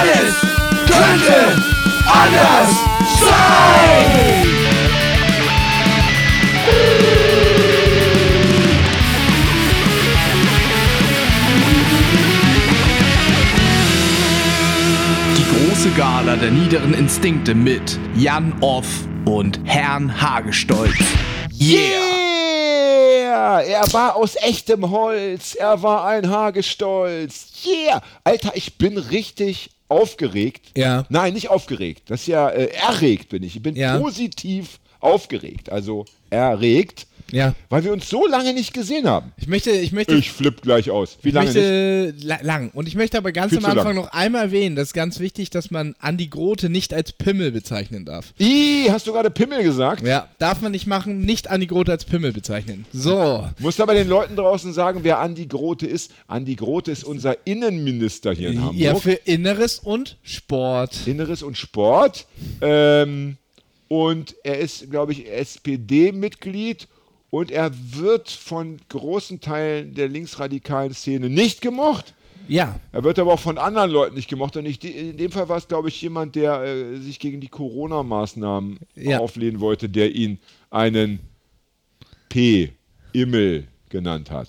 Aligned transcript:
Alles 0.00 0.34
könnte 0.86 1.56
anders 2.06 2.70
sein. 3.20 4.44
Die 15.36 15.44
große 15.68 15.90
Gala 15.90 16.36
der 16.36 16.50
niederen 16.50 16.94
Instinkte 16.94 17.54
mit 17.54 17.98
Jan 18.16 18.52
Off 18.60 18.86
und 19.24 19.60
Herrn 19.64 20.20
Hagestolz. 20.20 20.98
Yeah! 21.58 22.02
Er 23.60 23.92
war 23.92 24.16
aus 24.16 24.36
echtem 24.36 24.90
Holz. 24.90 25.54
Er 25.54 25.82
war 25.82 26.06
ein 26.06 26.28
Hagestolz. 26.28 27.46
Yeah! 27.64 28.02
Alter, 28.24 28.52
ich 28.54 28.76
bin 28.78 28.98
richtig 28.98 29.70
aufgeregt. 29.94 30.72
Ja. 30.76 31.04
Nein, 31.08 31.32
nicht 31.34 31.50
aufgeregt. 31.50 32.02
Das 32.06 32.22
ist 32.22 32.26
ja 32.28 32.48
äh, 32.50 32.66
erregt 32.88 33.28
bin 33.30 33.42
ich. 33.42 33.56
Ich 33.56 33.62
bin 33.62 33.76
Ja. 33.76 33.98
positiv 33.98 34.80
aufgeregt. 35.00 35.70
Also 35.70 36.04
erregt, 36.30 37.06
Ja. 37.32 37.54
weil 37.68 37.84
wir 37.84 37.92
uns 37.92 38.08
so 38.08 38.26
lange 38.26 38.52
nicht 38.54 38.72
gesehen 38.72 39.08
haben. 39.08 39.32
Ich 39.36 39.46
möchte, 39.46 39.70
ich 39.70 39.92
möchte, 39.92 40.14
Ich 40.14 40.30
flipp 40.30 40.62
gleich 40.62 40.90
aus. 40.90 41.18
Wie 41.22 41.30
lange 41.30 41.46
möchte 41.46 42.14
la 42.20 42.38
lang. 42.42 42.70
Und 42.74 42.86
ich 42.86 42.94
möchte 42.94 43.18
aber 43.18 43.32
ganz 43.32 43.50
Viel 43.50 43.64
am. 43.64 43.78
Anfang 43.78 43.94
noch 43.96 44.12
einmal 44.12 44.42
erwähnen, 44.46 44.76
das 44.76 44.88
ist 44.88 44.94
ganz 44.94 45.20
wichtig, 45.20 45.50
dass 45.50 45.70
man 45.70 45.94
Andi 45.98 46.28
Grote 46.28 46.68
nicht 46.68 46.94
als 46.94 47.12
Pimmel 47.12 47.50
bezeichnen 47.52 48.04
darf. 48.04 48.32
Ih, 48.38 48.88
hast 48.90 49.06
du 49.06 49.12
gerade 49.12 49.30
Pimmel 49.30 49.62
gesagt? 49.62 50.06
Ja, 50.06 50.28
darf 50.38 50.60
man 50.60 50.72
nicht 50.72 50.86
machen, 50.86 51.20
nicht 51.20 51.50
Andi 51.50 51.66
Grote 51.66 51.92
als 51.92 52.04
Pimmel 52.04 52.32
bezeichnen. 52.32 52.86
So. 52.92 53.48
Musst 53.58 53.80
aber 53.80 53.94
den 53.94 54.08
Leuten 54.08 54.36
draußen 54.36 54.72
sagen, 54.72 55.00
wer 55.02 55.18
Andi 55.18 55.46
Grote 55.46 55.86
ist. 55.86 56.12
Andi 56.26 56.54
Grote 56.54 56.92
ist 56.92 57.04
unser 57.04 57.46
Innenminister 57.46 58.32
hier 58.32 58.50
in 58.50 58.60
Hamburg. 58.60 58.76
Ja, 58.76 58.94
für 58.94 59.12
Inneres 59.12 59.78
und 59.78 60.18
Sport. 60.22 61.06
Inneres 61.06 61.42
und 61.42 61.56
Sport. 61.58 62.26
Ähm, 62.60 63.36
und 63.88 64.34
er 64.44 64.58
ist, 64.58 64.90
glaube 64.90 65.12
ich, 65.12 65.30
SPD-Mitglied 65.30 66.88
und 67.34 67.50
er 67.50 67.72
wird 67.74 68.30
von 68.30 68.76
großen 68.88 69.40
Teilen 69.40 69.92
der 69.94 70.08
linksradikalen 70.08 70.94
Szene 70.94 71.28
nicht 71.28 71.60
gemocht. 71.60 72.14
Ja. 72.46 72.78
Er 72.92 73.02
wird 73.02 73.18
aber 73.18 73.32
auch 73.32 73.40
von 73.40 73.58
anderen 73.58 73.90
Leuten 73.90 74.14
nicht 74.14 74.28
gemocht. 74.28 74.56
Und 74.56 74.66
ich, 74.66 74.84
in 74.84 75.16
dem 75.16 75.32
Fall 75.32 75.48
war 75.48 75.56
es, 75.56 75.66
glaube 75.66 75.88
ich, 75.88 76.00
jemand, 76.00 76.36
der 76.36 76.62
äh, 76.62 76.96
sich 76.98 77.18
gegen 77.18 77.40
die 77.40 77.48
Corona-Maßnahmen 77.48 78.78
Ja. 78.94 79.18
auflehnen 79.18 79.58
wollte, 79.58 79.88
der 79.88 80.14
ihn 80.14 80.38
einen 80.70 81.18
P. 82.28 82.72
Immel 83.12 83.66
genannt 83.88 84.30
hat. 84.30 84.48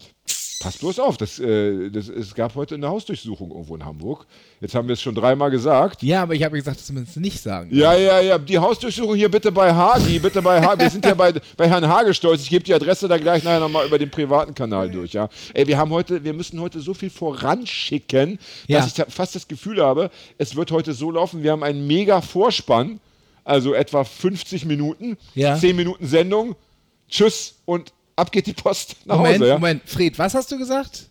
Pass 0.65 0.77
bloß 0.79 0.99
auf, 0.99 1.17
das, 1.17 1.37
äh, 1.37 1.91
das, 1.91 2.09
es 2.09 2.33
gab 2.33 2.55
heute 2.55 2.73
eine 2.73 2.87
Hausdurchsuchung 2.87 3.51
irgendwo 3.51 3.75
in 3.75 3.85
Hamburg. 3.85 4.25
Jetzt 4.59 4.73
haben 4.73 4.87
wir 4.87 4.93
es 4.93 5.01
schon 5.01 5.13
dreimal 5.13 5.51
gesagt. 5.51 6.01
Ja, 6.01 6.23
aber 6.23 6.33
ich 6.33 6.43
habe 6.43 6.57
gesagt, 6.57 6.79
dass 6.79 6.91
man 6.91 7.03
es 7.03 7.15
nicht 7.17 7.39
sagen 7.39 7.69
Ja, 7.71 7.93
ja, 7.95 8.19
ja. 8.19 8.37
Die 8.39 8.57
Hausdurchsuchung 8.57 9.15
hier 9.15 9.29
bitte 9.29 9.51
bei 9.51 9.71
Hagi, 9.71 10.17
bitte 10.17 10.41
bei 10.41 10.59
Hagi. 10.59 10.81
Wir 10.81 10.89
sind 10.89 11.05
ja 11.05 11.13
bei, 11.13 11.33
bei 11.55 11.69
Herrn 11.69 11.87
Hagestolz. 11.87 12.41
Ich 12.41 12.49
gebe 12.49 12.63
die 12.63 12.73
Adresse 12.73 13.07
da 13.07 13.17
gleich 13.19 13.43
nachher 13.43 13.59
nochmal 13.59 13.85
über 13.85 13.99
den 13.99 14.09
privaten 14.09 14.55
Kanal 14.55 14.89
durch, 14.89 15.13
ja. 15.13 15.29
Ey, 15.53 15.67
wir 15.67 15.77
haben 15.77 15.91
heute, 15.91 16.23
wir 16.23 16.33
müssen 16.33 16.59
heute 16.59 16.79
so 16.79 16.95
viel 16.95 17.11
voranschicken, 17.11 18.39
Ja. 18.67 18.79
dass 18.79 18.87
ich 18.87 18.93
da 18.95 19.05
fast 19.07 19.35
das 19.35 19.47
Gefühl 19.47 19.83
habe, 19.83 20.09
es 20.39 20.55
wird 20.55 20.71
heute 20.71 20.93
so 20.93 21.11
laufen, 21.11 21.43
wir 21.43 21.51
haben 21.51 21.61
einen 21.63 21.85
mega 21.85 22.21
Vorspann, 22.21 22.99
also 23.43 23.75
etwa 23.75 24.03
50 24.03 24.65
Minuten, 24.65 25.15
Ja. 25.35 25.55
10 25.55 25.75
Minuten 25.75 26.07
Sendung, 26.07 26.55
tschüss 27.07 27.55
und 27.65 27.93
ab 28.15 28.31
geht 28.31 28.47
die 28.47 28.53
Post 28.53 28.95
nach 29.05 29.17
Moment, 29.17 29.35
Hause, 29.35 29.47
ja. 29.47 29.53
Moment. 29.55 29.81
Fred, 29.85 30.17
was 30.17 30.33
hast 30.33 30.51
du 30.51 30.57
gesagt? 30.57 31.09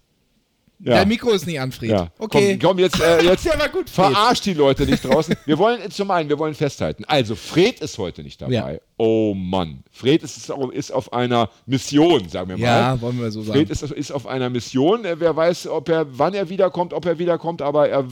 ja. 0.84 0.96
Dein 0.96 1.08
Mikro 1.08 1.30
ist 1.30 1.46
nicht 1.46 1.58
an, 1.58 1.72
Fred. 1.72 1.90
Ja. 1.90 2.08
Okay. 2.18 2.58
Komm, 2.58 2.70
komm 2.70 2.78
jetzt, 2.78 3.00
äh, 3.00 3.22
jetzt 3.24 3.46
war 3.46 3.68
gut, 3.68 3.88
verarscht 3.88 4.44
die 4.44 4.54
Leute 4.54 4.84
nicht 4.84 5.04
draußen. 5.04 5.34
Wir 5.46 5.58
wollen 5.58 5.90
zum 5.90 6.10
einen, 6.10 6.28
wir 6.28 6.38
wollen 6.38 6.54
festhalten. 6.54 7.04
Also, 7.06 7.34
Fred 7.36 7.80
ist 7.80 7.96
heute 7.96 8.22
nicht 8.22 8.42
dabei. 8.42 8.52
Ja. 8.52 8.78
Oh 8.96 9.34
Mann. 9.34 9.82
Fred 9.90 10.22
ist, 10.22 10.50
ist 10.72 10.92
auf 10.92 11.12
einer 11.12 11.48
Mission, 11.66 12.28
sagen 12.28 12.50
wir 12.50 12.58
mal. 12.58 12.64
Ja, 12.64 13.00
wollen 13.00 13.18
wir 13.18 13.30
so 13.30 13.42
sagen. 13.42 13.58
Fred 13.58 13.70
ist, 13.70 13.82
ist 13.82 14.10
auf 14.12 14.26
einer 14.26 14.50
Mission. 14.50 15.04
Wer 15.04 15.34
weiß, 15.34 15.68
ob 15.68 15.88
er, 15.88 16.06
wann 16.18 16.34
er 16.34 16.48
wiederkommt, 16.48 16.92
ob 16.92 17.06
er 17.06 17.18
wiederkommt, 17.18 17.62
aber 17.62 17.88
er, 17.88 18.04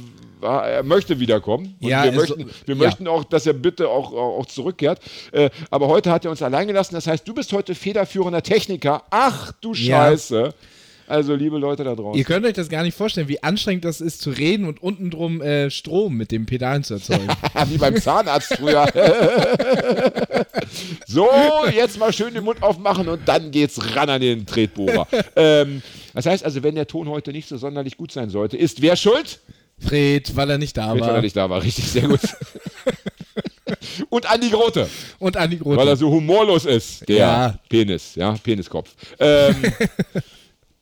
er 0.43 0.83
möchte 0.83 1.21
wiederkommen. 1.21 1.77
Und 1.81 1.89
Ja, 1.89 2.05
wir, 2.05 2.13
möchten, 2.13 2.51
wir 2.67 2.75
ja. 2.75 2.83
möchten 2.83 3.09
auch, 3.09 3.25
dass 3.25 3.47
er 3.47 3.53
bitte 3.53 3.89
auch, 3.89 4.13
auch 4.13 4.47
zurückkehrt. 4.47 5.01
Äh, 5.33 5.51
aber 5.71 5.89
heute 5.89 6.11
hat 6.11 6.25
er 6.25 6.31
uns 6.31 6.43
allein 6.43 6.67
gelassen. 6.67 6.95
Das 6.95 7.07
heißt, 7.07 7.27
du 7.27 7.35
bist 7.35 7.53
heute 7.53 7.75
federführender 7.75 8.43
Techniker. 8.43 9.03
Ach 9.11 9.53
du 9.61 9.73
Ja. 9.75 10.09
Scheiße. 10.09 10.55
Also, 11.13 11.35
liebe 11.35 11.59
Leute 11.59 11.85
da 11.85 11.95
draußen. 11.95 12.19
Ihr 12.19 12.25
könnt 12.25 12.47
euch 12.47 12.55
das 12.55 12.69
gar 12.71 12.83
nicht 12.83 12.97
vorstellen, 12.97 13.29
wie 13.29 13.43
anstrengend 13.43 13.85
das 13.85 14.01
ist 14.01 14.23
zu 14.23 14.31
reden 14.31 14.67
und 14.67 14.83
unten 14.83 15.11
drum 15.11 15.43
äh, 15.43 15.71
Strom 15.71 16.17
mit 16.17 16.31
dem 16.31 16.47
Pedalen 16.47 16.85
zu 16.85 16.95
erzeugen. 16.95 17.29
Wie 17.69 17.77
beim 17.77 18.01
Zahnarzt 18.01 18.55
früher. 18.55 18.87
so, 21.07 21.29
jetzt 21.75 21.99
mal 21.99 22.13
schön 22.13 22.33
den 22.33 22.45
Mund 22.45 22.63
aufmachen 22.63 23.09
und 23.09 23.29
dann 23.29 23.51
geht's 23.51 23.95
ran 23.95 24.09
an 24.09 24.21
den 24.21 24.47
Tretbohrer. 24.47 25.07
ähm, 25.37 25.83
das 26.15 26.27
heißt 26.27 26.45
also, 26.45 26.63
wenn 26.63 26.77
der 26.77 26.87
Ton 26.87 27.09
heute 27.09 27.33
nicht 27.33 27.49
so 27.49 27.57
sonderlich 27.57 27.97
gut 27.97 28.13
sein 28.13 28.31
sollte, 28.31 28.57
ist 28.57 28.81
wer 28.81 28.97
schuld? 28.97 29.41
Fred, 29.87 30.35
weil 30.37 30.51
er 30.51 30.59
nicht 30.59 30.77
da 30.77 30.91
Weil 30.93 31.01
war. 31.01 31.15
er 31.17 31.23
nicht 31.23 31.37
da 31.37 31.49
war, 31.51 31.63
richtig, 31.63 31.85
sehr 31.91 32.09
gut. 32.09 32.21
und 34.11 34.31
Andi 34.31 34.51
Grote, 34.51 34.89
Und 35.19 35.37
Andi 35.37 35.57
Grote. 35.57 35.77
weil 35.77 35.89
er 35.89 35.97
so 35.97 36.11
humorlos 36.11 36.65
ist. 36.65 37.09
Der 37.09 37.17
Ja. 37.17 37.59
Penis, 37.69 38.15
ja, 38.15 38.33
Peniskopf. 38.43 38.91
Ähm, 39.19 39.55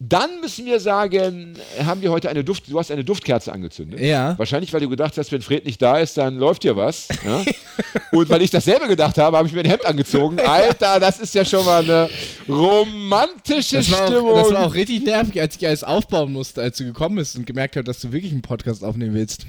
dann 0.03 0.41
müssen 0.41 0.65
wir 0.65 0.81
sagen, 0.81 1.59
haben 1.85 2.01
wir 2.01 2.11
heute 2.11 2.31
eine 2.31 2.43
Duft, 2.43 2.65
du 2.69 2.79
hast 2.79 2.91
eine 2.91 3.05
Duftkerze 3.05 3.53
angezündet. 3.53 4.01
Ja. 4.01 4.37
Wahrscheinlich, 4.39 4.73
weil 4.73 4.81
du 4.81 4.89
gedacht 4.89 5.19
hast, 5.19 5.31
wenn 5.31 5.43
Fred 5.43 5.67
nicht 5.67 5.81
da 5.83 5.99
ist, 5.99 6.17
dann 6.17 6.39
läuft 6.39 6.63
hier 6.63 6.75
was. 6.75 7.09
Ja? 7.23 7.45
Und 8.11 8.31
weil 8.31 8.41
ich 8.41 8.51
dasselbe 8.51 8.89
gedacht 8.89 9.19
habe, 9.19 9.37
habe 9.37 9.47
ich 9.47 9.53
mir 9.53 9.61
ein 9.61 9.69
Hemd 9.69 9.85
angezogen. 9.85 10.41
Alter, 10.47 10.99
das 11.01 11.21
ist 11.21 11.35
ja 11.35 11.45
schon 11.45 11.67
mal 11.67 11.83
eine 11.85 12.09
romantische 12.49 13.77
das 13.77 13.91
war, 13.93 14.07
Stimmung. 14.07 14.33
auch, 14.33 14.43
das 14.43 14.53
war 14.55 14.67
auch 14.69 14.75
richtig 14.75 15.05
nervig, 15.05 15.39
als 15.39 15.57
ich 15.57 15.67
alles 15.67 15.85
aufbauen 15.85 16.33
musste, 16.33 16.63
als 16.63 16.79
du 16.79 16.85
gekommen 16.85 17.17
bist 17.17 17.37
und 17.37 17.47
gemerkt 17.47 17.77
habe, 17.77 17.85
dass 17.85 18.01
du 18.01 18.11
wirklich 18.11 18.33
einen 18.33 18.43
Podcast 18.43 18.83
aufnehmen 18.83 19.13
willst. 19.13 19.45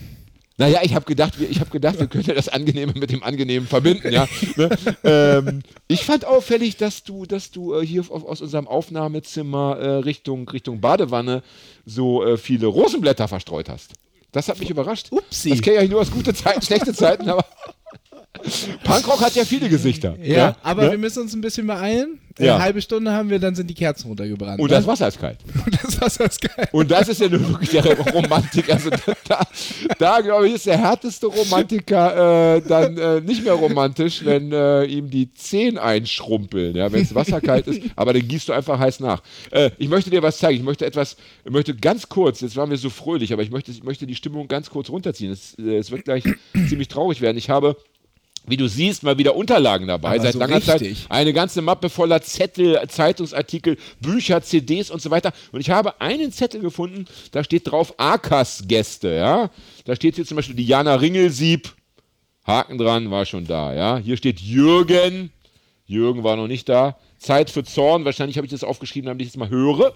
Naja, 0.62 0.80
ich 0.84 0.94
habe 0.94 1.06
gedacht, 1.06 1.40
wir- 1.40 1.50
ich 1.50 1.60
habe 1.60 1.72
gedacht, 1.72 2.00
wir 2.00 2.06
könnten 2.08 2.36
das 2.36 2.48
Angenehme 2.50 2.94
mit 2.96 3.10
dem 3.12 3.24
Angenehmen 3.24 3.68
verbinden, 3.68 4.12
ja. 4.14 4.28
ne? 4.58 4.70
ähm, 5.04 5.62
ich 5.88 6.06
fand 6.06 6.24
auffällig, 6.26 6.78
dass 6.78 7.04
du, 7.04 7.26
dass 7.26 7.50
du 7.50 7.74
äh, 7.74 7.86
hier 7.86 8.02
auf, 8.02 8.24
aus 8.24 8.42
unserem 8.42 8.68
Aufnahmezimmer 8.68 9.78
äh, 9.80 9.88
Richtung, 9.98 10.48
Richtung 10.50 10.80
Badewanne 10.80 11.42
so 11.86 12.24
äh, 12.24 12.38
viele 12.38 12.68
Rosenblätter 12.68 13.28
verstreut 13.28 13.70
hast. 13.70 13.94
Das 14.32 14.48
hat 14.48 14.60
mich 14.60 14.70
überrascht. 14.70 15.08
Upsi. 15.12 15.50
Das 15.50 15.62
kenne 15.62 15.84
ich 15.84 15.90
nur 15.90 16.00
aus 16.02 16.12
gute 16.12 16.34
Zeiten, 16.34 16.62
schlechte 16.62 16.94
Zeiten, 16.94 17.28
aber 17.28 17.44
Punkrock 18.84 19.22
hat 19.22 19.36
ja 19.36 19.46
viele 19.46 19.70
Gesichter. 19.70 20.16
Ja, 20.22 20.56
aber 20.64 20.84
ne? 20.84 20.92
wir 20.92 20.98
müssen 20.98 21.22
uns 21.22 21.34
ein 21.34 21.42
bisschen 21.42 21.68
beeilen. 21.68 22.20
Ja. 22.40 22.56
Eine 22.56 22.64
halbe 22.64 22.82
Stunde 22.82 23.12
haben 23.12 23.30
wir, 23.30 23.40
dann 23.40 23.56
sind 23.56 23.70
die 23.70 23.74
Kerzen 23.74 24.08
runtergebrannt. 24.08 24.60
Und 24.60 24.70
ne? 24.70 24.76
das 24.76 24.88
Wasser 24.88 25.08
ist 25.08 25.20
kalt. 25.20 25.38
Und 25.66 25.84
das 25.84 26.02
Wasser 26.02 26.26
ist 26.26 26.42
geil. 26.42 26.68
Und 26.72 26.90
das 26.90 27.08
ist 27.10 27.22
ja 27.22 27.30
nun 27.30 27.48
wirklich 27.50 27.70
der 27.70 27.98
Romantik. 27.98 28.72
Also 28.72 28.90
da, 28.90 29.14
da, 29.28 29.48
da 30.00 30.22
glaube 30.22 30.48
ich, 30.48 30.56
ist 30.56 30.66
der 30.66 30.78
härteste 30.78 31.28
Romantiker 31.28 32.56
äh, 32.56 32.62
dann 32.62 32.98
äh, 32.98 33.22
nicht 33.22 33.44
mehr 33.44 33.54
romantisch, 33.54 34.24
wenn 34.24 34.52
äh, 34.52 34.86
ihm 34.86 35.10
die 35.10 35.32
Zehen 35.34 35.78
einschrumpeln, 35.78 36.76
ja, 36.76 36.92
wenn 36.92 37.02
es 37.02 37.14
wasserkalt 37.14 37.68
ist. 37.68 37.82
Aber 37.96 38.14
dann 38.14 38.28
gießt 38.28 38.50
du 38.50 38.54
einfach 38.54 38.80
heiß 38.80 39.02
nach. 39.02 39.22
Äh, 39.52 39.72
ich 39.78 39.90
möchte 39.90 40.10
dir 40.10 40.24
was 40.24 40.38
zeigen. 40.38 40.58
Ich 40.58 40.66
möchte 40.66 40.86
etwas, 40.86 41.18
ich 41.44 41.52
möchte 41.52 41.76
ganz 41.76 42.08
kurz, 42.08 42.42
jetzt 42.42 42.56
waren 42.56 42.70
wir 42.70 42.78
so 42.78 42.90
fröhlich, 42.90 43.34
aber 43.34 43.44
ich 43.44 43.52
möchte, 43.52 43.72
ich 43.72 43.84
möchte 43.84 44.08
die 44.08 44.16
Stimmung 44.16 44.48
ganz 44.48 44.70
kurz 44.70 44.90
runterziehen. 44.90 45.32
Es, 45.32 45.56
äh, 45.60 45.78
es 45.78 45.92
wird 45.92 46.06
gleich 46.06 46.24
ziemlich 46.70 46.88
traurig 46.88 47.22
werden. 47.22 47.38
Ich 47.38 47.50
habe 47.50 47.76
wie 48.46 48.58
du 48.58 48.68
siehst, 48.68 49.04
mal 49.04 49.18
wieder 49.18 49.36
Unterlagen 49.36 49.88
dabei. 49.88 50.10
Aber 50.16 50.22
Seit 50.22 50.34
so 50.34 50.40
langer 50.40 50.56
richtig. 50.58 51.02
Zeit 51.04 51.12
eine 51.12 51.34
ganze 51.34 51.62
Mappe 51.62 51.90
voller 51.90 52.22
Zettel, 52.22 52.80
Zeitungsartikel, 52.88 53.78
Bücher, 54.00 54.42
CDs 54.42 54.90
und 54.90 55.02
so 55.02 55.12
weiter. 55.12 55.32
Und 55.52 55.62
ich 55.62 55.70
habe 55.70 56.02
einen 56.02 56.32
Zettel 56.32 56.62
gefunden, 56.62 57.06
da 57.32 57.44
steht 57.44 57.70
drauf 57.72 57.94
Akas-Gäste, 57.98 59.14
ja. 59.14 59.50
Da 59.86 59.96
steht 59.96 60.16
hier 60.16 60.26
zum 60.26 60.38
Beispiel 60.38 60.56
Diana 60.56 60.96
Ringelsieb, 60.96 61.74
Haken 62.46 62.78
dran, 62.78 63.12
war 63.12 63.26
schon 63.26 63.46
da, 63.46 63.74
ja. 63.74 63.98
Hier 63.98 64.18
steht 64.18 64.40
Jürgen, 64.40 65.32
Jürgen 65.86 66.24
war 66.24 66.36
noch 66.36 66.48
nicht 66.48 66.68
da. 66.68 66.98
Zeit 67.20 67.50
für 67.52 67.64
Zorn, 67.64 68.06
wahrscheinlich 68.06 68.38
habe 68.38 68.46
ich 68.48 68.52
das 68.52 68.64
aufgeschrieben, 68.64 69.08
damit 69.08 69.22
ich 69.22 69.30
es 69.30 69.38
mal 69.38 69.50
höre. 69.50 69.94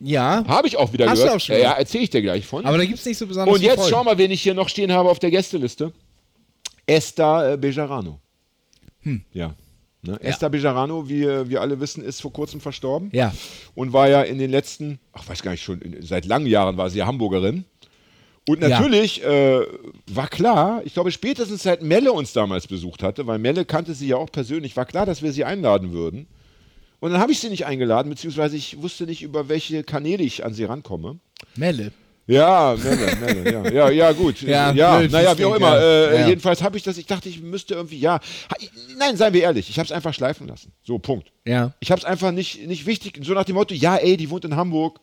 Ja, 0.00 0.44
Habe 0.46 0.68
ich 0.68 0.76
auch 0.76 0.92
wieder 0.92 1.06
Hast 1.08 1.18
du 1.18 1.22
gehört. 1.24 1.36
auch 1.36 1.44
schon 1.44 1.56
ja, 1.56 1.62
ja, 1.62 1.72
erzähle 1.72 2.04
ich 2.04 2.10
dir 2.10 2.22
gleich 2.22 2.46
von. 2.46 2.64
aber 2.64 2.78
da 2.78 2.84
gibt 2.84 3.00
es 3.00 3.04
nicht 3.04 3.18
so 3.18 3.26
besonders 3.26 3.52
Und 3.52 3.62
jetzt 3.62 3.88
schau 3.88 4.04
mal, 4.04 4.16
wen 4.16 4.30
ich 4.30 4.42
hier 4.42 4.54
noch 4.54 4.68
stehen 4.68 4.92
habe 4.92 5.08
auf 5.08 5.18
der 5.18 5.30
Gästeliste. 5.32 5.92
Esther 6.88 7.52
äh, 7.52 7.56
Bejarano. 7.56 8.18
Hm. 9.02 9.22
Ja. 9.32 9.54
Ne? 10.02 10.18
Esther 10.22 10.48
Bejarano, 10.50 11.08
wie 11.08 11.22
äh, 11.24 11.48
wir 11.48 11.60
alle 11.60 11.78
wissen, 11.80 12.02
ist 12.02 12.20
vor 12.20 12.32
kurzem 12.32 12.60
verstorben. 12.60 13.10
Ja. 13.12 13.32
Und 13.74 13.92
war 13.92 14.08
ja 14.08 14.22
in 14.22 14.38
den 14.38 14.50
letzten, 14.50 14.98
ach 15.12 15.28
weiß 15.28 15.42
gar 15.42 15.50
nicht 15.52 15.62
schon, 15.62 15.80
in, 15.80 16.02
seit 16.02 16.24
langen 16.24 16.46
Jahren 16.46 16.76
war 16.76 16.88
sie 16.90 16.98
ja 16.98 17.06
Hamburgerin. 17.06 17.64
Und 18.48 18.62
Ja. 18.62 18.68
natürlich 18.70 19.22
äh, 19.24 19.60
war 20.06 20.28
klar, 20.28 20.80
ich 20.84 20.94
glaube 20.94 21.10
spätestens 21.12 21.62
seit 21.64 21.82
Melle 21.82 22.12
uns 22.12 22.32
damals 22.32 22.66
besucht 22.66 23.02
hatte, 23.02 23.26
weil 23.26 23.38
Melle 23.38 23.64
kannte 23.64 23.92
sie 23.92 24.08
ja 24.08 24.16
auch 24.16 24.32
persönlich, 24.32 24.76
war 24.76 24.86
klar, 24.86 25.04
dass 25.04 25.20
wir 25.22 25.32
sie 25.32 25.44
einladen 25.44 25.92
würden. 25.92 26.26
Und 27.00 27.12
dann 27.12 27.20
habe 27.20 27.30
ich 27.30 27.38
sie 27.40 27.50
nicht 27.50 27.66
eingeladen, 27.66 28.08
beziehungsweise 28.08 28.56
ich 28.56 28.80
wusste 28.80 29.04
nicht, 29.04 29.22
über 29.22 29.48
welche 29.48 29.84
Kanäle 29.84 30.22
ich 30.24 30.44
an 30.44 30.54
sie 30.54 30.64
rankomme. 30.64 31.18
Melle. 31.54 31.92
Ja, 32.28 32.76
Melle, 32.76 33.16
Melle, 33.16 33.52
ja, 33.52 33.70
ja, 33.70 33.90
ja, 33.90 34.12
gut. 34.12 34.42
Ja, 34.42 34.70
Ja, 34.72 35.00
naja, 35.08 35.36
wie 35.38 35.44
auch 35.46 35.54
immer. 35.56 35.78
Äh, 35.80 36.20
Ja. 36.20 36.28
Jedenfalls 36.28 36.62
habe 36.62 36.76
ich 36.76 36.82
das, 36.82 36.98
ich 36.98 37.06
dachte, 37.06 37.28
ich 37.28 37.40
müsste 37.40 37.74
irgendwie, 37.74 37.98
ja. 37.98 38.20
Nein, 38.98 39.16
seien 39.16 39.32
wir 39.32 39.42
ehrlich, 39.42 39.70
ich 39.70 39.78
habe 39.78 39.86
es 39.86 39.92
einfach 39.92 40.12
schleifen 40.12 40.46
lassen. 40.46 40.70
So, 40.84 40.98
Punkt. 40.98 41.32
Ja. 41.46 41.72
Ich 41.80 41.90
habe 41.90 41.98
es 42.00 42.04
einfach 42.04 42.30
nicht, 42.30 42.66
nicht 42.66 42.84
wichtig, 42.86 43.18
so 43.24 43.32
nach 43.32 43.44
dem 43.44 43.54
Motto, 43.54 43.74
ja, 43.74 43.96
ey, 43.96 44.16
die 44.18 44.28
wohnt 44.28 44.44
in 44.44 44.54
Hamburg. 44.56 45.00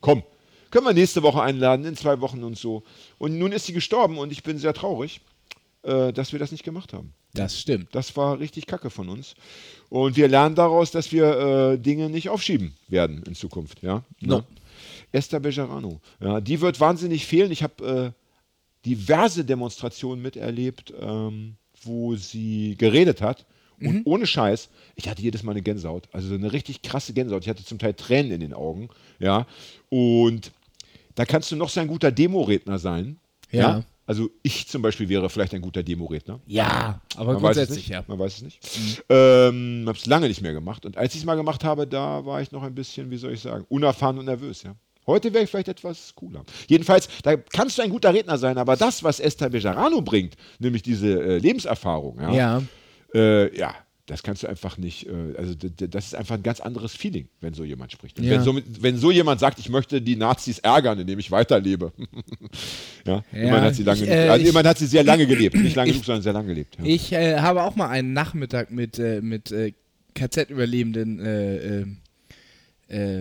Komm, 0.00 0.22
können 0.70 0.86
wir 0.86 0.92
nächste 0.94 1.22
Woche 1.24 1.42
einladen, 1.42 1.84
in 1.84 1.96
zwei 1.96 2.20
Wochen 2.20 2.44
und 2.44 2.56
so. 2.56 2.84
Und 3.18 3.36
nun 3.38 3.50
ist 3.50 3.66
sie 3.66 3.72
gestorben 3.72 4.16
und 4.16 4.30
ich 4.30 4.44
bin 4.44 4.58
sehr 4.58 4.72
traurig, 4.72 5.20
äh, 5.82 6.12
dass 6.12 6.30
wir 6.32 6.38
das 6.38 6.52
nicht 6.52 6.62
gemacht 6.62 6.92
haben. 6.92 7.12
Das 7.34 7.58
stimmt. 7.60 7.88
Das 7.94 8.16
war 8.16 8.38
richtig 8.38 8.66
kacke 8.66 8.88
von 8.90 9.08
uns. 9.08 9.34
Und 9.90 10.16
wir 10.16 10.28
lernen 10.28 10.54
daraus, 10.54 10.90
dass 10.92 11.10
wir 11.12 11.72
äh, 11.72 11.78
Dinge 11.78 12.08
nicht 12.08 12.28
aufschieben 12.28 12.74
werden 12.88 13.22
in 13.26 13.34
Zukunft. 13.34 13.82
Ja? 13.82 14.04
No. 14.20 14.44
Esther 15.12 15.40
Bejarano. 15.40 16.00
Ja, 16.20 16.40
die 16.40 16.60
wird 16.60 16.80
wahnsinnig 16.80 17.26
fehlen. 17.26 17.50
Ich 17.50 17.62
habe 17.62 18.14
äh, 18.14 18.86
diverse 18.86 19.44
Demonstrationen 19.44 20.22
miterlebt, 20.22 20.92
ähm, 21.00 21.56
wo 21.82 22.16
sie 22.16 22.76
geredet 22.78 23.20
hat. 23.22 23.46
Und 23.80 24.02
ohne 24.06 24.26
Scheiß, 24.26 24.70
ich 24.96 25.08
hatte 25.08 25.22
jedes 25.22 25.44
Mal 25.44 25.52
eine 25.52 25.62
Gänsehaut. 25.62 26.08
Also 26.10 26.34
eine 26.34 26.52
richtig 26.52 26.82
krasse 26.82 27.12
Gänsehaut. 27.12 27.44
Ich 27.44 27.48
hatte 27.48 27.64
zum 27.64 27.78
Teil 27.78 27.94
Tränen 27.94 28.32
in 28.32 28.40
den 28.40 28.52
Augen. 28.52 28.88
Ja. 29.20 29.46
Und 29.88 30.50
da 31.14 31.24
kannst 31.24 31.52
du 31.52 31.56
noch 31.56 31.68
so 31.68 31.78
ein 31.78 31.86
guter 31.86 32.10
Demo-Redner 32.10 32.80
sein. 32.80 33.18
Ja. 33.52 33.84
Also 34.04 34.30
ich 34.42 34.66
zum 34.66 34.82
Beispiel 34.82 35.08
wäre 35.08 35.28
vielleicht 35.30 35.54
ein 35.54 35.60
guter 35.60 35.82
Demo-Redner. 35.82 36.40
Ja, 36.46 37.00
aber 37.14 37.34
Man 37.34 37.42
weiß 37.42 37.56
es 37.56 37.68
grundsätzlich, 37.68 37.76
nicht. 37.76 37.88
ja. 37.90 38.04
Man 38.08 38.18
weiß 38.18 38.36
es 38.36 38.42
nicht. 38.42 39.04
Ähm, 39.10 39.84
habe 39.86 39.98
es 39.98 40.06
lange 40.06 40.26
nicht 40.26 40.40
mehr 40.40 40.54
gemacht. 40.54 40.84
Und 40.84 40.96
als 40.96 41.14
ich 41.14 41.20
es 41.20 41.26
mal 41.26 41.36
gemacht 41.36 41.62
habe, 41.62 41.86
da 41.86 42.24
war 42.24 42.40
ich 42.40 42.50
noch 42.50 42.62
ein 42.64 42.74
bisschen, 42.74 43.10
wie 43.10 43.16
soll 43.16 43.32
ich 43.34 43.40
sagen, 43.42 43.64
unerfahren 43.68 44.18
und 44.18 44.24
nervös. 44.24 44.62
Ja. 44.64 44.74
Heute 45.08 45.32
wäre 45.34 45.42
ich 45.44 45.50
vielleicht 45.50 45.68
etwas 45.68 46.14
cooler. 46.14 46.44
Jedenfalls, 46.68 47.08
da 47.24 47.36
kannst 47.36 47.78
du 47.78 47.82
ein 47.82 47.90
guter 47.90 48.14
Redner 48.14 48.38
sein, 48.38 48.58
aber 48.58 48.76
das, 48.76 49.02
was 49.02 49.18
Esther 49.18 49.48
Bejarano 49.50 50.02
bringt, 50.02 50.34
nämlich 50.60 50.82
diese 50.82 51.08
äh, 51.20 51.38
Lebenserfahrung, 51.38 52.20
ja, 52.20 52.32
Ja. 52.32 52.62
Äh, 53.14 53.58
ja, 53.58 53.74
das 54.04 54.22
kannst 54.22 54.42
du 54.42 54.46
einfach 54.48 54.78
nicht, 54.78 55.06
äh, 55.06 55.34
also 55.36 55.54
das 55.54 56.06
ist 56.06 56.14
einfach 56.14 56.34
ein 56.36 56.42
ganz 56.42 56.60
anderes 56.60 56.94
Feeling, 56.94 57.28
wenn 57.40 57.54
so 57.54 57.64
jemand 57.64 57.90
spricht. 57.92 58.18
Ja. 58.18 58.30
wenn, 58.32 58.42
so, 58.42 58.58
wenn 58.80 58.96
so 58.98 59.10
jemand 59.10 59.40
sagt, 59.40 59.58
ich 59.58 59.68
möchte 59.68 60.00
die 60.00 60.16
Nazis 60.16 60.58
ärgern, 60.60 60.98
indem 60.98 61.18
ich 61.18 61.30
weiterlebe. 61.30 61.92
ja, 63.06 63.22
immerhin 63.32 63.60
hat 63.62 63.74
sie 63.74 63.82
lange, 63.84 64.02
ich, 64.02 64.08
äh, 64.08 64.28
also 64.28 64.46
ich- 64.46 64.54
hat 64.54 64.78
sie 64.78 64.86
sehr 64.86 65.04
lange 65.04 65.26
gelebt. 65.26 65.56
Nicht 65.56 65.76
lange 65.76 65.90
genug, 65.90 66.04
sondern 66.04 66.22
sehr 66.22 66.32
lange 66.34 66.48
gelebt. 66.48 66.76
Ja. 66.78 66.84
Ich 66.84 67.12
äh, 67.12 67.38
habe 67.38 67.62
auch 67.62 67.76
mal 67.76 67.88
einen 67.88 68.12
Nachmittag 68.12 68.70
mit, 68.70 68.98
äh, 68.98 69.20
mit 69.20 69.54
KZ-Überlebenden 70.14 72.00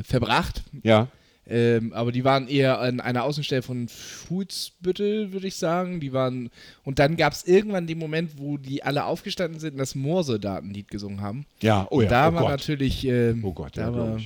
verbracht. 0.03 0.63
ja. 0.83 1.07
Ähm, 1.49 1.93
aber 1.93 2.11
die 2.11 2.23
waren 2.23 2.47
eher 2.47 2.79
an 2.79 2.99
einer 2.99 3.23
Außenstelle 3.23 3.61
von 3.61 3.87
Fußbüttel, 3.87 5.31
würde 5.31 5.47
ich 5.47 5.55
sagen. 5.55 5.99
Die 5.99 6.13
waren 6.13 6.49
und 6.83 6.99
dann 6.99 7.17
gab 7.17 7.33
es 7.33 7.45
irgendwann 7.45 7.87
den 7.87 7.97
Moment, 7.97 8.37
wo 8.37 8.57
die 8.57 8.83
alle 8.83 9.05
aufgestanden 9.05 9.59
sind 9.59 9.73
und 9.73 9.79
das 9.79 9.95
Moorsoldatenlied 9.95 10.89
gesungen 10.89 11.21
haben. 11.21 11.45
Ja, 11.61 11.87
oh 11.89 12.01
ja, 12.01 12.09
da 12.09 12.29
oh 12.29 12.33
war 12.33 12.41
Gott. 12.41 12.51
natürlich 12.51 13.05
äh, 13.07 13.33
Oh 13.41 13.53
Gott, 13.53 13.77
da 13.77 13.81
ja, 13.81 13.89
glaub 13.89 14.07
war. 14.07 14.19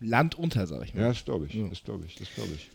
Land 0.00 0.38
unter, 0.38 0.66
sag 0.66 0.82
ich 0.84 0.94
mal. 0.94 1.02
Ja, 1.02 1.08
das 1.08 1.24
glaube 1.24 1.46
ich, 1.46 1.58
das 1.70 1.84
glaube 1.84 2.04
ich, 2.06 2.14
das 2.16 2.28
glaube 2.34 2.50
ich. 2.54 2.70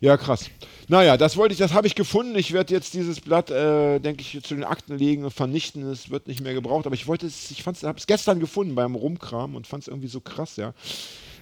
Ja, 0.00 0.16
krass. 0.16 0.48
Naja, 0.88 1.18
das 1.18 1.36
wollte 1.36 1.52
ich, 1.52 1.58
das 1.58 1.74
habe 1.74 1.86
ich 1.86 1.94
gefunden. 1.94 2.34
Ich 2.36 2.52
werde 2.52 2.72
jetzt 2.72 2.94
dieses 2.94 3.20
Blatt, 3.20 3.50
äh, 3.50 3.98
denke 3.98 4.22
ich, 4.22 4.42
zu 4.42 4.54
den 4.54 4.64
Akten 4.64 4.96
legen 4.96 5.24
und 5.24 5.30
vernichten. 5.30 5.82
Es 5.82 6.08
wird 6.08 6.26
nicht 6.26 6.40
mehr 6.40 6.54
gebraucht. 6.54 6.86
Aber 6.86 6.94
ich 6.94 7.06
wollte 7.06 7.26
es, 7.26 7.50
ich 7.50 7.66
habe 7.66 7.76
es 7.96 8.06
gestern 8.06 8.40
gefunden 8.40 8.74
beim 8.74 8.94
Rumkram 8.94 9.54
und 9.54 9.66
fand 9.66 9.82
es 9.82 9.88
irgendwie 9.88 10.08
so 10.08 10.20
krass, 10.20 10.56
ja. 10.56 10.72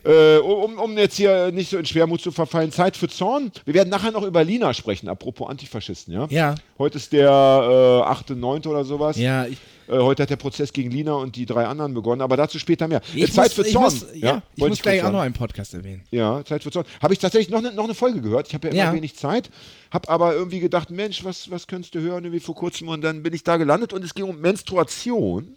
Äh, 0.04 0.38
um, 0.38 0.78
um 0.78 0.96
jetzt 0.98 1.16
hier 1.16 1.50
nicht 1.52 1.70
so 1.70 1.78
in 1.78 1.86
Schwermut 1.86 2.20
zu 2.20 2.30
verfallen, 2.30 2.72
Zeit 2.72 2.96
für 2.96 3.08
Zorn. 3.08 3.50
Wir 3.64 3.74
werden 3.74 3.88
nachher 3.90 4.10
noch 4.12 4.22
über 4.24 4.44
Lina 4.44 4.72
sprechen, 4.74 5.08
apropos 5.08 5.48
Antifaschisten, 5.48 6.14
ja? 6.14 6.26
Ja. 6.30 6.54
Heute 6.78 6.98
ist 6.98 7.12
der 7.12 7.28
äh, 7.30 8.08
8., 8.08 8.30
9. 8.30 8.62
oder 8.66 8.84
sowas. 8.84 9.16
Ja, 9.16 9.46
ich, 9.46 9.58
Äh, 9.88 9.92
heute 10.00 10.22
hat 10.24 10.28
der 10.30 10.36
Prozess 10.36 10.74
gegen 10.74 10.90
Lina 10.90 11.14
und 11.14 11.34
die 11.34 11.46
drei 11.46 11.64
anderen 11.66 11.94
begonnen, 11.94 12.20
aber 12.20 12.36
dazu 12.36 12.58
später 12.58 12.86
mehr. 12.88 13.00
Äh, 13.14 13.24
ich 13.24 13.32
Zeit 13.32 13.46
muss, 13.46 13.52
für 13.54 13.66
ich 13.66 13.72
Zorn. 13.72 13.84
muss, 13.84 14.06
ja, 14.14 14.42
ich 14.54 14.60
wollte 14.60 14.72
muss 14.72 14.82
gleich 14.82 15.02
auch 15.02 15.10
noch 15.12 15.20
einen 15.20 15.32
Podcast 15.32 15.72
erwähnen. 15.72 16.02
Ja, 16.10 16.44
Zeit 16.44 16.62
für 16.62 16.70
Zorn. 16.70 16.84
Habe 17.00 17.14
ich 17.14 17.18
tatsächlich 17.18 17.48
noch 17.48 17.60
eine 17.60 17.72
noch 17.72 17.84
eine 17.84 17.94
Folge 17.94 18.20
gehört. 18.20 18.48
Ich 18.48 18.54
habe 18.54 18.68
ja 18.68 18.74
immer 18.74 18.82
Ja. 18.84 18.92
wenig 18.92 19.16
Zeit. 19.16 19.48
Habe 19.90 20.10
aber 20.10 20.34
irgendwie 20.34 20.60
gedacht, 20.60 20.90
Mensch, 20.90 21.24
was, 21.24 21.50
was 21.50 21.66
könntest 21.66 21.94
du 21.94 22.00
hören, 22.00 22.22
irgendwie 22.24 22.40
vor 22.40 22.54
kurzem. 22.54 22.88
Und 22.88 23.00
dann 23.02 23.22
bin 23.22 23.32
ich 23.32 23.44
da 23.44 23.56
gelandet 23.56 23.94
und 23.94 24.04
es 24.04 24.12
ging 24.14 24.24
um 24.26 24.38
Menstruation. 24.38 25.56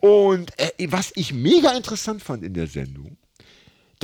Und 0.00 0.52
äh, 0.58 0.86
was 0.90 1.12
ich 1.14 1.32
mega 1.32 1.70
interessant 1.74 2.22
fand 2.22 2.42
in 2.44 2.52
der 2.52 2.66
Sendung, 2.66 3.16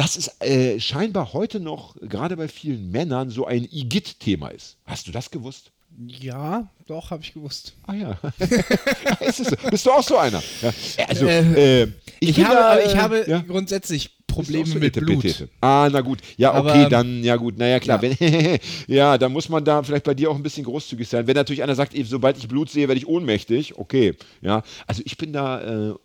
dass 0.00 0.17
es 0.17 0.31
äh, 0.41 0.81
scheinbar 0.81 1.35
heute 1.35 1.61
noch, 1.61 1.94
gerade 2.00 2.35
bei 2.35 2.49
vielen 2.49 2.91
Männern, 2.91 3.29
so 3.29 3.44
ein 3.44 3.69
Igitt-Thema 3.70 4.49
ist. 4.49 4.79
Hast 4.87 5.06
du 5.06 5.12
das 5.12 5.31
gewusst? 5.31 5.73
Ja, 6.06 6.69
doch, 6.87 7.11
habe 7.11 7.23
ich 7.23 7.35
gewusst. 7.35 7.75
Ah 7.87 7.93
ja. 7.93 8.19
ist? 9.20 9.55
Bist 9.70 9.85
du 9.85 9.91
auch 9.91 10.02
so 10.02 10.17
einer? 10.17 10.43
Ja. 10.62 10.73
Also, 11.06 11.26
Äh, 11.26 11.82
äh, 11.82 11.93
Ich, 12.19 12.37
bin 12.37 12.47
habe, 12.49 12.56
da, 12.56 12.79
ich 12.79 12.94
äh, 12.94 12.97
habe 12.97 13.25
ja. 13.29 13.41
grundsätzlich 13.41 14.17
Probleme 14.30 14.74
mit? 14.76 14.92
Blut. 14.94 15.48
Ah, 15.60 15.88
na 15.92 16.00
gut. 16.00 16.20
Ja, 16.36 16.52
Aber, 16.52 16.70
okay, 16.70 16.84
ähm, 16.84 16.90
dann, 16.90 17.24
ja 17.24 17.36
gut. 17.36 17.58
Naja, 17.58 17.78
klar. 17.80 18.02
ja. 18.02 18.16
Wenn, 18.20 18.58
ja, 18.86 19.18
dann 19.18 19.32
muss 19.32 19.48
man 19.48 19.64
da 19.64 19.82
vielleicht 19.82 20.04
bei 20.04 20.14
dir 20.14 20.30
auch 20.30 20.36
ein 20.36 20.42
bisschen 20.42 20.64
großzügig 20.64 21.08
sein. 21.08 21.26
Wenn 21.26 21.34
natürlich 21.36 21.62
einer 21.62 21.74
sagt, 21.74 21.94
ey, 21.94 22.04
sobald 22.04 22.38
ich 22.38 22.48
Blut 22.48 22.70
sehe, 22.70 22.88
werde 22.88 22.98
ich 22.98 23.06
ohnmächtig. 23.06 23.76
Okay, 23.78 24.14
ja. 24.40 24.62
Also 24.86 25.02
ich 25.04 25.16
bin 25.16 25.32
da 25.32 25.60
äh, 25.60 25.88
äh, 25.90 25.96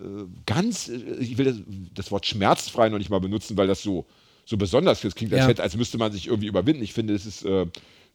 ganz, 0.46 0.90
äh, 0.90 0.98
ich 1.20 1.38
will 1.38 1.46
das, 1.46 1.56
das 1.94 2.12
Wort 2.12 2.26
schmerzfrei 2.26 2.90
noch 2.90 2.98
nicht 2.98 3.10
mal 3.10 3.20
benutzen, 3.20 3.58
weil 3.58 3.68
das 3.68 3.82
so, 3.82 4.06
so 4.46 4.58
besonders. 4.58 5.02
Klingt, 5.02 5.34
als, 5.34 5.42
Ja. 5.42 5.48
hätte, 5.48 5.64
als 5.64 5.76
müsste 5.78 5.98
man 5.98 6.12
sich 6.12 6.28
irgendwie 6.28 6.48
überwinden. 6.48 6.84
Ich 6.84 6.94
finde, 6.94 7.14
es 7.14 7.26
ist 7.26 7.46
äh, 7.46 7.66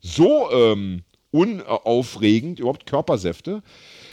so 0.01 0.51
ähm, 0.51 1.03
unaufregend, 1.31 2.59
überhaupt 2.61 2.87
Körpersäfte, 2.87 3.63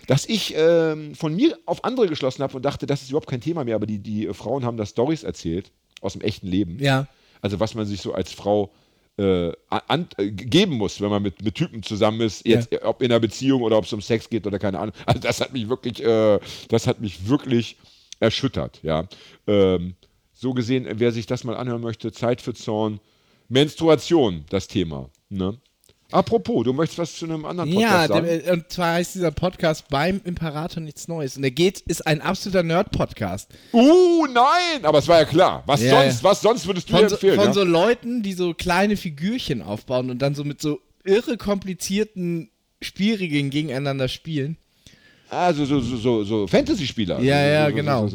dass 0.07 0.27
ich 0.27 0.53
ähm, 0.55 1.15
von 1.15 1.35
mir 1.35 1.57
auf 1.65 1.83
andere 1.83 2.07
geschlossen 2.07 2.43
habe 2.43 2.55
und 2.55 2.63
dachte, 2.63 2.85
das 2.85 3.01
ist 3.01 3.09
überhaupt 3.09 3.29
kein 3.29 3.41
Thema 3.41 3.63
mehr, 3.63 3.75
aber 3.75 3.85
die, 3.85 3.99
die 3.99 4.27
Frauen 4.33 4.63
haben 4.63 4.77
da 4.77 4.85
Stories 4.85 5.23
erzählt 5.23 5.71
aus 6.01 6.13
dem 6.13 6.21
echten 6.21 6.47
Leben. 6.47 6.77
Ja. 6.79 7.07
Also 7.41 7.59
was 7.59 7.75
man 7.75 7.85
sich 7.85 8.01
so 8.01 8.13
als 8.13 8.31
Frau 8.31 8.71
äh, 9.17 9.51
an, 9.69 10.07
äh, 10.17 10.29
geben 10.31 10.73
muss, 10.73 11.01
wenn 11.01 11.09
man 11.09 11.23
mit, 11.23 11.41
mit 11.41 11.55
Typen 11.55 11.81
zusammen 11.83 12.21
ist, 12.21 12.45
jetzt 12.45 12.71
äh, 12.71 12.79
ob 12.83 13.01
in 13.01 13.11
einer 13.11 13.19
Beziehung 13.19 13.63
oder 13.63 13.77
ob 13.77 13.85
es 13.85 13.93
um 13.93 14.01
Sex 14.01 14.29
geht 14.29 14.45
oder 14.45 14.59
keine 14.59 14.79
Ahnung. 14.79 14.93
Also 15.05 15.19
das 15.19 15.41
hat 15.41 15.53
mich 15.53 15.67
wirklich, 15.69 16.03
äh, 16.03 16.39
das 16.69 16.87
hat 16.87 17.01
mich 17.01 17.27
wirklich 17.27 17.77
erschüttert, 18.19 18.79
ja. 18.83 19.07
Ähm, 19.47 19.95
so 20.33 20.53
gesehen, 20.53 20.87
wer 20.87 21.11
sich 21.11 21.25
das 21.25 21.43
mal 21.43 21.57
anhören 21.57 21.81
möchte, 21.81 22.11
Zeit 22.11 22.41
für 22.41 22.53
Zorn, 22.53 22.99
Menstruation, 23.49 24.45
das 24.49 24.67
Thema. 24.67 25.09
Ne? 25.29 25.57
Apropos, 26.11 26.63
du 26.63 26.71
möchtest 26.71 26.99
was 26.99 27.15
zu 27.15 27.25
einem 27.25 27.43
anderen 27.43 27.69
Ja, 27.71 27.89
Podcast 27.89 28.07
sagen? 28.09 28.25
der, 28.25 28.47
äh, 28.47 28.51
und 28.53 28.71
zwar 28.71 28.93
heißt 28.93 29.15
dieser 29.15 29.31
Podcast 29.31 29.89
beim 29.89 30.21
Imperator 30.23 30.81
nichts 30.81 31.07
Neues. 31.09 31.35
Und 31.35 31.41
der 31.41 31.51
geht, 31.51 31.81
ist 31.81 32.07
ein 32.07 32.21
absoluter 32.21 32.63
Nerd-Podcast. 32.63 33.51
uh, 33.73 34.25
nein! 34.27 34.83
Aber 34.83 34.99
es 34.99 35.07
war 35.09 35.19
ja 35.19 35.25
klar. 35.25 35.63
Was 35.65 35.81
Ja, 35.81 36.01
sonst, 36.01 36.23
ja. 36.23 36.29
was 36.29 36.41
sonst 36.41 36.65
würdest 36.67 36.89
du 36.89 36.93
Von, 36.97 37.09
so, 37.09 37.15
empfehlen? 37.15 37.35
von 37.35 37.45
ja? 37.47 37.53
so 37.53 37.63
Leuten, 37.65 38.23
die 38.23 38.33
so 38.33 38.53
kleine 38.53 38.95
Figürchen 38.95 39.61
aufbauen 39.61 40.09
und 40.09 40.19
dann 40.21 40.33
so 40.33 40.45
mit 40.45 40.61
so 40.61 40.79
irre 41.03 41.35
komplizierten 41.37 42.51
Spielregeln 42.81 43.49
gegeneinander 43.49 44.07
spielen. 44.07 44.57
Also 45.29 45.65
so, 45.65 45.79
so, 45.81 45.97
so, 45.97 46.23
so 46.23 46.47
Fantasy-Spieler. 46.47 47.19
Ja, 47.19 47.45
ja, 47.45 47.69
genau. 47.69 48.07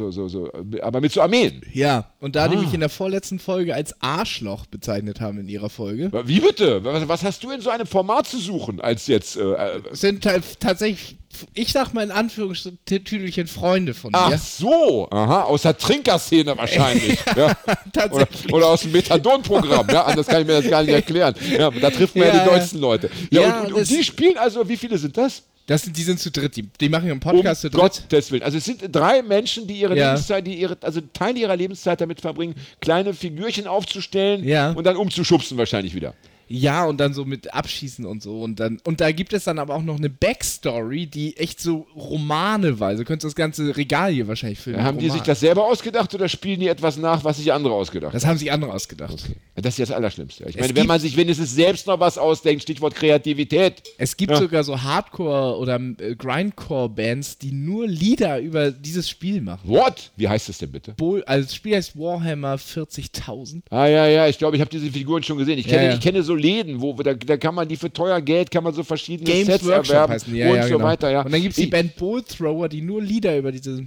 Aber 0.82 1.00
mit 1.00 1.12
so 1.12 1.20
Armeen. 1.20 1.60
Ja. 1.72 2.06
Und 2.20 2.36
da 2.36 2.48
die 2.48 2.56
Ah. 2.56 2.60
mich 2.60 2.72
in 2.72 2.80
der 2.80 2.88
vorletzten 2.88 3.38
Folge 3.38 3.74
als 3.74 3.94
Arschloch 4.00 4.66
bezeichnet 4.66 5.20
haben 5.20 5.38
in 5.38 5.48
ihrer 5.48 5.68
Folge, 5.68 6.10
Wie 6.24 6.40
bitte? 6.40 6.82
Was, 6.84 7.06
was 7.08 7.22
hast 7.24 7.44
du 7.44 7.50
in 7.50 7.60
so 7.60 7.70
einem 7.70 7.86
Format 7.86 8.26
zu 8.26 8.38
suchen, 8.38 8.80
als 8.80 9.06
jetzt. 9.08 9.36
Äh, 9.36 9.42
äh, 9.52 9.80
sind 9.92 10.26
tatsächlich, 10.58 11.16
ich 11.54 11.72
sag 11.72 11.92
mal 11.92 12.02
in 12.04 12.10
Anführungsstrichen, 12.10 13.46
Freunde 13.46 13.94
von 13.94 14.10
ach 14.14 14.30
mir. 14.30 14.38
so, 14.38 15.08
aha, 15.10 15.42
aus 15.42 15.62
der 15.62 15.76
Trinkerszene 15.76 16.56
wahrscheinlich. 16.56 17.18
ja. 17.36 17.46
Oder, 17.46 17.56
Tatsächlich. 17.92 18.52
oder 18.52 18.66
aus 18.68 18.82
dem 18.82 18.92
Methadon-Programm, 18.92 19.86
ja, 19.90 20.04
anders 20.04 20.26
kann 20.26 20.42
ich 20.42 20.46
mir 20.46 20.60
das 20.62 20.70
gar 20.70 20.82
nicht 20.82 20.94
erklären. 20.94 21.34
Ja, 21.58 21.70
da 21.70 21.90
trifft 21.90 22.16
man 22.16 22.28
ja, 22.28 22.34
Ja, 22.34 22.44
die 22.44 22.50
dollsten 22.50 22.80
Leute. 22.80 23.10
Ja, 23.30 23.60
und, 23.60 23.66
und, 23.66 23.72
und 23.74 23.90
die 23.90 24.02
spielen 24.04 24.38
also, 24.38 24.66
wie 24.68 24.76
viele 24.76 24.96
sind 24.98 25.16
das? 25.16 25.42
Das 25.66 25.82
sind, 25.82 25.96
die 25.96 26.02
sind 26.02 26.18
zu 26.18 26.30
dritt. 26.30 26.56
Die, 26.56 26.62
die 26.80 26.88
machen 26.88 27.04
einen 27.04 27.12
Um 27.12 27.20
Podcast 27.20 27.60
zu 27.62 27.70
dritt. 27.70 27.80
Gottes 27.80 28.30
Willen. 28.32 28.42
Also 28.42 28.58
es 28.58 28.64
sind 28.64 28.82
drei 28.90 29.22
Menschen, 29.22 29.66
die 29.66 29.74
ihre 29.80 29.96
Ja. 29.96 30.10
Lebenszeit, 30.10 30.46
die 30.46 30.54
ihre, 30.60 30.76
also 30.80 31.00
Teil 31.12 31.36
ihrer 31.38 31.54
Lebenszeit 31.56 32.00
damit 32.00 32.20
verbringen, 32.20 32.54
kleine 32.80 33.14
Figürchen 33.14 33.66
aufzustellen 33.66 34.42
Ja. 34.44 34.72
und 34.72 34.84
dann 34.84 34.96
umzuschubsen 34.96 35.56
wahrscheinlich 35.58 35.94
wieder. 35.94 36.14
Ja, 36.54 36.84
und 36.84 36.98
dann 37.00 37.14
so 37.14 37.24
mit 37.24 37.54
Abschießen 37.54 38.04
und 38.04 38.22
so. 38.22 38.42
Und 38.42 38.60
dann, 38.60 38.78
und 38.84 39.00
da 39.00 39.10
gibt 39.10 39.32
es 39.32 39.44
dann 39.44 39.58
aber 39.58 39.74
auch 39.74 39.82
noch 39.82 39.96
eine 39.96 40.10
Backstory, 40.10 41.06
die 41.06 41.36
echt 41.38 41.60
so 41.60 41.86
Romane 41.96 42.78
war. 42.78 42.88
Also 42.88 43.04
könntest 43.04 43.24
das 43.24 43.34
ganze 43.34 43.74
Regal 43.76 44.12
hier 44.12 44.28
wahrscheinlich 44.28 44.58
füllen. 44.58 44.82
Haben 44.82 44.96
mit 44.96 45.04
die 45.06 45.10
sich 45.10 45.22
das 45.22 45.40
selber 45.40 45.64
ausgedacht 45.64 46.14
oder 46.14 46.28
spielen 46.28 46.60
die 46.60 46.68
etwas 46.68 46.98
nach, 46.98 47.24
was 47.24 47.38
sich 47.38 47.52
andere 47.52 47.72
ausgedacht 47.72 48.08
haben? 48.12 48.14
Das 48.20 48.26
haben 48.26 48.36
sich 48.36 48.52
andere 48.52 48.72
ausgedacht. 48.72 49.16
Das 49.54 49.74
ist 49.74 49.78
ja 49.78 49.86
das 49.86 49.94
Allerschlimmste. 49.94 50.44
Ich 50.48 50.56
Es 50.56 50.60
meine, 50.60 50.76
wenn 50.76 50.86
man 50.86 51.00
sich 51.00 51.16
wenigstens 51.16 51.54
selbst 51.54 51.86
noch 51.86 51.98
was 52.00 52.18
ausdenkt, 52.18 52.62
Stichwort 52.62 52.94
Kreativität. 52.94 53.82
Es 53.96 54.16
gibt 54.16 54.32
Ja. 54.32 54.38
sogar 54.38 54.62
so 54.64 54.76
Hardcore- 54.82 55.56
oder 55.58 55.80
äh, 56.00 56.14
Grindcore-Bands, 56.16 57.38
die 57.38 57.52
nur 57.52 57.86
Lieder 57.86 58.40
über 58.40 58.70
dieses 58.70 59.08
Spiel 59.08 59.40
machen. 59.40 59.60
What? 59.68 60.10
Wie 60.16 60.28
heißt 60.28 60.48
das 60.48 60.58
denn 60.58 60.70
bitte? 60.72 60.92
Bo 60.96 61.20
also 61.26 61.46
das 61.46 61.54
Spiel 61.54 61.76
heißt 61.76 61.98
Warhammer 61.98 62.56
40.000. 62.56 63.62
Ah 63.70 63.86
ja, 63.86 64.06
ja, 64.06 64.28
ich 64.28 64.38
glaube, 64.38 64.56
ich 64.56 64.60
habe 64.60 64.70
diese 64.70 64.90
Figuren 64.90 65.22
schon 65.22 65.38
gesehen. 65.38 65.58
Ich 65.58 65.66
kenne, 65.66 65.82
Ja, 65.84 65.88
ja. 65.90 65.94
ich 65.94 66.00
kenne 66.00 66.22
so 66.22 66.34
Läden, 66.42 66.80
wo 66.80 66.92
da, 66.94 67.14
da 67.14 67.36
kann 67.36 67.54
man 67.54 67.68
die 67.68 67.76
für 67.76 67.92
teuer 67.92 68.20
Geld, 68.20 68.50
kann 68.50 68.64
man 68.64 68.74
so 68.74 68.82
verschiedene 68.82 69.30
Games 69.30 69.46
Sets 69.46 69.64
Workshop 69.64 69.94
erwerben 69.94 70.12
heißen 70.12 70.34
ja, 70.34 70.50
und 70.50 70.56
ja, 70.56 70.62
so 70.64 70.74
genau. 70.74 70.84
weiter. 70.84 71.10
Ja. 71.10 71.22
Und 71.22 71.32
dann 71.32 71.40
gibt 71.40 71.52
es 71.52 71.62
die 71.62 71.66
Band 71.66 71.96
Bull 71.96 72.22
Thrower, 72.22 72.68
die 72.68 72.82
nur 72.82 73.00
Lieder 73.00 73.36
über 73.38 73.52
diese. 73.52 73.86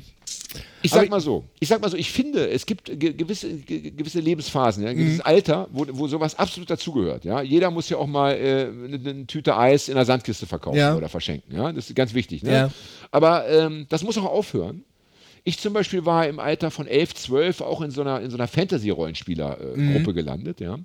Ich 0.81 0.91
sag 0.91 1.09
mal 1.09 1.19
so, 1.19 1.43
ich 1.59 1.67
sag 1.67 1.81
mal 1.81 1.89
so, 1.89 1.97
ich 1.97 2.11
finde, 2.11 2.47
es 2.49 2.65
gibt 2.65 2.85
ge 2.99 3.11
gewisse, 3.13 3.53
ge 3.55 3.91
gewisse 3.91 4.19
Lebensphasen, 4.19 4.83
ja, 4.83 4.89
ein 4.89 4.97
gewisses 4.97 5.21
Alter, 5.21 5.67
wo, 5.71 5.85
wo 5.89 6.07
sowas 6.07 6.37
absolut 6.37 6.69
dazugehört. 6.69 7.25
Ja? 7.25 7.41
Jeder 7.41 7.71
muss 7.71 7.89
ja 7.89 7.97
auch 7.97 8.07
mal 8.07 8.33
äh, 8.33 8.67
eine, 8.85 9.09
eine 9.09 9.25
Tüte 9.25 9.57
Eis 9.57 9.89
in 9.89 9.95
der 9.95 10.05
Sandkiste 10.05 10.45
verkaufen 10.45 10.77
Ja. 10.77 10.95
oder 10.95 11.09
verschenken. 11.09 11.55
Ja? 11.55 11.71
Das 11.73 11.89
ist 11.89 11.95
ganz 11.95 12.13
wichtig. 12.13 12.43
Ne? 12.43 12.51
Ja. 12.53 12.71
Aber 13.11 13.47
ähm, 13.49 13.87
das 13.89 14.03
muss 14.03 14.17
auch 14.17 14.25
aufhören. 14.25 14.83
Ich 15.43 15.59
zum 15.59 15.73
Beispiel 15.73 16.05
war 16.05 16.27
im 16.27 16.39
Alter 16.39 16.71
von 16.71 16.87
11, 16.87 17.15
12 17.15 17.61
auch 17.61 17.81
in 17.81 17.91
so 17.91 18.01
einer, 18.01 18.19
in 18.21 18.31
so 18.31 18.37
einer 18.37 18.47
Fantasy-Rollenspieler-Gruppe 18.47 20.13
gelandet, 20.13 20.59
ja. 20.59 20.79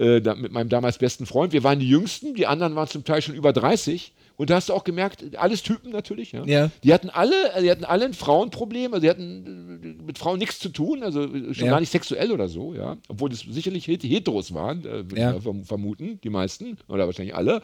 Äh, 0.00 0.20
mit 0.34 0.50
meinem 0.50 0.70
damals 0.70 0.96
besten 0.96 1.26
Freund. 1.26 1.52
Wir 1.52 1.62
waren 1.62 1.78
die 1.78 1.88
Jüngsten, 1.88 2.34
die 2.34 2.46
anderen 2.46 2.74
waren 2.74 2.88
zum 2.88 3.04
Teil 3.04 3.20
schon 3.20 3.34
über 3.34 3.52
30. 3.52 4.12
Und 4.38 4.48
da 4.48 4.54
hast 4.54 4.70
du 4.70 4.72
auch 4.72 4.84
gemerkt, 4.84 5.36
alles 5.36 5.62
Typen 5.62 5.90
natürlich, 5.92 6.32
ja. 6.32 6.42
Ja. 6.46 6.70
Die 6.82 6.94
hatten 6.94 7.10
alle, 7.10 7.34
die 7.60 7.70
hatten 7.70 7.84
alle 7.84 8.06
ein 8.06 8.14
Frauenproblem, 8.14 8.94
also 8.94 9.02
die 9.02 9.10
hatten 9.10 9.98
äh, 10.00 10.02
mit 10.02 10.16
Frauen 10.16 10.38
nichts 10.38 10.58
zu 10.58 10.70
tun, 10.70 11.02
also 11.02 11.24
äh, 11.24 11.52
schon 11.52 11.66
Ja. 11.66 11.72
gar 11.72 11.80
nicht 11.80 11.90
sexuell 11.92 12.32
oder 12.32 12.48
so, 12.48 12.72
ja. 12.72 12.96
Obwohl 13.08 13.28
das 13.28 13.40
sicherlich 13.40 13.86
Het- 13.86 14.02
Heteros 14.04 14.54
waren, 14.54 14.80
äh, 14.86 15.10
würde 15.10 15.20
Ja. 15.20 15.36
vermuten, 15.64 16.18
die 16.24 16.30
meisten, 16.30 16.78
oder 16.88 17.04
wahrscheinlich 17.04 17.34
alle. 17.34 17.60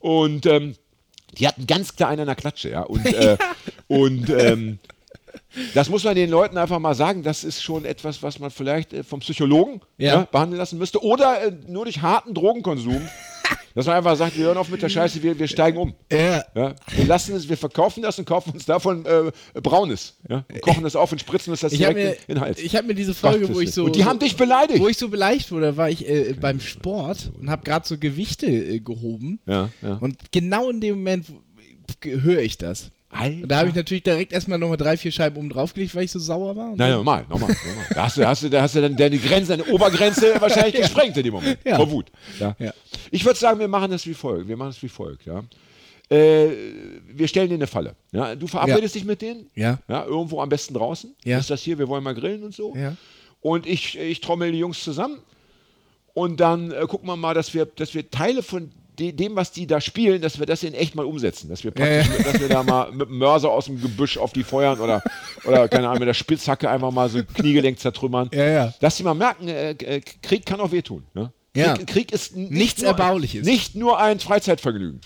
Und 0.00 0.44
ähm, 0.44 0.74
die 1.38 1.48
hatten 1.48 1.66
ganz 1.66 1.96
klar 1.96 2.10
einen 2.10 2.20
an 2.20 2.26
der 2.26 2.36
Klatsche, 2.36 2.68
ja. 2.68 2.82
Und, 2.82 3.06
äh, 3.06 3.38
und 3.88 4.28
ähm, 4.28 4.78
das 5.74 5.88
muss 5.88 6.04
man 6.04 6.14
den 6.14 6.30
Leuten 6.30 6.56
einfach 6.58 6.78
mal 6.78 6.94
sagen, 6.94 7.22
das 7.22 7.44
ist 7.44 7.62
schon 7.62 7.84
etwas, 7.84 8.22
was 8.22 8.38
man 8.38 8.50
vielleicht 8.50 8.92
äh, 8.92 9.02
vom 9.04 9.20
Psychologen 9.20 9.80
Ja. 9.96 10.14
ja. 10.14 10.28
behandeln 10.30 10.58
lassen 10.58 10.78
müsste. 10.78 11.02
Oder 11.02 11.42
äh, 11.42 11.52
nur 11.66 11.84
durch 11.84 12.02
harten 12.02 12.34
Drogenkonsum. 12.34 13.00
dass 13.74 13.86
man 13.86 13.96
einfach 13.96 14.16
sagt, 14.16 14.36
wir 14.36 14.46
hören 14.46 14.56
auf 14.56 14.68
mit 14.70 14.82
der 14.82 14.88
Scheiße, 14.88 15.22
wir, 15.22 15.38
wir 15.38 15.46
steigen 15.46 15.78
um. 15.78 15.94
Ja. 16.10 16.42
Ja, 16.54 16.74
wir 16.96 17.04
lassen 17.04 17.36
es, 17.36 17.48
wir 17.48 17.56
verkaufen 17.56 18.02
das 18.02 18.18
und 18.18 18.24
kaufen 18.24 18.50
uns 18.52 18.64
davon 18.66 19.06
äh, 19.06 19.30
Braunes. 19.60 20.16
Ja, 20.28 20.44
und 20.52 20.60
kochen 20.62 20.82
das 20.82 20.96
auf 20.96 21.12
und 21.12 21.20
spritzen 21.20 21.52
uns 21.52 21.60
das 21.60 21.72
Ich 21.72 21.84
habe 21.84 21.94
direkt 21.94 22.28
mir, 22.28 22.34
in, 22.34 22.34
den 22.34 22.40
Hals. 22.44 22.58
ich 22.58 22.74
hab 22.74 22.86
mir 22.86 22.94
diese 22.94 23.14
Folge, 23.14 23.54
wo 23.54 23.60
ich 23.60 23.70
so. 23.72 23.84
und 23.84 23.94
die 23.94 24.04
haben 24.04 24.18
dich 24.18 24.36
beleidigt. 24.36 24.80
Wo 24.80 24.88
ich 24.88 24.96
so 24.98 25.08
beleicht 25.08 25.52
wurde, 25.52 25.76
war 25.76 25.88
ich 25.88 26.08
äh, 26.08 26.34
beim 26.40 26.60
Sport 26.60 27.30
und 27.38 27.50
habe 27.50 27.62
gerade 27.62 27.86
so 27.86 27.96
Gewichte 27.98 28.46
äh, 28.46 28.80
gehoben. 28.80 29.38
ja, 29.46 29.68
ja. 29.80 29.94
Und 30.00 30.32
genau 30.32 30.70
in 30.70 30.80
dem 30.80 30.96
Moment 30.96 31.26
ge- 32.00 32.20
höre 32.20 32.40
ich 32.40 32.58
das. 32.58 32.90
Alter. 33.10 33.46
Da 33.46 33.58
habe 33.58 33.68
ich 33.70 33.74
natürlich 33.74 34.02
direkt 34.02 34.32
erstmal 34.32 34.58
nochmal 34.58 34.76
drei, 34.76 34.96
vier 34.96 35.10
Scheiben 35.10 35.38
oben 35.38 35.48
draufgelegt, 35.48 35.94
weil 35.94 36.04
ich 36.04 36.12
so 36.12 36.18
sauer 36.18 36.54
war. 36.56 36.74
Nein, 36.76 36.92
normal, 36.92 37.24
normal. 37.28 37.56
normal. 37.66 37.86
Da 37.94 38.02
hast 38.04 38.18
du, 38.18 38.26
hast 38.26 38.42
du, 38.42 38.50
da 38.50 38.62
hast 38.62 38.74
du 38.74 38.82
dann 38.82 38.96
deine 38.96 39.16
Grenze, 39.18 39.56
deine 39.56 39.64
Obergrenze 39.72 40.34
wahrscheinlich 40.40 40.76
gesprengt 40.76 41.16
in 41.16 41.22
dem 41.22 41.32
Moment. 41.32 41.58
Ja. 41.64 41.76
Vor 41.76 41.90
Wut. 41.90 42.12
Ja. 42.38 42.54
Ja. 42.58 42.72
Ich 43.10 43.24
würde 43.24 43.38
sagen, 43.38 43.58
wir 43.60 43.68
machen 43.68 43.90
das 43.90 44.06
wie 44.06 44.12
folgt. 44.12 44.46
Wir 44.48 44.56
machen 44.58 44.70
es 44.70 44.82
wie 44.82 44.88
folgt, 44.88 45.24
ja. 45.24 45.42
Äh, 46.10 46.48
wir 47.06 47.28
stellen 47.28 47.48
dir 47.48 47.54
eine 47.54 47.66
Falle. 47.66 47.94
Ja? 48.12 48.34
Du 48.34 48.46
verabredest 48.46 48.94
dich 48.94 49.04
mit 49.04 49.22
denen. 49.22 49.50
Ja. 49.54 49.78
Ja, 49.88 50.04
irgendwo 50.04 50.40
am 50.40 50.48
besten 50.48 50.74
draußen. 50.74 51.14
Ja. 51.24 51.38
Ist 51.38 51.50
das 51.50 51.62
hier, 51.62 51.78
wir 51.78 51.88
wollen 51.88 52.04
mal 52.04 52.14
grillen 52.14 52.44
und 52.44 52.54
so. 52.54 52.74
Ja. 52.76 52.94
Und 53.40 53.66
ich, 53.66 53.98
ich 53.98 54.20
trommel 54.20 54.52
die 54.52 54.58
Jungs 54.58 54.82
zusammen. 54.82 55.18
Und 56.12 56.40
dann 56.40 56.72
äh, 56.72 56.86
gucken 56.86 57.08
wir 57.08 57.16
mal, 57.16 57.34
dass 57.34 57.54
wir, 57.54 57.64
dass 57.64 57.94
wir 57.94 58.10
Teile 58.10 58.42
von 58.42 58.70
dem, 58.98 59.36
was 59.36 59.52
die 59.52 59.66
da 59.66 59.80
spielen, 59.80 60.20
dass 60.20 60.38
wir 60.38 60.46
das 60.46 60.62
in 60.62 60.74
echt 60.74 60.94
mal 60.94 61.04
umsetzen. 61.04 61.48
Dass 61.48 61.64
wir 61.64 61.70
praktisch, 61.70 62.06
dass 62.24 62.40
wir 62.40 62.48
da 62.48 62.62
mal 62.62 62.92
mit 62.92 63.08
dem 63.08 63.18
Mörser 63.18 63.50
aus 63.50 63.66
dem 63.66 63.80
Gebüsch 63.80 64.18
auf 64.18 64.32
die 64.32 64.44
feuern 64.44 64.80
oder, 64.80 65.02
oder 65.44 65.68
keine 65.68 65.88
Ahnung, 65.88 66.00
mit 66.00 66.08
der 66.08 66.14
Spitzhacke 66.14 66.68
einfach 66.68 66.90
mal 66.90 67.08
so 67.08 67.18
ein 67.18 67.26
Kniegelenk 67.26 67.78
zertrümmern. 67.78 68.30
Ja, 68.32 68.46
ja. 68.46 68.74
Dass 68.80 68.96
die 68.96 69.02
mal 69.02 69.14
merken, 69.14 69.48
äh, 69.48 69.70
äh, 69.70 70.00
Krieg 70.22 70.44
kann 70.44 70.60
auch 70.60 70.72
wehtun. 70.72 71.04
Ne? 71.14 71.32
Ja. 71.56 71.74
Krieg, 71.74 71.86
Krieg 71.86 72.12
ist 72.12 72.36
nicht 72.36 72.50
Nichts 72.50 72.82
nur, 72.82 72.90
Erbauliches. 72.90 73.44
Nicht 73.44 73.74
nur 73.74 73.98
ein 73.98 74.20
Freizeitvergnügen. 74.20 75.00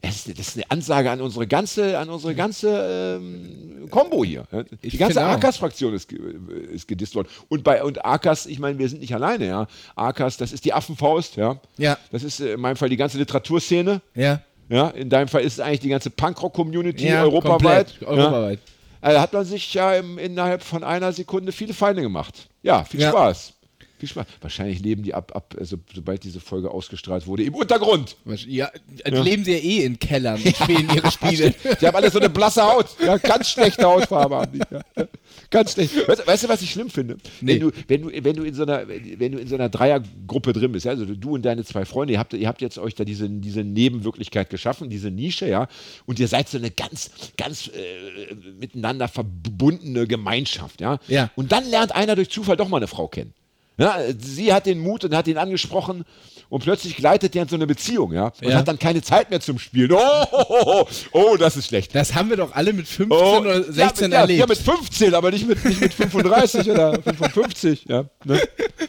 Das 0.00 0.26
ist, 0.26 0.56
eine 0.56 0.70
Ansage 0.70 1.10
an 1.10 1.20
unsere 1.20 1.46
ganze, 1.46 1.98
an 1.98 2.08
unsere 2.08 2.34
ganze 2.34 3.18
ähm, 3.20 3.88
Combo 3.90 4.24
hier. 4.24 4.44
Die 4.82 4.96
ganze. 4.96 5.20
Arkas-Fraktion 5.20 5.92
ist, 5.92 6.12
ist 6.12 6.86
gedisst 6.86 7.16
worden. 7.16 7.28
Und 7.48 7.64
bei 7.64 7.82
und 7.82 8.04
Arkas, 8.04 8.46
ich 8.46 8.60
meine, 8.60 8.78
wir 8.78 8.88
sind 8.88 9.00
nicht 9.00 9.12
alleine, 9.14 9.46
ja. 9.46 9.66
Arkas, 9.96 10.36
das 10.36 10.52
ist 10.52 10.64
die 10.64 10.72
Affenfaust, 10.72 11.36
ja. 11.36 11.60
Ja. 11.78 11.98
Das 12.12 12.22
ist 12.22 12.38
äh, 12.40 12.54
in 12.54 12.60
meinem 12.60 12.76
Fall 12.76 12.88
die 12.88 12.96
ganze 12.96 13.18
Literaturszene. 13.18 14.00
Ja. 14.14 14.40
Ja, 14.68 14.88
in 14.90 15.08
deinem 15.08 15.28
Fall 15.28 15.42
ist 15.42 15.54
es 15.54 15.60
eigentlich 15.60 15.80
die 15.80 15.88
ganze 15.88 16.10
Punkrock-Community 16.10 17.08
Ja, 17.08 17.22
europaweit. 17.22 17.94
europaweit. 18.02 18.58
Ja. 18.60 18.74
Also 19.00 19.20
hat 19.20 19.32
man 19.32 19.44
sich 19.44 19.72
ja 19.74 19.94
im, 19.94 20.18
innerhalb 20.18 20.62
von 20.62 20.84
einer 20.84 21.12
Sekunde 21.12 21.52
viele 21.52 21.72
Feinde 21.72 22.02
gemacht. 22.02 22.48
Ja, 22.62 22.84
viel 22.84 23.00
Ja. 23.00 23.10
Spaß. 23.10 23.52
Viel 23.98 24.08
Spaß. 24.08 24.26
Wahrscheinlich 24.40 24.80
leben 24.80 25.02
die 25.02 25.12
ab, 25.14 25.32
ab 25.34 25.54
also, 25.58 25.76
sobald 25.94 26.22
diese 26.24 26.40
Folge 26.40 26.70
ausgestrahlt 26.70 27.26
wurde, 27.26 27.42
im 27.42 27.54
Untergrund. 27.54 28.16
Was- 28.24 28.44
Ja, 28.46 28.70
leben 29.04 29.44
sie 29.44 29.52
ja 29.52 29.58
eh 29.58 29.84
in 29.84 29.98
Kellern 29.98 30.40
und 30.42 30.56
spielen 30.56 30.88
ihre 30.94 31.10
Spiele. 31.10 31.54
Die 31.80 31.86
haben 31.86 31.96
alle 31.96 32.10
so 32.10 32.18
eine 32.18 32.30
blasse 32.30 32.62
Haut. 32.62 32.86
Ja, 33.04 33.16
ganz 33.18 33.50
schlechte 33.50 33.84
Hautfarbe 33.84 34.36
haben 34.36 34.52
die. 34.52 34.58
Ja. 34.70 35.06
Ganz 35.50 35.72
schlecht. 35.72 36.06
Weißt, 36.08 36.26
weißt 36.26 36.44
du, 36.44 36.48
was 36.48 36.62
ich 36.62 36.70
schlimm 36.70 36.90
finde? 36.90 37.16
Nee. 37.40 37.54
Wenn, 37.54 37.60
du, 37.60 37.70
wenn, 37.88 38.02
du, 38.02 38.24
wenn, 38.24 38.36
du 38.36 38.42
in 38.44 38.54
so 38.54 38.62
einer, 38.62 38.86
wenn 38.88 39.32
du 39.32 39.38
in 39.38 39.46
so 39.48 39.54
einer 39.54 39.68
Dreiergruppe 39.68 40.52
drin 40.52 40.72
bist, 40.72 40.86
ja, 40.86 40.92
also 40.92 41.04
du 41.04 41.34
und 41.34 41.42
deine 41.42 41.64
zwei 41.64 41.84
Freunde, 41.84 42.12
ihr 42.14 42.18
habt, 42.18 42.32
ihr 42.34 42.46
habt 42.48 42.60
jetzt 42.60 42.78
euch 42.78 42.94
da 42.94 43.04
diese, 43.04 43.28
diese 43.28 43.64
Nebenwirklichkeit 43.64 44.50
geschaffen, 44.50 44.90
diese 44.90 45.10
Nische, 45.10 45.48
ja, 45.48 45.68
und 46.06 46.18
ihr 46.20 46.28
seid 46.28 46.48
so 46.48 46.58
eine 46.58 46.70
ganz, 46.70 47.10
ganz 47.36 47.68
äh, 47.68 48.34
miteinander 48.60 49.08
verbundene 49.08 50.06
Gemeinschaft, 50.06 50.80
ja. 50.80 50.98
Ja. 51.08 51.30
Und 51.36 51.52
dann 51.52 51.68
lernt 51.68 51.94
einer 51.94 52.14
durch 52.14 52.30
Zufall 52.30 52.56
doch 52.56 52.68
mal 52.68 52.76
eine 52.78 52.86
Frau 52.86 53.08
kennen. 53.08 53.32
Ja, 53.78 53.98
sie 54.18 54.52
hat 54.52 54.66
den 54.66 54.80
Mut 54.80 55.04
und 55.04 55.14
hat 55.14 55.26
ihn 55.28 55.38
angesprochen 55.38 56.04
und 56.48 56.62
plötzlich 56.64 56.96
gleitet 56.96 57.34
der 57.34 57.42
in 57.42 57.48
so 57.48 57.54
eine 57.56 57.66
Beziehung, 57.66 58.12
ja, 58.12 58.32
und 58.42 58.48
Ja. 58.50 58.56
hat 58.58 58.66
dann 58.68 58.78
keine 58.78 59.02
Zeit 59.02 59.30
mehr 59.30 59.40
zum 59.40 59.58
Spielen. 59.58 59.92
Oh, 59.92 59.98
oh, 60.32 60.44
oh, 60.48 60.86
oh, 61.12 61.36
das 61.36 61.56
ist 61.56 61.68
schlecht. 61.68 61.94
Das 61.94 62.14
haben 62.14 62.28
wir 62.30 62.36
doch 62.36 62.52
alle 62.54 62.72
mit 62.72 62.88
15 62.88 63.16
Oh, 63.16 63.38
oder 63.40 63.62
16 63.62 63.78
ja, 63.78 64.08
mit, 64.08 64.12
erlebt. 64.14 64.40
Ja, 64.40 64.46
mit 64.46 64.58
15, 64.58 65.14
aber 65.14 65.30
nicht 65.30 65.46
mit, 65.46 65.64
nicht 65.64 65.80
mit 65.80 65.94
35 65.94 66.70
oder 66.70 67.00
55. 67.02 67.84
Ja, 67.88 68.04
ne? 68.24 68.40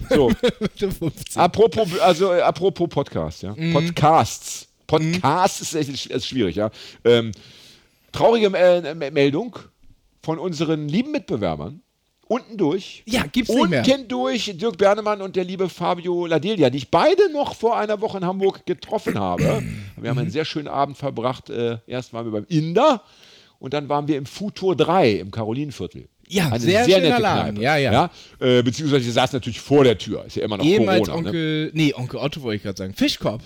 So, 0.10 0.32
15. 0.78 1.12
apropos, 1.42 2.00
also, 2.00 2.34
äh, 2.34 2.42
apropos 2.42 2.90
Podcast, 2.90 3.44
ja. 3.44 3.54
Mhm. 3.56 3.74
Podcasts. 3.74 4.68
Podcast 4.88 5.62
ist, 5.62 5.76
echt, 5.76 6.08
ist 6.08 6.28
schwierig, 6.28 6.56
ja. 6.56 6.72
Ähm, 7.06 7.32
traurige 8.12 8.48
äh, 8.58 8.96
Me- 8.96 9.12
Meldung 9.12 9.56
von 10.24 10.40
unseren 10.40 10.90
lieben 10.90 11.12
Mitbewerbern. 11.12 11.82
Unten 12.30 12.58
durch. 12.58 13.02
Ja, 13.08 13.24
gibt's 13.24 13.52
nicht 13.52 13.70
mehr. 13.70 13.84
Unten 13.84 14.08
durch 14.08 14.56
Dirk 14.56 14.78
Bernemann 14.78 15.20
und 15.24 15.36
der 15.36 15.44
liebe 15.44 15.68
Fabio 15.68 16.28
Ladelia, 16.28 16.70
die 16.70 16.78
ich 16.78 16.92
beide 16.92 17.32
noch 17.34 17.56
vor 17.56 17.76
einer 17.76 18.02
Woche 18.02 18.20
in 18.20 18.26
Hamburg 18.26 18.68
getroffen 18.68 19.18
habe. 19.20 19.64
Wir 19.98 20.12
haben 20.12 20.20
einen 20.20 20.30
sehr 20.30 20.46
schönen 20.46 20.68
Abend 20.68 20.96
verbracht. 20.96 21.50
Äh, 21.50 21.80
erst 21.88 22.14
waren 22.14 22.26
wir 22.26 22.32
beim 22.32 22.46
Inder 22.48 23.02
und 23.58 23.74
dann 23.74 23.90
waren 23.90 24.08
wir 24.08 24.16
im 24.16 24.28
Futur 24.28 24.76
3 24.76 25.12
im 25.14 25.32
Karolinenviertel. 25.32 26.08
Ja, 26.28 26.58
sehr 26.60 26.86
schöner 26.88 27.20
Laden. 27.20 27.56
Kneipe. 27.56 27.62
Ja, 27.64 27.78
ja. 27.78 28.12
Äh, 28.40 28.62
beziehungsweise 28.62 29.12
saß 29.12 29.34
natürlich 29.34 29.60
vor 29.60 29.84
der 29.84 29.98
Tür. 29.98 30.26
Ist 30.26 30.36
ja 30.36 30.44
immer 30.44 30.58
noch 30.58 30.64
Ehemals 30.66 31.08
Corona. 31.08 31.22
ne? 31.24 31.28
Onkel, 31.30 31.72
nee, 31.74 31.94
Onkel 31.96 32.20
Otto 32.20 32.44
wollte 32.44 32.58
ich 32.58 32.62
gerade 32.64 32.78
sagen. 32.78 32.94
Fischkorb. 32.94 33.42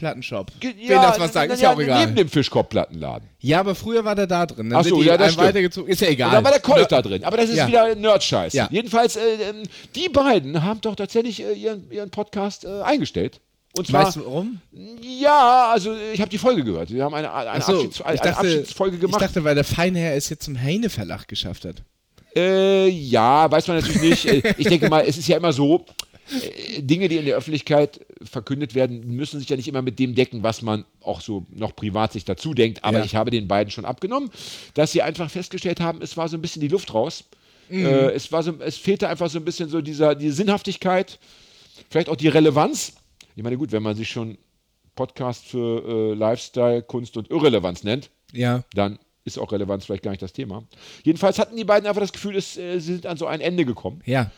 Plattenshop. 0.00 0.50
Ge- 0.58 0.74
Wen 0.76 0.88
das 1.00 1.20
was 1.20 1.32
sagt, 1.32 1.52
ist 1.52 1.62
ja 1.62 1.70
auch 1.72 1.76
Neben 1.78 1.90
egal. 1.90 2.12
dem 2.14 2.28
Fischkorbplattenladen. 2.28 3.28
Ja, 3.38 3.60
aber 3.60 3.74
früher 3.74 4.04
war 4.04 4.14
der 4.16 4.26
da 4.26 4.46
drin. 4.46 4.70
Dann 4.70 4.80
Ach 4.80 4.84
so, 4.84 5.02
ja, 5.02 5.16
das 5.16 5.32
stimmt. 5.34 5.46
weitergezogen. 5.46 5.90
Ist 5.90 6.00
ja 6.00 6.08
egal. 6.08 6.28
Und 6.30 6.34
da 6.34 6.44
war 6.44 6.50
der 6.50 6.60
Colt 6.60 6.90
da 6.90 7.00
drin. 7.02 7.22
Aber 7.24 7.36
das 7.36 7.50
ist 7.50 7.56
Ja. 7.56 7.68
wieder 7.68 7.94
Nerd-Scheiß. 7.94 8.52
Ja. 8.54 8.66
Jedenfalls, 8.70 9.16
äh, 9.16 9.20
ähm, 9.50 9.62
die 9.94 10.08
beiden 10.08 10.62
haben 10.64 10.80
doch 10.80 10.96
tatsächlich 10.96 11.42
äh, 11.44 11.52
ihren, 11.52 11.90
ihren 11.90 12.10
Podcast 12.10 12.64
äh, 12.64 12.80
eingestellt. 12.82 13.40
Und 13.76 13.86
zwar, 13.86 14.06
Weißt 14.06 14.16
du 14.16 14.24
warum? 14.24 14.60
ja, 15.00 15.70
also 15.70 15.94
ich 16.12 16.20
habe 16.20 16.28
die 16.30 16.38
Folge 16.38 16.64
gehört. 16.64 16.88
Sie 16.88 17.00
haben 17.00 17.14
eine, 17.14 17.32
eine, 17.32 17.62
so, 17.62 17.74
Abschieds, 17.74 18.02
eine 18.02 18.14
ich 18.16 18.20
dachte, 18.20 18.38
Abschiedsfolge 18.38 18.96
Ich 18.96 19.00
gemacht. 19.02 19.22
dachte, 19.22 19.44
weil 19.44 19.54
der 19.54 19.62
Feinherr 19.64 20.14
es 20.16 20.28
jetzt 20.28 20.42
zum 20.44 20.60
Heine 20.60 20.90
Verlag 20.90 21.28
geschafft 21.28 21.64
hat. 21.64 21.76
Äh, 22.34 22.88
ja, 22.88 23.50
weiß 23.50 23.68
man 23.68 23.78
natürlich 23.78 24.24
nicht. 24.24 24.24
Ich 24.58 24.66
denke 24.68 24.88
mal, 24.88 25.04
es 25.06 25.16
ist 25.18 25.28
ja 25.28 25.36
immer 25.36 25.52
so, 25.52 25.84
Dinge, 26.78 27.08
die 27.08 27.16
in 27.16 27.24
der 27.24 27.36
Öffentlichkeit 27.36 28.00
verkündet 28.22 28.74
werden, 28.74 29.06
müssen 29.16 29.40
sich 29.40 29.48
ja 29.48 29.56
nicht 29.56 29.66
immer 29.68 29.82
mit 29.82 29.98
dem 29.98 30.14
decken, 30.14 30.42
was 30.42 30.62
man 30.62 30.84
auch 31.00 31.20
so 31.20 31.46
noch 31.50 31.74
privat 31.74 32.12
sich 32.12 32.24
dazu 32.24 32.54
denkt. 32.54 32.84
Aber 32.84 32.98
Ja. 32.98 33.04
ich 33.04 33.16
habe 33.16 33.30
den 33.30 33.48
beiden 33.48 33.70
schon 33.70 33.84
abgenommen, 33.84 34.30
dass 34.74 34.92
sie 34.92 35.02
einfach 35.02 35.30
festgestellt 35.30 35.80
haben, 35.80 36.02
es 36.02 36.16
war 36.16 36.28
so 36.28 36.36
ein 36.36 36.42
bisschen 36.42 36.60
die 36.60 36.68
Luft 36.68 36.94
raus. 36.94 37.24
Mhm. 37.68 37.86
Äh, 37.86 38.10
es, 38.12 38.30
war 38.32 38.42
so, 38.42 38.54
es 38.60 38.76
fehlte 38.76 39.08
einfach 39.08 39.28
so 39.30 39.38
ein 39.38 39.44
bisschen 39.44 39.68
so 39.68 39.80
dieser, 39.80 40.14
die 40.14 40.30
Sinnhaftigkeit, 40.30 41.18
vielleicht 41.88 42.08
auch 42.08 42.16
die 42.16 42.28
Relevanz. 42.28 42.92
Ich 43.36 43.42
meine, 43.42 43.56
gut, 43.56 43.72
wenn 43.72 43.82
man 43.82 43.96
sich 43.96 44.08
schon 44.08 44.38
Podcast 44.96 45.46
für 45.46 46.12
äh, 46.12 46.14
Lifestyle, 46.14 46.82
Kunst 46.82 47.16
und 47.16 47.30
Irrelevanz 47.30 47.84
nennt, 47.84 48.10
Ja. 48.32 48.64
dann 48.74 48.98
ist 49.24 49.38
auch 49.38 49.52
Relevanz 49.52 49.84
vielleicht 49.84 50.02
gar 50.02 50.10
nicht 50.10 50.22
das 50.22 50.32
Thema. 50.32 50.64
Jedenfalls 51.04 51.38
hatten 51.38 51.56
die 51.56 51.64
beiden 51.64 51.86
einfach 51.88 52.00
das 52.00 52.12
Gefühl, 52.12 52.36
es, 52.36 52.56
äh, 52.56 52.78
sie 52.80 52.94
sind 52.94 53.06
an 53.06 53.16
so 53.16 53.26
ein 53.26 53.40
Ende 53.40 53.64
gekommen. 53.64 54.02
Ja. 54.04 54.30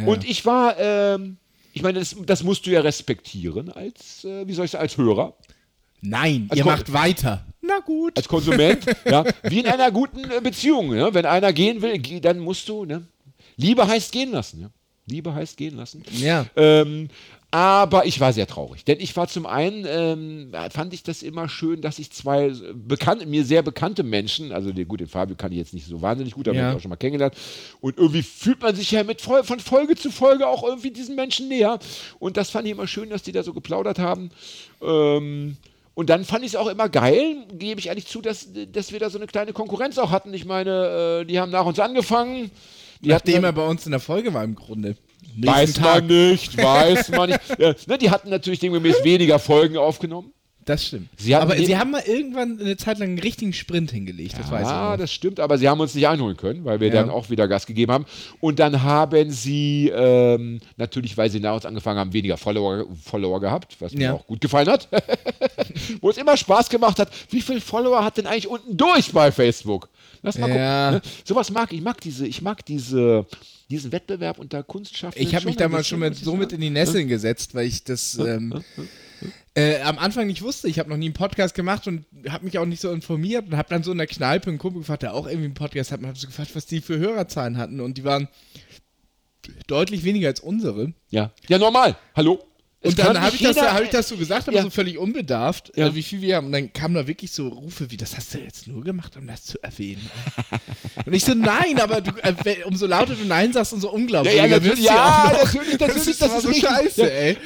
Ja. 0.00 0.06
Und 0.06 0.28
ich 0.28 0.44
war, 0.46 0.76
ähm, 0.78 1.36
ich 1.72 1.82
meine, 1.82 1.98
das, 1.98 2.16
das 2.24 2.42
musst 2.42 2.66
du 2.66 2.70
ja 2.70 2.80
respektieren 2.80 3.70
als, 3.70 4.24
äh, 4.24 4.46
wie 4.46 4.52
soll 4.54 4.64
ich 4.66 4.70
sagen, 4.70 4.82
als 4.82 4.96
Hörer, 4.96 5.34
Nein, 6.02 6.46
Als 6.50 6.58
ihr 6.58 6.64
Kon- 6.64 6.72
macht 6.72 6.92
weiter. 6.92 7.44
Na 7.62 7.78
gut. 7.80 8.16
als 8.16 8.28
Konsument, 8.28 8.84
ja, 9.06 9.24
wie 9.44 9.60
in 9.60 9.66
einer 9.66 9.90
guten 9.90 10.30
äh, 10.30 10.40
Beziehung. 10.40 10.90
Ne? 10.90 11.08
Wenn 11.12 11.26
einer 11.26 11.52
gehen 11.52 11.82
will, 11.82 11.98
dann 12.20 12.38
musst 12.38 12.68
du, 12.68 12.84
ne? 12.84 13.06
Liebe 13.56 13.86
heißt 13.86 14.12
gehen 14.12 14.30
lassen, 14.30 14.60
ja. 14.60 14.70
Liebe 15.08 15.34
heißt 15.34 15.56
gehen 15.56 15.76
lassen. 15.76 16.04
Ja. 16.12 16.46
Ähm, 16.56 17.08
Aber 17.56 18.04
ich 18.04 18.20
war 18.20 18.34
sehr 18.34 18.46
traurig, 18.46 18.84
denn 18.84 19.00
ich 19.00 19.16
war 19.16 19.28
zum 19.28 19.46
einen, 19.46 19.86
ähm, 19.88 20.52
fand 20.70 20.92
ich 20.92 21.02
das 21.04 21.22
immer 21.22 21.48
schön, 21.48 21.80
dass 21.80 21.98
ich 21.98 22.10
zwei 22.10 22.52
bekannte, 22.74 23.24
mir 23.24 23.46
sehr 23.46 23.62
bekannte 23.62 24.02
Menschen, 24.02 24.52
also 24.52 24.72
den, 24.72 24.86
gut, 24.86 25.00
den 25.00 25.06
Fabio 25.06 25.36
kann 25.36 25.52
ich 25.52 25.56
jetzt 25.58 25.72
nicht 25.72 25.86
so 25.86 26.02
wahnsinnig 26.02 26.34
gut, 26.34 26.48
aber 26.48 26.58
Ja. 26.58 26.70
ich 26.72 26.76
auch 26.76 26.80
schon 26.82 26.90
mal 26.90 26.96
kennengelernt. 26.96 27.34
Und 27.80 27.96
irgendwie 27.96 28.22
fühlt 28.22 28.60
man 28.60 28.76
sich 28.76 28.90
ja 28.90 29.04
mit 29.04 29.22
von 29.22 29.58
Folge 29.60 29.94
zu 29.96 30.10
Folge 30.10 30.46
auch 30.46 30.64
irgendwie 30.64 30.90
diesen 30.90 31.16
Menschen 31.16 31.48
näher. 31.48 31.78
Und 32.18 32.36
das 32.36 32.50
fand 32.50 32.66
ich 32.66 32.72
immer 32.72 32.86
schön, 32.86 33.08
dass 33.08 33.22
die 33.22 33.32
da 33.32 33.42
so 33.42 33.54
geplaudert 33.54 33.98
haben. 33.98 34.28
Ähm, 34.82 35.56
und 35.94 36.10
dann 36.10 36.26
fand 36.26 36.44
ich 36.44 36.50
es 36.50 36.56
auch 36.56 36.66
immer 36.66 36.90
geil, 36.90 37.36
gebe 37.54 37.80
ich 37.80 37.86
ehrlich 37.86 38.06
zu, 38.06 38.20
dass, 38.20 38.48
dass 38.70 38.92
wir 38.92 39.00
da 39.00 39.08
so 39.08 39.16
eine 39.16 39.28
kleine 39.28 39.54
Konkurrenz 39.54 39.96
auch 39.96 40.10
hatten. 40.10 40.34
Ich 40.34 40.44
meine, 40.44 41.20
äh, 41.22 41.24
die 41.24 41.40
haben 41.40 41.52
nach 41.52 41.64
uns 41.64 41.78
angefangen. 41.80 42.50
Die 43.00 43.14
hatten 43.14 43.28
Nachdem 43.30 43.34
dann- 43.36 43.44
er 43.44 43.52
bei 43.52 43.66
uns 43.66 43.86
in 43.86 43.92
der 43.92 44.00
Folge 44.00 44.34
war 44.34 44.44
im 44.44 44.56
Grunde. 44.56 44.94
Weiß 45.38 45.68
Nächsten 45.78 45.82
man 45.82 46.06
nicht, 46.06 46.56
weiß 46.56 47.08
man 47.10 47.28
nicht. 47.30 47.40
Ja, 47.58 47.74
ne, 47.86 47.98
die 47.98 48.10
hatten 48.10 48.30
natürlich 48.30 48.60
demgemäß 48.60 49.04
weniger 49.04 49.38
Folgen 49.38 49.76
aufgenommen. 49.76 50.32
Das 50.64 50.84
stimmt. 50.84 51.08
Sie 51.16 51.32
aber 51.32 51.56
sie 51.56 51.76
haben 51.78 51.92
mal 51.92 52.02
irgendwann 52.04 52.58
eine 52.58 52.76
Zeit 52.76 52.98
lang 52.98 53.10
einen 53.10 53.18
richtigen 53.20 53.52
Sprint 53.52 53.92
hingelegt, 53.92 54.34
das 54.36 54.50
weiß 54.50 54.62
ich 54.66 54.72
Ja, 54.72 54.96
das 54.96 55.12
stimmt, 55.12 55.38
aber 55.38 55.58
sie 55.58 55.68
haben 55.68 55.78
uns 55.78 55.94
nicht 55.94 56.08
einholen 56.08 56.36
können, 56.36 56.64
weil 56.64 56.80
wir 56.80 56.88
Ja. 56.88 56.94
dann 56.94 57.08
auch 57.10 57.30
wieder 57.30 57.46
Gas 57.46 57.66
gegeben 57.66 57.92
haben. 57.92 58.04
Und 58.40 58.58
dann 58.58 58.82
haben 58.82 59.30
sie, 59.30 59.92
ähm, 59.94 60.60
natürlich, 60.76 61.16
weil 61.16 61.30
sie 61.30 61.38
nach 61.38 61.54
uns 61.54 61.66
angefangen 61.66 62.00
haben, 62.00 62.12
weniger 62.12 62.36
Follower, 62.36 62.84
Follower 63.04 63.38
gehabt, 63.40 63.76
was 63.78 63.92
mir 63.94 64.00
Ja. 64.04 64.12
auch 64.14 64.26
gut 64.26 64.40
gefallen 64.40 64.66
hat. 64.68 64.88
Wo 66.00 66.10
es 66.10 66.16
immer 66.16 66.36
Spaß 66.36 66.68
gemacht 66.68 66.98
hat. 66.98 67.10
Wie 67.30 67.42
viele 67.42 67.60
Follower 67.60 68.04
hat 68.04 68.16
denn 68.16 68.26
eigentlich 68.26 68.48
unten 68.48 68.76
durch 68.76 69.12
bei 69.12 69.30
Facebook? 69.30 69.88
Lass 70.22 70.36
mal 70.36 70.48
Ja. 70.48 70.90
gucken. 70.90 71.08
Ne? 71.08 71.12
Sowas 71.24 71.50
mag 71.52 71.70
ich. 71.70 71.78
Ich 71.78 71.84
mag 71.84 72.00
diese, 72.00 72.26
ich 72.26 72.42
mag 72.42 72.66
diese, 72.66 73.24
diesen 73.70 73.92
Wettbewerb 73.92 74.38
unter 74.38 74.62
Kunstschaffenden. 74.62 75.26
Ich 75.26 75.34
habe 75.34 75.46
mich 75.46 75.56
damals 75.56 75.88
schon 75.88 75.98
mit, 75.98 76.16
so 76.16 76.36
mit 76.36 76.52
in 76.52 76.60
die 76.60 76.70
Nesseln 76.70 77.08
gesetzt, 77.08 77.54
weil 77.54 77.66
ich 77.66 77.84
das 77.84 78.16
ähm, 78.18 78.62
äh, 79.54 79.80
am 79.80 79.98
Anfang 79.98 80.26
nicht 80.26 80.42
wusste. 80.42 80.68
Ich 80.68 80.78
habe 80.78 80.88
noch 80.88 80.96
nie 80.96 81.06
einen 81.06 81.14
Podcast 81.14 81.54
gemacht 81.54 81.86
und 81.88 82.04
habe 82.28 82.44
mich 82.44 82.58
auch 82.58 82.66
nicht 82.66 82.80
so 82.80 82.92
informiert 82.92 83.46
und 83.46 83.56
habe 83.56 83.68
dann 83.68 83.82
so 83.82 83.92
in 83.92 83.98
der 83.98 84.06
Kneipe 84.06 84.50
einen 84.50 84.58
Kumpel 84.58 84.80
gefragt, 84.80 85.02
der 85.02 85.14
auch 85.14 85.26
irgendwie 85.26 85.46
einen 85.46 85.54
Podcast 85.54 85.90
hat 85.90 86.00
und 86.00 86.06
habe 86.06 86.18
so 86.18 86.26
gefragt, 86.26 86.54
was 86.54 86.66
die 86.66 86.80
für 86.80 86.98
Hörerzahlen 86.98 87.56
hatten 87.56 87.80
und 87.80 87.98
die 87.98 88.04
waren 88.04 88.28
deutlich 89.66 90.04
weniger 90.04 90.28
als 90.28 90.40
unsere. 90.40 90.92
Ja. 91.10 91.32
ja, 91.48 91.58
normal. 91.58 91.96
Hallo? 92.14 92.44
Und 92.86 92.98
dann 92.98 93.20
habe 93.20 93.34
ich, 93.36 93.42
das, 93.42 93.56
hab 93.60 93.82
ich 93.82 93.90
das 93.90 94.08
so 94.08 94.16
gesagt, 94.16 94.48
aber 94.48 94.56
Ja. 94.56 94.62
so 94.62 94.70
völlig 94.70 94.98
unbedarft, 94.98 95.72
Ja. 95.76 95.88
äh, 95.88 95.94
wie 95.94 96.02
viel 96.02 96.20
wir 96.20 96.36
haben. 96.36 96.46
Und 96.46 96.52
dann 96.52 96.72
kamen 96.72 96.94
da 96.94 97.06
wirklich 97.06 97.32
so 97.32 97.48
Rufe 97.48 97.90
wie, 97.90 97.96
das 97.96 98.16
hast 98.16 98.34
du 98.34 98.38
jetzt 98.38 98.66
nur 98.66 98.82
gemacht, 98.84 99.16
um 99.16 99.26
das 99.26 99.44
zu 99.44 99.62
erwähnen. 99.62 100.08
und 101.06 101.12
ich 101.12 101.24
so, 101.24 101.34
nein, 101.34 101.80
aber 101.80 102.00
du, 102.00 102.10
äh, 102.22 102.64
umso 102.64 102.86
lauter 102.86 103.14
du 103.14 103.24
Nein 103.24 103.52
sagst, 103.52 103.72
umso 103.72 103.88
Ja, 103.88 103.92
unglaublicher 103.92 104.36
ja, 104.36 104.46
natürlich, 104.46 104.64
wird's 104.78 104.82
ja, 104.84 105.24
auch 105.24 105.32
noch. 105.32 105.44
natürlich, 105.54 105.78
natürlich, 105.80 105.94
das 105.96 106.06
ist, 106.06 106.22
das 106.22 106.36
ist 106.36 106.42
so 106.42 106.52
scheiße, 106.52 107.00
Ja. 107.02 107.06
ey. 107.08 107.36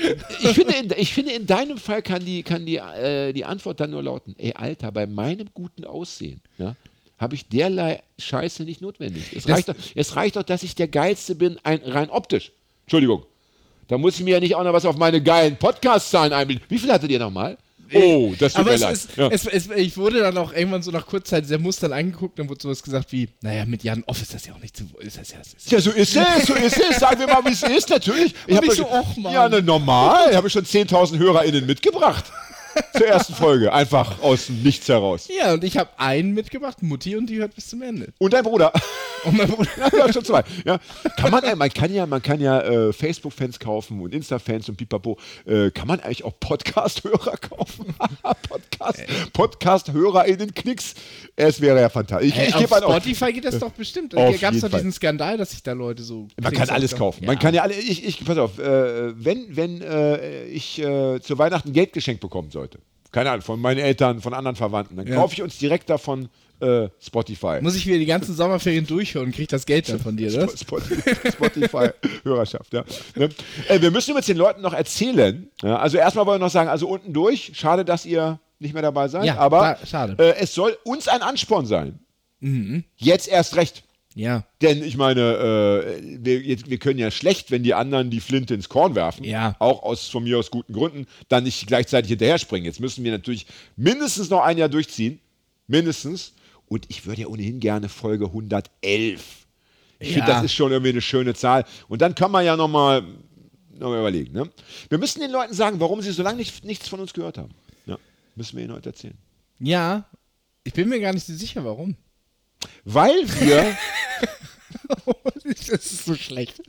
ich 0.43 0.49
finde, 0.51 0.75
in, 0.75 0.93
ich 0.97 1.13
finde, 1.15 1.33
in 1.33 1.47
deinem 1.47 1.79
Fall 1.79 2.03
kann 2.03 2.25
die, 2.25 2.43
kann 2.43 2.67
die, 2.67 2.77
äh, 2.77 3.33
die 3.33 3.45
Antwort 3.45 3.81
dann 3.81 3.91
nur 3.91 4.03
lauten: 4.03 4.35
Ey, 4.39 4.53
Alter, 4.55 4.93
bei 4.93 5.07
meinem 5.07 5.49
guten 5.55 5.85
Aussehen, 5.85 6.41
ja, 6.59 6.77
habe 7.19 7.35
ich 7.35 7.49
derlei 7.49 8.03
Scheiße 8.19 8.63
nicht 8.65 8.81
notwendig. 8.81 9.25
Es 9.37 9.49
reicht, 9.49 9.69
doch, 9.69 9.75
es 9.95 10.17
reicht 10.17 10.37
doch, 10.37 10.43
dass 10.43 10.63
ich 10.63 10.75
der 10.75 10.89
Geilste 10.89 11.35
bin, 11.35 11.59
ein, 11.63 11.81
rein 11.85 12.09
optisch. 12.11 12.53
Entschuldigung. 12.87 13.25
Da 13.91 13.99
muss 13.99 14.15
ich 14.15 14.23
mir 14.25 14.35
ja 14.35 14.41
nicht 14.41 14.55
auch 14.55 14.63
noch 14.63 14.73
was 14.73 14.85
auf 14.85 14.97
meine 14.97 15.21
geilen 15.21 15.57
Podcast-Zahlen 15.57 16.33
einbilden. 16.33 16.65
Wie 16.69 16.79
viel 16.79 16.93
hattet 16.93 17.11
ihr 17.11 17.19
nochmal? 17.19 17.59
Oh, 17.93 18.33
das 18.39 18.53
tut 18.53 18.61
Aber 18.61 18.71
mir 18.71 18.79
leid. 18.79 18.93
ist, 18.93 19.17
ja. 19.17 19.27
es, 19.33 19.47
es, 19.47 19.69
ich 19.69 19.97
wurde 19.97 20.21
dann 20.21 20.39
auch 20.39 20.53
irgendwann 20.53 20.81
so 20.81 20.93
nach 20.93 21.05
kurzer 21.07 21.25
Zeit 21.31 21.47
sehr 21.47 21.59
mustern 21.59 21.93
angeguckt 21.93 22.39
und 22.39 22.49
wurde 22.49 22.63
sowas 22.63 22.85
gesagt 22.85 23.11
wie, 23.11 23.29
naja, 23.43 23.65
mit 23.67 23.83
Jan 23.83 24.05
Off 24.07 24.23
ist 24.23 24.33
das 24.33 24.47
ja 24.47 24.55
auch 24.55 24.61
nicht 24.61 24.77
so, 24.77 24.85
ist 25.01 25.19
das 25.19 25.33
ja, 25.33 25.39
das 25.39 25.55
ist 25.55 25.73
Ja, 25.73 25.81
so 25.81 25.91
ist 25.91 26.17
es, 26.17 26.47
so 26.47 26.55
ist 26.55 26.79
es. 26.89 27.01
Sagen 27.01 27.19
wir 27.19 27.27
mal, 27.27 27.45
wie 27.45 27.51
es 27.51 27.65
ist, 27.65 27.91
natürlich. 27.91 28.33
Ich 28.47 28.57
hab 28.57 28.63
ich 28.63 28.71
euch- 28.71 28.77
so, 28.77 28.89
och, 28.89 29.17
Mann. 29.17 29.33
Ja, 29.33 29.49
ne, 29.49 29.61
normal. 29.61 30.29
Ich 30.31 30.37
habe 30.37 30.49
schon 30.49 30.65
10.000 30.65 31.19
HörerInnen 31.19 31.67
mitgebracht. 31.67 32.27
Zur 32.93 33.07
ersten 33.07 33.35
Folge. 33.35 33.73
Einfach 33.73 34.23
aus 34.23 34.47
dem 34.47 34.63
Nichts 34.63 34.89
heraus. 34.89 35.29
Ja, 35.29 35.55
und 35.55 35.65
ich 35.65 35.77
habe 35.77 35.91
einen 35.97 36.35
mitgebracht, 36.35 36.83
Mutti, 36.83 37.17
und 37.17 37.27
die 37.27 37.39
hört 37.39 37.55
bis 37.55 37.69
zum 37.69 37.83
Ende. 37.83 38.13
Und 38.19 38.33
dein 38.33 38.45
Bruder. 38.45 38.73
Und 39.25 39.37
mein 39.37 39.49
Bruder, 39.49 39.71
ja, 39.97 40.13
schon 40.13 40.25
zwei. 40.25 40.43
Ja. 40.65 40.79
Kann 41.17 41.31
man, 41.31 41.45
äh, 41.45 41.55
man 41.55 41.71
kann 41.71 41.93
ja, 41.93 42.07
man 42.07 42.23
kann 42.23 42.41
ja 42.41 42.61
äh, 42.61 42.93
Facebook-Fans 42.93 43.59
kaufen 43.59 44.01
und 44.01 44.15
Insta-Fans 44.15 44.69
und 44.69 44.77
pipapo. 44.77 45.19
Äh, 45.47 45.71
kann 45.71 45.89
man 45.89 46.01
eigentlich 46.01 46.25
auch 46.25 46.33
Podcast-Hörer 46.41 47.37
kaufen? 47.37 47.95
Podcast, 48.49 49.03
Podcast-HörerInnen-Knicks. 49.33 50.95
Es 51.37 51.61
wäre 51.61 51.81
ja 51.81 51.89
fantastisch. 51.89 52.31
Ich, 52.31 52.39
Ey, 52.39 52.49
ich 52.49 52.55
auf 52.55 52.73
einen 52.73 52.85
auf. 52.85 52.93
Spotify 52.97 53.33
geht 53.33 53.45
das 53.45 53.59
doch 53.59 53.73
bestimmt. 53.73 54.15
Da 54.15 54.31
gab 54.33 54.55
es 54.55 54.61
doch 54.61 54.71
diesen 54.71 54.93
Skandal, 54.93 55.37
dass 55.37 55.51
sich 55.51 55.63
da 55.63 55.73
Leute 55.73 56.03
so. 56.03 56.29
Man 56.41 56.53
kann 56.53 56.69
alles 56.71 56.97
kaufen. 56.97 57.27
Man 57.27 57.39
kann 57.39 57.55
ja 57.55 57.63
alle. 57.63 57.75
Ich, 57.75 58.05
ich 58.05 58.25
pass 58.25 58.39
auf. 58.39 58.59
Äh, 58.59 59.13
wenn 59.23 59.57
wenn 59.57 59.83
äh, 59.83 60.45
ich 60.47 60.79
äh, 60.79 61.21
zu 61.21 61.39
Weihnachten 61.39 61.73
Geld 61.73 61.93
geschenkt 61.93 62.21
bekommen 62.21 62.51
sollte, 62.51 62.70
keine 63.13 63.31
Ahnung, 63.31 63.43
von 63.43 63.61
meinen 63.61 63.79
Eltern, 63.79 64.21
von 64.21 64.35
anderen 64.35 64.57
Verwandten, 64.57 64.97
dann 64.97 65.07
Ja. 65.07 65.17
kaufe 65.17 65.35
ich 65.35 65.43
uns 65.43 65.59
direkt 65.59 65.91
davon 65.91 66.29
äh, 66.61 66.89
Spotify. 67.01 67.59
Muss 67.63 67.75
ich 67.75 67.87
wieder 67.87 67.97
die 67.99 68.05
ganzen 68.07 68.35
Sommerferien 68.35 68.87
durchhören 68.87 69.27
und 69.29 69.35
krieg 69.35 69.49
das 69.49 69.65
Geld 69.65 69.89
dann 69.89 69.99
von 69.99 70.17
dir, 70.17 70.31
ne? 70.31 70.47
Spotify, 70.55 71.31
Spotify 71.33 71.89
Hörerschaft, 72.23 72.73
ja. 72.75 72.85
Ne? 73.17 73.31
Äh, 73.69 73.81
wir 73.81 73.91
müssen 73.91 74.15
jetzt 74.15 74.29
den 74.29 74.37
Leuten 74.37 74.61
noch 74.61 74.75
erzählen. 74.75 75.49
Ja, 75.63 75.79
also 75.79 75.97
erstmal 75.97 76.27
wollen 76.27 76.39
wir 76.41 76.45
noch 76.45 76.53
sagen, 76.53 76.69
also 76.69 76.87
unten 76.87 77.15
durch, 77.15 77.53
schade, 77.55 77.85
dass 77.87 78.05
ihr 78.05 78.39
nicht 78.59 78.75
mehr 78.75 78.83
dabei 78.83 79.09
seid, 79.09 79.25
Ja, 79.25 79.39
aber 79.39 79.79
schade. 79.87 80.17
Äh, 80.19 80.37
es 80.39 80.55
soll 80.55 80.77
uns 80.85 81.09
ein 81.09 81.23
Ansporn 81.23 81.65
sein. 81.65 81.99
Mhm. 82.41 82.85
Jetzt 82.97 83.27
erst 83.29 83.57
recht. 83.57 83.83
Ja. 84.15 84.45
Denn 84.61 84.83
ich 84.83 84.97
meine, 84.97 85.21
äh, 85.21 86.01
wir, 86.25 86.41
jetzt- 86.41 86.69
wir 86.69 86.79
können 86.79 86.99
ja 86.99 87.11
schlecht, 87.13 87.51
wenn 87.53 87.63
die 87.63 87.75
anderen 87.75 88.11
die 88.11 88.21
Flinte 88.21 88.55
ins 88.55 88.69
Korn 88.69 88.95
werfen, 88.97 89.23
Ja. 89.25 89.55
auch 89.61 89.83
aus 89.85 90.09
von 90.09 90.25
mir 90.25 90.39
aus 90.39 90.51
guten 90.51 90.73
Gründen, 90.73 91.07
dann 91.29 91.45
nicht 91.45 91.67
gleichzeitig 91.69 92.09
hinterher 92.09 92.39
springen. 92.39 92.65
Jetzt 92.67 92.81
müssen 92.81 93.05
wir 93.05 93.13
natürlich 93.13 93.47
mindestens 93.77 94.29
noch 94.31 94.41
ein 94.43 94.59
Jahr 94.59 94.69
durchziehen. 94.69 95.21
Mindestens. 95.69 96.33
Und 96.67 96.87
ich 96.89 97.07
würde 97.07 97.23
ja 97.23 97.27
ohnehin 97.29 97.61
gerne 97.61 97.89
Folge 97.89 98.27
111. 98.33 99.47
Ich 100.01 100.09
finde, 100.13 100.21
Ja. 100.29 100.35
das 100.35 100.45
ist 100.45 100.55
schon 100.55 100.73
irgendwie 100.73 100.91
eine 100.91 101.01
schöne 101.03 101.35
Zahl. 101.35 101.65
Und 101.89 102.01
dann 102.03 102.15
kann 102.15 102.31
man 102.33 102.45
ja 102.45 102.57
nochmal 102.57 103.03
noch 103.79 103.91
mal 103.91 104.01
überlegen. 104.01 104.33
Ne? 104.35 104.51
Wir 104.89 104.99
müssen 104.99 105.21
den 105.21 105.31
Leuten 105.31 105.55
sagen, 105.55 105.79
warum 105.81 106.03
sie 106.03 106.11
so 106.13 106.23
lange 106.23 106.37
nicht, 106.39 106.65
nichts 106.65 106.89
von 106.89 107.01
uns 107.01 107.13
gehört 107.15 107.39
haben. 107.39 107.51
Ja, 107.87 107.97
müssen 108.37 108.57
wir 108.57 108.65
ihnen 108.65 108.75
heute 108.75 108.91
erzählen. 108.91 109.17
Ja. 109.59 110.05
Ich 110.65 110.73
bin 110.75 110.89
mir 110.89 111.01
gar 111.01 111.13
nicht 111.15 111.27
so 111.27 111.33
sicher, 111.33 111.65
warum. 111.65 111.97
Weil 112.85 113.15
wir 113.41 113.77
das 115.45 115.69
ist 115.69 116.05
so 116.05 116.15
schlecht. 116.15 116.61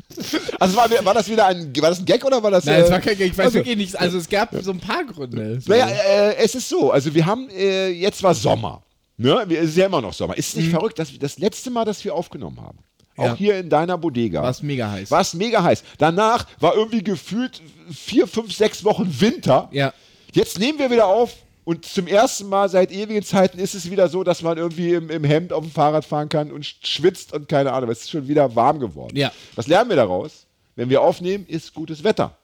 Also 0.60 0.76
war, 0.78 0.90
war 1.06 1.14
das 1.14 1.30
wieder 1.30 1.46
ein, 1.48 1.72
war 1.78 1.90
das 1.90 2.00
ein 2.00 2.06
Gag 2.06 2.24
oder 2.26 2.42
war 2.42 2.52
das? 2.52 2.66
Nein, 2.66 2.82
es 2.82 2.90
äh, 2.90 2.92
war 2.92 3.00
kein 3.00 3.18
Gag. 3.18 3.32
Ich 3.32 3.38
weiß 3.38 3.46
also, 3.46 3.56
wirklich 3.60 3.78
nicht. 3.78 3.96
Also 4.00 4.18
es 4.18 4.30
gab 4.30 4.54
so 4.62 4.72
ein 4.72 4.80
paar 4.80 5.04
Gründe. 5.06 5.60
So. 5.62 5.72
Naja, 5.72 5.88
äh, 5.88 6.36
es 6.36 6.56
ist 6.56 6.70
so. 6.70 6.92
Also 6.92 7.14
wir 7.14 7.26
haben 7.26 7.50
äh, 7.50 7.90
jetzt 7.90 8.22
war 8.24 8.34
Sommer. 8.34 8.84
Ne? 9.18 9.44
Wir- 9.48 9.62
Es 9.62 9.70
ist 9.70 9.78
ja 9.78 9.86
immer 9.86 10.02
noch 10.02 10.14
Sommer. 10.14 10.38
Ist 10.38 10.50
es 10.50 10.56
nicht 10.56 10.70
verrückt, 10.70 10.98
dass 11.00 11.12
wir 11.12 11.20
das 11.20 11.38
letzte 11.40 11.70
Mal, 11.70 11.86
dass 11.86 12.04
wir 12.04 12.14
aufgenommen 12.16 12.60
haben, 12.62 12.80
auch 13.18 13.24
Mhm. 13.24 13.30
Ja. 13.30 13.36
hier 13.36 13.58
in 13.60 13.70
deiner 13.70 13.98
Bodega, 13.98 14.42
War 14.42 14.50
es 14.50 14.62
mega 14.64 14.90
heiß. 14.90 15.12
war 15.12 15.22
es 15.22 15.34
mega 15.34 15.62
heiß. 15.64 15.84
Danach 15.98 16.46
war 16.60 16.76
irgendwie 16.76 17.04
gefühlt 17.04 17.62
vier, 17.92 18.26
fünf, 18.28 18.54
sechs 18.56 18.84
Wochen 18.84 19.14
Winter. 19.20 19.70
Ja. 19.72 19.94
Jetzt 20.34 20.58
nehmen 20.60 20.80
wir 20.80 20.90
wieder 20.90 21.06
auf. 21.08 21.34
Und 21.72 21.86
zum 21.86 22.06
ersten 22.06 22.50
Mal 22.50 22.68
seit 22.68 22.92
ewigen 22.92 23.24
Zeiten 23.24 23.58
ist 23.58 23.76
es 23.76 23.90
wieder 23.90 24.10
so, 24.10 24.26
dass 24.26 24.42
man 24.42 24.58
irgendwie 24.58 24.94
im, 24.94 25.10
im 25.10 25.24
Hemd 25.24 25.54
auf 25.54 25.64
dem 25.64 25.72
Fahrrad 25.72 26.04
fahren 26.04 26.28
kann 26.28 26.52
und 26.52 26.66
schwitzt 26.66 27.32
und 27.32 27.48
keine 27.48 27.72
Ahnung. 27.72 27.90
Es 27.90 28.02
ist 28.02 28.12
schon 28.12 28.28
wieder 28.28 28.58
warm 28.58 28.82
geworden. 28.82 29.16
Ja. 29.16 29.32
Was 29.56 29.68
lernen 29.68 29.90
wir 29.90 29.96
daraus? 29.96 30.48
Wenn 30.76 30.90
wir 30.90 31.02
aufnehmen, 31.02 31.46
ist 31.48 31.74
gutes 31.74 32.04
Wetter. 32.04 32.36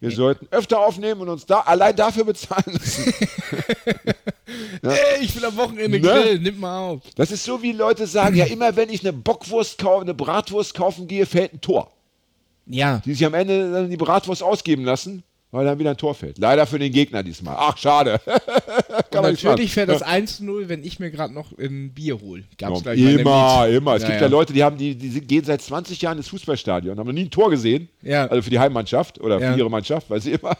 Wir 0.00 0.10
sollten 0.10 0.48
öfter 0.50 0.80
aufnehmen 0.80 1.22
und 1.22 1.30
uns 1.30 1.46
da 1.46 1.60
allein 1.60 1.96
dafür 1.96 2.24
bezahlen 2.24 2.62
lassen. 2.66 3.10
Ey, 4.82 5.22
ich 5.22 5.34
will 5.34 5.46
am 5.46 5.56
Wochenende 5.56 5.98
Ne? 5.98 6.06
grillen. 6.06 6.42
Nimm 6.42 6.60
mal 6.60 6.78
auf. 6.90 7.00
Das 7.16 7.30
ist 7.30 7.44
so, 7.44 7.62
wie 7.62 7.72
Leute 7.72 8.06
sagen, 8.06 8.36
ja, 8.36 8.44
immer 8.44 8.76
wenn 8.76 8.90
ich 8.90 9.00
eine 9.00 9.14
Bockwurst 9.14 9.78
kaufe, 9.78 10.02
eine 10.02 10.12
Bratwurst 10.12 10.74
kaufen 10.74 11.08
gehe, 11.08 11.24
fällt 11.24 11.54
ein 11.54 11.62
Tor. 11.62 11.90
Ja. 12.66 13.00
Die 13.02 13.14
sich 13.14 13.24
am 13.24 13.32
Ende 13.32 13.72
dann 13.72 13.88
die 13.88 13.96
Bratwurst 13.96 14.42
ausgeben 14.42 14.84
lassen, 14.84 15.22
weil 15.50 15.64
dann 15.64 15.78
wieder 15.78 15.90
ein 15.90 15.96
Tor 15.96 16.14
fällt. 16.14 16.38
Leider 16.38 16.66
für 16.66 16.78
den 16.78 16.92
Gegner 16.92 17.22
diesmal. 17.22 17.56
Ach, 17.58 17.76
schade. 17.78 18.20
Und 18.26 19.22
natürlich 19.22 19.72
fährt 19.72 19.88
das 19.88 20.04
1-0, 20.04 20.68
wenn 20.68 20.84
ich 20.84 21.00
mir 21.00 21.10
gerade 21.10 21.32
noch 21.32 21.56
ein 21.58 21.92
Bier 21.94 22.20
hole. 22.20 22.44
Gab's 22.58 22.82
Ja, 22.84 22.94
gleich 22.94 23.14
immer, 23.14 23.66
immer. 23.68 23.94
Es 23.96 24.02
Ja, 24.02 24.08
gibt 24.08 24.20
ja. 24.20 24.26
ja 24.26 24.30
Leute, 24.30 24.52
die 24.52 24.62
haben 24.62 24.76
die, 24.76 24.94
die 24.94 25.20
gehen 25.22 25.44
seit 25.44 25.62
20 25.62 26.00
Jahren 26.02 26.18
ins 26.18 26.28
Fußballstadion, 26.28 26.98
haben 26.98 27.06
noch 27.06 27.14
nie 27.14 27.24
ein 27.24 27.30
Tor 27.30 27.50
gesehen. 27.50 27.88
Ja. 28.02 28.26
Also 28.26 28.42
für 28.42 28.50
die 28.50 28.58
Heimmannschaft 28.58 29.20
oder 29.20 29.40
für 29.40 29.56
ihre 29.58 29.70
Mannschaft, 29.70 30.10
weil 30.10 30.20
sie 30.20 30.32
immer, 30.32 30.56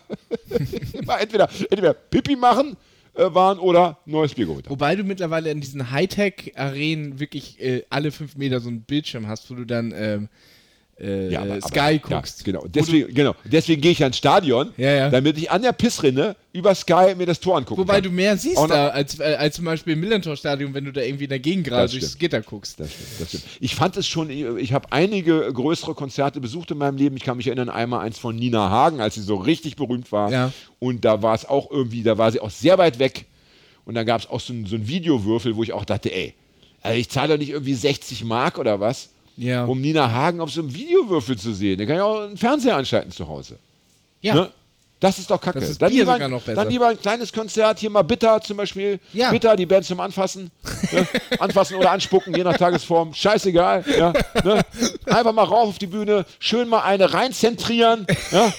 immer 0.93 1.21
entweder, 1.21 1.49
entweder 1.71 1.93
Pipi 1.93 2.37
machen 2.37 2.77
äh, 3.15 3.35
waren 3.35 3.59
oder 3.59 3.99
neues 4.07 4.35
Bier 4.35 4.47
geholt 4.47 4.65
haben. 4.65 4.71
Wobei 4.71 4.97
du 4.97 5.05
mittlerweile 5.05 5.51
in 5.51 5.61
diesen 5.61 5.91
Hightech-Arenen 5.91 7.21
wirklich 7.21 7.61
äh, 7.61 7.83
alle 7.91 8.11
fünf 8.11 8.37
Meter 8.37 8.61
so 8.61 8.69
einen 8.69 8.83
Bildschirm 8.83 9.29
hast, 9.29 9.51
wo 9.51 9.55
du 9.55 9.65
dann 9.65 9.93
ähm, 9.95 10.29
äh, 11.01 11.31
Ja, 11.33 11.43
aber- 11.43 11.55
aber- 11.55 11.61
Sky 11.69 11.99
guckst. 11.99 12.41
Ja, 12.41 12.45
genau. 12.45 12.67
Deswegen, 12.69 13.15
genau. 13.15 13.35
Deswegen 13.45 13.81
gehe 13.81 13.93
ich 13.93 14.03
ans 14.03 14.17
Stadion, 14.17 14.71
Ja, 14.77 15.11
damit 15.11 15.39
ich 15.39 15.51
an 15.51 15.63
der 15.63 15.73
Pissrinne 15.73 16.35
über 16.53 16.75
Sky 16.75 17.15
mir 17.17 17.27
das 17.27 17.39
Tor 17.41 17.57
angucken 17.57 17.81
Wobei 17.81 17.95
kann. 17.95 18.03
du 18.05 18.11
mehr 18.11 18.37
siehst 18.37 18.57
noch- 18.57 18.67
da 18.69 18.89
als, 18.89 19.21
äh, 19.21 19.37
als 19.39 19.57
zum 19.57 19.65
Beispiel 19.65 19.93
im 19.93 20.01
Millantor-Stadion, 20.01 20.75
wenn 20.75 20.85
du 20.85 20.93
da 20.93 21.01
irgendwie 21.03 21.25
in 21.25 21.31
der 21.31 21.39
Gegend 21.39 21.67
gerade 21.67 21.89
durchs 21.91 22.07
stimmt. 22.09 22.21
Gitter 22.21 22.41
guckst. 22.43 22.81
Das 22.81 22.91
stimmt, 22.93 23.09
das 23.21 23.29
stimmt. 23.29 23.45
Ich 23.61 23.75
fand 23.75 23.97
es 23.97 24.07
schon, 24.09 24.29
ich 24.31 24.73
habe 24.73 24.91
einige 24.91 25.53
größere 25.53 25.95
Konzerte 25.95 26.41
besucht 26.41 26.71
in 26.73 26.79
meinem 26.79 26.97
Leben. 26.97 27.17
Ich 27.17 27.23
kann 27.23 27.37
mich 27.37 27.47
erinnern, 27.47 27.69
einmal 27.69 28.01
eins 28.01 28.19
von 28.19 28.35
Nina 28.35 28.69
Hagen, 28.71 29.01
als 29.01 29.15
sie 29.15 29.23
so 29.23 29.37
richtig 29.37 29.77
berühmt 29.77 30.11
war. 30.13 30.53
Und 30.81 31.05
da 31.05 31.23
war 31.23 31.35
es 31.35 31.45
auch 31.45 31.71
irgendwie, 31.71 32.03
da 32.03 32.19
war 32.19 32.33
sie 32.33 32.41
auch 32.41 32.51
sehr 32.51 32.79
weit 32.79 32.99
weg. 32.99 33.27
Und 33.85 33.95
dann 33.95 34.05
gab 34.05 34.21
es 34.21 34.29
auch 34.29 34.41
so 34.41 34.53
einen 34.53 34.67
so 34.67 34.75
einen 34.77 34.87
Videowürfel, 34.89 35.57
wo 35.57 35.63
ich 35.63 35.73
auch 35.73 35.85
dachte, 35.85 36.13
ey, 36.13 36.35
also 36.83 36.99
ich 36.99 37.09
zahle 37.09 37.29
doch 37.35 37.39
nicht 37.39 37.51
irgendwie 37.51 37.75
60 37.75 38.23
Mark 38.25 38.59
oder 38.59 38.81
was, 38.81 39.09
Ja. 39.39 39.65
um 39.65 39.81
Nina 39.81 40.11
Hagen 40.11 40.41
auf 40.41 40.51
so 40.51 40.61
einem 40.61 40.75
Videowürfel 40.75 41.39
zu 41.39 41.55
sehen. 41.55 41.79
Da 41.79 41.87
kann 41.87 41.95
ich 41.97 42.03
auch 42.03 42.21
einen 42.23 42.37
Fernseher 42.37 42.77
anschalten 42.77 43.13
zu 43.13 43.27
Hause. 43.29 43.57
Ja. 44.21 44.35
Ne? 44.35 44.51
Das 45.01 45.17
ist 45.21 45.31
doch 45.31 45.41
kacke. 45.41 45.61
Das 45.61 45.69
ist 45.71 45.81
dann, 45.81 45.93
lieber, 45.93 46.15
sogar 46.15 46.29
noch 46.29 46.43
besser. 46.43 46.57
dann 46.61 46.73
lieber 46.73 46.89
ein 46.89 47.01
kleines 47.01 47.33
Konzert, 47.33 47.79
hier 47.79 47.89
mal 47.89 48.03
Bitter 48.03 48.41
zum 48.41 48.57
Beispiel. 48.57 48.99
Ja. 49.13 49.31
Bitter, 49.31 49.55
die 49.55 49.65
Band 49.65 49.85
zum 49.85 50.01
Anfassen. 50.01 50.51
ne? 50.91 51.07
Anfassen 51.39 51.77
oder 51.77 51.93
anspucken, 51.93 52.35
je 52.35 52.43
nach 52.43 52.57
Tagesform. 52.57 53.15
Scheißegal. 53.15 53.85
Ja? 53.97 54.13
Ne? 54.43 54.61
Einfach 55.07 55.33
mal 55.33 55.45
rauf 55.45 55.69
auf 55.69 55.79
die 55.79 55.87
Bühne, 55.87 56.27
schön 56.41 56.69
mal 56.69 56.81
eine 56.83 57.15
reinzentrieren 57.15 58.09
ja? 58.33 58.53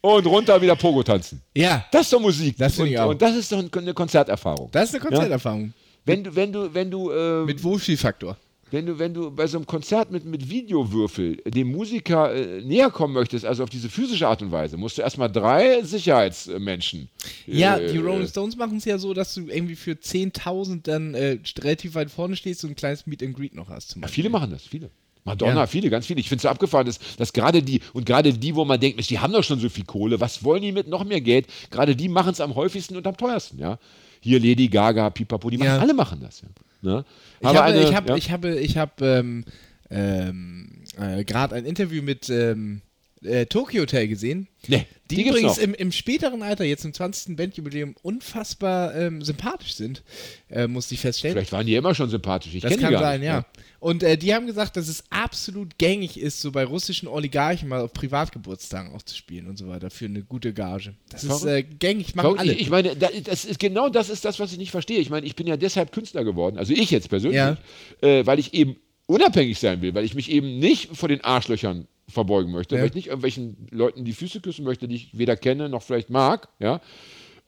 und 0.00 0.26
runter 0.26 0.60
wieder 0.60 0.74
Pogo 0.74 1.04
tanzen. 1.04 1.40
Ja, 1.54 1.84
Das 1.92 2.02
ist 2.02 2.12
doch 2.12 2.20
Musik. 2.20 2.56
Das 2.58 2.76
und, 2.80 2.88
ich 2.88 2.98
auch. 2.98 3.10
und 3.10 3.22
das 3.22 3.36
ist 3.36 3.52
doch 3.52 3.58
ein- 3.58 3.70
eine 3.72 3.94
Konzerterfahrung. 3.94 4.70
das 4.72 4.88
ist 4.88 4.96
eine 4.96 5.04
Konzerterfahrung. 5.04 5.72
Wenn 6.04 6.24
du, 6.24 6.34
wenn 6.34 6.52
du, 6.52 6.74
wenn 6.74 6.90
du, 6.90 7.10
äh, 7.12 7.44
Mit 7.44 7.62
Wohlfühlfaktor. 7.62 8.36
Wenn 8.74 8.84
du, 8.86 8.98
wenn 8.98 9.14
du 9.14 9.30
bei 9.30 9.46
so 9.46 9.56
einem 9.56 9.66
Konzert 9.66 10.10
mit, 10.10 10.24
mit 10.26 10.50
Videowürfel 10.50 11.36
dem 11.46 11.70
Musiker 11.72 12.34
äh, 12.34 12.60
näher 12.60 12.90
kommen 12.90 13.14
möchtest, 13.14 13.44
also 13.46 13.62
auf 13.62 13.70
diese 13.70 13.88
physische 13.88 14.28
Art 14.28 14.42
und 14.42 14.52
Weise, 14.52 14.76
musst 14.76 14.98
du 14.98 15.02
erstmal 15.02 15.30
drei 15.32 15.82
Sicherheitsmenschen. 15.82 17.08
Ja, 17.46 17.76
äh, 17.76 17.92
die 17.92 17.98
Rolling 17.98 18.26
Stones 18.28 18.56
machen 18.56 18.78
es 18.78 18.84
ja 18.84 18.98
so, 18.98 19.14
dass 19.14 19.34
du 19.34 19.46
irgendwie 19.48 19.76
für 19.76 19.92
10.000 19.92 20.82
dann 20.82 21.14
äh, 21.14 21.38
relativ 21.58 21.94
weit 21.94 22.10
vorne 22.10 22.36
stehst 22.36 22.64
und 22.64 22.70
ein 22.70 22.76
kleines 22.76 23.06
Meet 23.06 23.22
and 23.22 23.34
Greet 23.36 23.54
noch 23.54 23.68
hast. 23.68 23.96
Ja, 24.00 24.08
viele 24.08 24.28
machen 24.28 24.50
das, 24.50 24.62
viele. 24.64 24.90
Madonna, 25.26 25.60
Ja. 25.60 25.66
viele, 25.66 25.88
ganz 25.88 26.04
viele. 26.06 26.20
Ich 26.20 26.28
finde 26.28 26.40
es 26.40 26.42
so 26.42 26.48
abgefahren, 26.50 26.84
dass, 26.86 26.98
dass 27.16 27.32
gerade 27.32 27.62
die, 27.62 27.80
und 27.94 28.04
gerade 28.04 28.32
die, 28.34 28.54
wo 28.54 28.64
man 28.66 28.78
denkt, 28.78 28.96
Mensch, 28.98 29.08
die 29.08 29.18
haben 29.18 29.32
doch 29.32 29.42
schon 29.42 29.58
so 29.58 29.70
viel 29.70 29.84
Kohle, 29.84 30.20
was 30.20 30.44
wollen 30.44 30.60
die 30.60 30.70
mit 30.72 30.86
noch 30.86 31.04
mehr 31.04 31.22
Geld? 31.22 31.46
Gerade 31.70 31.96
die 31.96 32.08
machen 32.10 32.32
es 32.32 32.40
am 32.40 32.54
häufigsten 32.54 32.94
und 32.96 33.06
am 33.06 33.16
teuersten, 33.16 33.58
ja. 33.58 33.78
Hier 34.20 34.38
Lady 34.38 34.68
Gaga, 34.68 35.08
Pipapo, 35.10 35.48
die 35.48 35.56
machen, 35.58 35.68
Ja. 35.68 35.78
alle 35.78 35.94
machen 35.94 36.18
das, 36.20 36.42
ja. 36.42 36.48
Ne? 36.84 37.04
Ich 37.40 37.46
habe, 37.48 37.62
eine- 37.62 37.82
ich 37.82 37.94
habe, 37.94 38.08
ja. 38.10 38.16
ich 38.16 38.30
habe, 38.30 38.54
ich 38.60 38.76
habe 38.78 39.04
ähm, 39.06 39.44
ähm, 39.90 40.84
äh, 40.98 41.24
gerade 41.24 41.54
ein 41.56 41.64
Interview 41.64 42.02
mit 42.02 42.28
ähm, 42.30 42.82
äh, 43.24 43.46
Tokyo 43.46 43.82
Hotel 43.82 44.08
gesehen. 44.08 44.48
Nee, 44.66 44.86
Die, 45.10 45.16
die 45.16 45.28
übrigens 45.28 45.58
im, 45.58 45.74
im 45.74 45.92
späteren 45.92 46.42
Alter, 46.42 46.64
jetzt 46.64 46.84
im 46.84 46.92
20. 46.94 47.36
Bandjubiläum, 47.36 47.94
unfassbar 48.02 48.94
ähm, 48.94 49.22
sympathisch 49.22 49.74
sind, 49.74 50.02
äh, 50.50 50.66
musste 50.66 50.94
ich 50.94 51.00
feststellen. 51.00 51.34
Vielleicht 51.36 51.52
waren 51.52 51.66
die 51.66 51.74
immer 51.74 51.94
schon 51.94 52.08
sympathisch. 52.08 52.54
Ich 52.54 52.62
Das 52.62 52.76
kann 52.78 52.92
sein, 52.98 53.20
nicht, 53.20 53.26
ja. 53.26 53.44
Und 53.80 54.02
äh, 54.02 54.16
die 54.16 54.34
haben 54.34 54.46
gesagt, 54.46 54.76
dass 54.78 54.88
es 54.88 55.04
absolut 55.10 55.76
gängig 55.76 56.18
ist, 56.18 56.40
so 56.40 56.50
bei 56.52 56.64
russischen 56.64 57.06
Oligarchen 57.08 57.68
mal 57.68 57.80
auf 57.82 57.92
Privatgeburtstagen 57.92 58.92
auch 58.94 59.02
zu 59.02 59.14
spielen 59.14 59.46
und 59.46 59.58
so 59.58 59.68
weiter 59.68 59.90
für 59.90 60.06
eine 60.06 60.22
gute 60.22 60.54
Gage. 60.54 60.94
Das 61.10 61.24
ist 61.24 61.44
äh, 61.44 61.62
gängig, 61.62 62.14
machen 62.14 62.24
Warum- 62.24 62.38
alle. 62.38 62.52
Ich, 62.54 62.62
ich 62.62 62.70
meine, 62.70 62.96
da- 62.96 63.10
das 63.24 63.44
ist, 63.44 63.58
genau 63.58 63.90
das 63.90 64.08
ist 64.08 64.24
das, 64.24 64.40
was 64.40 64.52
ich 64.52 64.58
nicht 64.58 64.70
verstehe. 64.70 65.00
Ich 65.00 65.10
meine, 65.10 65.26
ich 65.26 65.36
bin 65.36 65.46
ja 65.46 65.56
deshalb 65.58 65.92
Künstler 65.92 66.24
geworden, 66.24 66.56
also 66.58 66.72
ich 66.72 66.90
jetzt 66.90 67.10
persönlich, 67.10 67.36
Ja. 67.36 67.58
äh, 68.00 68.24
weil 68.24 68.38
ich 68.38 68.54
eben 68.54 68.76
unabhängig 69.06 69.58
sein 69.58 69.82
will, 69.82 69.94
weil 69.94 70.04
ich 70.06 70.14
mich 70.14 70.30
eben 70.30 70.58
nicht 70.58 70.96
vor 70.96 71.10
den 71.10 71.20
Arschlöchern 71.22 71.86
verbeugen 72.08 72.52
möchte, 72.52 72.74
Ja. 72.74 72.80
weil 72.80 72.88
ich 72.88 72.94
nicht 72.94 73.06
irgendwelchen 73.06 73.56
Leuten 73.70 74.04
die 74.04 74.12
Füße 74.12 74.40
küssen 74.40 74.64
möchte, 74.64 74.88
die 74.88 74.96
ich 74.96 75.18
weder 75.18 75.36
kenne 75.36 75.68
noch 75.68 75.82
vielleicht 75.82 76.10
mag, 76.10 76.48
ja. 76.58 76.80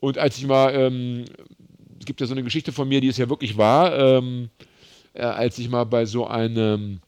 Und 0.01 0.19
als 0.19 0.39
ich 0.39 0.47
mal, 0.47 0.75
ähm, 0.75 1.25
es 1.99 2.07
gibt 2.07 2.21
ja 2.21 2.27
so 2.27 2.33
eine 2.35 2.43
Geschichte 2.43 2.73
von 2.73 2.89
mir, 2.89 3.01
die 3.01 3.09
ist 3.09 3.19
ja 3.19 3.29
wirklich 3.29 3.57
wahr, 3.57 3.97
ähm, 3.99 4.51
äh, 5.15 5.23
als 5.23 5.59
ich 5.59 5.69
mal 5.69 5.85
bei 5.85 6.05
so 6.07 6.27
einem 6.27 7.01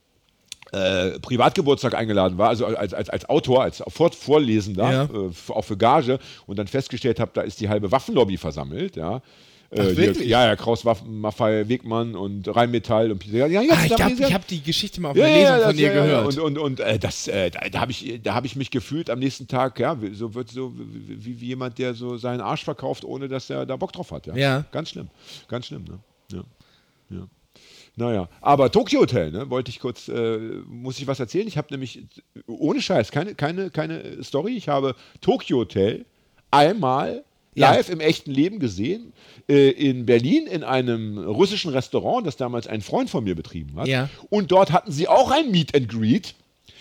äh, 0.73 1.19
Privatgeburtstag 1.21 1.95
eingeladen 1.95 2.37
war, 2.37 2.49
also 2.51 2.67
als, 2.67 2.93
als, 2.93 3.09
als 3.09 3.29
Autor, 3.29 3.63
als 3.63 3.83
Vor 3.89 4.13
Vorlesender, 4.13 4.93
Ja. 4.93 5.05
äh, 5.05 5.31
auch 5.53 5.65
für 5.65 5.77
Gage, 5.79 6.19
und 6.47 6.59
dann 6.59 6.67
festgestellt 6.67 7.21
habe, 7.21 7.31
da 7.35 7.41
ist 7.43 7.61
die 7.61 7.69
halbe 7.71 7.91
Waffenlobby 7.91 8.37
versammelt, 8.37 8.97
ja. 8.97 9.23
Äh, 9.71 9.81
Ach, 9.81 9.85
hier- 9.85 9.97
wirklich? 9.99 10.29
ja, 10.29 10.47
ja, 10.47 10.57
Kraus 10.57 10.83
Maffei 10.85 11.69
Wegmann 11.69 12.15
und 12.15 12.49
Rheinmetall 12.49 13.13
und 13.13 13.27
ja, 13.27 13.47
ja, 13.47 13.61
ah, 13.61 13.85
ich 13.85 14.33
habe 14.33 14.45
die 14.49 14.63
Geschichte 14.63 14.99
mal 15.01 15.11
auf 15.11 15.17
ja, 15.17 15.27
Lesung 15.27 15.43
ja, 15.43 15.67
von 15.67 15.77
dir 15.77 15.93
gehört. 15.93 16.27
Und, 16.27 16.39
und, 16.39 16.59
und 16.59 16.81
äh, 16.81 16.99
das, 16.99 17.29
äh, 17.29 17.51
da, 17.51 17.61
da 17.69 17.81
habe 17.81 17.93
ich, 17.93 18.21
da 18.23 18.35
hab 18.35 18.47
ich 18.47 18.57
mich 18.57 18.71
gefühlt 18.71 19.11
am 19.11 19.19
nächsten 19.19 19.47
Tag, 19.47 19.79
ja, 19.79 20.01
wie- 20.01 20.15
so 20.15 20.35
wird 20.35 20.51
so 20.51 20.73
wie, 20.75 21.23
wie, 21.25 21.41
wie 21.43 21.47
jemand, 21.49 21.79
der 21.79 21.93
so 21.93 22.17
seinen 22.17 22.41
Arsch 22.41 22.65
verkauft, 22.65 23.05
ohne 23.05 23.29
dass 23.29 23.51
er 23.51 23.67
da 23.67 23.77
Bock 23.77 23.93
drauf 23.93 24.11
hat. 24.11 24.27
Ja. 24.27 24.37
Ja. 24.37 24.65
Ganz 24.73 24.89
schlimm. 24.89 25.09
Ganz 25.49 25.67
schlimm, 25.67 25.85
ne? 25.85 25.99
Ja. 26.33 26.45
ja. 27.11 27.27
Naja, 27.97 28.29
aber 28.41 28.71
Tokyo 28.73 29.01
Hotel, 29.01 29.33
ne, 29.33 29.51
wollte 29.51 29.71
ich 29.71 29.81
kurz, 29.81 30.09
äh, 30.09 30.39
muss 30.67 30.99
ich 30.99 31.07
was 31.09 31.21
erzählen? 31.21 31.47
Ich 31.49 31.59
habe 31.59 31.67
nämlich, 31.73 32.05
ohne 32.47 32.81
Scheiß, 32.81 33.11
keine, 33.11 33.35
keine, 33.35 33.71
keine 33.71 34.23
Story, 34.23 34.57
ich 34.57 34.69
habe 34.69 34.95
Tokyo 35.21 35.59
Hotel 35.59 36.07
einmal 36.51 37.25
Ja. 37.59 37.73
live 37.73 37.89
im 37.91 38.01
echten 38.01 38.31
Leben 38.31 38.59
gesehen, 38.59 39.13
äh, 39.49 39.71
in 39.71 40.07
Berlin 40.07 40.47
in 40.47 40.65
einem 40.65 41.19
russischen 41.19 41.71
Restaurant, 41.73 42.27
das 42.27 42.37
damals 42.37 42.67
ein 42.67 42.81
Freund 42.81 43.11
von 43.11 43.25
mir 43.25 43.35
betrieben 43.35 43.79
hat. 43.79 43.87
Ja. 43.89 44.09
Und 44.31 44.51
dort 44.53 44.73
hatten 44.73 44.93
sie 44.93 45.09
auch 45.09 45.31
ein 45.31 45.51
Meet 45.51 45.75
and 45.75 45.89
Greet. 45.89 46.35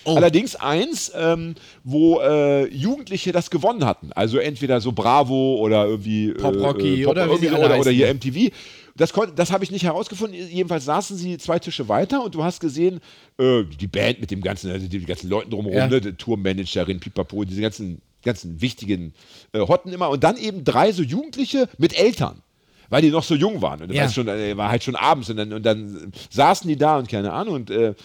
Oh. 0.03 0.15
Allerdings 0.15 0.55
eins, 0.55 1.11
ähm, 1.17 1.55
wo 1.83 2.19
äh, 2.21 2.65
Jugendliche 2.73 3.33
das 3.33 3.49
gewonnen 3.49 3.83
hatten. 3.85 4.11
Also 4.13 4.37
entweder 4.37 4.79
so 4.79 4.93
Bravo 4.93 5.57
oder 5.57 5.85
irgendwie 5.85 6.31
Pop 6.33 6.55
Rocky 6.55 7.01
äh, 7.01 7.03
Pop, 7.03 7.11
oder 7.11 7.25
wie 7.27 7.31
irgendwie 7.31 7.49
alle 7.49 7.65
oder, 7.65 7.79
oder 7.79 7.91
hier 7.91 8.13
MTV. 8.13 8.51
Das, 8.95 9.13
das 9.35 9.51
habe 9.51 9.63
ich 9.63 9.71
nicht 9.71 9.83
herausgefunden. 9.83 10.39
Jedenfalls 10.49 10.85
saßen 10.85 11.17
sie 11.17 11.37
zwei 11.37 11.59
Tische 11.59 11.87
weiter 11.89 12.23
und 12.23 12.33
du 12.35 12.43
hast 12.43 12.59
gesehen, 12.61 12.99
äh, 13.37 13.63
die 13.63 13.87
Band 13.87 14.21
mit 14.21 14.31
dem 14.31 14.41
ganzen, 14.41 14.71
also 14.71 14.87
die 14.87 14.99
ganzen 15.01 15.29
Leuten 15.29 15.51
drumherum, 15.51 15.77
Ja. 15.77 15.87
ne, 15.87 15.99
die 15.99 16.13
Tourmanagerin, 16.13 16.99
Pipapo, 16.99 17.43
diese 17.43 17.61
ganzen, 17.61 18.01
ganzen 18.27 18.61
wichtigen 18.61 19.13
äh, 19.53 19.59
Hotten 19.59 19.91
immer. 19.91 20.09
Und 20.09 20.23
dann 20.23 20.37
eben 20.37 20.63
drei 20.63 20.91
so 20.91 21.01
Jugendliche 21.01 21.67
mit 21.79 21.97
Eltern. 21.97 22.43
Weil 22.89 23.01
die 23.01 23.09
noch 23.09 23.23
so 23.23 23.35
jung 23.35 23.61
waren. 23.61 23.81
Und 23.81 23.91
Ja. 23.91 24.03
ja. 24.03 24.09
schon, 24.09 24.29
äh, 24.29 24.55
war 24.55 24.69
halt 24.69 24.81
schon 24.81 24.95
abends 24.95 25.29
und 25.29 25.35
dann, 25.35 25.51
und 25.51 25.63
dann 25.65 26.13
saßen 26.29 26.69
die 26.69 26.77
da 26.77 26.97
und 26.97 27.09
keine 27.09 27.33
Ahnung 27.33 27.55
und 27.55 27.69
äh, 27.69 27.95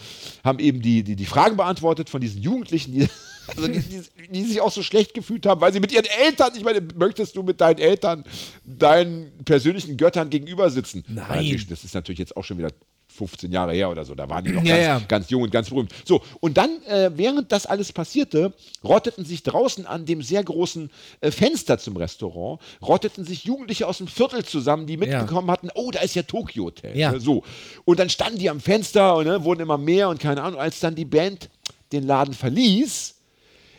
haben 0.42 0.58
eben 0.58 0.82
die, 0.82 1.04
die, 1.04 1.14
die 1.14 1.24
Fragen 1.26 1.56
beantwortet 1.56 2.10
von 2.10 2.20
diesen 2.20 2.42
Jugendlichen, 2.42 2.90
die, 2.92 3.06
also 3.56 3.68
die, 3.68 3.78
die, 3.78 4.02
die 4.32 4.42
sich 4.42 4.60
auch 4.60 4.72
so 4.72 4.82
schlecht 4.82 5.14
gefühlt 5.14 5.46
haben, 5.46 5.60
weil 5.60 5.72
sie 5.72 5.78
mit 5.78 5.92
ihren 5.92 6.06
Eltern, 6.24 6.50
ich 6.56 6.64
meine, 6.64 6.80
möchtest 6.96 7.36
du 7.36 7.44
mit 7.44 7.60
deinen 7.60 7.78
Eltern 7.78 8.24
deinen 8.64 9.30
persönlichen 9.44 9.96
Göttern 9.96 10.30
gegenüber 10.30 10.68
sitzen? 10.68 11.04
Nein. 11.06 11.26
Natürlich- 11.28 11.68
Das 11.68 11.84
ist 11.84 11.94
natürlich 11.94 12.18
jetzt 12.18 12.36
auch 12.36 12.42
schon 12.44 12.58
wieder 12.58 12.70
15 13.12 13.52
Jahre 13.52 13.72
her 13.74 13.90
oder 13.90 14.04
so, 14.04 14.14
da 14.14 14.28
waren 14.28 14.44
die 14.44 14.52
noch 14.52 14.64
Ja, 14.64 14.76
ganz, 14.76 14.86
ja. 14.86 15.06
ganz 15.06 15.30
jung 15.30 15.42
und 15.42 15.50
ganz 15.50 15.68
berühmt. 15.70 15.92
So, 16.04 16.22
und 16.40 16.56
dann, 16.56 16.82
äh, 16.84 17.10
während 17.14 17.52
das 17.52 17.66
alles 17.66 17.92
passierte, 17.92 18.52
rotteten 18.82 19.24
sich 19.24 19.42
draußen 19.42 19.86
an 19.86 20.06
dem 20.06 20.22
sehr 20.22 20.42
großen 20.42 20.90
äh, 21.20 21.30
Fenster 21.30 21.78
zum 21.78 21.96
Restaurant, 21.96 22.60
rotteten 22.80 23.24
sich 23.24 23.44
Jugendliche 23.44 23.86
aus 23.86 23.98
dem 23.98 24.08
Viertel 24.08 24.44
zusammen, 24.44 24.86
die 24.86 24.96
mitbekommen 24.96 25.50
hatten, 25.50 25.68
oh, 25.74 25.90
da 25.90 26.00
ist 26.00 26.14
ja 26.14 26.22
Tokyo 26.22 26.64
Hotel. 26.64 26.96
Ja. 26.96 27.12
Ne, 27.12 27.20
So. 27.20 27.42
Und 27.84 27.98
dann 27.98 28.08
standen 28.08 28.38
die 28.38 28.50
am 28.50 28.60
Fenster 28.60 29.16
und 29.16 29.26
ne, 29.26 29.44
wurden 29.44 29.60
immer 29.60 29.78
mehr 29.78 30.08
und 30.08 30.18
keine 30.20 30.42
Ahnung, 30.42 30.58
als 30.60 30.80
dann 30.80 30.94
die 30.94 31.04
Band 31.04 31.50
den 31.92 32.06
Laden 32.06 32.34
verließ, 32.34 33.14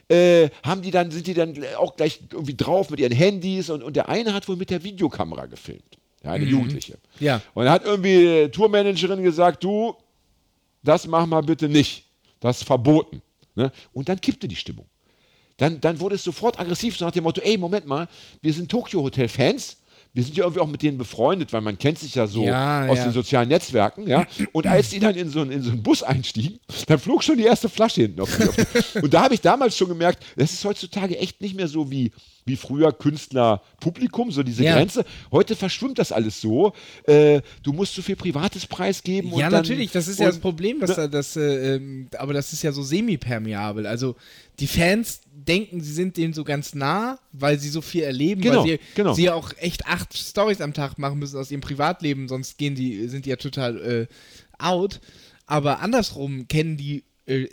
äh, 0.09 0.49
haben 0.63 0.81
die 0.81 0.91
dann, 0.91 1.11
sind 1.11 1.27
die 1.27 1.33
dann 1.33 1.55
auch 1.77 1.95
gleich 1.95 2.19
irgendwie 2.31 2.55
drauf 2.55 2.89
mit 2.89 2.99
ihren 2.99 3.13
Handys 3.13 3.69
und, 3.69 3.81
und 3.83 3.95
der 3.95 4.09
eine 4.09 4.33
hat 4.33 4.47
wohl 4.47 4.57
mit 4.57 4.69
der 4.69 4.83
Videokamera 4.83 5.45
gefilmt. 5.47 5.97
Ja, 6.23 6.31
eine 6.31 6.45
Jugendliche. 6.45 6.97
Ja. 7.19 7.41
Und 7.53 7.65
dann 7.65 7.73
hat 7.73 7.85
irgendwie 7.85 8.45
die 8.45 8.51
Tourmanagerin 8.51 9.21
gesagt, 9.23 9.63
du, 9.63 9.95
das 10.81 11.05
mach 11.05 11.25
mal 11.25 11.41
bitte 11.41 11.67
nicht. 11.67 12.05
Das 12.39 12.57
ist 12.57 12.63
verboten. 12.63 13.21
Ne? 13.55 13.71
Und 13.91 14.09
dann 14.09 14.19
kippte 14.19 14.47
die 14.47 14.55
Stimmung. 14.55 14.85
Dann, 15.57 15.79
dann 15.81 15.99
wurde 15.99 16.15
es 16.15 16.23
sofort 16.23 16.59
aggressiv, 16.59 16.97
so 16.97 17.05
nach 17.05 17.11
dem 17.11 17.23
Motto, 17.23 17.41
ey, 17.41 17.57
Moment 17.57 17.85
mal, 17.85 18.07
wir 18.41 18.53
sind 18.53 18.69
Tokyo 18.69 19.03
Hotel 19.03 19.27
Fans. 19.27 19.77
Wir 20.15 20.23
sind 20.23 20.37
ja 20.37 20.43
irgendwie 20.43 20.59
auch 20.61 20.67
mit 20.67 20.81
denen 20.83 20.99
befreundet, 20.99 21.51
weil 21.53 21.61
man 21.61 21.77
kennt 21.79 21.97
sich 21.97 22.13
ja 22.13 22.27
so 22.27 22.43
Ja, 22.43 22.85
aus 22.87 22.99
ja. 22.99 23.05
den 23.05 23.13
sozialen 23.13 23.49
Netzwerken, 23.49 24.07
ja. 24.07 24.27
Und 24.51 24.67
als 24.67 24.89
die 24.91 24.99
dann 24.99 25.15
in 25.15 25.29
so, 25.29 25.41
einen- 25.41 25.51
in 25.51 25.63
so 25.63 25.71
einen 25.71 25.81
Bus 25.81 26.03
einstiegen, 26.03 26.59
dann 26.85 26.99
flog 26.99 27.23
schon 27.23 27.37
die 27.37 27.45
erste 27.45 27.67
Flasche 27.67 28.01
hinten 28.03 28.21
auf 28.21 28.29
die. 28.37 28.99
Und 28.99 29.11
da 29.13 29.23
habe 29.23 29.33
ich 29.33 29.41
damals 29.41 29.75
schon 29.75 29.87
gemerkt, 29.89 30.23
das 30.35 30.53
ist 30.53 30.63
heutzutage 30.65 31.17
echt 31.17 31.41
nicht 31.41 31.55
mehr 31.55 31.67
so 31.67 31.89
wie, 31.89 32.11
wie 32.45 32.55
früher 32.57 32.91
Künstler-Publikum, 32.91 34.31
so 34.31 34.43
diese 34.43 34.63
Ja. 34.63 34.75
Grenze. 34.75 35.05
Heute 35.31 35.55
verschwimmt 35.55 35.97
das 35.97 36.11
alles 36.11 36.39
so. 36.41 36.73
Äh, 37.05 37.41
du 37.63 37.73
musst 37.73 37.95
so 37.95 38.01
viel 38.01 38.15
privates 38.15 38.67
preisgeben. 38.67 39.29
Ja, 39.31 39.35
und 39.35 39.41
dann, 39.43 39.51
natürlich, 39.53 39.91
das 39.91 40.07
ist 40.07 40.19
ja 40.19 40.27
das 40.27 40.39
Problem, 40.39 40.79
dass 40.79 40.95
da 40.95 41.07
das, 41.07 41.35
äh, 41.35 41.75
ähm, 41.75 42.07
aber 42.17 42.33
das 42.33 42.53
ist 42.53 42.61
ja 42.63 42.71
so 42.71 42.83
semi-permeabel. 42.83 43.87
Also 43.87 44.15
die 44.63 44.67
Fans 44.67 45.19
denken, 45.29 45.81
sie 45.81 45.91
sind 45.91 46.15
denen 46.15 46.33
so 46.33 46.45
ganz 46.45 46.73
nah, 46.73 47.19
weil 47.33 47.59
sie 47.59 47.67
so 47.67 47.81
viel 47.81 48.03
erleben, 48.03 48.39
Genau, 48.39 48.61
weil 48.61 48.69
sie, 48.69 48.79
genau. 48.95 49.13
sie 49.13 49.29
auch 49.29 49.51
echt 49.57 49.85
acht 49.87 50.17
Stories 50.17 50.61
am 50.61 50.73
Tag 50.73 50.97
machen 50.97 51.19
müssen 51.19 51.37
aus 51.37 51.51
ihrem 51.51 51.59
Privatleben, 51.59 52.29
sonst 52.29 52.57
gehen 52.57 52.73
die, 52.73 53.09
sind 53.09 53.25
die 53.25 53.31
ja 53.31 53.35
total 53.35 53.81
äh, 53.81 54.07
out. 54.57 55.01
Aber 55.47 55.81
andersrum 55.81 56.47
kennen 56.47 56.77
die 56.77 57.03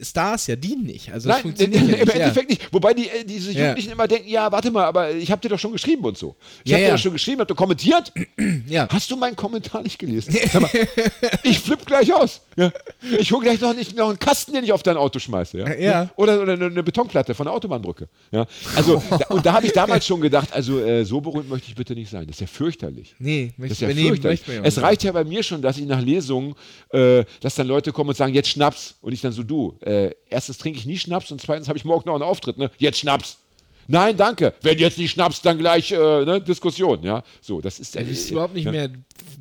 Stars 0.02 0.48
ja, 0.48 0.56
die 0.56 0.74
nicht. 0.74 1.12
Also 1.12 1.28
das 1.28 1.36
Nein, 1.36 1.42
funktioniert 1.42 1.82
im 1.82 1.88
ja 1.90 1.96
nicht. 2.04 2.14
Endeffekt 2.16 2.50
nicht. 2.50 2.72
Wobei 2.72 2.92
die, 2.92 3.08
äh, 3.08 3.24
diese 3.24 3.52
Ja. 3.52 3.60
Jugendlichen 3.60 3.92
immer 3.92 4.08
denken, 4.08 4.28
ja, 4.28 4.50
warte 4.50 4.70
mal, 4.72 4.84
aber 4.84 5.12
ich 5.12 5.30
habe 5.30 5.40
dir 5.40 5.48
doch 5.48 5.60
schon 5.60 5.70
geschrieben 5.72 6.04
und 6.04 6.18
so. 6.18 6.34
Ich 6.64 6.70
Ja, 6.72 6.76
habe 6.76 6.82
dir 6.84 6.88
ja. 6.88 6.94
doch 6.96 7.02
schon 7.02 7.12
geschrieben, 7.12 7.40
hab 7.40 7.46
du 7.48 7.54
kommentiert? 7.54 8.12
Ja. 8.36 8.44
ja. 8.66 8.88
Hast 8.90 9.08
du 9.12 9.16
meinen 9.16 9.36
Kommentar 9.36 9.82
nicht 9.82 9.98
gelesen? 9.98 10.34
Mal, 10.58 10.68
ich 11.44 11.60
flipp 11.60 11.86
gleich 11.86 12.12
aus. 12.12 12.40
Ja. 12.56 12.72
Ich 13.18 13.30
hole 13.30 13.44
gleich 13.44 13.60
noch, 13.60 13.74
nicht, 13.74 13.96
noch 13.96 14.08
einen 14.08 14.18
Kasten, 14.18 14.52
den 14.54 14.64
ich 14.64 14.72
auf 14.72 14.82
dein 14.82 14.96
Auto 14.96 15.20
schmeiße. 15.20 15.58
Ja? 15.58 15.74
Ja. 15.74 16.10
Oder, 16.16 16.42
oder 16.42 16.54
eine, 16.54 16.82
Betonplatte 16.82 17.34
von 17.34 17.46
der 17.46 17.54
Autobahnbrücke. 17.54 18.08
Ja? 18.32 18.46
Also, 18.74 19.00
da, 19.10 19.16
und 19.28 19.46
da 19.46 19.52
habe 19.52 19.66
ich 19.66 19.72
damals 19.72 20.04
schon 20.04 20.20
gedacht, 20.20 20.52
also 20.52 20.80
äh, 20.80 21.04
so 21.04 21.20
berühmt 21.20 21.48
möchte 21.48 21.68
ich 21.68 21.76
bitte 21.76 21.94
nicht 21.94 22.10
sein. 22.10 22.26
Das 22.26 22.36
ist 22.36 22.40
ja 22.40 22.46
fürchterlich. 22.48 23.14
Nee, 23.20 23.52
Das 23.56 23.70
ist 23.70 23.80
möchte 23.80 23.84
ja 23.86 23.94
nee, 23.94 24.08
fürchterlich. 24.08 24.40
möchte 24.48 24.54
ja 24.62 24.62
Es 24.64 24.82
reicht 24.82 25.04
ja 25.04 25.12
bei 25.12 25.22
mir 25.22 25.44
schon, 25.44 25.62
dass 25.62 25.78
ich 25.78 25.86
nach 25.86 26.00
Lesungen, 26.02 26.56
äh, 26.90 27.24
dass 27.40 27.54
dann 27.54 27.68
Leute 27.68 27.92
kommen 27.92 28.10
und 28.10 28.16
sagen, 28.16 28.34
jetzt 28.34 28.48
Schnaps. 28.48 28.96
Und 29.00 29.12
ich 29.12 29.20
dann 29.20 29.30
so, 29.32 29.44
du, 29.44 29.59
äh, 29.80 30.10
erstens 30.28 30.58
trinke 30.58 30.78
ich 30.78 30.86
nie 30.86 30.98
Schnaps 30.98 31.30
und 31.30 31.40
zweitens 31.40 31.68
habe 31.68 31.78
ich 31.78 31.84
morgen 31.84 32.08
noch 32.08 32.14
einen 32.14 32.22
Auftritt, 32.22 32.58
ne? 32.58 32.70
Jetzt 32.78 32.98
Schnaps. 32.98 33.38
Nein, 33.86 34.16
danke. 34.16 34.54
Wenn 34.62 34.78
jetzt 34.78 34.98
nicht 34.98 35.10
Schnaps, 35.10 35.42
dann 35.42 35.58
gleich 35.58 35.90
äh, 35.90 35.96
ne? 35.96 36.40
Diskussion, 36.40 37.02
ja. 37.02 37.22
So, 37.40 37.60
das 37.60 37.80
ist 37.80 37.96
Du 37.96 38.04
bist 38.04 38.30
überhaupt 38.30 38.54
nicht 38.54 38.66
ja. 38.66 38.72
mehr, 38.72 38.90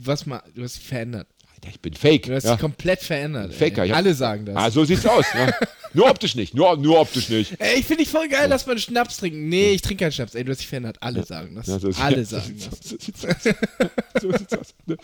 was 0.01 0.25
mal, 0.25 0.41
du 0.55 0.63
hast 0.63 0.77
dich 0.77 0.85
verändert. 0.85 1.27
Alter, 1.53 1.69
Ich 1.69 1.79
bin 1.79 1.93
fake. 1.93 2.23
Du 2.23 2.35
hast 2.35 2.45
ja. 2.45 2.51
dich 2.53 2.59
komplett 2.59 2.99
verändert. 3.01 3.53
Faker, 3.53 3.83
ja. 3.83 3.95
Alle 3.95 4.13
sagen 4.13 4.45
das. 4.45 4.55
Ah, 4.55 4.71
so 4.71 4.83
sieht's 4.85 5.05
aus. 5.05 5.25
Ja. 5.33 5.51
Nur 5.93 6.09
optisch 6.09 6.35
nicht. 6.35 6.53
Nur, 6.53 6.77
nur 6.77 6.99
optisch 6.99 7.29
nicht. 7.29 7.53
Ey, 7.59 7.79
ich 7.79 7.85
finde 7.85 8.03
dich 8.03 8.11
voll 8.11 8.27
geil, 8.27 8.47
dass 8.49 8.65
man 8.67 8.77
Schnaps 8.77 9.17
trinken. 9.17 9.49
Nee, 9.49 9.71
ich 9.71 9.81
trinke 9.81 10.03
keinen 10.05 10.11
Schnaps. 10.11 10.35
Ey, 10.35 10.43
du 10.43 10.51
hast 10.51 10.59
dich 10.59 10.67
verändert. 10.67 10.97
Alle 11.01 11.23
sagen 11.23 11.55
das. 11.55 11.67
Ja, 11.67 11.79
so- 11.79 11.89
Alle 12.01 12.23
so- 12.25 12.37
sagen 12.37 12.55
das. 12.57 12.89
So, 12.89 12.95
sieht's 12.99 13.25
aus. 13.25 13.55
so 14.21 14.31
sieht's 14.37 14.53
aus. 14.57 14.73
Ne? 14.85 14.97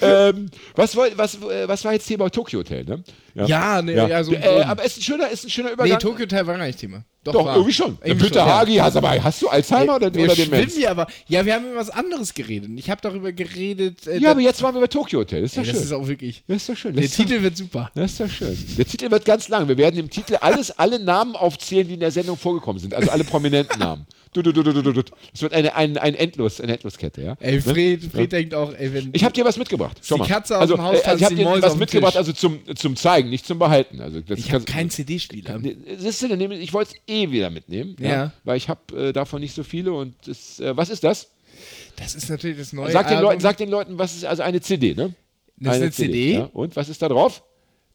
ähm, 0.00 0.50
was, 0.74 0.96
woll- 0.96 1.12
was, 1.16 1.34
äh, 1.36 1.68
was 1.68 1.84
war 1.84 1.92
jetzt 1.92 2.06
Thema 2.06 2.30
Tokyo 2.30 2.60
Hotel, 2.60 2.84
ne? 2.84 3.02
Ja, 3.34 3.80
nee, 3.80 3.94
ja, 3.94 4.22
so. 4.22 4.32
äh, 4.34 4.62
aber 4.62 4.84
ist 4.84 4.98
ein 4.98 5.02
schöner, 5.02 5.30
ist 5.30 5.44
ein 5.44 5.50
schöner 5.50 5.68
nee, 5.68 5.74
Übergang. 5.74 5.98
Tokyo 6.00 6.20
Hotel 6.24 6.46
war 6.46 6.58
gar 6.58 6.66
nicht 6.66 6.78
Thema. 6.78 7.02
Doch, 7.24 7.32
Doch, 7.34 7.44
war. 7.46 7.54
irgendwie 7.54 7.72
schon. 7.72 7.96
Ja, 8.00 8.06
Irgendwie 8.08 8.34
ja. 8.34 8.44
Hagi, 8.44 8.74
hast, 8.76 8.96
aber, 8.96 9.22
hast 9.22 9.40
du 9.40 9.48
Alzheimer 9.48 9.94
oder, 9.94 10.12
wir 10.12 10.24
oder 10.24 10.34
Demenz? 10.34 10.74
hier 10.74 10.90
aber. 10.90 11.06
Ja, 11.28 11.46
wir 11.46 11.54
haben 11.54 11.66
über 11.66 11.76
was 11.76 11.88
anderes 11.88 12.34
geredet. 12.34 12.68
Ich 12.74 12.90
habe 12.90 13.00
darüber 13.00 13.30
geredet. 13.32 14.08
Äh, 14.08 14.18
Ja, 14.18 14.32
aber 14.32 14.40
jetzt 14.40 14.60
waren 14.60 14.74
wir 14.74 14.80
bei 14.80 14.88
Tokyo 14.88 15.20
Hotel. 15.20 15.44
Ist 15.44 15.56
doch 15.56 15.60
ey, 15.62 15.66
das 15.68 15.76
schön. 15.76 15.84
ist 15.84 15.92
auch 15.92 16.08
wirklich. 16.08 16.42
Das 16.48 16.56
ist 16.58 16.68
doch 16.68 16.76
schön. 16.76 16.94
Der 16.94 17.04
Das 17.04 17.12
doch- 17.16 17.24
Titel 17.24 17.42
wird 17.42 17.56
super. 17.56 17.92
Das 17.94 18.10
ist 18.10 18.20
doch 18.20 18.28
schön. 18.28 18.58
Der 18.76 18.84
Titel 18.86 19.08
wird 19.10 19.24
ganz 19.24 19.48
lang. 19.48 19.68
Wir 19.68 19.78
werden 19.78 20.00
im 20.00 20.10
Titel 20.10 20.21
alles, 20.40 20.70
alle 20.78 20.98
Namen 20.98 21.36
aufzählen, 21.36 21.86
die 21.86 21.94
in 21.94 22.00
der 22.00 22.10
Sendung 22.10 22.36
vorgekommen 22.36 22.80
sind. 22.80 22.94
Also 22.94 23.10
alle 23.10 23.24
prominenten 23.24 23.78
Namen. 23.78 24.06
Du, 24.34 24.40
du, 24.40 24.50
du, 24.50 24.62
du, 24.62 24.72
du, 24.72 24.92
du. 24.92 25.02
Das 25.32 25.42
wird 25.42 25.52
eine, 25.52 25.74
ein, 25.74 25.98
ein 25.98 26.14
Endlos, 26.14 26.58
eine 26.58 26.72
Endloskette, 26.72 27.20
ja? 27.20 27.36
Ey, 27.38 27.60
Fred, 27.60 28.02
Fred 28.02 28.32
denkt 28.32 28.54
auch, 28.54 28.72
ey, 28.72 28.94
wenn. 28.94 29.10
Ich 29.12 29.24
habe 29.24 29.34
dir 29.34 29.44
was 29.44 29.58
mitgebracht. 29.58 29.98
Schau 30.02 30.16
Die. 30.16 30.22
Katze 30.22 30.56
aus 30.56 30.62
also, 30.62 30.76
dem 30.76 30.82
Haus 30.82 31.00
äh, 31.00 31.16
ich 31.16 31.24
habe 31.24 31.34
dir 31.34 31.44
was 31.60 31.76
mitgebracht, 31.76 32.16
also 32.16 32.32
zum, 32.32 32.60
zum 32.74 32.96
Zeigen, 32.96 33.28
nicht 33.28 33.44
zum 33.44 33.58
Behalten. 33.58 34.00
Also 34.00 34.22
das 34.22 34.38
ich 34.38 34.50
habe 34.52 34.64
keinen 34.64 34.88
CD-Spieler. 34.88 35.58
Nehme 35.58 36.54
ich, 36.56 36.72
wollte 36.72 36.94
es 36.94 37.14
eh 37.14 37.30
wieder 37.30 37.50
mitnehmen, 37.50 37.94
ja. 38.00 38.08
Ja. 38.08 38.32
weil 38.44 38.56
ich 38.56 38.70
habe 38.70 39.08
äh, 39.08 39.12
davon 39.12 39.40
nicht 39.42 39.54
so 39.54 39.64
viele 39.64 39.92
und 39.92 40.14
das, 40.26 40.60
äh, 40.60 40.74
was 40.74 40.88
ist 40.88 41.04
das? 41.04 41.28
Das 41.96 42.14
ist 42.14 42.30
natürlich 42.30 42.56
das 42.56 42.72
neue 42.72 42.90
Sag 42.90 43.08
den, 43.08 43.18
Album. 43.18 43.30
Leuten, 43.30 43.40
sag 43.40 43.56
den 43.58 43.68
Leuten, 43.68 43.98
was 43.98 44.14
ist 44.14 44.24
also 44.24 44.42
eine 44.42 44.62
CD, 44.62 44.94
ne? 44.94 45.14
Das 45.58 45.76
ist 45.76 45.82
eine 45.82 45.90
CD? 45.92 46.34
Ja. 46.34 46.48
Und 46.54 46.74
was 46.74 46.88
ist 46.88 47.02
da 47.02 47.08
drauf? 47.10 47.42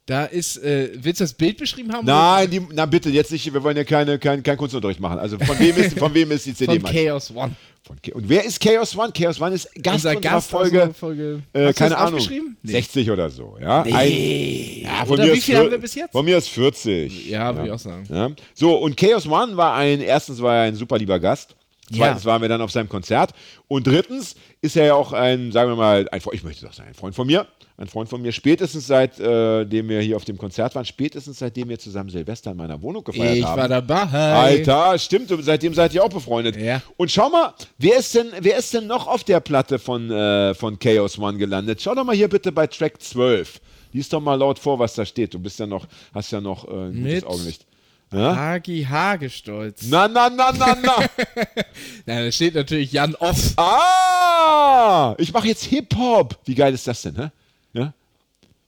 Da 0.08 0.24
ist, 0.24 0.64
äh, 0.64 0.90
willst 0.96 1.20
du 1.20 1.26
das 1.26 1.34
Bild 1.34 1.58
beschrieben 1.58 1.92
haben? 1.92 2.06
Nein, 2.06 2.50
die, 2.50 2.62
na 2.74 2.86
bitte, 2.86 3.10
jetzt 3.10 3.30
nicht, 3.30 3.54
wir 3.54 3.62
wollen 3.62 3.76
ja 3.76 3.84
keine, 3.84 4.18
kein, 4.18 4.42
kein 4.42 4.56
Kunstunterricht 4.56 5.02
machen. 5.02 5.20
Also 5.20 5.38
von 5.38 5.60
wem 5.60 5.76
ist, 5.76 6.00
von 6.00 6.14
wem 6.14 6.32
ist 6.32 6.46
die 6.46 6.54
CD? 6.54 6.80
Von? 6.80 6.90
Chaos 6.90 7.30
One. 7.36 7.52
Von 7.84 7.98
Und 8.14 8.30
wer 8.30 8.46
ist 8.46 8.62
Chaos 8.62 8.98
One? 8.98 9.12
Chaos 9.12 9.42
One 9.42 9.56
ist 9.56 9.66
Gast 9.76 10.06
Unser 10.06 10.16
unserer 10.16 10.22
Gast 10.22 10.50
Folge, 10.50 10.94
Folge. 10.98 11.44
äh, 11.52 11.74
keine 11.74 11.98
Ahnung, 11.98 12.20
aufgeschrieben? 12.20 12.56
Nee. 12.64 12.72
60 12.72 13.12
oder 13.12 13.30
so. 13.30 13.58
Ja? 13.60 13.84
Nee. 13.84 14.84
ja, 14.86 15.06
von 15.06 15.16
Oder 15.16 15.26
mir 15.26 15.34
wie 15.34 15.42
viel 15.42 15.58
haben 15.58 15.72
wir 15.72 15.78
bis 15.78 15.94
jetzt? 15.96 16.14
Von 16.14 16.24
mir 16.24 16.38
ist 16.38 16.48
40. 16.48 17.30
Ja, 17.30 17.54
würde 17.54 17.68
ich 17.68 17.74
auch 17.74 17.80
sagen. 17.80 18.06
Ja. 18.10 18.30
So, 18.54 18.78
und 18.78 18.96
Chaos 18.96 19.28
One 19.28 19.58
war 19.58 19.76
ein, 19.76 20.00
erstens 20.00 20.42
war 20.42 20.56
er 20.56 20.62
ein 20.64 20.76
super 20.76 20.98
lieber 20.98 21.20
Gast. 21.20 21.54
Zweitens 21.96 22.24
Ja. 22.24 22.32
waren 22.32 22.42
wir 22.42 22.50
dann 22.50 22.62
auf 22.62 22.72
seinem 22.72 22.90
Konzert. 22.90 23.32
Und 23.68 23.88
drittens 23.88 24.36
ist 24.62 24.76
er 24.76 24.86
ja 24.86 24.94
auch 24.96 25.14
ein, 25.14 25.52
sagen 25.52 25.72
wir 25.72 25.76
mal, 25.76 26.08
ein, 26.12 26.22
Freund- 26.22 26.36
ich 26.36 26.44
möchte 26.44 26.66
doch 26.66 26.74
sagen, 26.74 26.90
ein 26.90 26.94
Freund 26.96 27.16
von 27.16 27.28
mir. 27.28 27.48
Ein 27.80 27.88
Freund 27.88 28.10
von 28.10 28.24
mir, 28.24 28.32
spätestens 28.32 28.88
seitdem 28.88 29.88
wir 29.88 30.02
hier 30.02 30.16
auf 30.16 30.26
dem 30.26 30.36
Konzert 30.40 30.74
waren, 30.74 30.84
spätestens 30.86 31.38
seitdem 31.38 31.70
wir 31.70 31.78
zusammen 31.78 32.10
Silvester 32.10 32.50
in 32.50 32.58
meiner 32.58 32.82
Wohnung 32.82 33.04
gefeiert 33.04 33.38
Ich 33.38 33.44
haben. 33.46 33.62
war 33.62 33.68
dabei. 33.68 34.02
Alter, 34.34 34.98
stimmt, 34.98 35.32
seitdem 35.42 35.76
seid 35.76 35.94
ihr 35.94 36.04
auch 36.04 36.10
befreundet. 36.10 36.58
Ja. 36.58 36.82
Und 36.98 37.12
schau 37.12 37.30
mal, 37.30 37.54
wer 37.78 37.98
ist 38.00 38.16
denn, 38.16 38.32
wer 38.40 38.58
ist 38.58 38.74
denn 38.74 38.88
noch 38.88 39.06
auf 39.08 39.24
der 39.24 39.42
Platte 39.42 39.78
von, 39.78 40.10
äh, 40.10 40.56
von 40.56 40.80
Chaos 40.80 41.20
One 41.20 41.38
gelandet? 41.38 41.80
Schau 41.80 41.94
doch 41.94 42.04
mal 42.04 42.16
hier 42.16 42.28
bitte 42.30 42.52
bei 42.52 42.66
Track 42.66 43.00
12. 43.00 43.62
Lies 43.94 44.10
doch 44.10 44.22
mal 44.22 44.34
laut 44.36 44.58
vor, 44.58 44.80
was 44.80 44.96
da 44.96 45.06
steht. 45.06 45.36
Du 45.36 45.40
bist 45.40 45.60
ja 45.60 45.68
noch, 45.68 45.86
hast 46.16 46.32
ja 46.32 46.42
noch 46.42 46.68
äh, 46.68 46.72
ein 46.72 47.04
gutes 47.04 47.24
Augenlicht. 47.26 47.67
Ja? 48.12 48.36
Hagi 48.36 48.84
Hagestolz. 48.84 49.82
Na, 49.90 50.08
na, 50.08 50.30
na, 50.30 50.52
na, 50.52 50.76
na. 50.76 50.96
Na, 52.06 52.24
da 52.24 52.32
steht 52.32 52.56
natürlich 52.56 52.92
Jan 52.94 53.16
Off. 53.16 53.54
ah! 53.58 55.14
Ich 55.18 55.34
mache 55.34 55.48
jetzt 55.48 55.64
Hip-Hop. 55.66 56.40
Wie 56.46 56.56
geil 56.56 56.74
ist 56.74 56.88
das 56.88 57.02
denn, 57.02 57.16
hä? 57.18 57.30
Ja? 57.74 57.94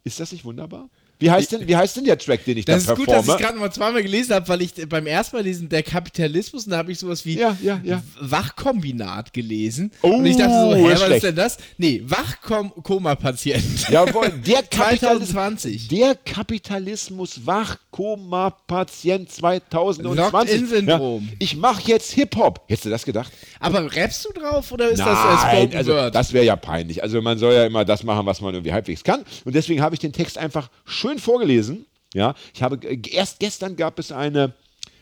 Ist 0.04 0.19
das 0.19 0.32
nicht 0.34 0.43
wunderbar? 0.43 0.89
Wie 1.22 1.30
heißt 1.30 1.52
denn, 1.52 1.68
wie 1.68 1.76
heißt 1.76 1.98
denn 1.98 2.06
der 2.06 2.18
Track, 2.18 2.46
den 2.46 2.58
ich 2.58 2.66
Das 2.66 2.86
da 2.86 2.94
ist 2.94 2.98
gut, 2.98 3.08
dass 3.10 3.22
ich 3.22 3.26
performe? 3.28 3.42
gerade 3.46 3.60
mal 3.60 3.72
zweimal 3.72 4.02
gelesen 4.02 4.34
habe, 4.36 4.48
weil 4.48 4.62
ich 4.62 4.74
beim 4.88 5.06
ersten 5.06 5.36
Mal 5.36 5.44
lesen, 5.44 5.68
der 5.68 5.84
Kapitalismus, 5.84 6.64
und 6.66 6.72
da 6.72 6.78
habe 6.78 6.92
ich 6.94 7.00
sowas 7.00 7.26
wie 7.26 7.38
Ja, 7.38 7.58
ja, 7.62 7.82
ja. 7.84 8.02
Wachkombinat 8.22 9.34
gelesen. 9.34 9.92
Oh, 10.02 10.12
und 10.16 10.26
ich 10.26 10.38
dachte 10.38 10.54
so, 10.54 10.76
hä, 10.76 10.84
was 10.92 11.00
schlecht. 11.02 11.16
ist 11.16 11.24
denn 11.24 11.36
das? 11.36 11.58
Nee, 11.78 12.02
Wachkoma-Patient. 12.06 13.90
Jawohl, 13.90 14.30
der 14.46 14.64
Kapitalismus. 14.70 15.30
2020. 15.30 15.88
Der 15.90 16.16
Kapitalismus 16.16 17.46
Wachkoma-Patient 17.46 19.30
2020. 19.32 20.04
Locked-in-Syndrom. 20.16 21.28
Ja, 21.30 21.34
ich 21.40 21.56
mache 21.58 21.82
jetzt 21.86 22.12
Hip-Hop. 22.14 22.62
Hättest 22.68 22.86
du 22.86 22.90
das 22.90 23.06
gedacht? 23.06 23.32
Aber 23.60 23.94
rappst 23.96 24.26
du 24.26 24.32
drauf 24.40 24.72
oder 24.72 24.90
ist 24.90 25.00
das 25.00 25.08
Nein, 25.08 25.58
Spoken 25.64 25.78
also 25.78 25.92
Word? 25.94 26.16
das 26.16 26.34
wäre 26.34 26.46
ja 26.46 26.56
peinlich. 26.56 27.04
Also 27.04 27.22
man 27.22 27.38
soll 27.38 27.54
ja 27.54 27.66
immer 27.66 27.86
das 27.86 28.04
machen, 28.04 28.26
was 28.26 28.42
man 28.42 28.54
irgendwie 28.54 28.72
halbwegs 28.74 29.04
kann. 29.04 29.24
Und 29.46 29.54
deswegen 29.56 29.82
habe 29.82 29.96
ich 29.96 30.00
den 30.00 30.14
Text 30.14 30.38
einfach 30.38 30.70
schön 30.86 31.09
vorgelesen. 31.17 31.86
Ja, 32.13 32.36
ich 32.54 32.62
habe 32.62 32.76
äh, 32.88 33.00
erst 33.10 33.39
gestern 33.39 33.76
gab 33.76 33.98
es 33.98 34.12
eine 34.12 34.54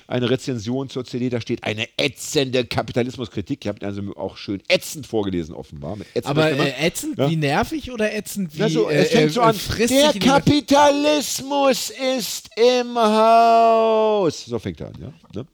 eine 0.07 0.29
Rezension 0.29 0.89
zur 0.89 1.03
CD, 1.03 1.29
da 1.29 1.41
steht 1.41 1.63
eine 1.63 1.87
ätzende 1.97 2.65
Kapitalismuskritik. 2.65 3.65
Ich 3.65 3.67
habe 3.67 3.85
also 3.85 4.01
auch 4.15 4.37
schön 4.37 4.63
ätzend 4.69 5.05
vorgelesen, 5.05 5.53
offenbar. 5.53 5.97
Mit 5.97 6.07
ätzender 6.15 6.29
Aber 6.29 6.51
äh, 6.51 6.87
ätzend 6.87 7.17
Ja. 7.17 7.29
wie 7.29 7.35
nervig 7.35 7.91
oder 7.91 8.13
ätzend 8.15 8.57
wie 8.57 8.63
Also, 8.63 8.89
äh, 8.89 8.99
es 8.99 9.09
fängt 9.09 9.31
äh, 9.31 9.33
so 9.33 9.41
an. 9.41 9.55
Der 9.89 10.13
Kapitalismus 10.13 11.91
ist 12.17 12.49
im 12.55 12.95
Haus. 12.97 14.45
So 14.45 14.57
fängt 14.59 14.79
er 14.79 14.87
an, 14.87 14.93
ja. 15.01 15.13
Ne? 15.35 15.45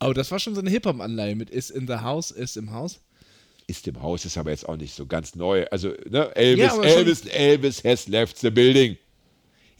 Oh, 0.00 0.12
das 0.12 0.30
war 0.30 0.38
schon 0.38 0.54
so 0.54 0.60
eine 0.60 0.70
Hip-Hop-Anleihe 0.70 1.34
mit 1.34 1.50
Is 1.50 1.70
in 1.70 1.88
the 1.88 1.96
House, 1.96 2.30
ist 2.30 2.56
im 2.56 2.72
Haus. 2.72 3.00
Ist 3.66 3.88
im 3.88 4.00
Haus, 4.00 4.24
ist 4.24 4.38
aber 4.38 4.50
jetzt 4.50 4.68
auch 4.68 4.76
nicht 4.76 4.94
so 4.94 5.04
ganz 5.04 5.34
neu. 5.34 5.66
Also, 5.72 5.92
ne? 6.08 6.34
Elvis, 6.36 6.64
Ja, 6.64 6.82
Elvis, 6.82 7.20
Elvis 7.26 7.84
has 7.84 8.06
left 8.06 8.38
the 8.38 8.50
building. 8.50 8.96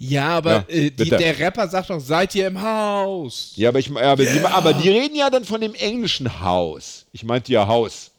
Ja, 0.01 0.29
aber 0.29 0.53
Ja, 0.53 0.65
äh, 0.69 0.91
die, 0.91 1.09
der 1.11 1.39
Rapper 1.39 1.67
sagt 1.69 1.91
doch, 1.91 1.99
seid 2.01 2.35
ihr 2.37 2.47
im 2.47 2.63
Haus? 2.63 3.53
Ja, 3.57 3.71
aber, 3.71 3.81
ich, 3.81 3.91
aber, 3.91 4.25
die, 4.25 4.41
aber 4.41 4.73
die 4.75 4.89
reden 4.91 5.17
ja 5.17 5.29
dann 5.29 5.45
von 5.45 5.61
dem 5.61 5.75
englischen 5.75 6.41
Haus. 6.41 7.05
Ich 7.13 7.25
meinte 7.25 7.53
ja 7.53 7.67
Haus. 7.67 8.11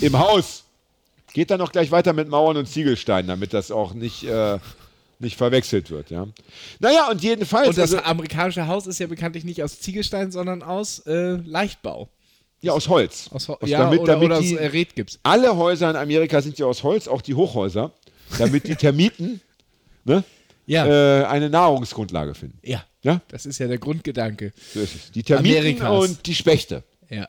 Im 0.00 0.16
Haus. 0.18 0.64
Geht 1.34 1.50
dann 1.50 1.58
noch 1.58 1.72
gleich 1.72 1.90
weiter 1.90 2.12
mit 2.12 2.28
Mauern 2.28 2.56
und 2.56 2.66
Ziegelsteinen, 2.66 3.26
damit 3.28 3.52
das 3.52 3.70
auch 3.70 3.92
nicht, 3.92 4.22
äh, 4.24 4.58
nicht 5.18 5.36
verwechselt 5.36 5.90
wird. 5.90 6.10
Ja. 6.10 6.26
Naja, 6.78 7.08
und 7.10 7.22
jedenfalls. 7.22 7.68
Und 7.68 7.78
das 7.78 7.92
also, 7.92 8.04
amerikanische 8.04 8.66
Haus 8.66 8.86
ist 8.86 8.98
ja 9.00 9.06
bekanntlich 9.08 9.44
nicht 9.44 9.62
aus 9.62 9.80
Ziegelstein, 9.80 10.30
sondern 10.30 10.62
aus 10.62 11.00
äh, 11.06 11.32
Leichtbau. 11.44 12.08
ja, 12.62 12.72
aus 12.72 12.88
Holz. 12.88 13.28
Aus, 13.32 13.48
Ho- 13.48 13.58
Aus- 13.60 13.68
ja, 13.68 13.80
damit- 13.80 14.00
oder, 14.00 14.14
damit 14.14 14.26
oder 14.26 14.38
aus 14.38 14.44
die- 14.44 14.56
äh, 14.56 14.66
Redgips. 14.66 15.18
Alle 15.24 15.56
Häuser 15.56 15.90
in 15.90 15.96
Amerika 15.96 16.40
sind 16.40 16.58
ja 16.58 16.66
aus 16.66 16.82
Holz, 16.84 17.06
auch 17.08 17.20
die 17.20 17.34
Hochhäuser, 17.34 17.90
damit 18.38 18.66
die 18.66 18.74
Termiten 18.76 19.40
ne, 20.04 20.24
Ja. 20.68 20.86
äh, 21.22 21.24
eine 21.24 21.50
Nahrungsgrundlage 21.50 22.34
finden. 22.34 22.58
ja. 22.62 22.84
Ja, 23.02 23.20
Das 23.28 23.46
ist 23.46 23.58
ja 23.58 23.68
der 23.68 23.78
Grundgedanke. 23.78 24.52
Die 25.14 25.22
Termiten 25.22 25.58
Amerikas. 25.58 25.90
und 26.10 26.26
die 26.26 26.34
Spechte. 26.34 26.82
Ja. 27.08 27.28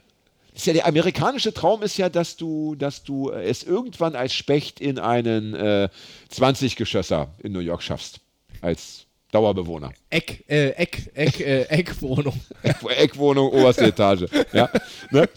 Ja 0.55 0.73
der 0.73 0.87
amerikanische 0.87 1.53
Traum 1.53 1.83
ist 1.83 1.95
ja, 1.97 2.09
dass 2.09 2.37
du, 2.37 2.73
dass 2.73 3.03
du 3.03 3.29
es 3.29 3.63
irgendwann 3.63 4.15
als 4.15 4.33
Specht 4.33 4.81
in 4.81 4.97
einen 4.97 5.53
äh, 5.53 5.87
20-Geschösser 6.33 7.35
in 7.43 7.51
New 7.51 7.59
York 7.59 7.83
schaffst. 7.83 8.19
Als 8.61 9.05
Dauerbewohner. 9.31 9.93
Eck, 10.09 10.43
äh, 10.49 10.69
Eck, 10.71 11.11
Eck, 11.13 11.39
äh, 11.39 11.61
Eckwohnung. 11.65 12.39
Eckwohnung, 12.97 13.51
oberste 13.51 13.85
Etage. 13.85 14.25
Ja, 14.51 14.69
ne? 15.11 15.29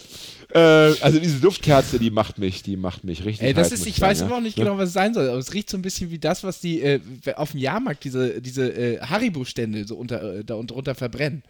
Äh, 0.54 0.58
also 1.00 1.18
diese 1.18 1.40
Duftkerze, 1.40 1.98
die 1.98 2.10
macht 2.10 2.38
mich, 2.38 2.62
die 2.62 2.76
macht 2.76 3.04
mich 3.04 3.24
richtig. 3.24 3.46
Ey, 3.46 3.54
das 3.54 3.70
heiß, 3.70 3.80
ist, 3.80 3.86
ich 3.86 4.00
weiß 4.00 4.20
immer 4.22 4.30
noch 4.30 4.40
nicht 4.40 4.56
genau, 4.56 4.76
was 4.78 4.88
es 4.88 4.94
sein 4.94 5.14
soll, 5.14 5.28
aber 5.28 5.38
es 5.38 5.54
riecht 5.54 5.70
so 5.70 5.76
ein 5.78 5.82
bisschen 5.82 6.10
wie 6.10 6.18
das, 6.18 6.44
was 6.44 6.60
die 6.60 6.80
äh, 6.82 7.00
auf 7.36 7.52
dem 7.52 7.60
Jahrmarkt 7.60 8.04
diese, 8.04 8.40
diese 8.40 8.68
äh, 8.72 9.00
Haribo-Stände 9.00 9.86
so 9.86 9.96
unter, 9.96 10.38
äh, 10.38 10.44
da 10.44 10.60
drunter 10.62 10.94
verbrennen. 10.94 11.42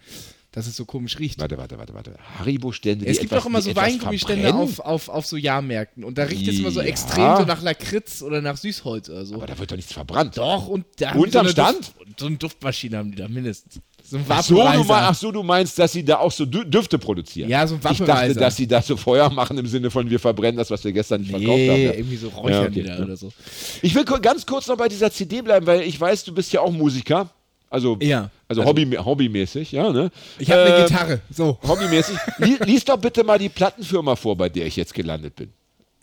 dass 0.54 0.66
es 0.66 0.76
so 0.76 0.84
komisch 0.84 1.18
riecht. 1.18 1.40
Warte, 1.40 1.56
warte, 1.56 1.78
warte, 1.78 1.94
warte. 1.94 2.14
Haribo-Stände. 2.38 3.06
Es 3.06 3.18
gibt 3.18 3.32
etwas, 3.32 3.42
auch 3.44 3.46
immer 3.48 3.62
so 3.62 3.74
Weingummistände 3.74 4.54
auf, 4.54 4.80
auf, 4.80 5.08
auf 5.08 5.24
so 5.26 5.38
Jahrmärkten 5.38 6.04
und 6.04 6.18
da 6.18 6.24
riecht 6.24 6.46
es 6.46 6.58
immer 6.58 6.70
so 6.70 6.80
Ja. 6.80 6.86
extrem 6.86 7.38
so 7.38 7.44
nach 7.44 7.62
Lakritz 7.62 8.20
oder 8.22 8.42
nach 8.42 8.58
Süßholz 8.58 9.08
oder 9.08 9.24
so. 9.24 9.36
Aber 9.36 9.46
da 9.46 9.58
wird 9.58 9.70
doch 9.70 9.76
nichts 9.76 9.92
verbrannt. 9.94 10.36
Doch, 10.36 10.68
und 10.68 10.84
da 10.98 11.10
haben 11.10 11.18
die 11.18 11.24
Unterm 11.24 11.46
so 11.48 11.62
eine 11.62 11.72
Stand? 11.72 11.78
Duft, 11.78 12.20
so 12.20 12.26
eine 12.26 12.36
Duftmaschine 12.36 12.98
haben 12.98 13.10
die 13.12 13.16
da 13.16 13.28
mindestens. 13.28 13.80
So 14.12 14.18
ein 14.18 14.26
Ach 14.28 14.42
so, 14.42 14.56
du 14.56 14.92
ach 14.92 15.14
so, 15.14 15.32
du 15.32 15.42
meinst, 15.42 15.78
dass 15.78 15.92
sie 15.92 16.04
da 16.04 16.18
auch 16.18 16.30
so 16.30 16.44
Dü 16.44 16.66
Düfte 16.66 16.98
produzieren? 16.98 17.48
Ja, 17.48 17.66
so 17.66 17.76
ein 17.76 17.92
Ich 17.92 17.98
dachte, 17.98 18.34
dass 18.34 18.56
sie 18.56 18.66
da 18.66 18.82
so 18.82 18.94
Feuer 18.98 19.30
machen 19.30 19.56
im 19.56 19.66
Sinne 19.66 19.90
von, 19.90 20.10
wir 20.10 20.20
verbrennen 20.20 20.58
das, 20.58 20.70
was 20.70 20.84
wir 20.84 20.92
gestern 20.92 21.22
nicht 21.22 21.30
verkauft 21.30 21.48
haben. 21.48 21.56
Nee, 21.58 21.86
Ja. 21.86 21.92
irgendwie 21.94 22.16
so 22.18 22.28
räuchern 22.28 22.52
Ja, 22.52 22.60
okay, 22.68 22.70
die 22.72 22.82
da 22.82 22.98
oder 23.04 23.16
so. 23.16 23.32
Ich 23.80 23.94
will 23.94 24.04
ganz 24.04 24.44
kurz 24.44 24.66
noch 24.66 24.76
bei 24.76 24.88
dieser 24.88 25.10
CD 25.10 25.40
bleiben, 25.40 25.66
weil 25.66 25.80
ich 25.80 25.98
weiß, 25.98 26.24
du 26.24 26.34
bist 26.34 26.52
ja 26.52 26.60
auch 26.60 26.70
Musiker. 26.70 27.30
Also, 27.70 27.96
Ja. 28.02 28.28
also, 28.48 28.66
Hobby, 28.66 28.84
hobbymäßig, 29.02 29.72
ja, 29.72 29.90
ne? 29.90 30.10
Ich 30.38 30.50
habe 30.50 30.60
eine 30.60 30.76
Ähm, 30.76 30.86
Gitarre. 30.86 31.20
So. 31.30 31.56
Hobbymäßig. 31.66 32.18
Li 32.36 32.58
lies 32.66 32.84
doch 32.84 32.98
bitte 32.98 33.24
mal 33.24 33.38
die 33.38 33.48
Plattenfirma 33.48 34.14
vor, 34.14 34.36
bei 34.36 34.50
der 34.50 34.66
ich 34.66 34.76
jetzt 34.76 34.92
gelandet 34.92 35.36
bin. 35.36 35.54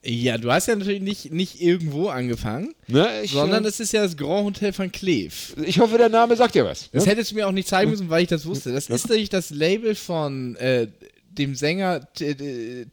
Ja, 0.03 0.37
du 0.37 0.49
hast 0.51 0.67
ja 0.67 0.75
natürlich 0.75 1.01
nicht, 1.01 1.31
nicht 1.33 1.61
irgendwo 1.61 2.07
angefangen, 2.07 2.73
Ne? 2.87 3.07
Ich, 3.23 3.31
sondern 3.31 3.65
äh, 3.65 3.67
es 3.67 3.79
ist 3.81 3.91
ja 3.91 4.01
das 4.03 4.15
Grand 4.15 4.45
Hotel 4.45 4.71
von 4.71 4.91
Kleef. 4.91 5.55
ich 5.65 5.79
hoffe, 5.79 5.97
der 5.97 6.09
Name 6.09 6.35
sagt 6.37 6.55
dir 6.55 6.63
was. 6.65 6.89
Das 6.91 7.05
Ja? 7.05 7.11
hättest 7.11 7.31
du 7.31 7.35
mir 7.35 7.47
auch 7.47 7.51
nicht 7.51 7.67
zeigen 7.67 7.91
müssen, 7.91 8.09
weil 8.09 8.23
ich 8.23 8.29
das 8.29 8.45
wusste. 8.45 8.71
Das 8.71 8.89
ist 8.89 9.07
natürlich 9.07 9.29
das 9.29 9.49
Label 9.49 9.95
von 9.95 10.55
äh, 10.55 10.87
dem 11.31 11.53
Sänger 11.53 12.07
äh, 12.21 12.85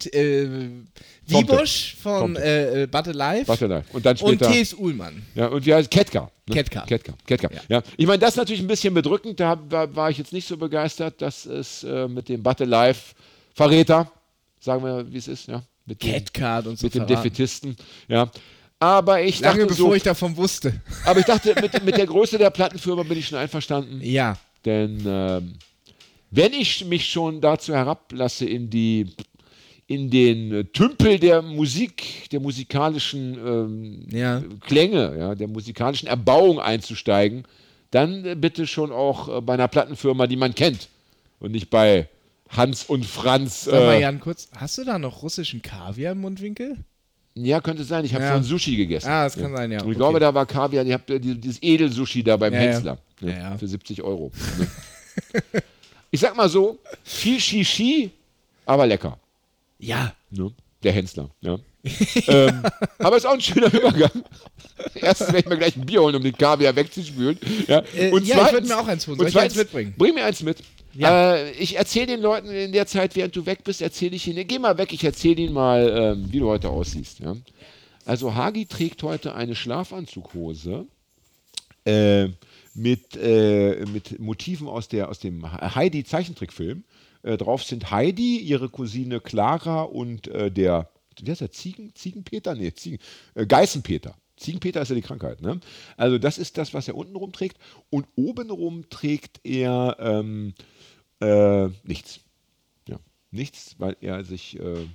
Wiebusch 1.25 1.95
von 2.01 2.35
äh, 2.35 2.83
äh, 2.83 2.87
Battle 2.87 3.13
Live 3.13 3.47
Warte 3.47 3.67
mal. 3.67 3.83
Und 3.93 4.05
dann 4.05 4.17
und 4.17 4.35
später. 4.35 4.51
T.S. 4.51 4.73
Ullmann. 4.73 5.23
Ja, 5.35 5.47
und 5.47 5.65
wie 5.65 5.73
heißt 5.73 5.89
Ketka? 5.91 6.31
Ne? 6.47 6.55
Ketka. 6.55 6.81
Ketka. 6.85 7.13
Ketka. 7.25 7.49
Ja. 7.69 7.83
Ich 7.97 8.05
meine, 8.05 8.19
das 8.19 8.31
ist 8.31 8.37
natürlich 8.37 8.61
ein 8.61 8.67
bisschen 8.67 8.93
bedrückend. 8.93 9.39
Da 9.39 9.59
war, 9.69 9.93
war 9.95 10.09
ich 10.09 10.17
jetzt 10.17 10.33
nicht 10.33 10.47
so 10.47 10.57
begeistert, 10.57 11.21
dass 11.21 11.45
es 11.45 11.83
äh, 11.83 12.07
mit 12.07 12.29
dem 12.29 12.43
Battle 12.43 12.65
Live 12.65 13.15
Verräter, 13.53 14.11
sagen 14.59 14.83
wir, 14.83 15.11
wie 15.11 15.17
es 15.17 15.27
ist, 15.27 15.47
ja. 15.47 15.63
Mit 15.87 16.03
dem, 16.03 16.11
Catcard 16.11 16.67
und 16.67 16.77
so. 16.77 16.85
mit 16.85 16.93
dem 16.93 17.07
verraten. 17.07 17.23
Defetisten, 17.23 17.75
ja. 18.07 18.29
Aber 18.79 19.23
ich 19.23 19.39
Lange 19.39 19.61
dachte 19.61 19.69
bevor 19.69 19.89
so, 19.89 19.95
ich 19.95 20.03
davon 20.03 20.37
wusste. 20.37 20.73
aber 21.05 21.19
ich 21.19 21.25
dachte, 21.25 21.55
mit, 21.59 21.83
mit 21.83 21.97
der 21.97 22.05
Größe 22.05 22.37
der 22.37 22.51
Plattenfirma 22.51 23.01
bin 23.03 23.17
ich 23.17 23.27
schon 23.27 23.39
einverstanden. 23.39 23.99
Ja. 24.03 24.37
Denn 24.65 25.01
ähm, 25.07 25.53
wenn 26.29 26.53
ich 26.53 26.85
mich 26.85 27.09
schon 27.09 27.41
dazu 27.41 27.73
herablasse, 27.73 28.45
in 28.45 28.69
die 28.69 29.07
in 29.87 30.09
den 30.09 30.53
äh, 30.53 30.63
Tümpel 30.65 31.17
der 31.17 31.41
Musik, 31.41 32.29
der 32.31 32.41
musikalischen 32.41 33.37
ähm, 33.43 34.07
Ja. 34.11 34.43
Klänge, 34.61 35.15
ja, 35.17 35.33
der 35.35 35.47
musikalischen 35.47 36.07
Erbauung 36.09 36.59
einzusteigen, 36.59 37.45
dann 37.91 38.25
äh, 38.25 38.35
bitte 38.35 38.67
schon 38.67 38.91
auch 38.91 39.37
äh, 39.37 39.41
bei 39.41 39.53
einer 39.53 39.69
Plattenfirma, 39.69 40.27
die 40.27 40.35
man 40.35 40.53
kennt 40.53 40.89
und 41.39 41.53
nicht 41.53 41.69
bei 41.69 42.09
Hans 42.49 42.83
und 42.83 43.05
Franz. 43.05 43.65
Sag 43.65 43.73
mal, 43.73 43.93
Äh, 43.95 44.01
Jan, 44.01 44.19
kurz, 44.19 44.49
hast 44.57 44.77
du 44.77 44.83
da 44.85 44.97
noch 44.99 45.21
russischen 45.23 45.61
Kaviar 45.61 46.13
im 46.13 46.21
Mundwinkel? 46.21 46.77
ja, 47.35 47.61
könnte 47.61 47.83
sein. 47.83 48.03
Ich 48.05 48.13
habe 48.13 48.23
Ja. 48.23 48.29
vorhin 48.31 48.43
Sushi 48.43 48.75
gegessen. 48.75 49.07
Ah, 49.09 49.25
das 49.25 49.35
kann 49.35 49.55
sein, 49.55 49.71
ja. 49.71 49.77
Und 49.79 49.85
ich 49.85 49.89
Okay. 49.91 49.97
glaube, 49.97 50.19
da 50.19 50.33
war 50.33 50.45
Kaviar. 50.47 50.85
Ich 50.85 50.93
habe 50.93 51.19
dieses 51.19 51.61
Edelsushi 51.61 52.23
da 52.23 52.35
beim 52.37 52.53
Ja. 52.53 52.59
Hensler 52.59 52.97
ne, 53.21 53.37
Ja, 53.37 53.57
für 53.57 53.67
70 53.67 54.01
Euro. 54.01 54.31
Ne. 54.57 54.67
ich 56.11 56.19
sag 56.19 56.35
mal 56.35 56.49
so, 56.49 56.79
viel 57.03 57.39
Shishi, 57.39 58.11
aber 58.65 58.87
lecker. 58.87 59.19
Ja. 59.79 60.13
Ne? 60.31 60.51
Der 60.83 60.91
Hensler. 60.93 61.29
Ja. 61.41 61.59
ähm, 62.27 62.63
aber 62.99 63.17
ist 63.17 63.25
auch 63.25 63.33
ein 63.33 63.41
schöner 63.41 63.71
Übergang. 63.73 64.11
Erstens 64.95 65.27
werde 65.27 65.39
ich 65.39 65.45
mir 65.45 65.57
gleich 65.57 65.75
ein 65.77 65.85
Bier 65.85 66.01
holen, 66.01 66.15
um 66.15 66.23
den 66.23 66.35
Kaviar 66.37 66.75
wegzuspülen. 66.75 67.37
Ja, 67.67 67.79
Äh, 67.95 68.09
ja, 68.23 68.45
ich 68.47 68.51
würd 68.53 68.67
mir 68.67 68.77
auch 68.79 68.87
eins 68.87 69.05
holen. 69.07 69.13
und 69.19 69.19
Soll 69.19 69.27
ich 69.29 69.35
eins 69.39 69.53
zweitens- 69.53 69.57
mitbringen? 69.57 69.93
Bring 69.97 70.13
mir 70.15 70.25
eins 70.25 70.41
mit. 70.41 70.57
Ja. 70.97 71.35
Äh, 71.35 71.51
ich 71.51 71.75
erzähle 71.75 72.07
den 72.07 72.21
Leuten 72.21 72.49
in 72.49 72.71
der 72.71 72.87
Zeit, 72.87 73.15
während 73.15 73.35
du 73.35 73.45
weg 73.45 73.63
bist, 73.63 73.81
erzähle 73.81 74.15
ich 74.15 74.27
ihnen, 74.27 74.47
geh 74.47 74.57
mal 74.57 74.77
weg, 74.79 74.91
ich 74.93 75.03
erzähle 75.03 75.43
ihnen 75.43 75.53
mal, 75.53 76.15
ähm, 76.17 76.31
wie 76.31 76.39
du 76.39 76.47
heute 76.47 76.69
aussiehst. 76.69 77.19
Ja? 77.19 77.35
Also 78.05 78.33
Hagi 78.33 78.65
trägt 78.65 79.03
heute 79.03 79.35
eine 79.35 79.53
Schlafanzughose 79.53 80.87
äh, 81.85 82.29
mit, 82.73 83.15
äh, 83.15 83.85
mit 83.85 84.19
Motiven 84.19 84.67
aus, 84.67 84.87
der, 84.87 85.09
aus 85.09 85.19
dem 85.19 85.45
Heidi-Zeichentrickfilm. 85.45 86.83
Äh, 87.21 87.37
drauf 87.37 87.63
sind 87.63 87.91
Heidi, 87.91 88.37
ihre 88.39 88.69
Cousine 88.69 89.19
Clara 89.19 89.83
und 89.83 90.27
äh, 90.29 90.51
der, 90.51 90.89
wie 91.21 91.29
heißt 91.29 91.41
der, 91.41 91.51
Ziegen, 91.51 91.93
Ziegenpeter? 91.93 92.55
Nee, 92.55 92.73
Ziegen, 92.73 92.97
äh, 93.35 93.45
Geißenpeter. 93.45 94.15
Ziegenpeter 94.37 94.81
ist 94.81 94.89
ja 94.89 94.95
die 94.95 95.01
Krankheit. 95.01 95.41
Ne? 95.41 95.59
Also 95.95 96.17
das 96.17 96.37
ist 96.37 96.57
das, 96.57 96.73
was 96.73 96.87
er 96.87 96.95
unten 96.95 97.15
rum 97.15 97.31
trägt. 97.31 97.57
Und 97.89 98.07
obenrum 98.15 98.89
trägt 98.89 99.39
er 99.43 99.97
ähm, 99.99 100.53
äh, 101.19 101.67
nichts. 101.83 102.21
Ja, 102.87 102.97
nichts, 103.31 103.75
weil 103.79 103.97
er 104.01 104.23
sich 104.23 104.59
äh, 104.59 104.85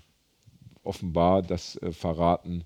offenbar 0.82 1.42
das 1.42 1.76
äh, 1.76 1.92
verraten, 1.92 2.64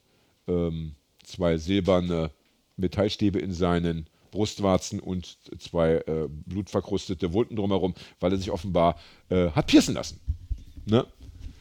ähm, 0.48 0.94
zwei 1.24 1.56
silberne 1.58 2.30
Metallstäbe 2.76 3.38
in 3.38 3.52
seinen 3.52 4.06
Brustwarzen 4.30 5.00
und 5.00 5.38
zwei 5.60 5.94
äh, 6.06 6.28
blutverkrustete 6.28 7.32
Wunden 7.32 7.56
drumherum, 7.56 7.94
weil 8.20 8.32
er 8.32 8.38
sich 8.38 8.50
offenbar 8.50 8.98
äh, 9.30 9.50
hat 9.50 9.66
piercen 9.66 9.94
lassen. 9.94 10.20
Ne? 10.84 11.06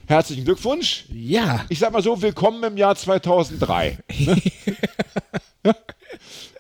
Herzlichen 0.08 0.46
Glückwunsch. 0.46 1.06
Ja. 1.12 1.66
Ich 1.70 1.80
sag 1.80 1.92
mal 1.92 2.04
so, 2.04 2.22
willkommen 2.22 2.64
im 2.64 2.78
Jahr 2.78 2.96
2003. 2.96 3.98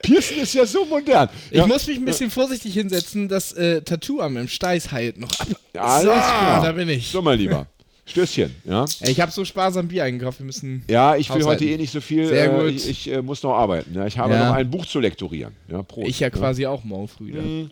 Piercen 0.01 0.37
ist 0.37 0.53
ja 0.53 0.65
so 0.65 0.85
modern. 0.85 1.29
Ich 1.49 1.57
ja. 1.57 1.67
muss 1.67 1.87
mich 1.87 1.97
ein 1.97 2.05
bisschen 2.05 2.29
vorsichtig 2.29 2.73
hinsetzen, 2.73 3.27
das 3.27 3.53
äh, 3.53 3.81
Tattoo 3.81 4.21
am 4.21 4.37
im 4.37 4.47
Steiß 4.47 4.91
heilt 4.91 5.17
noch 5.19 5.31
ab. 5.39 5.47
Alles 5.73 6.03
so, 6.03 6.09
klar. 6.11 6.63
da 6.63 6.71
bin 6.71 6.89
ich. 6.89 7.07
So, 7.07 7.21
mein 7.21 7.39
Lieber. 7.39 7.67
Stößchen. 8.07 8.55
Ja, 8.65 8.85
Ich 9.01 9.19
habe 9.19 9.31
so 9.31 9.43
sparsam 9.45 9.87
Bier 9.87 10.03
eingekauft, 10.03 10.39
wir 10.39 10.45
müssen. 10.45 10.83
ja 10.87 11.15
ich 11.15 11.27
will 11.29 11.37
Haushalten. 11.37 11.65
heute 11.65 11.73
eh 11.73 11.77
nicht 11.77 11.91
so 11.91 12.01
viel. 12.01 12.27
Sehr 12.27 12.53
äh, 12.53 12.63
gut. 12.63 12.71
Ich, 12.75 12.87
ich 12.87 13.11
äh, 13.11 13.21
muss 13.23 13.41
noch 13.41 13.53
arbeiten. 13.53 13.95
Ja. 13.95 14.05
Ich 14.05 14.17
habe 14.19 14.33
Ja. 14.33 14.49
noch 14.49 14.55
ein 14.55 14.69
Buch 14.69 14.85
zu 14.85 14.99
lektorieren. 14.99 15.55
Ja, 15.67 15.81
Prost. 15.81 16.07
Ich 16.07 16.19
ja 16.19 16.29
quasi 16.29 16.67
auch 16.67 16.83
morgen 16.83 17.07
früh. 17.07 17.33
Mhm. 17.33 17.71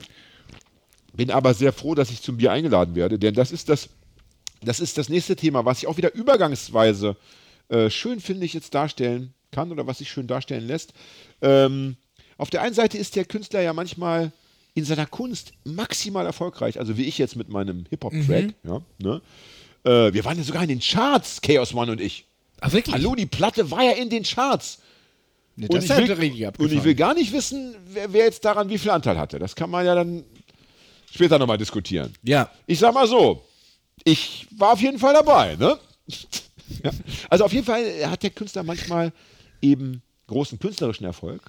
Bin 1.15 1.29
aber 1.29 1.53
sehr 1.53 1.71
froh, 1.71 1.93
dass 1.93 2.09
ich 2.09 2.21
zum 2.23 2.37
Bier 2.37 2.51
eingeladen 2.51 2.95
werde, 2.95 3.19
denn 3.19 3.35
das 3.35 3.51
ist 3.51 3.69
das, 3.69 3.89
das, 4.63 4.79
ist 4.79 4.97
das 4.97 5.07
nächste 5.09 5.35
Thema, 5.35 5.63
was 5.65 5.77
ich 5.77 5.87
auch 5.87 5.97
wieder 5.97 6.11
übergangsweise 6.15 7.15
äh, 7.69 7.91
schön, 7.91 8.19
finde 8.19 8.45
ich, 8.47 8.53
jetzt 8.55 8.73
darstellen 8.73 9.35
kann 9.53 9.71
oder 9.71 9.87
was 9.87 9.99
sich 9.99 10.11
schön 10.11 10.27
darstellen 10.27 10.67
lässt. 10.67 10.93
Ähm, 11.41 11.95
auf 12.37 12.49
der 12.49 12.61
einen 12.61 12.75
Seite 12.75 12.97
ist 12.97 13.15
der 13.15 13.23
Künstler 13.23 13.61
ja 13.61 13.71
manchmal 13.71 14.33
in 14.73 14.83
seiner 14.83 15.05
Kunst 15.05 15.53
maximal 15.63 16.25
erfolgreich, 16.25 16.79
also 16.79 16.97
wie 16.97 17.03
ich 17.03 17.17
jetzt 17.17 17.35
mit 17.35 17.47
meinem 17.47 17.85
Hip-Hop-Track. 17.89 18.53
Ja, 18.63 18.81
ne? 18.97 19.21
äh, 19.83 20.13
wir 20.13 20.25
waren 20.25 20.37
ja 20.37 20.43
sogar 20.43 20.63
in 20.63 20.69
den 20.69 20.79
Charts, 20.79 21.41
Chaos 21.41 21.73
One 21.73 21.91
und 21.91 22.01
ich. 22.01 22.25
Ach, 22.59 22.73
wirklich? 22.73 22.95
Hallo, 22.95 23.15
die 23.15 23.25
Platte 23.25 23.69
war 23.71 23.83
ja 23.83 23.91
in 23.91 24.09
den 24.09 24.23
Charts. 24.23 24.79
Nee, 25.55 25.67
Und 25.67 25.83
ich, 25.83 25.89
will, 25.89 26.51
und 26.57 26.71
ich 26.71 26.83
will 26.83 26.95
gar 26.95 27.13
nicht 27.13 27.31
wissen, 27.31 27.75
wer, 27.93 28.11
wer 28.11 28.25
jetzt 28.25 28.43
daran 28.43 28.69
wie 28.69 28.79
viel 28.79 28.89
Anteil 28.89 29.19
hatte. 29.19 29.37
Das 29.37 29.55
kann 29.55 29.69
man 29.69 29.85
ja 29.85 29.93
dann 29.93 30.23
später 31.13 31.37
nochmal 31.37 31.59
diskutieren. 31.59 32.11
Ja. 32.23 32.49
Ich 32.65 32.79
sag 32.79 32.93
mal 32.93 33.07
so, 33.07 33.45
ich 34.03 34.47
war 34.57 34.73
auf 34.73 34.81
jeden 34.81 34.97
Fall 34.97 35.13
dabei. 35.13 35.55
Ne? 35.55 35.77
ja. 36.83 36.91
Also 37.29 37.45
auf 37.45 37.53
jeden 37.53 37.65
Fall 37.65 37.83
hat 38.09 38.23
der 38.23 38.31
Künstler 38.31 38.63
manchmal 38.63 39.13
eben 39.63 40.01
großen 40.27 40.59
künstlerischen 40.59 41.05
Erfolg, 41.05 41.41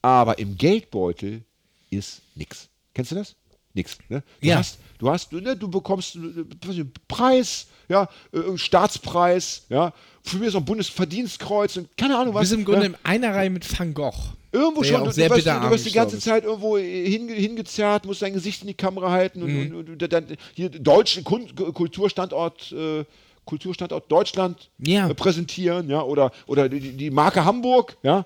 aber 0.00 0.38
im 0.38 0.56
Geldbeutel 0.56 1.42
ist 1.90 2.22
nix. 2.34 2.68
Kennst 2.94 3.10
du 3.10 3.16
das? 3.16 3.34
Nix. 3.74 3.96
Ne? 4.08 4.22
Du 4.40 4.48
Ja. 4.48 4.56
hast, 4.58 4.78
du 4.98 5.08
hast, 5.10 5.32
ne, 5.32 5.56
du 5.56 5.68
bekommst 5.68 6.16
äh, 6.16 6.70
ich, 6.70 6.84
Preis, 7.08 7.66
ja, 7.88 8.08
äh, 8.32 8.56
Staatspreis, 8.58 9.62
ja, 9.70 9.92
für 10.22 10.36
mich 10.38 10.48
ist 10.48 10.54
auch 10.54 10.60
ein 10.60 10.64
Bundesverdienstkreuz 10.66 11.76
und 11.78 11.96
keine 11.96 12.16
Ahnung 12.16 12.32
Du 12.32 12.34
was. 12.34 12.42
bist 12.42 12.52
im 12.52 12.64
Grunde 12.66 12.82
ja. 12.82 12.86
in 12.88 12.96
einer 13.02 13.34
Reihe 13.34 13.48
mit 13.50 13.64
Van 13.78 13.94
Gogh. 13.94 14.14
Irgendwo 14.54 14.82
schon, 14.84 14.92
ja 14.96 15.04
du, 15.04 15.10
sehr 15.10 15.28
du, 15.30 15.34
wirst, 15.36 15.44
bitter 15.46 15.60
du 15.60 15.70
wirst 15.70 15.86
die 15.86 15.92
ganze 15.92 16.18
Zeit 16.18 16.44
irgendwo 16.44 16.76
hinge, 16.76 17.32
hingezerrt, 17.32 18.04
musst 18.04 18.20
dein 18.20 18.34
Gesicht 18.34 18.60
in 18.60 18.66
die 18.68 18.74
Kamera 18.74 19.10
halten 19.10 19.42
und, 19.42 19.50
Mhm. 19.70 19.74
und, 19.76 19.88
und 20.02 20.12
dann 20.12 20.26
hier 20.54 20.68
deutschen 20.68 21.24
Kulturstandort, 21.24 22.72
äh, 22.72 23.04
Kulturstandort 23.44 24.10
Deutschland 24.10 24.70
Ja. 24.78 25.08
äh, 25.08 25.14
präsentieren, 25.14 25.88
ja, 25.90 26.02
oder, 26.02 26.30
oder 26.46 26.68
die, 26.68 26.92
die 26.92 27.10
Marke 27.10 27.44
Hamburg, 27.44 27.96
ja. 28.02 28.24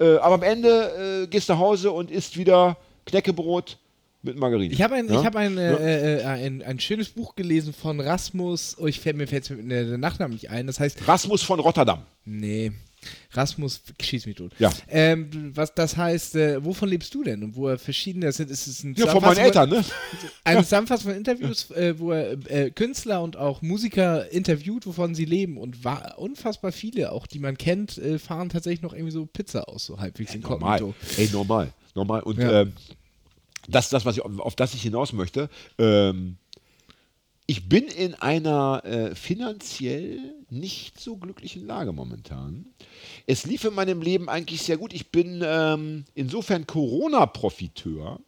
Äh, 0.00 0.16
aber 0.18 0.36
am 0.36 0.42
Ende 0.42 1.22
äh, 1.24 1.26
gehst 1.26 1.48
du 1.48 1.54
nach 1.54 1.60
Hause 1.60 1.90
und 1.90 2.10
isst 2.10 2.36
wieder 2.36 2.76
Knäckebrot 3.06 3.78
mit 4.22 4.36
Margarine. 4.36 4.72
Ich 4.72 4.82
habe 4.82 4.94
ein, 4.94 5.08
ja? 5.08 5.20
ich 5.20 5.26
hab 5.26 5.36
ein, 5.36 5.56
äh, 5.58 6.18
äh, 6.20 6.24
ein, 6.24 6.62
ein 6.62 6.80
schönes 6.80 7.08
Buch 7.08 7.34
gelesen 7.34 7.72
von 7.72 8.00
Rasmus. 8.00 8.76
Oh, 8.78 8.86
ich 8.86 9.00
fällt 9.00 9.16
mir 9.16 9.26
fällt 9.26 9.48
der 9.50 9.98
Nachname 9.98 10.34
nicht 10.34 10.50
ein. 10.50 10.66
Das 10.66 10.80
heißt, 10.80 11.06
Rasmus 11.08 11.42
von 11.42 11.60
Rotterdam. 11.60 12.02
nee, 12.24 12.72
Rasmus 13.32 13.82
schieß 14.00 14.26
mich 14.26 14.36
tot. 14.36 14.52
Ja. 14.58 14.72
Ähm, 14.88 15.52
was 15.54 15.72
das 15.74 15.96
heißt, 15.96 16.34
äh, 16.34 16.64
wovon 16.64 16.88
lebst 16.88 17.14
du 17.14 17.22
denn? 17.22 17.42
Und 17.44 17.54
wo 17.56 17.68
er 17.68 17.78
verschiedene, 17.78 18.26
das 18.26 18.40
ist, 18.40 18.66
ist 18.66 18.84
ein 18.84 18.94
Ja, 18.94 19.06
von 19.06 19.22
meinen 19.22 19.38
Eltern, 19.38 19.68
ne? 19.70 19.84
Eine 20.44 20.62
Zusammenfassung 20.62 21.10
von 21.12 21.16
Interviews, 21.18 21.70
äh, 21.70 21.98
wo 21.98 22.10
er 22.12 22.32
äh, 22.50 22.70
Künstler 22.70 23.22
und 23.22 23.36
auch 23.36 23.62
Musiker 23.62 24.30
interviewt, 24.32 24.86
wovon 24.86 25.14
sie 25.14 25.26
leben. 25.26 25.58
Und 25.58 25.84
wa- 25.84 26.14
unfassbar 26.16 26.72
viele, 26.72 27.12
auch 27.12 27.26
die 27.26 27.38
man 27.38 27.56
kennt, 27.56 27.98
äh, 27.98 28.18
fahren 28.18 28.48
tatsächlich 28.48 28.82
noch 28.82 28.92
irgendwie 28.94 29.12
so 29.12 29.26
Pizza 29.26 29.68
aus, 29.68 29.84
so 29.86 30.00
halbwegs 30.00 30.34
in 30.34 30.40
Normal. 30.40 30.80
Kognito. 30.80 30.94
Ey, 31.18 31.28
normal. 31.30 31.72
Normal. 31.94 32.22
Und 32.22 32.38
Ja. 32.38 32.62
ähm, 32.62 32.72
das 33.68 33.84
ist 33.86 33.92
das, 33.92 34.04
was 34.06 34.16
ich, 34.16 34.22
auf, 34.24 34.38
auf 34.40 34.56
das 34.56 34.74
ich 34.74 34.82
hinaus 34.82 35.12
möchte. 35.12 35.50
Ähm, 35.78 36.36
ich 37.46 37.68
bin 37.68 37.84
in 37.84 38.14
einer 38.14 38.82
äh, 38.84 39.14
finanziell 39.14 40.18
nicht 40.50 41.00
so 41.00 41.16
glücklichen 41.16 41.66
Lage 41.66 41.92
momentan. 41.92 42.66
Es 43.30 43.44
lief 43.44 43.64
in 43.64 43.74
meinem 43.74 44.00
Leben 44.00 44.30
eigentlich 44.30 44.62
sehr 44.62 44.78
gut. 44.78 44.94
Ich 44.94 45.10
bin 45.12 45.42
ähm, 45.44 46.06
insofern 46.14 46.66
Corona-Profiteur, 46.66 48.20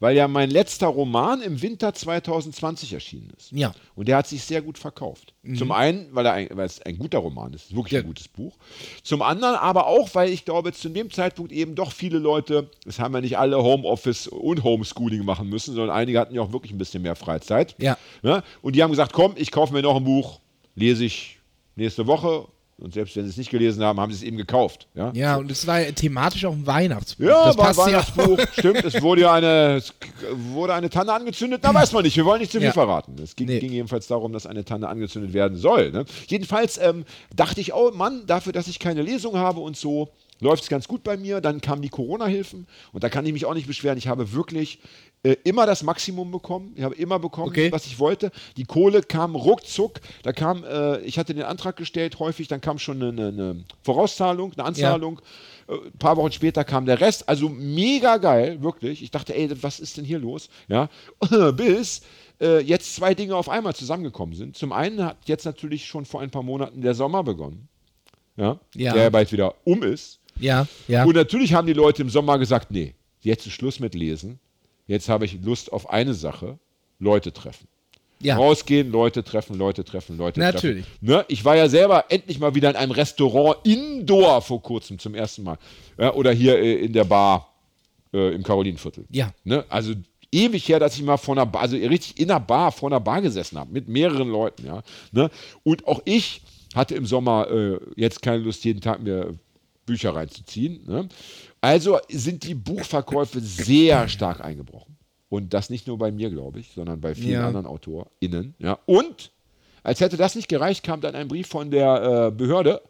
weil 0.00 0.16
ja 0.16 0.28
mein 0.28 0.50
letzter 0.50 0.88
Roman 0.88 1.40
im 1.40 1.62
Winter 1.62 1.94
2020 1.94 2.92
erschienen 2.92 3.32
ist. 3.38 3.52
Ja. 3.52 3.74
Und 3.94 4.06
der 4.06 4.18
hat 4.18 4.26
sich 4.26 4.44
sehr 4.44 4.60
gut 4.60 4.76
verkauft. 4.76 5.32
Zum 5.56 5.72
einen, 5.72 6.08
weil, 6.14 6.26
er 6.26 6.32
ein, 6.34 6.48
weil 6.52 6.66
es 6.66 6.82
ein 6.82 6.98
guter 6.98 7.20
Roman 7.20 7.54
ist, 7.54 7.74
wirklich 7.74 7.92
Ja. 7.92 8.00
ein 8.00 8.06
gutes 8.06 8.28
Buch. 8.28 8.54
Zum 9.02 9.22
anderen 9.22 9.54
aber 9.54 9.86
auch, 9.86 10.14
weil 10.14 10.28
ich 10.28 10.44
glaube, 10.44 10.74
zu 10.74 10.90
dem 10.90 11.10
Zeitpunkt 11.10 11.50
eben 11.50 11.74
doch 11.74 11.92
viele 11.92 12.18
Leute, 12.18 12.68
es 12.84 12.98
haben 12.98 13.14
ja 13.14 13.22
nicht 13.22 13.38
alle 13.38 13.62
Homeoffice 13.62 14.26
und 14.28 14.62
Homeschooling 14.62 15.24
machen 15.24 15.48
müssen, 15.48 15.74
sondern 15.74 15.96
einige 15.96 16.18
hatten 16.20 16.34
ja 16.34 16.42
auch 16.42 16.52
wirklich 16.52 16.72
ein 16.72 16.78
bisschen 16.78 17.02
mehr 17.02 17.16
Freizeit. 17.16 17.74
Ja. 17.78 17.96
Ne? 18.22 18.42
Und 18.60 18.76
die 18.76 18.82
haben 18.82 18.90
gesagt, 18.90 19.14
komm, 19.14 19.32
ich 19.36 19.50
kaufe 19.50 19.72
mir 19.72 19.80
noch 19.80 19.96
ein 19.96 20.04
Buch, 20.04 20.40
lese 20.74 21.06
ich 21.06 21.38
nächste 21.76 22.06
Woche. 22.06 22.46
Und 22.84 22.92
selbst 22.94 23.16
wenn 23.16 23.24
sie 23.24 23.30
es 23.30 23.36
nicht 23.38 23.50
gelesen 23.50 23.82
haben, 23.82 23.98
haben 23.98 24.12
sie 24.12 24.18
es 24.18 24.22
eben 24.22 24.36
gekauft. 24.36 24.88
Ja, 24.94 25.10
Ja, 25.14 25.36
und 25.36 25.50
es 25.50 25.66
war 25.66 25.80
ja 25.80 25.90
thematisch 25.92 26.44
auch 26.44 26.52
ein 26.52 26.66
Weihnachtsbuch. 26.66 27.24
ja, 27.24 27.46
das 27.46 27.56
war 27.56 27.64
ein 27.64 27.74
passt 27.74 27.78
ja 27.78 27.86
Weihnachtsbuch, 27.86 28.38
stimmt. 28.58 28.84
Es 28.84 29.00
wurde 29.00 29.22
ja 29.22 29.32
eine, 29.32 29.76
es 29.76 29.94
wurde 30.32 30.74
eine 30.74 30.90
Tanne 30.90 31.12
angezündet, 31.14 31.60
na 31.64 31.72
weiß 31.72 31.92
man 31.92 32.02
nicht, 32.04 32.16
wir 32.16 32.24
wollen 32.26 32.40
nicht 32.40 32.52
zu 32.52 32.60
viel 32.60 32.72
verraten. 32.72 33.16
Es 33.22 33.34
ging, 33.34 33.46
Nee. 33.46 33.58
ging 33.60 33.72
jedenfalls 33.72 34.06
darum, 34.06 34.32
dass 34.34 34.46
eine 34.46 34.64
Tanne 34.64 34.86
angezündet 34.88 35.32
werden 35.32 35.56
soll. 35.56 35.90
Ne? 35.92 36.04
Jedenfalls 36.26 36.76
ähm, 36.78 37.04
dachte 37.34 37.60
ich, 37.60 37.72
oh 37.72 37.90
Mann, 37.92 38.26
dafür, 38.26 38.52
dass 38.52 38.68
ich 38.68 38.78
keine 38.78 39.00
Lesung 39.02 39.36
habe 39.38 39.60
und 39.60 39.76
so, 39.78 40.10
läuft 40.40 40.64
es 40.64 40.68
ganz 40.68 40.86
gut 40.86 41.02
bei 41.04 41.16
mir. 41.16 41.40
Dann 41.40 41.60
kamen 41.62 41.80
die 41.80 41.88
Corona-Hilfen 41.88 42.66
und 42.92 43.02
da 43.02 43.08
kann 43.08 43.24
ich 43.24 43.32
mich 43.32 43.46
auch 43.46 43.54
nicht 43.54 43.66
beschweren. 43.66 43.96
Ich 43.96 44.08
habe 44.08 44.32
wirklich 44.32 44.78
äh, 45.24 45.36
immer 45.42 45.66
das 45.66 45.82
Maximum 45.82 46.30
bekommen. 46.30 46.72
Ich 46.76 46.84
habe 46.84 46.94
immer 46.94 47.18
bekommen, 47.18 47.48
Okay. 47.48 47.72
was 47.72 47.86
ich 47.86 47.98
wollte. 47.98 48.30
Die 48.56 48.64
Kohle 48.64 49.02
kam 49.02 49.34
ruckzuck. 49.34 50.00
Da 50.22 50.32
kam, 50.32 50.62
äh, 50.64 51.00
ich 51.00 51.18
hatte 51.18 51.34
den 51.34 51.42
Antrag 51.42 51.76
gestellt, 51.76 52.18
häufig, 52.20 52.46
dann 52.46 52.60
kam 52.60 52.78
schon 52.78 53.02
eine, 53.02 53.28
eine 53.28 53.64
Vorauszahlung, 53.82 54.52
eine 54.52 54.64
Anzahlung. 54.64 55.20
Äh, 55.66 55.72
Ein 55.74 55.98
paar 55.98 56.16
Wochen 56.18 56.30
später 56.30 56.62
kam 56.62 56.84
der 56.86 57.00
Rest. 57.00 57.28
Also 57.28 57.48
mega 57.48 58.18
geil, 58.18 58.62
wirklich. 58.62 59.02
Ich 59.02 59.10
dachte, 59.10 59.34
ey, 59.34 59.50
was 59.62 59.80
ist 59.80 59.96
denn 59.96 60.04
hier 60.04 60.18
los? 60.18 60.48
Ja, 60.68 60.88
bis 61.56 62.02
äh, 62.40 62.60
jetzt 62.60 62.94
zwei 62.94 63.14
Dinge 63.14 63.34
auf 63.34 63.48
einmal 63.48 63.74
zusammengekommen 63.74 64.34
sind. 64.34 64.56
Zum 64.56 64.72
einen 64.72 65.02
hat 65.02 65.16
jetzt 65.24 65.44
natürlich 65.46 65.86
schon 65.86 66.04
vor 66.04 66.20
ein 66.20 66.30
paar 66.30 66.42
Monaten 66.42 66.82
der 66.82 66.94
Sommer 66.94 67.24
begonnen. 67.24 67.68
Ja, 68.36 68.58
Ja. 68.74 68.92
der 68.92 69.10
bald 69.10 69.32
wieder 69.32 69.54
um 69.64 69.82
ist. 69.82 70.20
Ja, 70.38 70.66
ja. 70.88 71.04
Und 71.04 71.14
natürlich 71.14 71.54
haben 71.54 71.66
die 71.66 71.72
Leute 71.72 72.02
im 72.02 72.10
Sommer 72.10 72.38
gesagt, 72.38 72.70
nee, 72.72 72.94
jetzt 73.20 73.46
ist 73.46 73.52
Schluss 73.54 73.78
mit 73.80 73.94
Lesen. 73.94 74.40
Jetzt 74.86 75.08
habe 75.08 75.24
ich 75.24 75.40
Lust 75.42 75.72
auf 75.72 75.90
eine 75.90 76.14
Sache, 76.14 76.58
Leute 76.98 77.32
treffen. 77.32 77.66
ja. 78.20 78.36
Rausgehen, 78.36 78.90
Leute 78.90 79.22
treffen, 79.24 79.56
Leute 79.58 79.84
treffen, 79.84 80.16
Leute 80.16 80.40
Natürlich. 80.40 80.84
treffen. 80.84 80.98
Ne? 81.00 81.24
Ich 81.28 81.44
war 81.44 81.56
ja 81.56 81.68
selber 81.68 82.06
endlich 82.08 82.38
mal 82.38 82.54
wieder 82.54 82.70
in 82.70 82.76
einem 82.76 82.92
Restaurant 82.92 83.58
Indoor 83.66 84.40
vor 84.42 84.62
kurzem 84.62 84.98
zum 84.98 85.14
ersten 85.14 85.42
Mal. 85.42 85.58
Ja, 85.98 86.14
oder 86.14 86.32
hier 86.32 86.58
äh, 86.58 86.84
in 86.84 86.92
der 86.92 87.04
Bar 87.04 87.52
äh, 88.12 88.34
im 88.34 88.42
Karolinenviertel. 88.42 89.04
Ja. 89.10 89.32
Ne? 89.44 89.64
Also 89.68 89.94
ewig 90.32 90.68
her, 90.68 90.78
dass 90.80 90.96
ich 90.96 91.02
mal 91.02 91.16
vor 91.16 91.34
einer 91.34 91.46
Bar, 91.46 91.62
also 91.62 91.76
richtig 91.76 92.18
in 92.18 92.30
einer 92.30 92.40
Bar, 92.40 92.72
vor 92.72 92.88
einer 92.90 93.00
Bar 93.00 93.22
gesessen 93.22 93.58
habe, 93.58 93.72
mit 93.72 93.88
mehreren 93.88 94.28
Leuten. 94.28 94.66
Ja? 94.66 94.82
Ne? 95.12 95.30
Und 95.62 95.86
auch 95.86 96.00
ich 96.04 96.40
hatte 96.74 96.94
im 96.94 97.06
Sommer 97.06 97.48
äh, 97.50 97.78
jetzt 97.96 98.20
keine 98.22 98.38
Lust, 98.38 98.64
jeden 98.64 98.80
Tag 98.80 99.02
mir 99.02 99.34
Bücher 99.86 100.14
reinzuziehen. 100.14 100.80
Ne? 100.86 101.08
Also 101.64 101.98
sind 102.10 102.44
die 102.44 102.54
Buchverkäufe 102.54 103.40
sehr 103.40 104.06
stark 104.08 104.40
eingebrochen. 104.42 104.96
Und 105.30 105.54
das 105.54 105.70
nicht 105.70 105.86
nur 105.86 105.98
bei 105.98 106.12
mir, 106.12 106.30
glaube 106.30 106.60
ich, 106.60 106.72
sondern 106.74 107.00
bei 107.00 107.14
vielen 107.14 107.32
Ja. 107.40 107.46
anderen 107.46 107.66
AutorInnen. 107.66 108.54
Ja. 108.58 108.78
Und 108.86 109.32
als 109.82 110.00
hätte 110.00 110.16
das 110.16 110.34
nicht 110.34 110.48
gereicht, 110.48 110.82
kam 110.84 111.00
dann 111.00 111.14
ein 111.14 111.26
Brief 111.26 111.48
von 111.48 111.70
der 111.70 112.28
äh, 112.28 112.30
Behörde, 112.30 112.82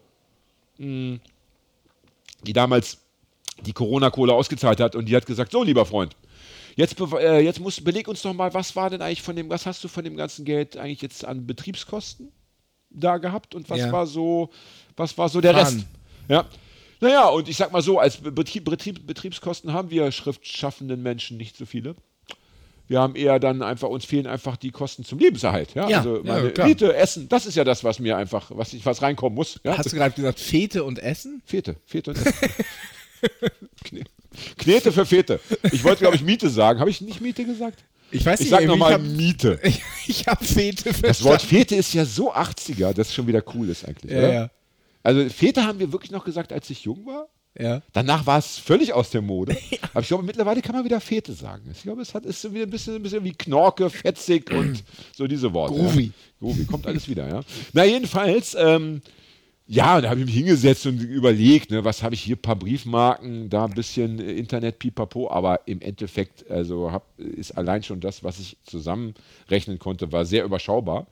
mh, 0.77 1.19
die 2.45 2.53
damals 2.53 2.97
die 3.65 3.73
Corona-Kohle 3.73 4.33
ausgezahlt 4.33 4.79
hat 4.81 4.95
und 4.95 5.05
die 5.07 5.15
hat 5.15 5.25
gesagt, 5.25 5.51
so 5.53 5.63
lieber 5.63 5.85
Freund, 5.85 6.15
jetzt, 6.75 6.99
äh, 6.99 7.39
jetzt 7.39 7.59
musst, 7.61 7.83
beleg 7.85 8.07
uns 8.09 8.21
doch 8.21 8.33
mal, 8.33 8.53
was 8.53 8.75
war 8.75 8.89
denn 8.89 9.01
eigentlich 9.01 9.21
von 9.21 9.35
dem, 9.35 9.49
was 9.49 9.65
hast 9.65 9.83
du 9.83 9.87
von 9.87 10.03
dem 10.03 10.17
ganzen 10.17 10.43
Geld 10.45 10.75
eigentlich 10.77 11.01
jetzt 11.01 11.23
an 11.25 11.47
Betriebskosten 11.47 12.31
da 12.89 13.17
gehabt 13.17 13.55
und 13.55 13.69
was 13.69 13.79
Ja. 13.79 13.91
war 13.91 14.05
so, 14.05 14.49
was 14.97 15.17
war 15.17 15.29
so 15.29 15.39
der? 15.41 15.55
Rest? 15.55 15.85
Ja. 16.27 16.45
Naja, 17.05 17.27
und 17.29 17.47
ich 17.47 17.55
sag 17.57 17.71
mal 17.71 17.81
so, 17.81 17.99
als 17.99 18.17
Betrieb, 18.17 18.65
Betrieb, 18.65 19.05
Betriebskosten 19.05 19.73
haben 19.73 19.89
wir 19.91 20.11
schriftschaffenden 20.11 21.03
Menschen 21.03 21.37
nicht 21.37 21.55
so 21.55 21.65
viele. 21.65 21.95
Wir 22.87 22.99
haben 22.99 23.15
eher 23.15 23.39
dann 23.39 23.61
einfach, 23.61 23.89
uns 23.89 24.05
fehlen 24.05 24.27
einfach 24.27 24.57
die 24.57 24.69
Kosten 24.71 25.03
zum 25.05 25.19
Lebenserhalt. 25.19 25.73
Ja, 25.75 25.87
Ja, 25.89 25.97
also 25.99 26.17
ja, 26.17 26.23
meine 26.23 26.51
klar. 26.51 26.67
Miete, 26.67 26.95
Essen, 26.95 27.27
das 27.29 27.45
ist 27.45 27.55
ja 27.55 27.63
das, 27.63 27.83
was 27.83 27.99
mir 27.99 28.15
einfach, 28.17 28.51
was, 28.53 28.73
ich, 28.73 28.85
was 28.85 29.01
reinkommen 29.01 29.35
muss. 29.35 29.59
Ja? 29.63 29.77
Hast 29.77 29.91
du 29.91 29.95
gerade 29.95 30.13
gesagt, 30.15 30.39
Fete 30.39 30.83
und 30.83 30.97
Essen? 30.99 31.41
Fete, 31.45 31.75
Fete 31.85 32.11
und 32.11 32.17
Essen. 32.17 32.33
Kne- 33.83 34.05
Knete 34.57 34.91
für 34.91 35.05
Fete. 35.05 35.39
Ich 35.71 35.83
wollte, 35.83 35.99
glaube 36.01 36.15
ich, 36.15 36.21
Miete 36.23 36.49
sagen. 36.49 36.79
Habe 36.79 36.89
ich 36.89 37.01
nicht 37.01 37.21
Miete 37.21 37.45
gesagt? 37.45 37.83
Ich 38.11 38.25
weiß 38.25 38.39
Ich 38.39 38.45
nicht, 38.45 38.49
sag 38.51 38.61
irgendwie, 38.61 38.79
nochmal 38.79 38.99
Miete. 38.99 39.59
Ich, 39.63 39.81
ich 40.07 40.27
habe 40.27 40.43
Fete 40.43 40.89
Das 40.91 41.23
Wort 41.23 41.41
verstanden. 41.41 41.45
Fete 41.47 41.75
ist 41.75 41.93
ja 41.93 42.05
so 42.05 42.33
80er, 42.33 42.93
dass 42.93 43.07
es 43.09 43.13
schon 43.15 43.25
wieder 43.27 43.43
cool 43.55 43.69
ist 43.69 43.87
eigentlich. 43.87 44.11
Ja, 44.11 44.17
oder? 44.19 44.33
ja. 44.33 44.49
Also 45.05 45.29
Fete 45.29 45.63
haben 45.63 45.77
wir 45.77 45.91
wirklich 45.91 46.09
noch 46.09 46.25
gesagt, 46.25 46.51
als 46.51 46.67
ich 46.71 46.83
jung 46.83 47.05
war. 47.05 47.27
Ja. 47.57 47.83
Danach 47.93 48.25
war 48.25 48.39
es 48.39 48.57
völlig 48.57 48.91
aus 48.91 49.11
der 49.11 49.21
Mode. 49.21 49.55
Aber 49.91 50.01
ich 50.01 50.07
glaube, 50.07 50.23
mittlerweile 50.23 50.63
kann 50.63 50.75
man 50.75 50.83
wieder 50.83 50.99
Fete 50.99 51.33
sagen. 51.33 51.69
Ich 51.71 51.83
glaube, 51.83 52.01
es 52.01 52.15
hat, 52.15 52.25
ist 52.25 52.41
so 52.41 52.51
wieder 52.51 52.63
ein 52.63 52.71
bisschen, 52.71 52.95
ein 52.95 53.03
bisschen 53.03 53.23
wie 53.23 53.33
Knorke, 53.33 53.91
fetzig 53.91 54.49
und 54.51 54.83
so 55.15 55.27
diese 55.27 55.53
Worte. 55.53 55.75
Groovy. 55.75 56.05
Ja. 56.05 56.11
Groovy, 56.39 56.65
kommt 56.65 56.87
alles 56.87 57.07
wieder, 57.07 57.29
ja. 57.29 57.41
Na, 57.71 57.85
jedenfalls, 57.85 58.57
ähm, 58.59 59.01
ja, 59.67 60.01
da 60.01 60.09
habe 60.09 60.21
ich 60.21 60.25
mich 60.25 60.35
hingesetzt 60.35 60.87
und 60.87 60.99
überlegt, 60.99 61.69
ne, 61.69 61.85
was 61.85 62.01
habe 62.01 62.15
ich 62.15 62.21
hier, 62.21 62.35
ein 62.35 62.41
paar 62.41 62.55
Briefmarken, 62.55 63.47
da 63.51 63.65
ein 63.65 63.75
bisschen 63.75 64.17
Internet, 64.17 64.79
pipapo, 64.79 65.29
aber 65.29 65.67
im 65.67 65.81
Endeffekt, 65.81 66.49
also 66.49 66.91
hab, 66.91 67.19
ist 67.19 67.51
allein 67.51 67.83
schon 67.83 67.99
das, 67.99 68.23
was 68.23 68.39
ich 68.39 68.57
zusammenrechnen 68.63 69.77
konnte, 69.77 70.11
war 70.11 70.25
sehr 70.25 70.43
überschaubar. 70.43 71.05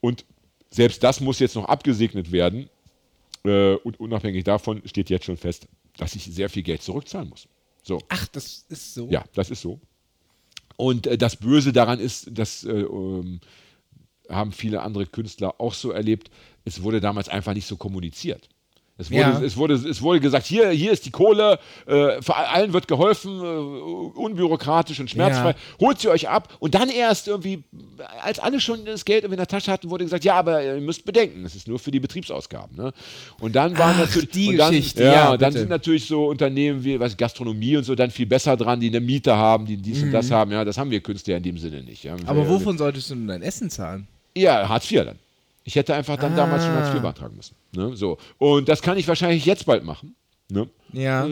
Und 0.00 0.24
selbst 0.70 1.02
das 1.04 1.20
muss 1.20 1.38
jetzt 1.38 1.54
noch 1.54 1.66
abgesegnet 1.66 2.32
werden. 2.32 2.70
Äh, 3.44 3.74
und 3.76 4.00
unabhängig 4.00 4.44
davon 4.44 4.82
steht 4.86 5.10
jetzt 5.10 5.26
schon 5.26 5.36
fest, 5.36 5.68
dass 5.96 6.14
ich 6.14 6.24
sehr 6.24 6.48
viel 6.48 6.62
Geld 6.62 6.82
zurückzahlen 6.82 7.28
muss. 7.28 7.48
So, 7.82 8.00
Ach, 8.08 8.26
das 8.28 8.64
ist 8.68 8.94
so. 8.94 9.08
ja, 9.10 9.24
das 9.34 9.50
ist 9.50 9.60
so. 9.60 9.80
Und 10.76 11.06
äh, 11.06 11.18
das 11.18 11.36
Böse 11.36 11.72
daran 11.72 12.00
ist, 12.00 12.28
das 12.32 12.64
äh, 12.64 12.70
ähm, 12.70 13.40
haben 14.28 14.52
viele 14.52 14.82
andere 14.82 15.06
Künstler 15.06 15.60
auch 15.60 15.74
so 15.74 15.90
erlebt, 15.90 16.30
es 16.64 16.82
wurde 16.82 17.00
damals 17.00 17.28
einfach 17.28 17.52
nicht 17.52 17.66
so 17.66 17.76
kommuniziert. 17.76 18.48
Es 18.96 19.10
wurde, 19.10 19.20
Ja. 19.20 19.40
es 19.42 19.56
wurde, 19.56 19.74
es 19.74 20.02
wurde 20.02 20.20
gesagt, 20.20 20.46
hier, 20.46 20.70
hier 20.70 20.92
ist 20.92 21.04
die 21.04 21.10
Kohle, 21.10 21.58
äh, 21.88 22.20
allen 22.28 22.72
wird 22.72 22.86
geholfen, 22.86 23.40
äh, 23.40 24.18
unbürokratisch 24.18 25.00
und 25.00 25.10
schmerzfrei, 25.10 25.50
Ja. 25.50 25.56
holt 25.80 25.98
sie 25.98 26.08
euch 26.08 26.28
ab. 26.28 26.54
Und 26.60 26.76
dann 26.76 26.88
erst 26.90 27.26
irgendwie, 27.26 27.64
als 28.22 28.38
alle 28.38 28.60
schon 28.60 28.84
das 28.84 29.04
Geld 29.04 29.24
irgendwie 29.24 29.34
in 29.34 29.38
der 29.38 29.48
Tasche 29.48 29.72
hatten, 29.72 29.90
wurde 29.90 30.04
gesagt, 30.04 30.24
ja, 30.24 30.34
aber 30.36 30.62
ihr 30.64 30.80
müsst 30.80 31.04
bedenken, 31.04 31.44
es 31.44 31.56
ist 31.56 31.66
nur 31.66 31.80
für 31.80 31.90
die 31.90 31.98
Betriebsausgaben. 31.98 32.76
Ne? 32.76 32.92
Und 33.40 33.56
dann 33.56 33.76
waren 33.78 33.94
Ach, 33.96 34.06
natürlich, 34.06 34.30
die 34.30 34.48
und 34.50 34.58
dann, 34.58 34.70
Geschichte, 34.70 35.02
ja, 35.02 35.12
ja, 35.12 35.32
und 35.32 35.42
dann 35.42 35.52
sind 35.52 35.70
natürlich 35.70 36.06
so 36.06 36.26
Unternehmen 36.28 36.84
wie 36.84 37.00
was, 37.00 37.16
Gastronomie 37.16 37.76
und 37.76 37.82
so 37.84 37.96
dann 37.96 38.12
viel 38.12 38.26
besser 38.26 38.56
dran, 38.56 38.78
die 38.78 38.88
eine 38.88 39.00
Miete 39.00 39.34
haben, 39.36 39.66
die 39.66 39.76
dies 39.76 40.04
und 40.04 40.12
das 40.12 40.30
haben. 40.30 40.52
Ja, 40.52 40.64
das 40.64 40.78
haben 40.78 40.92
wir 40.92 41.00
Künstler 41.00 41.36
in 41.38 41.42
dem 41.42 41.58
Sinne 41.58 41.82
nicht. 41.82 42.04
Mhm. 42.04 42.18
Aber 42.26 42.48
wovon 42.48 42.78
solltest 42.78 43.10
du 43.10 43.14
denn 43.16 43.26
dein 43.26 43.42
Essen 43.42 43.70
zahlen? 43.70 44.06
ja, 44.36 44.68
Hartz 44.68 44.90
IV 44.90 45.04
dann. 45.04 45.18
Ich 45.64 45.76
hätte 45.76 45.94
einfach 45.94 46.16
dann 46.18 46.36
damals 46.36 46.64
schon 46.64 46.74
Hartz 46.74 46.94
IV 46.94 47.00
beantragen 47.00 47.36
müssen. 47.36 47.56
Ne? 47.72 47.96
So. 47.96 48.18
Und 48.38 48.68
das 48.68 48.82
kann 48.82 48.98
ich 48.98 49.08
wahrscheinlich 49.08 49.46
jetzt 49.46 49.64
bald 49.64 49.82
machen. 49.82 50.14
Ne? 50.50 50.68
Ja. 50.92 51.26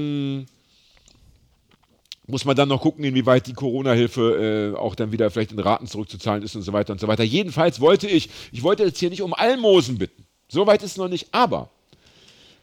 Muss 2.26 2.44
man 2.46 2.56
dann 2.56 2.68
noch 2.68 2.80
gucken, 2.80 3.04
inwieweit 3.04 3.46
die 3.46 3.52
Corona-Hilfe 3.52 4.72
äh, 4.74 4.78
auch 4.78 4.94
dann 4.94 5.12
wieder 5.12 5.30
vielleicht 5.30 5.52
in 5.52 5.58
Raten 5.58 5.86
zurückzuzahlen 5.86 6.42
ist 6.42 6.56
und 6.56 6.62
so 6.62 6.72
weiter 6.72 6.94
und 6.94 7.00
so 7.00 7.08
weiter. 7.08 7.24
Jedenfalls 7.24 7.80
wollte 7.80 8.08
ich, 8.08 8.30
ich 8.52 8.62
wollte 8.62 8.84
jetzt 8.84 8.98
hier 8.98 9.10
nicht 9.10 9.20
um 9.20 9.34
Almosen 9.34 9.98
bitten. 9.98 10.24
Soweit 10.48 10.82
ist 10.82 10.92
es 10.92 10.96
noch 10.96 11.08
nicht. 11.08 11.28
Aber 11.32 11.68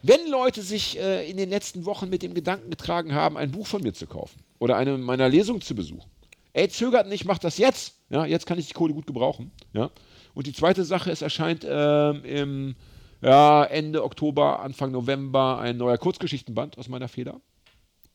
wenn 0.01 0.27
Leute 0.29 0.63
sich 0.63 0.97
äh, 0.97 1.29
in 1.29 1.37
den 1.37 1.49
letzten 1.49 1.85
Wochen 1.85 2.09
mit 2.09 2.23
dem 2.23 2.33
Gedanken 2.33 2.71
getragen 2.71 3.13
haben, 3.13 3.37
ein 3.37 3.51
Buch 3.51 3.67
von 3.67 3.83
mir 3.83 3.93
zu 3.93 4.07
kaufen 4.07 4.39
oder 4.57 4.75
eine 4.75 4.97
meiner 4.97 5.29
Lesungen 5.29 5.61
zu 5.61 5.75
besuchen, 5.75 6.09
ey, 6.53 6.69
zögert 6.69 7.07
nicht, 7.07 7.25
macht 7.25 7.43
das 7.43 7.57
jetzt. 7.57 7.95
Ja, 8.09 8.25
jetzt 8.25 8.45
kann 8.45 8.57
ich 8.57 8.67
die 8.67 8.73
Kohle 8.73 8.93
gut 8.93 9.05
gebrauchen. 9.05 9.51
Ja. 9.73 9.91
Und 10.39 10.47
die 10.47 10.53
zweite 10.53 10.85
Sache, 10.85 11.11
es 11.11 11.21
erscheint 11.21 11.67
ähm, 11.69 12.23
im 12.23 12.75
ja, 13.21 13.65
Ende 13.65 14.01
Oktober, 14.05 14.61
Anfang 14.61 14.89
November 14.89 15.59
ein 15.59 15.75
neuer 15.75 15.97
Kurzgeschichtenband 15.97 16.77
aus 16.77 16.87
meiner 16.87 17.09
Feder, 17.09 17.41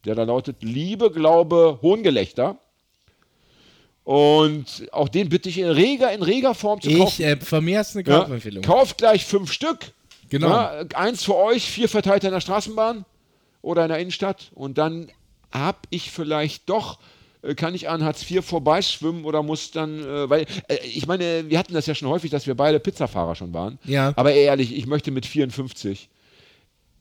der 0.06 0.14
da 0.14 0.22
lautet 0.22 0.62
Liebe, 0.62 1.10
Glaube, 1.10 1.80
Hohngelächter. 1.82 2.56
Und 4.04 4.86
auch 4.92 5.10
den 5.10 5.28
bitte 5.28 5.50
ich 5.50 5.58
in 5.58 5.68
reger, 5.68 6.12
in 6.12 6.22
reger 6.22 6.54
Form 6.54 6.80
zu 6.80 6.88
kaufen. 6.88 7.02
Ich, 7.02 7.20
äh, 7.20 7.36
von 7.36 7.62
mir 7.62 7.80
hast 7.80 7.94
du 7.94 7.98
eine 7.98 8.08
Ja, 8.08 8.20
Kaufempfehlung. 8.20 8.64
kauft 8.64 8.96
gleich 8.96 9.26
fünf 9.26 9.52
Stück. 9.52 9.92
Genau. 10.30 10.48
Ja, 10.48 10.82
eins 10.94 11.24
für 11.24 11.36
euch, 11.36 11.70
vier 11.70 11.90
verteilt 11.90 12.24
in 12.24 12.30
der 12.30 12.40
Straßenbahn 12.40 13.04
oder 13.60 13.82
in 13.82 13.90
der 13.90 13.98
Innenstadt. 13.98 14.50
Und 14.54 14.78
dann 14.78 15.10
habe 15.52 15.80
ich 15.90 16.10
vielleicht 16.10 16.70
doch 16.70 16.98
Kann 17.56 17.74
ich 17.74 17.88
an 17.88 18.02
Hartz 18.04 18.28
IV 18.30 18.44
vorbeischwimmen 18.44 19.24
oder 19.24 19.42
muss 19.42 19.70
dann, 19.70 20.00
äh, 20.00 20.30
weil, 20.30 20.46
äh, 20.68 20.76
ich 20.86 21.06
meine, 21.06 21.44
wir 21.48 21.58
hatten 21.58 21.74
das 21.74 21.86
ja 21.86 21.94
schon 21.94 22.08
häufig, 22.08 22.30
dass 22.30 22.46
wir 22.46 22.54
beide 22.54 22.80
Pizzafahrer 22.80 23.34
schon 23.34 23.52
waren. 23.52 23.78
Ja. 23.84 24.12
Aber 24.16 24.32
ehrlich, 24.32 24.74
ich 24.74 24.86
möchte 24.86 25.10
mit 25.10 25.26
54, 25.26 26.08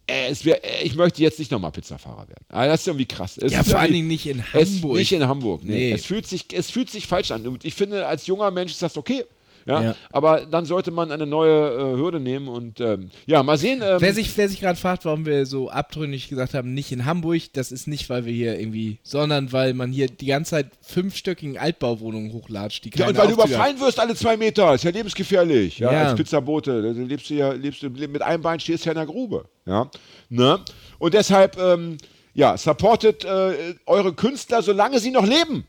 äh, 0.08 0.28
es 0.30 0.44
wär, 0.44 0.64
äh, 0.64 0.84
ich 0.84 0.96
möchte 0.96 1.22
jetzt 1.22 1.40
nicht 1.40 1.52
nochmal 1.52 1.72
Pizzafahrer 1.72 2.28
werden. 2.28 2.46
Ah, 2.50 2.68
das 2.68 2.82
ist 2.82 2.88
irgendwie 2.88 3.06
krass. 3.06 3.38
Es 3.38 3.54
Ja, 3.54 3.62
ist 3.62 3.72
vor 3.72 3.80
allen 3.80 3.94
Dingen 3.94 4.08
nicht 4.08 4.26
in 4.26 4.44
Hamburg. 4.54 4.98
nicht 4.98 5.12
in 5.14 5.26
Hamburg, 5.28 5.64
nee. 5.64 5.72
Nee. 5.72 5.92
Es, 5.94 6.06
fühlt 6.06 6.28
sich, 6.28 6.46
es 6.54 6.70
fühlt 6.70 6.90
sich 6.90 7.08
falsch 7.08 7.32
an. 7.32 7.48
Und 7.48 7.64
ich 7.64 7.74
finde, 7.74 8.06
als 8.06 8.28
junger 8.28 8.52
Mensch 8.52 8.72
ist 8.74 8.82
das 8.82 8.98
okay. 8.98 9.24
Ja, 9.66 9.82
Ja. 9.82 9.96
aber 10.12 10.46
dann 10.46 10.66
sollte 10.66 10.92
man 10.92 11.12
eine 11.12 11.26
neue 11.26 11.70
äh, 11.70 11.96
Hürde 11.98 12.20
nehmen 12.20 12.48
und 12.48 12.80
ähm, 12.82 13.10
ja, 13.26 13.42
mal 13.44 13.58
sehen. 13.58 13.82
Ähm, 13.84 13.98
Wer 14.00 14.14
sich, 14.14 14.36
wer 14.38 14.50
sich 14.50 14.60
gerade 14.60 14.78
fragt, 14.80 15.06
warum 15.06 15.26
wir 15.26 15.46
so 15.46 15.70
abtrünnig 15.70 16.28
gesagt 16.30 16.54
haben, 16.54 16.74
nicht 16.74 16.92
in 16.92 17.06
Hamburg, 17.06 17.42
das 17.54 17.72
ist 17.72 17.88
nicht, 17.88 18.10
weil 18.10 18.26
wir 18.26 18.34
hier 18.34 18.60
irgendwie, 18.60 19.00
sondern 19.04 19.52
weil 19.52 19.74
man 19.74 19.92
hier 19.92 20.08
die 20.08 20.26
ganze 20.26 20.52
Zeit 20.52 20.68
fünfstöckigen 20.82 21.58
Altbauwohnungen 21.58 22.34
hochlatscht, 22.34 22.86
die 22.86 22.92
ja, 22.96 23.08
und 23.08 23.18
weil 23.18 23.28
du 23.28 23.36
Aufzüge 23.36 23.54
überfallen 23.56 23.80
wirst 23.80 24.00
alle 24.00 24.16
zwei 24.16 24.36
Meter, 24.38 24.74
ist 24.74 24.84
ja 24.84 24.92
lebensgefährlich. 24.92 25.80
Ja, 25.80 25.92
Ja. 25.92 26.04
Als 26.08 26.16
Pizzabote, 26.16 26.82
da 26.82 26.90
lebst 27.02 27.30
du 27.30 27.34
ja, 27.36 27.52
lebst 27.54 27.82
du 27.84 27.90
mit 27.90 28.22
einem 28.22 28.44
Bein 28.44 28.60
stehst 28.60 28.86
du 28.86 28.90
ja 28.90 28.92
in 28.92 28.98
der 28.98 29.06
Grube. 29.06 29.46
Ja, 29.66 29.90
ne? 30.30 30.60
Und 31.00 31.14
deshalb, 31.14 31.58
ähm, 31.58 31.98
ja, 32.34 32.58
supportet 32.58 33.24
äh, 33.24 33.76
eure 33.86 34.14
Künstler, 34.14 34.62
solange 34.62 35.00
sie 35.00 35.12
noch 35.12 35.26
leben. 35.26 35.66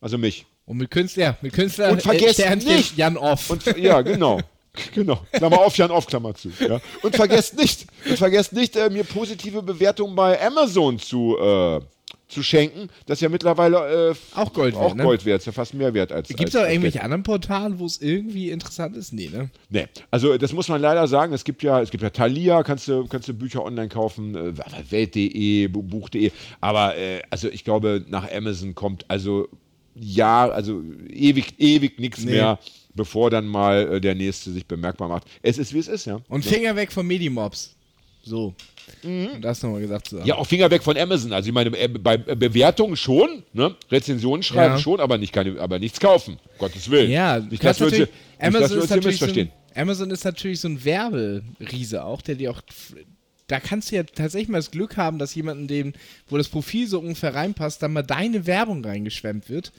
Also 0.00 0.16
mich. 0.18 0.46
Und 0.66 0.76
mit 0.78 0.90
Künstler, 0.90 1.36
mit 1.42 1.52
Künstler 1.52 1.90
Und 1.92 2.02
vergesst 2.02 2.34
Sternchen 2.40 2.76
nicht- 2.76 2.96
Jan 2.96 3.16
Off. 3.16 3.50
Und 3.50 3.64
ja, 3.78 4.02
genau. 4.02 4.40
Genau. 4.94 5.18
Klammer 5.32 5.60
auf, 5.60 5.74
Jan 5.78 5.90
auf, 5.90 6.06
Klammer 6.06 6.34
zu. 6.34 6.50
Ja. 6.60 6.82
Und 7.02 7.16
vergesst 7.16 7.56
nicht, 7.56 7.86
und 8.06 8.18
vergesst 8.18 8.52
nicht, 8.52 8.76
äh, 8.76 8.90
mir 8.90 9.04
positive 9.04 9.62
Bewertungen 9.62 10.14
bei 10.14 10.38
Amazon 10.46 10.98
zu, 10.98 11.34
äh, 11.38 11.80
zu 12.28 12.42
schenken. 12.42 12.90
Das 13.06 13.16
ist 13.16 13.22
ja 13.22 13.30
mittlerweile 13.30 14.10
äh, 14.10 14.14
Auch 14.38 14.52
Gold 14.52 14.74
auch 14.74 14.88
wert, 14.88 14.96
ne? 14.96 15.02
Gold 15.04 15.24
wert, 15.24 15.38
ist 15.40 15.46
ja 15.46 15.52
fast 15.52 15.72
mehr 15.72 15.94
wert 15.94 16.12
als. 16.12 16.28
Gibt 16.28 16.46
es 16.50 16.56
auch 16.56 16.66
irgendwelche 16.68 17.02
anderen 17.02 17.22
Portale, 17.22 17.78
wo 17.78 17.86
es 17.86 18.02
irgendwie 18.02 18.50
interessant 18.50 18.98
ist? 18.98 19.14
Nee, 19.14 19.30
ne? 19.32 19.48
Nee, 19.70 19.86
also 20.10 20.36
das 20.36 20.52
muss 20.52 20.68
man 20.68 20.82
leider 20.82 21.08
sagen. 21.08 21.32
Es 21.32 21.44
gibt 21.44 21.62
ja, 21.62 21.80
es 21.80 21.90
gibt 21.90 22.02
ja 22.02 22.10
Thalia, 22.10 22.62
kannst 22.62 22.86
du, 22.86 23.06
kannst 23.06 23.28
du 23.28 23.32
Bücher 23.32 23.64
online 23.64 23.88
kaufen, 23.88 24.34
äh, 24.34 24.52
Welt.de, 24.90 25.68
Bu- 25.68 25.84
Buch.de. 25.84 26.32
Aber 26.60 26.98
äh, 26.98 27.22
also 27.30 27.48
ich 27.48 27.64
glaube, 27.64 28.04
nach 28.08 28.30
Amazon 28.30 28.74
kommt 28.74 29.06
also 29.08 29.48
ja, 29.98 30.48
also 30.48 30.82
ewig, 31.10 31.54
ewig 31.58 31.98
nichts 31.98 32.24
Nee. 32.24 32.32
mehr, 32.32 32.58
bevor 32.94 33.30
dann 33.30 33.46
mal 33.46 33.94
äh, 33.94 34.00
der 34.00 34.14
nächste 34.14 34.50
sich 34.52 34.66
bemerkbar 34.66 35.08
macht. 35.08 35.24
Es 35.42 35.58
ist 35.58 35.72
wie 35.74 35.78
es 35.78 35.88
ist, 35.88 36.04
ja. 36.06 36.20
Und 36.28 36.44
Finger 36.44 36.76
weg 36.76 36.92
von 36.92 37.06
Medimobs. 37.06 37.74
So. 38.22 38.54
Um 39.02 39.40
das 39.40 39.62
nochmal 39.62 39.80
gesagt 39.80 40.08
zu 40.08 40.16
haben. 40.16 40.22
Mhm. 40.24 40.28
Ja, 40.28 40.34
auch 40.36 40.46
Finger 40.46 40.70
weg 40.70 40.82
von 40.82 40.96
Amazon. 40.96 41.32
Also 41.32 41.48
ich 41.48 41.54
meine, 41.54 41.76
äh, 41.76 41.88
bei 41.88 42.14
äh, 42.14 42.36
Bewertungen 42.36 42.96
schon, 42.96 43.42
ne? 43.52 43.74
Rezensionen 43.90 44.42
schreiben 44.42 44.74
Ja. 44.74 44.80
schon, 44.80 45.00
aber 45.00 45.18
nicht 45.18 45.32
keine, 45.32 45.58
aber 45.60 45.78
nichts 45.78 45.98
kaufen. 46.00 46.38
Gottes 46.58 46.90
Willen. 46.90 47.10
Ja, 47.10 47.38
nicht, 47.40 47.62
dass 47.64 47.78
wir 47.80 47.86
uns 47.86 47.96
hier, 47.96 48.06
natürlich- 48.06 48.08
nicht, 48.08 48.14
dass 48.40 48.40
wir 48.40 48.46
Amazon 48.46 48.78
uns 48.80 48.92
hier 48.92 49.02
so 49.02 49.08
missverstehen. 49.08 49.50
ein, 49.74 49.82
Amazon 49.82 50.10
ist 50.10 50.24
natürlich 50.24 50.60
so 50.60 50.68
ein 50.68 50.84
Werberiese 50.84 52.04
auch, 52.04 52.22
der 52.22 52.34
dir 52.36 52.50
auch. 52.52 52.60
Da 53.46 53.60
kannst 53.60 53.90
du 53.90 53.96
ja 53.96 54.02
tatsächlich 54.02 54.48
mal 54.48 54.58
das 54.58 54.70
Glück 54.70 54.96
haben, 54.96 55.18
dass 55.18 55.34
jemanden, 55.34 55.68
dem, 55.68 55.92
wo 56.28 56.36
das 56.36 56.48
Profil 56.48 56.88
so 56.88 56.98
ungefähr 56.98 57.34
reinpasst, 57.34 57.82
dann 57.82 57.92
mal 57.92 58.02
deine 58.02 58.46
Werbung 58.46 58.84
reingeschwemmt 58.84 59.48
wird, 59.48 59.72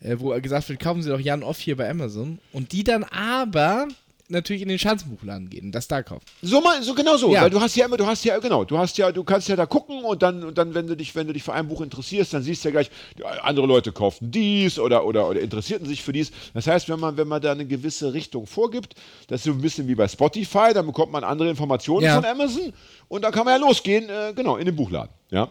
äh, 0.00 0.16
wo 0.18 0.30
gesagt 0.40 0.68
wird, 0.68 0.80
kaufen 0.80 1.02
Sie 1.02 1.10
doch 1.10 1.20
Jan 1.20 1.42
Off 1.42 1.58
hier 1.58 1.76
bei 1.76 1.90
Amazon. 1.90 2.38
Und 2.52 2.72
die 2.72 2.84
dann 2.84 3.04
aber 3.04 3.88
natürlich 4.30 4.62
in 4.62 4.68
den 4.68 4.78
Schanzenbuchladen 4.78 5.50
gehen 5.50 5.72
das 5.72 5.88
da 5.88 6.02
kaufen. 6.02 6.24
So 6.42 6.60
mal, 6.60 6.82
so 6.82 6.94
genau 6.94 7.16
so, 7.16 7.32
Ja. 7.32 7.42
weil 7.42 7.50
du 7.50 7.60
hast 7.60 7.76
ja 7.76 7.86
immer, 7.86 7.96
du 7.96 8.06
hast 8.06 8.24
ja 8.24 8.38
genau, 8.38 8.64
du 8.64 8.78
hast 8.78 8.96
ja, 8.98 9.12
du 9.12 9.24
kannst 9.24 9.48
ja 9.48 9.56
da 9.56 9.66
gucken 9.66 10.04
und 10.04 10.22
dann 10.22 10.44
und 10.44 10.56
dann, 10.58 10.74
wenn 10.74 10.86
du 10.86 10.96
dich, 10.96 11.14
wenn 11.14 11.26
du 11.26 11.32
dich 11.32 11.42
für 11.42 11.52
ein 11.52 11.68
Buch 11.68 11.80
interessierst, 11.80 12.32
dann 12.32 12.42
siehst 12.42 12.64
du 12.64 12.68
ja 12.68 12.72
gleich, 12.72 12.90
ja, 13.18 13.26
andere 13.42 13.66
Leute 13.66 13.92
kauften 13.92 14.30
dies 14.30 14.78
oder 14.78 15.04
oder 15.04 15.28
oder 15.28 15.40
interessierten 15.40 15.86
sich 15.86 16.02
für 16.02 16.12
dies. 16.12 16.30
Das 16.54 16.66
heißt, 16.66 16.88
wenn 16.88 17.00
man 17.00 17.16
wenn 17.16 17.28
man 17.28 17.40
da 17.42 17.52
eine 17.52 17.66
gewisse 17.66 18.12
Richtung 18.14 18.46
vorgibt, 18.46 18.94
das 19.28 19.40
ist 19.40 19.44
so 19.44 19.50
ein 19.52 19.60
bisschen 19.60 19.88
wie 19.88 19.94
bei 19.94 20.08
Spotify, 20.08 20.72
dann 20.74 20.86
bekommt 20.86 21.12
man 21.12 21.24
andere 21.24 21.50
Informationen 21.50 22.04
Ja. 22.06 22.14
von 22.16 22.24
Amazon 22.24 22.72
und 23.08 23.22
dann 23.22 23.32
kann 23.32 23.44
man 23.44 23.60
ja 23.60 23.66
losgehen, 23.66 24.08
äh, 24.08 24.32
genau 24.34 24.56
in 24.56 24.66
den 24.66 24.76
Buchladen, 24.76 25.12
ja. 25.30 25.48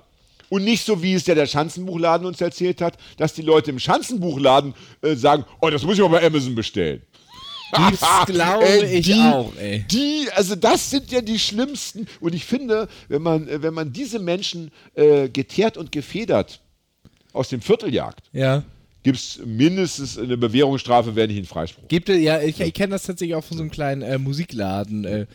Und 0.51 0.63
nicht 0.63 0.83
so, 0.83 1.03
wie 1.03 1.13
es 1.13 1.25
der, 1.25 1.35
der 1.35 1.45
Schanzenbuchladen 1.45 2.25
uns 2.25 2.41
erzählt 2.41 2.81
hat, 2.81 2.97
dass 3.17 3.33
die 3.35 3.43
Leute 3.43 3.69
im 3.69 3.77
Schanzenbuchladen 3.77 4.73
äh, 5.03 5.13
sagen, 5.15 5.45
oh, 5.61 5.69
das 5.69 5.83
muss 5.83 5.93
ich 5.93 6.01
mal 6.01 6.07
bei 6.07 6.25
Amazon 6.25 6.55
bestellen. 6.55 7.03
Das 7.71 7.99
glaube 8.25 8.65
Ey, 8.65 8.97
ich 8.99 9.05
die, 9.05 9.13
auch, 9.13 9.53
ey. 9.57 9.85
Die, 9.91 10.27
also 10.35 10.55
das 10.55 10.89
sind 10.89 11.11
ja 11.11 11.21
die 11.21 11.39
schlimmsten. 11.39 12.07
Und 12.19 12.33
ich 12.35 12.45
finde, 12.45 12.87
wenn 13.07 13.21
man, 13.21 13.47
äh, 13.47 13.61
wenn 13.61 13.73
man 13.73 13.91
diese 13.93 14.19
Menschen 14.19 14.71
äh, 14.95 15.29
geteert 15.29 15.77
und 15.77 15.91
gefedert 15.91 16.59
aus 17.33 17.49
dem 17.49 17.61
Viertel 17.61 17.93
jagt, 17.93 18.21
Ja. 18.33 18.63
gibt 19.03 19.17
es 19.17 19.39
mindestens 19.45 20.17
eine 20.17 20.35
Bewährungsstrafe, 20.35 21.15
wenn 21.15 21.27
nicht 21.29 21.37
einen 21.37 21.45
Freispruch. 21.45 21.87
Gibt 21.87 22.09
ja, 22.09 22.41
ich, 22.41 22.59
ich 22.59 22.73
kenne 22.73 22.91
das 22.91 23.03
tatsächlich 23.03 23.35
auch 23.35 23.43
von 23.43 23.57
so 23.57 23.63
einem 23.63 23.71
kleinen 23.71 24.01
äh, 24.01 24.17
Musikladen. 24.17 25.05
Äh, 25.05 25.25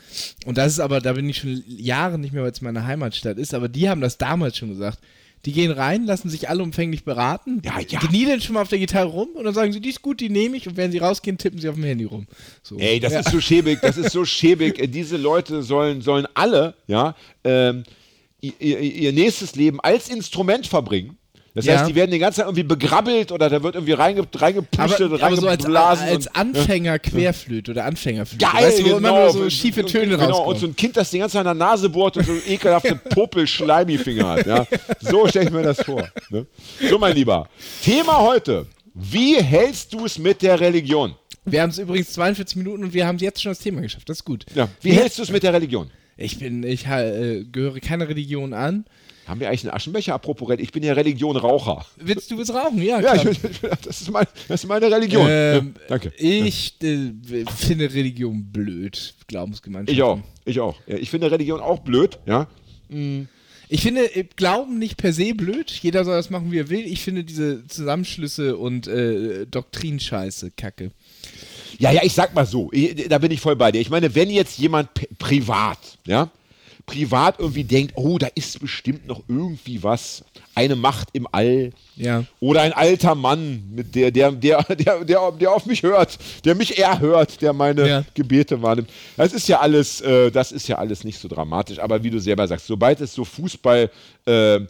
und 0.45 0.59
das 0.59 0.73
ist 0.73 0.81
aber, 0.81 1.01
da 1.01 1.13
bin 1.13 1.29
ich 1.29 1.39
schon 1.39 1.63
Jahre 1.67 2.19
nicht 2.19 2.33
mehr, 2.35 2.43
weil 2.43 2.51
es 2.51 2.61
meine 2.61 2.85
Heimatstadt 2.87 3.39
ist, 3.39 3.55
aber 3.55 3.69
die 3.69 3.89
haben 3.89 4.01
das 4.01 4.19
damals 4.19 4.57
schon 4.57 4.71
gesagt. 4.71 4.99
Die 5.47 5.53
gehen 5.53 5.71
rein, 5.73 6.05
lassen 6.07 6.31
sich 6.31 6.49
alle 6.49 6.63
umfänglich 6.63 7.05
beraten, 7.05 7.61
Ja, 7.65 7.79
ja. 7.81 7.99
kniedeln 8.01 8.41
schon 8.41 8.55
mal 8.55 8.63
auf 8.63 8.69
der 8.69 8.79
Gitarre 8.79 9.09
rum 9.09 9.29
und 9.35 9.45
dann 9.45 9.53
sagen 9.55 9.73
sie, 9.73 9.81
die 9.81 9.91
ist 9.91 10.01
gut, 10.03 10.21
die 10.21 10.31
nehme 10.31 10.57
ich 10.57 10.67
und 10.67 10.77
wenn 10.77 10.91
sie 10.91 10.99
rausgehen, 10.99 11.37
tippen 11.39 11.61
sie 11.61 11.69
auf 11.69 11.75
dem 11.75 11.85
Handy 11.85 12.05
rum. 12.05 12.27
So. 12.63 12.79
Ey, 12.79 12.99
das 13.01 13.13
ja. 13.13 13.21
ist 13.21 13.31
so 13.31 13.41
schäbig, 13.41 13.81
das 13.83 13.97
ist 13.99 14.13
so 14.13 14.25
schäbig. 14.25 14.81
Diese 14.93 15.17
Leute 15.17 15.63
sollen, 15.63 16.01
sollen 16.01 16.27
alle, 16.35 16.75
ja, 16.87 17.15
ähm, 17.45 17.85
ihr- 18.41 18.81
ihr 18.81 19.13
nächstes 19.13 19.55
Leben 19.57 19.81
als 19.81 20.09
Instrument 20.09 20.67
verbringen. 20.67 21.17
Das 21.55 21.67
Ja. 21.67 21.79
heißt, 21.79 21.89
die 21.89 21.95
werden 21.95 22.11
die 22.11 22.19
ganze 22.19 22.39
Zeit 22.39 22.47
irgendwie 22.47 22.65
begrabbelt 22.65 23.31
oder 23.31 23.49
da 23.49 23.63
wird 23.63 23.77
irgendwie 23.77 23.93
reinge, 23.93 24.25
reingepustet, 24.35 25.13
aber, 25.13 25.23
aber 25.23 25.37
so 25.37 25.47
als, 25.47 25.61
reingeblasen. 25.63 26.09
als 26.09 26.27
und- 26.27 26.37
Anfänger 26.37 26.99
Querflöte 26.99 27.71
oder 27.71 27.85
Anfängerflöte. 27.85 28.45
Geil, 28.45 28.65
weißt 28.67 28.81
du, 28.81 28.85
wo 28.87 28.97
immer 28.97 29.09
genau. 29.11 29.23
nur 29.23 29.33
so 29.33 29.51
schiefe 29.51 29.85
Töne 29.85 30.17
genau, 30.17 30.25
rauskommen. 30.25 30.49
Und 30.49 30.59
so 30.59 30.67
ein 30.67 30.75
Kind, 30.77 30.97
das 30.97 31.11
die 31.11 31.19
ganze 31.19 31.35
Zeit 31.35 31.47
an 31.47 31.57
der 31.57 31.67
Nase 31.67 31.89
bohrt 31.89 32.17
und 32.17 32.27
so 32.27 32.33
ekelhafte 32.49 32.97
Popel-Schleimi-Finger 32.97 34.29
hat. 34.29 34.47
Ja? 34.47 34.67
So 35.01 35.29
stelle 35.29 35.47
ich 35.47 35.53
mir 35.53 35.63
das 35.63 35.81
vor. 35.83 36.09
Ne? 36.31 36.47
So, 36.91 36.99
mein 36.99 37.15
Lieber. 37.15 37.49
Thema 37.83 38.19
heute. 38.19 38.67
Wie 38.95 39.37
hältst 39.37 39.93
du 39.93 40.05
es 40.05 40.19
mit 40.19 40.43
der 40.43 40.59
Religion? 40.61 41.15
wir 41.47 41.61
haben 41.63 41.71
es 41.71 41.79
übrigens 41.79 42.13
42 42.13 42.57
Minuten 42.57 42.85
und 42.85 42.95
wir 42.95 43.07
haben 43.07 43.19
jetzt 43.19 43.43
schon 43.43 43.51
das 43.51 43.59
Thema 43.59 43.81
geschafft. 43.81 44.09
Das 44.09 44.19
ist 44.19 44.25
gut. 44.25 44.47
Ja. 44.55 44.69
Wie 44.81 44.93
hältst 44.93 45.19
du 45.19 45.23
es 45.23 45.31
mit 45.31 45.43
der 45.43 45.53
Religion? 45.53 45.91
Ich 46.17 46.39
bin, 46.39 46.63
ich 46.63 46.87
äh, 46.87 47.45
gehöre 47.45 47.81
keiner 47.81 48.09
Religion 48.09 48.55
an. 48.55 48.87
Haben 49.27 49.41
wir 49.41 49.49
eigentlich 49.49 49.63
einen 49.65 49.75
Aschenbecher? 49.75 50.15
Apropos, 50.15 50.55
ich 50.59 50.73
bin 50.73 50.83
ja 50.83 50.93
Religion 50.93 51.37
Raucher. 51.37 51.87
Willst 51.97 52.31
du 52.31 52.41
es 52.41 52.53
rauchen? 52.53 52.81
Ja, 52.83 53.01
Ja, 53.01 53.17
klar. 53.17 53.27
ich, 53.33 53.41
das, 53.83 54.03
ist 54.03 54.11
mein, 54.11 54.27
das 54.49 54.63
ist 54.63 54.69
meine 54.69 54.91
Religion. 54.91 55.27
Ähm, 55.29 55.75
ja, 55.77 55.83
danke. 55.89 56.13
Ich 56.19 56.77
äh, 56.83 57.13
finde 57.57 57.93
Religion 57.93 58.45
blöd, 58.53 59.15
Glaubensgemeinschaft. 59.27 59.97
Ich 59.97 60.03
auch. 60.03 60.19
Ich 60.45 60.61
auch. 60.61 60.77
Ja, 60.87 60.97
ich 60.97 61.11
finde 61.11 61.31
Religion 61.31 61.61
auch 61.61 61.81
blöd. 61.81 62.19
Ja. 62.27 62.49
Ich 63.69 63.81
finde 63.81 64.15
äh, 64.15 64.25
Glauben 64.37 64.79
nicht 64.79 64.97
per 64.99 65.13
se 65.13 65.35
blöd. 65.35 65.71
Jeder 65.71 66.05
soll 66.05 66.17
das 66.17 66.31
machen, 66.31 66.53
wie 66.53 66.59
er 66.59 66.69
will. 66.69 66.85
Ich 66.85 67.03
finde 67.03 67.25
diese 67.25 67.67
Zusammenschlüsse 67.67 68.57
und 68.57 68.87
äh, 68.87 69.47
Doktrinscheiße 69.47 70.51
kacke. 70.53 70.91
Ja, 71.79 71.91
ja, 71.91 72.03
ich 72.05 72.13
sag 72.13 72.35
mal 72.35 72.47
so, 72.47 72.71
ich, 72.73 73.09
da 73.09 73.19
bin 73.19 73.33
ich 73.33 73.41
voll 73.41 73.57
bei 73.57 73.73
dir. 73.73 73.81
Ich 73.81 73.91
meine, 73.91 74.15
wenn 74.15 74.31
jetzt 74.31 74.59
jemand 74.59 74.91
privat, 75.19 75.79
ja, 76.07 76.31
privat 76.87 77.39
irgendwie 77.39 77.65
denkt, 77.65 77.95
oh, 77.97 78.19
da 78.19 78.27
ist 78.35 78.61
bestimmt 78.61 79.07
noch 79.07 79.23
irgendwie 79.27 79.83
was, 79.83 80.23
eine 80.55 80.77
Macht 80.77 81.09
im 81.15 81.27
All. 81.33 81.71
Ja. 81.97 82.25
Oder 82.41 82.63
ein 82.63 82.73
alter 82.75 83.15
Mann, 83.15 83.63
mit 83.75 83.95
der, 83.95 84.11
der, 84.11 84.33
der, 84.33 84.63
der, 84.75 85.05
der, 85.05 85.33
der 85.33 85.51
auf 85.53 85.65
mich 85.67 85.83
hört, 85.83 86.19
der 86.45 86.55
mich 86.55 86.79
eher 86.79 87.01
hört, 87.01 87.41
der 87.41 87.53
meine 87.53 87.89
Ja. 87.89 88.05
Gebete 88.15 88.61
wahrnimmt. 88.61 88.91
Das 89.17 89.33
ist 89.33 89.49
ja 89.49 89.61
alles, 89.61 90.01
äh, 90.03 90.31
das 90.31 90.53
ist 90.53 90.69
ja 90.69 90.77
alles 90.77 91.05
nicht 91.05 91.19
so 91.19 91.27
dramatisch. 91.29 91.79
Aber 91.79 92.03
wie 92.03 92.11
du 92.11 92.19
selber 92.21 92.47
sagst, 92.47 92.67
sobald 92.67 93.01
es 93.01 93.15
so 93.15 93.25
Fußball 93.25 93.91
äh, 94.27 94.61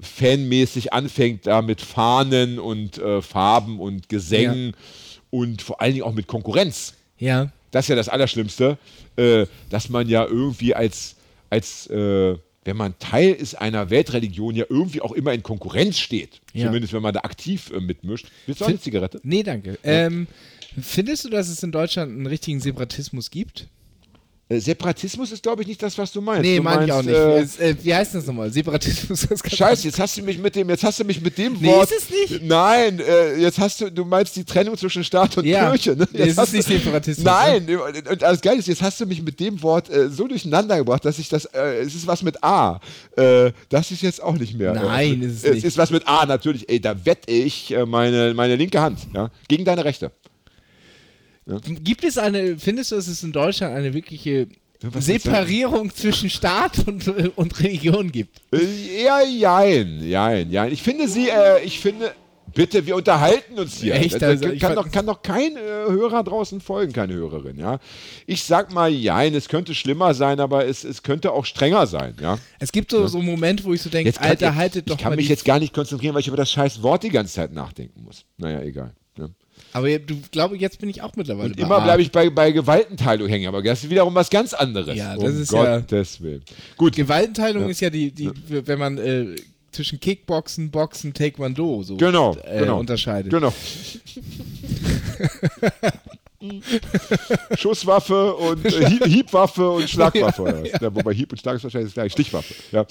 fanmäßig 0.00 0.92
anfängt, 0.92 1.46
da 1.46 1.62
mit 1.62 1.80
Fahnen 1.80 2.58
und 2.58 2.98
äh, 2.98 3.22
Farben 3.22 3.78
und 3.80 4.08
Gesängen 4.08 4.74
und 5.30 5.62
vor 5.62 5.80
allen 5.80 5.92
Dingen 5.94 6.04
auch 6.04 6.12
mit 6.14 6.26
Konkurrenz, 6.26 6.94
Ja. 7.18 7.50
das 7.70 7.84
ist 7.84 7.88
ja 7.90 7.96
das 7.96 8.08
Allerschlimmste, 8.08 8.78
äh, 9.16 9.46
dass 9.68 9.88
man 9.88 10.08
ja 10.08 10.24
irgendwie 10.24 10.74
als, 10.74 11.16
als 11.50 11.86
äh, 11.88 12.36
wenn 12.64 12.76
man 12.76 12.98
Teil 12.98 13.32
ist 13.32 13.54
einer 13.54 13.90
Weltreligion, 13.90 14.54
ja 14.54 14.64
irgendwie 14.68 15.00
auch 15.00 15.12
immer 15.12 15.32
in 15.32 15.42
Konkurrenz 15.42 15.98
steht. 15.98 16.40
Ja. 16.52 16.66
Zumindest 16.66 16.92
wenn 16.92 17.02
man 17.02 17.14
da 17.14 17.20
aktiv 17.20 17.70
äh, 17.70 17.80
mitmischt. 17.80 18.26
Willst 18.46 18.60
du 18.60 18.64
auch 18.64 18.68
eine 18.68 18.80
Zigarette? 18.80 19.20
Nee, 19.22 19.42
danke. 19.42 19.78
Ähm, 19.82 20.26
findest 20.80 21.24
du, 21.24 21.30
dass 21.30 21.48
es 21.48 21.62
in 21.62 21.72
Deutschland 21.72 22.12
einen 22.12 22.26
richtigen 22.26 22.60
Separatismus 22.60 23.30
gibt? 23.30 23.68
Äh, 24.50 24.58
Separatismus 24.58 25.30
ist, 25.30 25.44
glaube 25.44 25.62
ich, 25.62 25.68
nicht 25.68 25.80
das, 25.80 25.96
was 25.96 26.10
du 26.10 26.20
meinst. 26.20 26.42
Nee, 26.42 26.58
meine 26.58 26.84
ich 26.84 26.92
auch 26.92 27.02
nicht. 27.02 27.14
Äh, 27.14 27.38
Es, 27.38 27.58
äh, 27.60 27.74
wie 27.82 27.94
heißt 27.94 28.16
das 28.16 28.26
nochmal? 28.26 28.50
Separatismus. 28.50 29.28
Das 29.30 29.40
Scheiße, 29.48 29.86
jetzt 29.86 30.00
hast 30.00 30.16
du 30.18 30.22
mich 30.22 30.38
mit 30.38 30.56
dem, 30.56 30.68
jetzt 30.70 30.82
hast 30.82 30.98
du 30.98 31.04
mich 31.04 31.20
mit 31.20 31.38
dem 31.38 31.52
Nee, 31.60 31.68
Wort. 31.68 31.88
ist 31.90 32.02
es 32.02 32.30
nicht? 32.30 32.42
Nein, 32.42 32.98
äh, 32.98 33.36
jetzt 33.36 33.58
hast 33.60 33.80
du, 33.80 33.90
du 33.92 34.04
meinst 34.04 34.34
die 34.34 34.44
Trennung 34.44 34.76
zwischen 34.76 35.04
Staat 35.04 35.38
und 35.38 35.44
Ja, 35.46 35.70
Kirche. 35.70 35.94
Ne? 35.94 36.08
nee, 36.12 36.18
Jetzt 36.18 36.32
es 36.32 36.38
hast 36.38 36.52
ist 36.54 36.68
nicht 36.68 36.82
Separatismus, 36.82 37.24
Nein, 37.24 37.68
und 38.10 38.24
alles 38.24 38.40
geil 38.40 38.58
ist, 38.58 38.66
jetzt 38.66 38.82
hast 38.82 39.00
du 39.00 39.06
mich 39.06 39.22
mit 39.22 39.38
dem 39.38 39.62
Wort 39.62 39.88
äh, 39.88 40.08
so 40.10 40.26
durcheinander 40.26 40.76
gebracht, 40.78 41.04
dass 41.04 41.20
ich 41.20 41.28
das, 41.28 41.44
es 41.44 41.94
ist 41.94 42.06
was 42.08 42.22
mit 42.24 42.42
A. 42.42 42.80
Das 43.68 43.90
ist 43.92 44.02
jetzt 44.02 44.20
auch 44.22 44.34
nicht 44.36 44.58
mehr. 44.58 44.72
Nein, 44.74 45.22
ist 45.22 45.38
es 45.38 45.44
es 45.44 45.54
nicht. 45.54 45.64
ist 45.64 45.78
was 45.78 45.90
mit 45.90 46.08
A, 46.08 46.26
natürlich. 46.26 46.68
Ey, 46.68 46.80
da 46.80 47.04
wette 47.06 47.30
ich 47.30 47.74
meine, 47.86 48.34
meine 48.34 48.56
linke 48.56 48.80
Hand, 48.80 48.98
ja, 49.14 49.30
gegen 49.48 49.64
deine 49.64 49.84
rechte. 49.84 50.10
Gibt 51.46 52.04
es 52.04 52.18
eine, 52.18 52.58
findest 52.58 52.92
du, 52.92 52.96
dass 52.96 53.08
es 53.08 53.22
in 53.22 53.32
Deutschland 53.32 53.74
eine 53.74 53.92
wirkliche 53.94 54.48
was 54.82 55.06
Separierung 55.06 55.94
zwischen 55.94 56.30
Staat 56.30 56.86
und, 56.86 57.06
und 57.36 57.60
Religion 57.60 58.10
gibt? 58.10 58.40
Äh, 58.52 59.02
eher 59.02 59.26
jein, 59.26 60.02
jein, 60.02 60.50
jein. 60.50 60.72
Ich 60.72 60.82
finde 60.82 61.06
sie, 61.08 61.28
äh, 61.28 61.62
ich 61.62 61.80
finde, 61.80 62.14
bitte, 62.54 62.86
wir 62.86 62.96
unterhalten 62.96 63.58
uns 63.58 63.80
hier. 63.80 63.94
Echt? 63.94 64.22
Also, 64.22 64.48
ich 64.48 64.60
kann, 64.60 64.74
doch, 64.74 64.90
kann 64.90 65.06
doch 65.06 65.22
kein 65.22 65.56
äh, 65.56 65.60
Hörer 65.60 66.24
draußen 66.24 66.60
folgen, 66.60 66.92
keine 66.92 67.14
Hörerin, 67.14 67.58
ja. 67.58 67.78
Ich 68.26 68.44
sag 68.44 68.72
mal 68.72 68.90
jein, 68.90 69.34
es 69.34 69.48
könnte 69.48 69.74
schlimmer 69.74 70.14
sein, 70.14 70.40
aber 70.40 70.66
es, 70.66 70.84
es 70.84 71.02
könnte 71.02 71.32
auch 71.32 71.44
strenger 71.44 71.86
sein, 71.86 72.14
ja. 72.20 72.38
Es 72.58 72.72
gibt 72.72 72.90
so, 72.90 73.06
so 73.06 73.18
einen 73.18 73.26
Moment, 73.26 73.64
wo 73.64 73.74
ich 73.74 73.82
so 73.82 73.90
denke, 73.90 74.18
Alter, 74.18 74.50
ich, 74.50 74.54
haltet 74.54 74.88
doch 74.88 74.96
ich 74.96 75.02
kann 75.02 75.14
mich 75.14 75.28
jetzt 75.28 75.44
gar 75.44 75.58
nicht 75.58 75.74
konzentrieren, 75.74 76.14
weil 76.14 76.20
ich 76.20 76.28
über 76.28 76.36
das 76.38 76.50
scheiß 76.50 76.82
Wort 76.82 77.02
die 77.02 77.10
ganze 77.10 77.34
Zeit 77.34 77.52
nachdenken 77.52 78.02
muss. 78.02 78.24
Naja, 78.38 78.62
egal. 78.62 78.94
Ja. 79.72 79.78
Aber 79.78 79.98
du 79.98 80.20
glaube, 80.30 80.56
jetzt 80.56 80.78
bin 80.78 80.88
ich 80.88 81.02
auch 81.02 81.14
mittlerweile 81.16 81.50
Und 81.50 81.58
immer 81.60 81.80
bleibe 81.80 82.02
ich 82.02 82.10
bei, 82.10 82.30
bei 82.30 82.50
Gewaltenteilung 82.50 83.28
hängen, 83.28 83.46
aber 83.48 83.62
das 83.62 83.84
ist 83.84 83.90
wiederum 83.90 84.14
was 84.14 84.30
ganz 84.30 84.52
anderes. 84.54 84.96
Ja, 84.96 85.14
das 85.16 85.34
um 85.34 85.42
ist 85.42 85.52
ja- 85.52 85.78
Gottes 85.78 86.20
Willen. 86.20 86.42
Gut, 86.76 86.96
Gewaltenteilung 86.96 87.68
ist 87.68 87.80
ja 87.80 87.90
die, 87.90 88.10
die 88.10 88.30
wenn 88.48 88.78
man 88.78 88.98
äh, 88.98 89.36
zwischen 89.72 90.00
Kickboxen, 90.00 90.70
Boxen, 90.70 91.14
Taekwondo 91.14 91.82
so 91.82 91.96
genau, 91.96 92.36
äh, 92.44 92.60
genau. 92.60 92.78
unterscheidet. 92.80 93.30
Genau. 93.30 93.52
Schusswaffe 97.56 98.34
und 98.34 98.64
äh, 98.64 98.88
Hieb, 98.88 99.04
Hiebwaffe 99.04 99.70
und 99.70 99.88
Schlagwaffe. 99.90 100.42
oder 100.42 100.62
was? 100.62 100.80
Ja, 100.80 100.94
wobei 100.94 101.12
Hieb 101.12 101.32
und 101.32 101.38
Schlag 101.38 101.56
ist 101.56 101.64
wahrscheinlich 101.64 101.88
das 101.90 101.94
gleiche. 101.94 102.10
Stichwaffe. 102.12 102.54
Ja. 102.72 102.86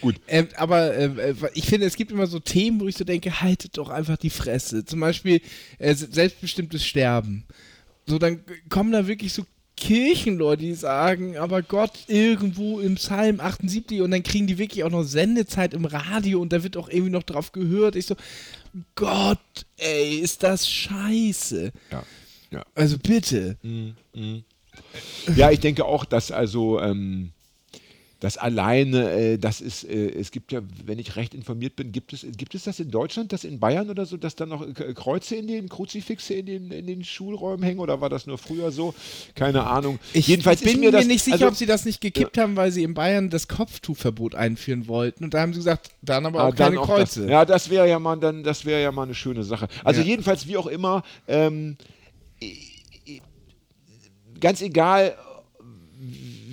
Gut. 0.00 0.16
Ähm, 0.28 0.48
aber 0.56 0.94
äh, 0.94 1.04
äh, 1.30 1.34
ich 1.54 1.66
finde, 1.66 1.86
es 1.86 1.96
gibt 1.96 2.10
immer 2.12 2.26
so 2.26 2.38
Themen, 2.38 2.80
wo 2.80 2.86
ich 2.88 2.96
so 2.96 3.04
denke, 3.04 3.40
haltet 3.40 3.76
doch 3.78 3.88
einfach 3.88 4.16
die 4.16 4.30
Fresse. 4.30 4.84
Zum 4.84 5.00
Beispiel 5.00 5.40
äh, 5.78 5.94
se- 5.94 6.08
selbstbestimmtes 6.10 6.84
Sterben. 6.84 7.44
So, 8.06 8.18
dann 8.18 8.40
kommen 8.68 8.92
da 8.92 9.06
wirklich 9.06 9.32
so 9.32 9.44
Kirchenleute, 9.76 10.62
die 10.62 10.74
sagen, 10.74 11.36
aber 11.36 11.60
Gott 11.62 11.92
irgendwo 12.06 12.80
im 12.80 12.94
Psalm 12.94 13.40
78 13.40 14.00
und 14.00 14.10
dann 14.10 14.22
kriegen 14.22 14.46
die 14.46 14.56
wirklich 14.58 14.84
auch 14.84 14.90
noch 14.90 15.02
Sendezeit 15.02 15.74
im 15.74 15.84
Radio 15.84 16.40
und 16.40 16.52
da 16.52 16.62
wird 16.62 16.76
auch 16.78 16.88
irgendwie 16.88 17.10
noch 17.10 17.24
drauf 17.24 17.52
gehört. 17.52 17.94
Ich 17.94 18.06
so, 18.06 18.16
Gott, 18.94 19.38
ey, 19.76 20.16
ist 20.20 20.42
das 20.42 20.66
scheiße. 20.70 21.72
Ja. 21.90 22.02
Ja. 22.52 22.64
Also 22.74 22.96
bitte. 22.98 23.56
ja, 25.34 25.50
ich 25.50 25.60
denke 25.60 25.84
auch, 25.84 26.04
dass 26.04 26.30
also 26.30 26.80
ähm, 26.80 27.32
das 28.20 28.38
alleine, 28.38 29.10
äh, 29.10 29.38
das 29.38 29.60
ist, 29.60 29.84
äh, 29.84 30.08
es 30.08 30.30
gibt 30.30 30.50
ja, 30.50 30.62
wenn 30.84 30.98
ich 30.98 31.16
recht 31.16 31.34
informiert 31.34 31.76
bin, 31.76 31.92
gibt 31.92 32.14
es, 32.14 32.26
gibt 32.36 32.54
es 32.54 32.64
das 32.64 32.80
in 32.80 32.90
Deutschland, 32.90 33.32
das 33.32 33.44
in 33.44 33.60
Bayern 33.60 33.90
oder 33.90 34.06
so, 34.06 34.16
dass 34.16 34.34
dann 34.36 34.48
noch 34.48 34.66
Kreuze 34.94 35.36
in 35.36 35.46
den, 35.46 35.68
Kruzifixe 35.68 36.32
in 36.34 36.46
den, 36.46 36.70
in 36.70 36.86
den 36.86 37.04
Schulräumen 37.04 37.62
hängen 37.62 37.78
oder 37.80 38.00
war 38.00 38.08
das 38.08 38.26
nur 38.26 38.38
früher 38.38 38.72
so? 38.72 38.94
Keine 39.34 39.64
Ahnung. 39.64 39.98
Ich 40.14 40.28
Jedenfalls 40.28 40.62
bin 40.62 40.80
mir, 40.80 40.86
mir 40.86 40.92
das, 40.92 41.06
nicht 41.06 41.22
sicher, 41.22 41.34
also, 41.34 41.48
ob 41.48 41.54
sie 41.56 41.66
das 41.66 41.84
nicht 41.84 42.00
gekippt 42.00 42.38
haben, 42.38 42.56
weil 42.56 42.72
sie 42.72 42.84
in 42.84 42.94
Bayern 42.94 43.28
das 43.28 43.48
Kopftuchverbot 43.48 44.34
einführen 44.34 44.88
wollten. 44.88 45.24
Und 45.24 45.34
da 45.34 45.40
haben 45.40 45.52
sie 45.52 45.58
gesagt, 45.58 45.90
dann 46.00 46.24
aber 46.24 46.44
auch 46.44 46.48
Ah, 46.48 46.52
keine 46.52 46.80
auch 46.80 46.86
Kreuze. 46.86 47.22
Das, 47.22 47.30
ja, 47.30 47.44
das 47.44 47.68
wäre 47.68 47.86
ja 47.88 47.98
mal 47.98 48.16
dann, 48.16 48.42
das 48.42 48.64
wäre 48.64 48.82
ja 48.82 48.92
mal 48.92 49.02
eine 49.02 49.14
schöne 49.14 49.44
Sache. 49.44 49.68
Also 49.84 50.00
Ja. 50.00 50.06
jedenfalls 50.06 50.46
wie 50.46 50.56
auch 50.56 50.66
immer, 50.68 51.02
ähm, 51.28 51.76
ganz 54.40 54.62
egal, 54.62 55.16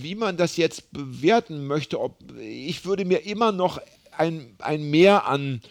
wie 0.04 0.14
man 0.16 0.38
das 0.38 0.56
jetzt 0.58 0.92
bewerten 0.94 1.66
möchte, 1.66 2.00
ob 2.00 2.18
ich 2.40 2.86
würde 2.86 3.06
mir 3.06 3.26
immer 3.26 3.52
noch 3.52 3.82
ein, 4.18 4.56
ein 4.60 4.84
Mehr 4.90 5.26
an 5.28 5.62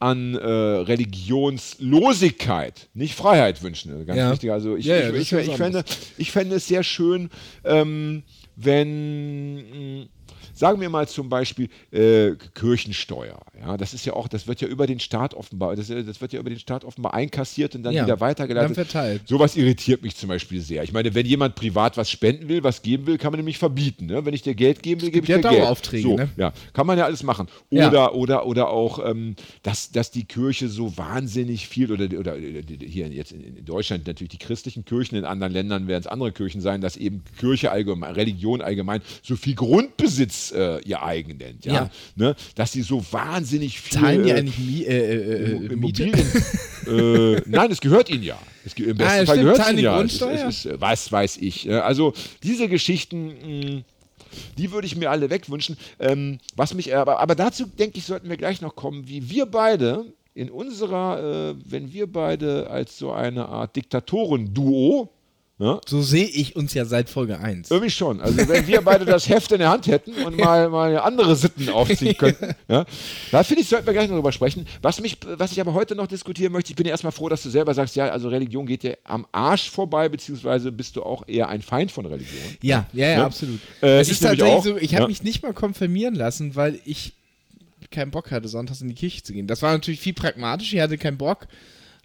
an 0.00 0.34
äh, 0.34 0.46
Religionslosigkeit, 0.48 2.88
nicht 2.92 3.14
Freiheit 3.14 3.62
wünschen. 3.62 3.92
Also 3.92 4.04
Ganz 4.04 4.18
Ja. 4.18 4.32
wichtig. 4.32 4.50
Also 4.50 4.74
ich, 4.76 4.84
Ja, 4.86 4.96
ja, 4.96 5.10
ich, 5.14 5.32
ich, 5.32 5.48
ich, 5.48 5.54
fände, 5.56 5.84
ich 6.18 6.32
fände 6.32 6.56
es 6.56 6.66
sehr 6.66 6.82
schön, 6.82 7.30
ähm, 7.64 8.24
wenn 8.56 10.00
mh, 10.00 10.06
sagen 10.62 10.80
wir 10.80 10.88
mal 10.90 11.08
zum 11.08 11.28
Beispiel 11.28 11.68
äh, 11.90 12.36
Kirchensteuer. 12.54 13.40
Ja, 13.60 13.76
das 13.76 13.94
ist 13.94 14.04
ja 14.06 14.12
auch, 14.12 14.28
das 14.28 14.46
wird 14.46 14.60
ja 14.60 14.68
über 14.68 14.86
den 14.86 15.00
Staat 15.00 15.34
offenbar, 15.34 15.74
das, 15.74 15.88
das 15.88 16.20
wird 16.20 16.32
ja 16.32 16.38
über 16.38 16.50
den 16.50 16.60
Staat 16.60 16.84
offenbar 16.84 17.14
einkassiert 17.14 17.74
und 17.74 17.82
dann 17.82 17.92
Ja, 17.92 18.04
wieder 18.04 18.20
weitergeleitet. 18.20 18.76
dann 18.76 18.84
verteilt. 18.86 19.22
Sowas 19.26 19.56
irritiert 19.56 20.04
mich 20.04 20.14
zum 20.14 20.28
Beispiel 20.28 20.60
sehr. 20.60 20.84
Ich 20.84 20.92
meine, 20.92 21.16
wenn 21.16 21.26
jemand 21.26 21.56
privat 21.56 21.96
was 21.96 22.08
spenden 22.08 22.48
will, 22.48 22.62
was 22.62 22.80
geben 22.82 23.08
will, 23.08 23.18
kann 23.18 23.32
man 23.32 23.40
nämlich 23.40 23.58
verbieten. 23.58 24.06
Ne? 24.06 24.24
Wenn 24.24 24.34
ich 24.34 24.42
dir 24.42 24.54
Geld 24.54 24.84
geben 24.84 25.02
will, 25.02 25.10
gebe 25.10 25.24
ich 25.24 25.26
dir 25.34 25.40
ja 25.40 25.50
Geld. 25.50 25.62
Daueraufträge, 25.62 26.08
So, 26.08 26.16
ne? 26.16 26.28
ja, 26.36 26.52
kann 26.72 26.86
man 26.86 26.96
ja 26.96 27.06
alles 27.06 27.24
machen. 27.24 27.48
Ja. 27.70 27.88
Oder, 27.88 28.14
oder, 28.14 28.46
oder 28.46 28.68
auch, 28.70 29.04
ähm, 29.04 29.34
dass, 29.64 29.90
dass 29.90 30.12
die 30.12 30.24
Kirche 30.24 30.68
so 30.68 30.96
wahnsinnig 30.96 31.66
viel, 31.66 31.90
oder, 31.90 32.04
oder 32.16 32.38
äh, 32.38 32.62
hier 32.86 33.08
jetzt 33.08 33.32
in, 33.32 33.42
in 33.42 33.64
Deutschland 33.64 34.06
natürlich 34.06 34.30
die 34.30 34.38
christlichen 34.38 34.84
Kirchen, 34.84 35.16
in 35.16 35.24
anderen 35.24 35.52
Ländern 35.52 35.88
werden 35.88 36.02
es 36.02 36.06
andere 36.06 36.30
Kirchen 36.30 36.60
sein, 36.60 36.80
dass 36.80 36.96
eben 36.96 37.24
Kirche 37.40 37.72
allgemein, 37.72 38.14
Religion 38.14 38.60
allgemein 38.62 39.02
so 39.24 39.34
viel 39.34 39.56
Grundbesitz 39.56 40.51
äh, 40.52 40.80
ihr 40.82 41.02
eigen 41.02 41.36
nennt. 41.36 41.64
Ja? 41.64 41.72
Ja. 41.72 41.90
Ne? 42.14 42.34
Dass 42.54 42.72
sie 42.72 42.82
so 42.82 43.04
wahnsinnig 43.10 43.80
viel. 43.80 44.00
Zahlen 44.00 44.22
die 44.24 44.30
äh, 44.30 44.34
eigentlich 44.34 44.58
Mie 44.58 44.84
äh, 44.84 45.14
äh? 45.14 45.66
Immobilien. 45.72 46.26
nein, 47.46 47.70
es 47.70 47.80
gehört 47.80 48.10
ihnen 48.10 48.22
ja. 48.22 48.38
Es, 48.64 48.74
Im 48.74 48.96
besten 48.96 49.22
Ah, 49.22 49.26
Fall 49.26 49.38
gehört 49.38 49.58
es 49.58 49.70
ihnen 49.70 49.78
ja. 49.78 50.00
Es, 50.02 50.20
es, 50.20 50.64
es, 50.66 50.80
was 50.80 51.10
weiß 51.10 51.36
ich. 51.38 51.68
Äh, 51.68 51.74
Also 51.74 52.12
diese 52.42 52.68
Geschichten, 52.68 53.26
mh, 53.76 53.82
die 54.58 54.72
würde 54.72 54.86
ich 54.86 54.96
mir 54.96 55.10
alle 55.10 55.30
wegwünschen. 55.30 55.76
Ähm, 55.98 56.38
was 56.56 56.74
mich, 56.74 56.94
aber, 56.94 57.20
aber 57.20 57.34
dazu 57.34 57.66
denke 57.66 57.98
ich, 57.98 58.04
sollten 58.04 58.28
wir 58.28 58.36
gleich 58.36 58.60
noch 58.60 58.74
kommen, 58.74 59.08
wie 59.08 59.28
wir 59.30 59.46
beide 59.46 60.06
in 60.34 60.50
unserer, 60.50 61.50
äh, 61.50 61.54
wenn 61.64 61.92
wir 61.92 62.06
beide 62.10 62.70
als 62.70 62.98
so 62.98 63.12
eine 63.12 63.46
Art 63.48 63.76
Diktatoren-Duo, 63.76 65.10
ja, 65.62 65.80
So 65.86 66.02
sehe 66.02 66.26
ich 66.26 66.56
uns 66.56 66.74
ja 66.74 66.84
seit 66.84 67.08
Folge 67.08 67.38
1. 67.38 67.70
irgendwie 67.70 67.90
schon. 67.90 68.20
Also 68.20 68.48
wenn 68.48 68.66
wir 68.66 68.80
beide 68.82 69.04
das 69.04 69.28
Heft 69.28 69.52
in 69.52 69.58
der 69.60 69.70
Hand 69.70 69.86
hätten 69.86 70.12
und 70.24 70.36
mal, 70.36 70.68
mal 70.70 70.98
andere 70.98 71.36
Sitten 71.36 71.68
aufziehen 71.68 72.16
könnten, 72.16 72.54
ja, 72.68 72.84
da 73.30 73.44
finde 73.44 73.62
ich, 73.62 73.68
sollten 73.68 73.86
wir 73.86 73.92
gleich 73.92 74.08
noch 74.08 74.16
drüber 74.16 74.32
sprechen. 74.32 74.66
Was, 74.82 75.00
mich, 75.00 75.18
was 75.36 75.52
ich 75.52 75.60
aber 75.60 75.74
heute 75.74 75.94
noch 75.94 76.06
diskutieren 76.08 76.52
möchte, 76.52 76.70
ich 76.72 76.76
bin 76.76 76.86
ja 76.86 76.90
erstmal 76.90 77.12
froh, 77.12 77.28
dass 77.28 77.42
du 77.42 77.50
selber 77.50 77.74
sagst, 77.74 77.94
ja, 77.96 78.08
also 78.08 78.28
Religion 78.28 78.66
geht 78.66 78.82
dir 78.82 78.98
am 79.04 79.26
Arsch 79.32 79.70
vorbei, 79.70 80.08
beziehungsweise 80.08 80.72
bist 80.72 80.96
du 80.96 81.02
auch 81.04 81.26
eher 81.28 81.48
ein 81.48 81.62
Feind 81.62 81.92
von 81.92 82.06
Religion. 82.06 82.42
Ja, 82.62 82.86
ja, 82.92 83.08
ja, 83.08 83.16
Ne? 83.18 83.24
absolut. 83.24 83.60
Äh, 83.82 84.00
es 84.00 84.08
ich 84.08 84.14
ist 84.14 84.20
tatsächlich 84.24 84.52
auch. 84.54 84.64
so, 84.64 84.76
ich 84.76 84.94
habe 84.94 85.02
Ja. 85.04 85.08
mich 85.08 85.22
nicht 85.22 85.42
mal 85.42 85.52
konfirmieren 85.54 86.14
lassen, 86.14 86.56
weil 86.56 86.80
ich 86.84 87.12
keinen 87.90 88.10
Bock 88.10 88.30
hatte, 88.30 88.48
sonntags 88.48 88.80
in 88.80 88.88
die 88.88 88.94
Kirche 88.94 89.22
zu 89.22 89.32
gehen. 89.32 89.46
Das 89.46 89.60
war 89.62 89.72
natürlich 89.72 90.00
viel 90.00 90.14
pragmatisch, 90.14 90.72
ich 90.72 90.80
hatte 90.80 90.96
keinen 90.98 91.18
Bock. 91.18 91.46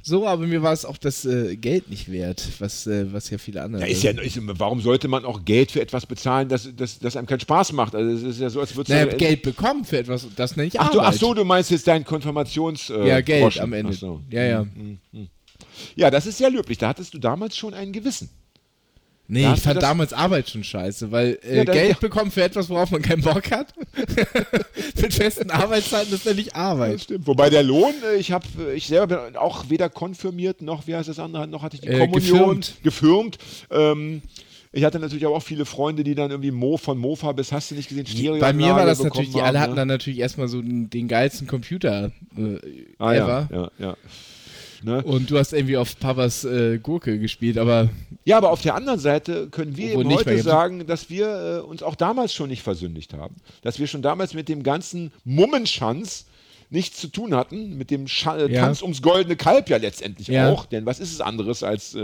So, 0.08 0.26
aber 0.26 0.48
mir 0.48 0.64
war 0.64 0.72
es 0.72 0.86
auch 0.86 0.98
das 0.98 1.26
äh, 1.26 1.58
Geld 1.58 1.90
nicht 1.90 2.10
wert, 2.10 2.42
was, 2.60 2.88
äh, 2.88 3.12
was 3.12 3.30
ja 3.30 3.38
viele 3.38 3.62
andere. 3.62 3.82
Ja, 3.82 3.90
ist 3.90 4.04
ja, 4.04 4.12
ist, 4.12 4.40
warum 4.42 4.80
sollte 4.80 5.10
man 5.10 5.26
auch 5.26 5.44
Geld 5.44 5.70
für 5.70 5.82
etwas 5.82 6.06
bezahlen, 6.06 6.48
das, 6.48 6.70
das, 6.78 7.00
das 7.00 7.18
einem 7.18 7.28
keinen 7.28 7.42
Spaß 7.42 7.74
macht? 7.74 7.94
Also 7.94 8.12
es 8.12 8.36
ist 8.36 8.40
ja 8.40 8.50
so, 8.50 8.62
als 8.62 8.74
würde 8.74 8.94
naja, 8.94 9.08
Geld 9.08 9.42
bekommen 9.42 9.84
für 9.84 9.98
etwas, 9.98 10.26
das 10.34 10.56
nenne 10.56 10.70
ich 10.70 10.80
Ach, 10.80 10.92
du, 10.92 11.02
ach 11.02 11.12
so, 11.12 11.34
du 11.34 11.44
meinst 11.44 11.72
jetzt 11.72 11.90
dein 11.90 12.06
Konfirmations... 12.06 12.90
Äh, 12.90 13.06
Ja, 13.06 13.20
Geld 13.20 13.44
Groschen. 13.44 13.64
am 13.64 13.74
Ende. 13.74 13.92
So. 13.92 14.22
Ja, 14.30 14.44
ja. 14.44 14.66
Ja, 15.98 16.10
das 16.10 16.26
ist 16.26 16.38
sehr 16.38 16.52
löblich. 16.52 16.78
Da 16.78 16.88
hattest 16.88 17.14
du 17.14 17.18
damals 17.18 17.58
schon 17.58 17.74
ein 17.74 17.92
Gewissen. 17.92 18.30
Nee, 19.30 19.44
Da 19.44 19.54
ich 19.56 19.62
fand 19.62 19.82
damals 19.84 20.14
Arbeit 20.14 20.50
schon 20.50 20.64
scheiße, 20.64 21.12
weil 21.12 21.38
äh, 21.44 21.58
Ja, 21.58 21.64
Geld 21.66 21.90
ja. 21.92 21.98
bekommen 22.00 22.32
für 22.32 22.44
etwas, 22.44 22.70
worauf 22.70 22.92
man 22.92 23.02
keinen 23.02 23.22
Bock 23.22 23.52
hat. 23.52 23.74
Mit 25.02 25.14
festen 25.14 25.52
Arbeitszeiten 25.52 26.14
ist 26.14 26.26
ja 26.26 26.34
nicht 26.34 26.56
Arbeit. 26.56 27.02
stimmt. 27.02 27.28
Wobei 27.28 27.50
der 27.50 27.64
Lohn, 27.64 27.94
äh, 28.14 28.16
ich 28.18 28.32
habe, 28.32 28.46
ich 28.76 28.88
selber 28.88 29.08
bin 29.26 29.36
auch 29.36 29.70
weder 29.70 29.90
konfirmiert 29.90 30.62
noch, 30.62 30.88
wie 30.88 30.96
heißt 30.96 31.10
das 31.10 31.20
andere, 31.20 31.48
noch 31.48 31.62
hatte 31.64 31.76
ich 31.76 31.82
die 31.82 31.88
Äh, 31.90 32.00
Kommunion 32.00 32.62
gefirmt. 32.62 32.74
gefirmt. 32.84 33.38
Ähm, 33.70 34.22
ich 34.72 34.84
hatte 34.84 35.00
natürlich 35.00 35.26
auch 35.26 35.40
viele 35.42 35.66
Freunde, 35.66 36.04
die 36.04 36.14
dann 36.16 36.30
irgendwie 36.32 36.52
Mo 36.52 36.78
von 36.78 36.98
Mofa 36.98 37.32
bis 37.32 37.52
hast 37.52 37.72
du 37.72 37.76
nicht 37.76 37.90
gesehen, 37.90 38.06
Stereoanlage 38.06 38.40
Bei 38.42 38.54
mir 38.54 38.76
war 38.76 38.86
das 38.86 39.02
natürlich, 39.04 39.32
die 39.32 39.38
haben, 39.40 39.46
alle 39.48 39.60
hatten 39.60 39.72
ne? 39.72 39.78
dann 39.78 39.88
natürlich 39.88 40.20
erstmal 40.20 40.48
so 40.48 40.62
den, 40.62 40.90
den 40.90 41.08
geilsten 41.08 41.48
Computer 41.48 42.12
äh, 42.38 42.58
ah, 43.00 43.14
ever. 43.14 43.50
ja, 43.52 43.58
ja, 43.58 43.72
ja. 43.80 43.98
Ne? 44.84 45.04
Und 45.04 45.30
du 45.32 45.38
hast 45.38 45.54
irgendwie 45.54 45.78
auf 45.78 46.00
Papas 46.00 46.44
äh, 46.46 46.78
Gurke 46.80 47.20
gespielt, 47.20 47.58
aber 47.58 47.90
Ja, 48.26 48.38
aber 48.38 48.52
auf 48.52 48.62
der 48.62 48.76
anderen 48.76 49.00
Seite 49.00 49.48
können 49.50 49.76
wir 49.78 49.94
eben 49.94 50.08
nicht 50.08 50.20
heute 50.26 50.42
sagen, 50.42 50.86
dass 50.88 51.10
wir 51.10 51.62
äh, 51.64 51.68
uns 51.68 51.82
auch 51.84 51.96
damals 51.96 52.34
schon 52.34 52.50
nicht 52.50 52.62
versündigt 52.64 53.14
haben. 53.14 53.36
Dass 53.62 53.80
wir 53.80 53.88
schon 53.88 54.02
damals 54.02 54.34
mit 54.34 54.50
dem 54.50 54.64
ganzen 54.64 55.12
Mummenschanz 55.24 56.26
nichts 56.70 57.00
zu 57.00 57.08
tun 57.08 57.34
hatten, 57.34 57.78
mit 57.78 57.92
dem 57.92 58.08
Scha 58.08 58.38
äh, 58.38 58.52
Ja. 58.52 58.62
Tanz 58.66 58.82
ums 58.82 59.02
goldene 59.02 59.36
Kalb 59.38 59.70
ja 59.70 59.78
letztendlich 59.78 60.28
Ja. 60.28 60.52
auch. 60.52 60.66
Denn 60.66 60.86
was 60.86 61.00
ist 61.00 61.14
es 61.14 61.22
anderes 61.22 61.64
als, 61.64 61.96
äh, 61.96 62.00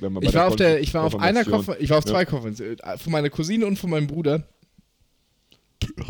wenn 0.00 0.12
man 0.12 0.22
bei 0.22 0.28
Ich 0.28 0.34
war 0.34 0.46
auf 0.46 0.52
Konf- 0.54 0.56
der, 0.58 0.80
ich 0.80 0.92
war 0.94 1.04
auf 1.04 1.18
einer 1.18 1.44
Konfer 1.44 1.80
ich 1.80 1.88
war 1.90 1.98
auf 1.98 2.04
Ja. 2.04 2.10
zwei 2.12 2.24
Konferenzen, 2.26 2.78
äh, 2.78 2.98
von 2.98 3.12
meiner 3.12 3.30
Cousine 3.30 3.64
und 3.66 3.78
von 3.78 3.88
meinem 3.90 4.06
Bruder. 4.06 4.46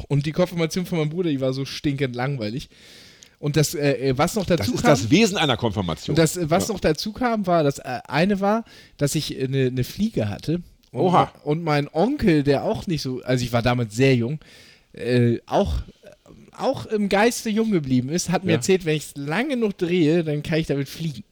Und 0.08 0.26
die 0.26 0.32
Konfirmation 0.32 0.86
von 0.86 0.98
meinem 0.98 1.10
Bruder, 1.10 1.30
die 1.30 1.40
war 1.40 1.52
so 1.52 1.64
stinkend 1.64 2.16
langweilig. 2.16 2.68
Und 3.40 3.56
das, 3.56 3.74
äh, 3.74 4.08
äh, 4.10 4.18
was 4.18 4.34
noch 4.34 4.46
Das 4.46 4.58
dazu 4.58 4.74
ist 4.74 4.82
kam, 4.82 4.90
das 4.90 5.10
Wesen 5.10 5.36
einer 5.36 5.56
Konfirmation. 5.56 6.12
und 6.14 6.18
das, 6.18 6.36
äh, 6.36 6.50
was 6.50 6.68
noch 6.68 6.80
dazu 6.80 7.12
kam, 7.12 7.46
war, 7.46 7.62
das 7.62 7.78
äh, 7.78 8.00
eine 8.08 8.40
war, 8.40 8.64
dass 8.96 9.14
ich 9.14 9.38
eine, 9.40 9.66
eine 9.66 9.84
Fliege 9.84 10.28
hatte. 10.28 10.62
Und, 10.90 11.00
Oha. 11.00 11.30
und 11.44 11.62
mein 11.62 11.86
Onkel, 11.92 12.42
der 12.42 12.64
auch 12.64 12.86
nicht 12.88 13.02
so, 13.02 13.20
also 13.22 13.44
ich 13.44 13.52
war 13.52 13.62
damals 13.62 13.94
sehr 13.94 14.16
jung, 14.16 14.40
äh, 14.92 15.38
auch, 15.46 15.74
auch 16.56 16.86
im 16.86 17.08
Geiste 17.08 17.50
jung 17.50 17.70
geblieben 17.70 18.08
ist, 18.08 18.30
hat 18.30 18.42
mir 18.42 18.52
Ja. 18.52 18.56
erzählt, 18.56 18.84
wenn 18.86 18.96
ich 18.96 19.04
es 19.04 19.12
lange 19.16 19.50
genug 19.50 19.78
drehe, 19.78 20.24
dann 20.24 20.42
kann 20.42 20.58
ich 20.58 20.66
damit 20.66 20.88
fliegen. 20.88 21.22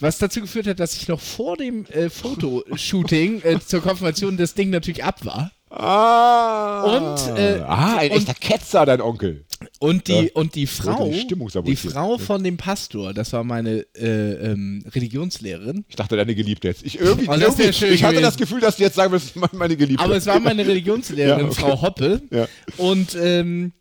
Was 0.00 0.18
dazu 0.18 0.40
geführt 0.40 0.66
hat, 0.66 0.80
dass 0.80 0.94
ich 0.96 1.06
noch 1.08 1.20
vor 1.20 1.56
dem 1.56 1.86
äh, 1.86 2.10
Fotoshooting 2.10 3.42
äh, 3.42 3.60
zur 3.64 3.82
Konfirmation 3.82 4.36
das 4.36 4.54
Ding 4.54 4.70
natürlich 4.70 5.04
ab 5.04 5.24
war. 5.24 5.52
ah, 5.70 6.82
Und, 6.82 7.38
äh, 7.38 7.60
ah, 7.66 7.96
ein 7.98 8.10
und- 8.10 8.16
echter 8.18 8.34
Ketzer, 8.34 8.84
dein 8.86 9.00
Onkel. 9.00 9.44
Und 9.78 10.08
die, 10.08 10.12
Ja. 10.12 10.28
und 10.34 10.54
die 10.54 10.66
Frau, 10.66 11.08
die 11.10 11.26
die. 11.64 11.76
Frau 11.76 12.18
von 12.18 12.44
dem 12.44 12.56
Pastor, 12.56 13.14
das 13.14 13.32
war 13.32 13.42
meine 13.44 13.86
äh, 13.96 14.52
ähm, 14.52 14.84
Religionslehrerin, 14.94 15.84
Ich 15.88 15.96
dachte, 15.96 16.16
deine 16.16 16.34
Geliebte 16.34 16.68
jetzt. 16.68 16.84
Ich, 16.84 16.98
irgendwie, 16.98 17.28
Oh, 17.28 17.32
irgendwie, 17.34 17.62
ich 17.64 17.82
hatte 17.82 18.14
gewesen. 18.14 18.22
das 18.22 18.36
Gefühl, 18.36 18.60
dass 18.60 18.76
du 18.76 18.82
jetzt 18.82 18.96
sagen 18.96 19.12
wirst, 19.12 19.34
meine 19.54 19.76
Geliebte. 19.76 20.02
Aber 20.04 20.16
es 20.16 20.26
war 20.26 20.40
meine 20.40 20.66
Religionslehrerin, 20.66 21.46
Ja, 21.46 21.50
okay. 21.50 21.60
Frau 21.60 21.80
Hoppe. 21.82 22.22
Ja. 22.30 22.48
Und 22.76 23.14
ähm, 23.18 23.72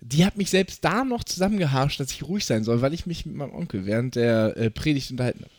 die 0.00 0.24
hat 0.26 0.36
mich 0.36 0.50
selbst 0.50 0.84
da 0.84 1.04
noch 1.04 1.24
zusammengeharscht, 1.24 2.00
dass 2.00 2.10
ich 2.10 2.24
ruhig 2.24 2.44
sein 2.44 2.64
soll, 2.64 2.82
weil 2.82 2.92
ich 2.92 3.06
mich 3.06 3.24
mit 3.24 3.36
meinem 3.36 3.54
Onkel 3.54 3.86
während 3.86 4.16
der 4.16 4.56
äh, 4.56 4.68
Predigt 4.70 5.10
unterhalten 5.12 5.40
habe. 5.44 5.50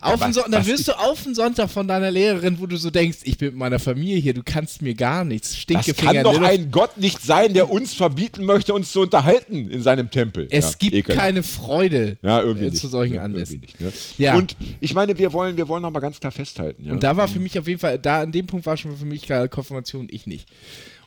Auf 0.00 0.20
was- 0.20 0.34
Son- 0.34 0.50
dann 0.50 0.66
wirst 0.66 0.88
du 0.88 0.92
auf 0.98 1.22
den 1.22 1.34
Sonntag 1.34 1.70
von 1.70 1.88
deiner 1.88 2.10
Lehrerin, 2.10 2.58
wo 2.60 2.66
du 2.66 2.76
so 2.76 2.90
denkst, 2.90 3.18
ich 3.24 3.38
bin 3.38 3.48
mit 3.48 3.56
meiner 3.56 3.78
Familie 3.78 4.16
hier, 4.18 4.34
du 4.34 4.42
kannst 4.44 4.82
mir 4.82 4.94
gar 4.94 5.24
nichts. 5.24 5.50
das 5.50 5.58
Stinkefinger. 5.58 6.12
kann 6.14 6.24
doch 6.24 6.34
Luft. 6.40 6.44
ein 6.50 6.70
Gott 6.70 6.96
nicht 6.98 7.22
sein, 7.22 7.54
der 7.54 7.70
uns 7.70 7.94
verbieten 7.94 8.44
möchte, 8.44 8.74
uns 8.74 8.92
zu 8.92 9.00
unterhalten 9.00 9.70
in 9.70 9.82
seinem 9.82 10.10
Tempel. 10.10 10.48
es 10.50 10.72
Ja, 10.72 10.76
gibt 10.78 10.94
ekelhaft. 10.94 11.20
keine 11.24 11.42
Freude 11.42 12.18
ja, 12.22 12.40
irgendwie 12.42 12.66
äh, 12.66 12.72
zu 12.72 12.88
solchen 12.88 13.14
ja, 13.14 13.22
Anlässen. 13.22 13.60
Nicht, 13.60 13.80
ne? 13.80 13.92
Ja. 14.18 14.36
Und 14.36 14.56
ich 14.80 14.94
meine, 14.94 15.16
wir 15.18 15.32
wollen, 15.32 15.56
wir 15.56 15.68
wollen 15.68 15.82
noch 15.82 15.90
mal 15.90 16.00
ganz 16.00 16.20
klar 16.20 16.32
festhalten. 16.32 16.90
Und 16.90 17.02
da 17.02 17.16
war 17.16 17.28
für 17.28 17.40
mich 17.40 17.58
auf 17.58 17.66
jeden 17.66 17.80
Fall, 17.80 17.98
da 17.98 18.20
an 18.22 18.32
dem 18.32 18.46
Punkt 18.46 18.66
war 18.66 18.76
schon 18.76 18.96
für 18.96 19.04
mich 19.06 19.22
klar, 19.22 19.48
Konfirmation, 19.48 20.08
ich 20.10 20.26
nicht. 20.26 20.48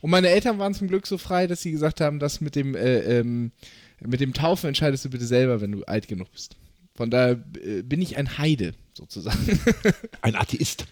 Und 0.02 0.12
meine 0.12 0.30
Eltern 0.30 0.60
waren 0.60 0.74
zum 0.74 0.88
Glück 0.88 1.06
so 1.06 1.18
frei, 1.18 1.46
dass 1.48 1.62
sie 1.62 1.72
gesagt 1.72 2.00
haben, 2.02 2.20
dass 2.20 2.40
mit 2.42 2.56
dem, 2.56 2.74
äh, 2.76 3.20
ähm, 3.20 3.52
mit 4.02 4.22
dem 4.22 4.34
Taufen 4.34 4.68
entscheidest 4.70 5.04
du 5.04 5.10
bitte 5.10 5.26
selber, 5.26 5.60
wenn 5.60 5.74
du 5.74 5.84
alt 5.84 6.08
genug 6.08 6.32
bist. 6.32 6.56
Von 7.00 7.10
daher 7.10 7.40
äh, 7.64 7.82
bin 7.82 8.02
ich 8.02 8.18
ein 8.18 8.38
Heide, 8.38 8.74
sozusagen. 8.94 9.38
ein 10.22 10.36
Atheist. 10.36 10.86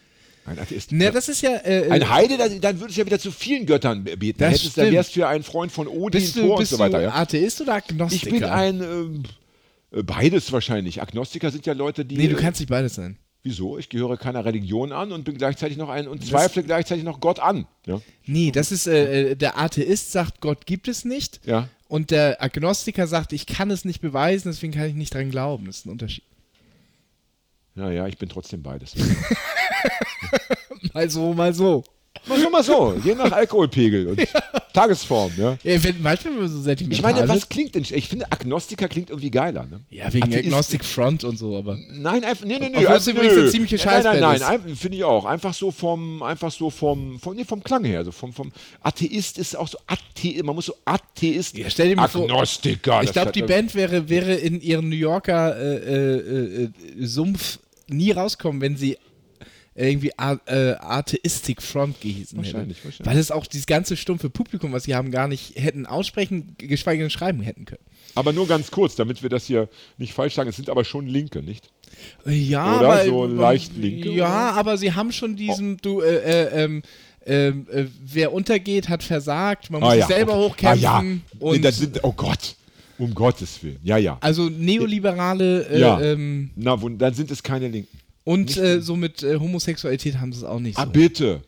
Ein 0.46 0.58
Atheist. 0.58 0.94
ne, 0.94 1.12
das 1.12 1.28
ist 1.28 1.42
ja. 1.42 1.52
Äh, 1.66 1.90
ein 1.92 2.10
Heide, 2.10 2.38
dann, 2.38 2.62
dann 2.62 2.80
würdest 2.80 2.96
du 2.96 3.02
ja 3.02 3.06
wieder 3.06 3.20
zu 3.20 3.30
vielen 3.30 3.66
Göttern 3.66 4.06
beten. 4.06 4.40
Das 4.40 4.54
Hättest, 4.54 4.78
dann 4.78 4.90
wärst 4.90 5.18
du 5.18 5.20
ja 5.20 5.28
ein 5.28 5.44
Freund 5.44 5.70
von 5.70 5.90
Odin, 5.90 6.22
bist 6.22 6.36
Thor 6.36 6.44
du, 6.44 6.52
und 6.54 6.60
bist 6.60 6.72
so 6.72 6.80
weiter. 6.80 7.00
du 7.00 7.04
Ja? 7.04 7.14
Atheist 7.14 7.60
oder 7.60 7.74
Agnostiker? 7.74 8.26
Ich 8.26 8.40
bin 8.40 8.44
ein 8.46 9.26
äh, 9.92 10.02
beides 10.02 10.50
wahrscheinlich. 10.54 11.02
Agnostiker 11.02 11.52
sind 11.52 11.66
ja 11.66 11.74
Leute, 11.74 12.06
die. 12.06 12.16
Nee, 12.16 12.30
du 12.30 12.38
kannst 12.38 12.62
nicht 12.62 12.70
beides 12.70 12.96
sein. 12.96 13.18
Wieso? 13.44 13.78
Ich 13.78 13.90
gehöre 13.90 14.16
keiner 14.16 14.46
Religion 14.46 14.94
an 14.94 15.12
und 15.12 15.26
bin 15.26 15.38
gleichzeitig 15.38 15.76
noch 15.76 15.90
ein 15.90 16.08
und 16.08 16.26
zweifle 16.26 16.64
gleichzeitig 16.64 17.04
noch 17.04 17.20
Gott 17.20 17.40
an. 17.40 17.68
Ja. 17.86 18.00
Nee, 18.26 18.52
das 18.52 18.72
ist, 18.72 18.88
äh, 18.88 19.32
äh, 19.32 19.36
der 19.36 19.58
Atheist 19.58 20.14
sagt, 20.14 20.40
Gott 20.40 20.66
gibt 20.66 20.88
es 20.88 21.04
nicht. 21.04 21.42
Ja. 21.46 21.68
Und 21.88 22.12
der 22.12 22.42
Agnostiker 22.42 23.08
sagt, 23.08 23.34
ich 23.34 23.46
kann 23.46 23.72
es 23.72 23.86
nicht 23.86 24.02
beweisen, 24.02 24.50
deswegen 24.50 24.74
kann 24.74 24.86
ich 24.86 24.96
nicht 24.96 25.14
dran 25.14 25.32
glauben. 25.32 25.66
Das 25.66 25.78
ist 25.78 25.86
ein 25.86 25.92
Unterschied. 25.92 26.24
Ja, 27.76 27.92
ja, 27.92 28.08
ich 28.08 28.18
bin 28.18 28.28
trotzdem 28.28 28.64
beides. 28.64 28.96
Mal 30.94 31.10
so, 31.10 31.34
mal 31.34 31.54
so. 31.54 31.84
Mal 32.28 32.40
so, 32.40 32.50
mal 32.50 32.64
so. 32.64 32.96
Je 33.04 33.16
nach 33.16 33.32
Alkoholpegel 33.32 34.08
und 34.08 34.20
Tagesform. 34.74 35.32
Ja. 35.38 35.58
Ja, 35.64 35.84
wenn, 35.84 36.02
manchmal, 36.02 36.34
wenn 36.34 36.42
man 36.42 36.50
so 36.52 36.62
sentimental 36.62 36.94
Ich 37.12 37.16
meine, 37.16 37.28
was 37.30 37.50
klingt 37.50 37.76
denn? 37.76 37.84
Ich 37.90 38.08
finde, 38.08 38.32
Agnostiker 38.32 38.88
klingt 38.88 39.10
irgendwie 39.10 39.32
geiler. 39.32 39.66
Ne? 39.66 39.80
Ja, 39.90 40.12
wegen 40.14 40.28
Atheist- 40.28 40.46
Agnostic 40.46 40.86
Front 40.86 41.24
und 41.24 41.38
so, 41.38 41.58
aber. 41.58 41.78
Nein, 41.92 42.24
einfach, 42.24 42.46
nee, 42.46 42.60
nee, 42.60 42.70
nee. 42.70 42.78
Obwohl 42.86 42.96
es 42.98 43.08
übrigens 43.08 43.34
eine 43.38 43.50
ziemliche 43.50 43.76
Nein, 43.78 44.04
Nein, 44.04 44.20
nein, 44.22 44.36
ist. 44.36 44.42
nein 44.42 44.76
finde 44.76 44.98
ich 44.98 45.04
auch. 45.04 45.26
Einfach 45.26 45.54
so 45.54 45.72
vom, 45.72 46.22
einfach 46.24 46.52
so 46.52 46.70
vom, 46.70 47.20
vom, 47.20 47.36
nee, 47.36 47.44
vom 47.46 47.64
Klang 47.64 47.84
her. 47.86 48.00
Also 48.00 48.12
vom, 48.12 48.34
vom 48.34 48.52
Atheist 48.82 49.38
ist 49.38 49.56
auch 49.58 49.68
so 49.68 49.78
Athe, 49.88 50.44
man 50.44 50.56
muss 50.56 50.66
so 50.68 50.76
Atheist. 50.86 51.58
Ja, 51.58 51.70
stell 51.70 51.90
dir 51.90 51.96
mal 51.96 52.08
vor- 52.08 52.24
Agnostiker. 52.24 53.00
Ich 53.02 53.08
das 53.08 53.14
glaube, 53.14 53.32
die 53.32 53.42
Band 53.44 53.74
wäre, 53.76 54.10
wäre 54.10 54.34
in 54.36 54.62
ihren 54.62 54.90
New 54.90 54.96
Yorker 54.96 55.58
äh, 55.58 55.76
äh, 55.78 56.64
äh, 56.66 56.70
Sumpf 57.00 57.60
nie 57.88 58.12
rauskommen, 58.12 58.62
wenn 58.62 58.76
sie 58.78 58.98
irgendwie 59.86 60.12
A 60.18 60.38
äh, 60.48 60.74
Atheistic 60.80 61.62
Front 61.62 62.02
gehießen 62.02 62.38
Wahrscheinlich, 62.38 62.78
hätte. 62.78 62.86
wahrscheinlich. 62.88 63.06
Weil 63.14 63.18
es 63.20 63.32
auch 63.32 63.46
dieses 63.46 63.68
ganze 63.68 63.96
stumpfe 63.96 64.30
Publikum, 64.30 64.74
was 64.74 64.84
sie 64.86 64.96
haben, 64.96 65.12
gar 65.12 65.28
nicht 65.28 65.54
hätten 65.56 65.86
aussprechen, 65.86 66.56
geschweige 66.58 67.04
denn 67.04 67.10
schreiben 67.12 67.42
hätten 67.42 67.66
können. 67.66 67.84
Aber 68.16 68.34
nur 68.34 68.48
ganz 68.48 68.72
kurz, 68.72 68.96
damit 68.96 69.22
wir 69.22 69.30
das 69.30 69.46
hier 69.46 69.70
nicht 69.98 70.14
falsch 70.14 70.34
sagen. 70.34 70.50
Es 70.50 70.56
sind 70.56 70.70
aber 70.70 70.84
schon 70.84 71.06
Linke, 71.06 71.44
nicht? 71.44 71.70
Ja, 72.26 72.80
Oder? 72.80 72.90
aber, 72.94 73.06
So 73.06 73.26
leicht 73.28 73.78
linke, 73.78 74.10
Ja, 74.12 74.50
oder? 74.50 74.60
aber 74.60 74.78
sie 74.78 74.94
haben 74.94 75.12
schon 75.12 75.36
diesen, 75.36 75.78
du, 75.78 76.02
äh, 76.02 76.16
äh, 76.18 76.64
ähm, 76.64 76.82
ähm, 77.26 77.68
äh, 77.72 77.86
wer 78.04 78.34
untergeht, 78.34 78.90
hat 78.90 79.04
versagt, 79.04 79.70
man 79.70 79.82
muss 79.82 79.90
Ah, 79.90 79.94
sich 79.94 80.02
ja, 80.02 80.08
selber 80.08 80.34
okay. 80.38 80.68
hochkämpfen. 80.68 80.88
Ah, 80.88 81.02
ja. 81.40 81.48
Und 81.48 81.64
das 81.64 81.78
sind, 81.78 82.04
oh 82.04 82.14
Gott. 82.14 82.56
Um 82.98 83.14
Gottes 83.14 83.62
Willen. 83.62 83.78
Ja, 83.84 83.98
ja. 83.98 84.18
also 84.22 84.50
neoliberale 84.50 85.68
äh, 85.70 85.80
Ja. 85.80 86.02
ähm, 86.02 86.50
Na, 86.56 86.76
dann 86.76 87.14
sind 87.14 87.30
es 87.30 87.44
keine 87.44 87.68
Linken. 87.68 87.96
Und 88.28 88.58
äh, 88.58 88.82
so 88.82 88.96
mit 88.98 89.24
äh, 89.24 89.40
Homosexualität 89.40 90.20
haben 90.20 90.34
sie 90.34 90.40
es 90.40 90.44
auch 90.44 90.60
nicht 90.60 90.78
Ah, 90.78 90.86
so. 90.86 90.92
bitte. 90.92 91.42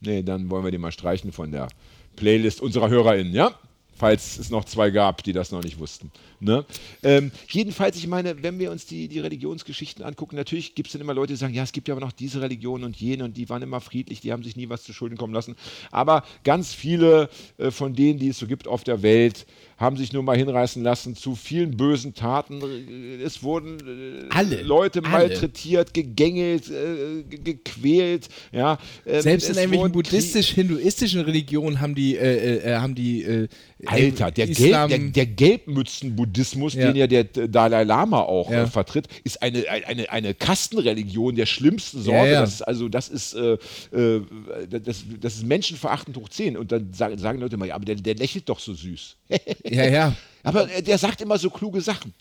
Nee, 0.00 0.22
dann 0.22 0.48
wollen 0.50 0.64
wir 0.64 0.70
den 0.70 0.80
mal 0.80 0.92
streichen 0.92 1.30
von 1.30 1.52
der 1.52 1.68
Playlist 2.16 2.60
unserer 2.62 2.88
HörerInnen, 2.88 3.34
ja? 3.34 3.54
Falls 3.94 4.38
es 4.38 4.48
noch 4.48 4.64
zwei 4.64 4.90
gab, 4.90 5.22
die 5.24 5.34
das 5.34 5.52
noch 5.52 5.62
nicht 5.62 5.78
wussten. 5.78 6.10
Ne? 6.42 6.64
Ähm, 7.02 7.30
jedenfalls, 7.50 7.96
ich 7.98 8.06
meine, 8.06 8.42
wenn 8.42 8.58
wir 8.58 8.70
uns 8.70 8.86
die, 8.86 9.08
die 9.08 9.20
Religionsgeschichten 9.20 10.02
angucken, 10.04 10.36
natürlich 10.36 10.74
gibt 10.74 10.88
es 10.88 10.92
dann 10.92 11.02
immer 11.02 11.12
Leute, 11.12 11.34
die 11.34 11.36
sagen, 11.38 11.52
ja, 11.52 11.62
es 11.62 11.72
gibt 11.72 11.86
ja 11.86 11.94
aber 11.94 12.00
noch 12.04 12.12
diese 12.12 12.40
Religion 12.40 12.82
und 12.82 12.96
jene 12.96 13.24
und 13.24 13.36
die 13.36 13.48
waren 13.50 13.60
immer 13.62 13.80
friedlich, 13.82 14.20
die 14.22 14.32
haben 14.32 14.42
sich 14.42 14.56
nie 14.56 14.68
was 14.70 14.82
zu 14.82 14.92
Schulden 14.94 15.18
kommen 15.18 15.34
lassen. 15.34 15.54
Aber 15.90 16.24
ganz 16.42 16.72
viele 16.72 17.28
äh, 17.58 17.70
von 17.70 17.94
denen, 17.94 18.18
die 18.18 18.28
es 18.28 18.38
so 18.38 18.46
gibt 18.46 18.66
auf 18.68 18.84
der 18.84 19.02
Welt, 19.02 19.46
haben 19.76 19.96
sich 19.96 20.12
nur 20.12 20.22
mal 20.22 20.36
hinreißen 20.36 20.82
lassen 20.82 21.14
zu 21.16 21.34
vielen 21.34 21.76
bösen 21.76 22.14
Taten. 22.14 22.60
Äh, 22.62 23.22
Es 23.22 23.42
wurden 23.42 23.78
äh, 23.86 24.34
Alle. 24.34 24.62
Leute 24.62 25.00
Alle. 25.00 25.10
malträtiert, 25.10 25.92
gegängelt, 25.94 26.70
äh, 26.70 27.22
ge- 27.22 27.40
gequält. 27.54 28.28
Ja, 28.52 28.78
Ähm, 29.06 29.20
Selbst 29.20 29.48
in 29.50 29.56
irgendwelchen 29.56 29.92
buddhistisch-hinduistischen 29.92 31.20
Religionen 31.20 31.80
haben 31.80 31.94
die, 31.94 32.16
äh, 32.16 32.56
äh, 32.72 32.76
haben 32.76 32.94
die 32.94 33.46
Alter, 33.86 34.30
der, 34.30 34.48
Islam, 34.48 34.88
Gelb, 34.90 35.12
der, 35.14 35.26
der 35.26 35.26
Gelbmützen-Buddhismus, 35.34 36.29
Ja. 36.74 36.86
den 36.92 36.96
ja 36.96 37.06
der 37.06 37.24
Dalai 37.24 37.84
Lama 37.84 38.20
auch 38.20 38.50
Ja. 38.50 38.62
äh, 38.64 38.66
vertritt, 38.66 39.08
ist 39.24 39.42
eine, 39.42 39.64
eine, 39.68 40.10
eine 40.10 40.34
Kastenreligion 40.34 41.34
der 41.34 41.46
schlimmsten 41.46 42.02
Sorte. 42.02 42.30
Das 42.32 42.52
ist, 42.54 42.62
also 42.62 42.88
das 42.88 43.08
ist, 43.08 43.34
äh, 43.34 43.54
äh, 43.92 44.22
das, 44.68 45.04
das 45.20 45.34
ist 45.36 45.44
menschenverachtend 45.44 46.16
hoch 46.16 46.28
10. 46.28 46.56
Und 46.56 46.72
dann 46.72 46.92
sagen, 46.92 47.18
sagen 47.18 47.40
Leute 47.40 47.54
immer, 47.56 47.66
ja, 47.66 47.74
aber 47.74 47.84
der, 47.84 47.96
der 47.96 48.14
lächelt 48.14 48.48
doch 48.48 48.58
so 48.58 48.74
süß. 48.74 49.16
ja, 49.64 49.84
ja, 49.88 50.16
aber 50.42 50.70
äh, 50.70 50.82
der 50.82 50.98
sagt 50.98 51.20
immer 51.20 51.38
so 51.38 51.50
kluge 51.50 51.80
Sachen. 51.80 52.14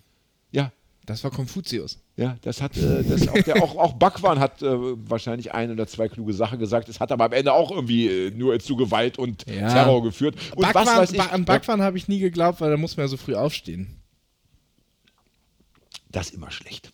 Ja, 0.52 0.72
das 1.06 1.24
war 1.24 1.32
Konfuzius. 1.32 1.98
Ja, 2.18 2.38
das 2.44 2.62
hat 2.62 2.78
äh, 2.78 3.04
das 3.04 3.28
auch, 3.28 3.34
der, 3.42 3.64
auch, 3.64 3.76
auch 3.78 3.94
Bhagwan 3.94 4.40
hat 4.40 4.62
äh, 4.62 4.68
wahrscheinlich 5.10 5.52
ein 5.54 5.72
oder 5.72 5.88
zwei 5.88 6.08
kluge 6.08 6.34
Sachen 6.34 6.60
gesagt. 6.60 6.88
Es 6.90 7.00
hat 7.00 7.12
aber 7.12 7.26
am 7.26 7.32
Ende 7.34 7.52
auch 7.54 7.72
irgendwie 7.72 8.08
äh, 8.08 8.32
nur 8.32 8.60
zu 8.60 8.76
Gewalt 8.76 9.18
und 9.18 9.44
Ja. 9.50 9.70
Terror 9.74 10.04
geführt. 10.04 10.36
Und 10.56 10.64
was 10.66 10.74
Bhagwan, 10.74 10.98
weiß 10.98 11.12
ich, 11.14 11.18
Ba- 11.18 11.28
an 11.28 11.46
Bhagwan 11.46 11.82
habe 11.82 11.98
ich 11.98 12.08
nie 12.08 12.20
geglaubt, 12.20 12.62
weil 12.62 12.70
da 12.70 12.78
muss 12.78 12.96
man 12.98 13.06
ja 13.06 13.08
so 13.08 13.18
früh 13.18 13.34
aufstehen. 13.36 13.96
Das 16.12 16.28
ist 16.30 16.36
immer 16.36 16.52
schlecht. 16.52 16.92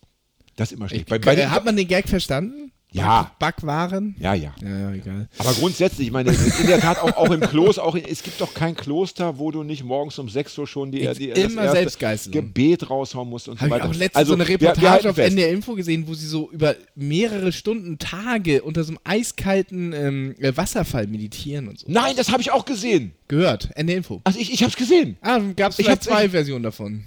Das 0.56 0.70
ist 0.72 0.76
immer 0.78 0.88
schlecht. 0.88 1.04
Ich, 1.04 1.08
Bei, 1.10 1.18
bei 1.18 1.48
hat 1.48 1.64
man 1.64 1.76
den 1.76 1.88
Gag 1.88 2.08
verstanden? 2.08 2.72
Ja. 2.92 3.32
Backwaren? 3.40 4.14
ja, 4.18 4.32
ja. 4.32 4.54
Ja, 4.62 4.68
ja, 4.78 4.92
egal. 4.92 5.28
Aber 5.36 5.52
grundsätzlich, 5.52 6.06
ich 6.06 6.12
meine, 6.12 6.30
in 6.32 6.66
der 6.66 6.80
Tat 6.80 6.98
auch, 6.98 7.14
auch 7.16 7.30
im 7.30 7.40
Kloster, 7.40 7.82
auch 7.84 7.94
in, 7.94 8.04
es 8.06 8.22
gibt 8.22 8.40
doch 8.40 8.54
kein 8.54 8.74
Kloster, 8.74 9.38
wo 9.38 9.50
du 9.50 9.64
nicht 9.64 9.84
morgens 9.84 10.18
um 10.18 10.30
6 10.30 10.56
Uhr 10.56 10.66
schon 10.66 10.92
die, 10.92 11.00
die, 11.12 11.28
immer 11.30 11.68
Selbstgeißelung. 11.72 12.32
Gebet 12.32 12.88
raushauen 12.88 13.28
musst 13.28 13.48
und 13.48 13.56
so 13.58 13.60
Habe 13.60 13.68
ich 13.68 13.74
weiter. 13.74 13.84
auch 13.90 13.94
letztens 13.94 14.16
also, 14.16 14.28
so 14.30 14.34
eine 14.36 14.48
wir- 14.48 14.60
wir 14.60 14.68
Reportage 14.68 14.90
halten 14.90 15.08
auf 15.08 15.14
fest. 15.16 15.28
NDR 15.30 15.50
Info 15.50 15.74
gesehen, 15.74 16.06
wo 16.06 16.14
sie 16.14 16.26
so 16.26 16.50
über 16.52 16.74
mehrere 16.94 17.52
Stunden, 17.52 17.98
Tage 17.98 18.62
unter 18.62 18.82
so 18.84 18.92
einem 18.92 18.98
eiskalten 19.04 19.92
ähm, 19.92 20.34
äh, 20.38 20.56
Wasserfall 20.56 21.06
meditieren 21.06 21.68
und 21.68 21.80
so. 21.80 21.86
Nein, 21.90 22.14
das 22.16 22.30
habe 22.30 22.40
ich 22.40 22.50
auch 22.50 22.64
gesehen. 22.64 23.12
Gehört, 23.28 23.68
NDR 23.76 23.98
Info. 23.98 24.22
Also 24.24 24.38
ich, 24.38 24.50
ich 24.54 24.62
habe 24.62 24.70
es 24.70 24.76
gesehen. 24.76 25.18
Ah, 25.20 25.38
gab 25.54 25.72
es 25.78 25.86
hab- 25.86 26.02
zwei 26.02 26.26
ich- 26.26 26.30
Versionen 26.30 26.62
davon. 26.62 27.04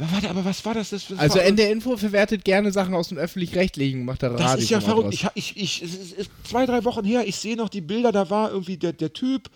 Warte, 0.00 0.30
aber 0.30 0.44
was 0.44 0.64
war 0.64 0.74
das? 0.74 0.90
das, 0.90 1.12
Also 1.16 1.38
war, 1.38 1.44
NDR 1.44 1.72
Info 1.72 1.96
verwertet 1.96 2.44
gerne 2.44 2.70
Sachen 2.70 2.94
aus 2.94 3.08
dem 3.08 3.18
Öffentlich-Rechtlichen 3.18 4.00
und 4.00 4.06
macht 4.06 4.22
da 4.22 4.28
Radio. 4.28 4.46
Das 4.46 4.60
ist 4.60 4.70
ja 4.70 4.80
verrückt. 4.80 5.12
Ich, 5.12 5.26
ich, 5.34 5.56
ich, 5.56 5.82
es 5.82 5.94
ist, 5.94 6.12
ist 6.12 6.30
zwei, 6.44 6.66
drei 6.66 6.84
Wochen 6.84 7.04
her, 7.04 7.26
ich 7.26 7.36
sehe 7.36 7.56
noch 7.56 7.68
die 7.68 7.80
Bilder, 7.80 8.12
da 8.12 8.30
war 8.30 8.52
irgendwie 8.52 8.76
der, 8.76 8.92
der 8.92 9.12
Typ, 9.12 9.50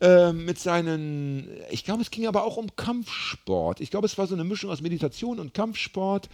äh, 0.00 0.32
mit 0.32 0.58
seinen, 0.58 1.48
ich 1.70 1.84
glaube, 1.84 2.02
es 2.02 2.10
ging 2.10 2.26
aber 2.26 2.42
auch 2.42 2.56
um 2.56 2.74
Kampfsport. 2.74 3.80
Ich 3.80 3.92
glaube, 3.92 4.06
es 4.06 4.18
war 4.18 4.26
so 4.26 4.34
eine 4.34 4.42
Mischung 4.42 4.68
aus 4.68 4.80
Meditation 4.80 5.38
und 5.38 5.54
Kampfsport. 5.54 6.28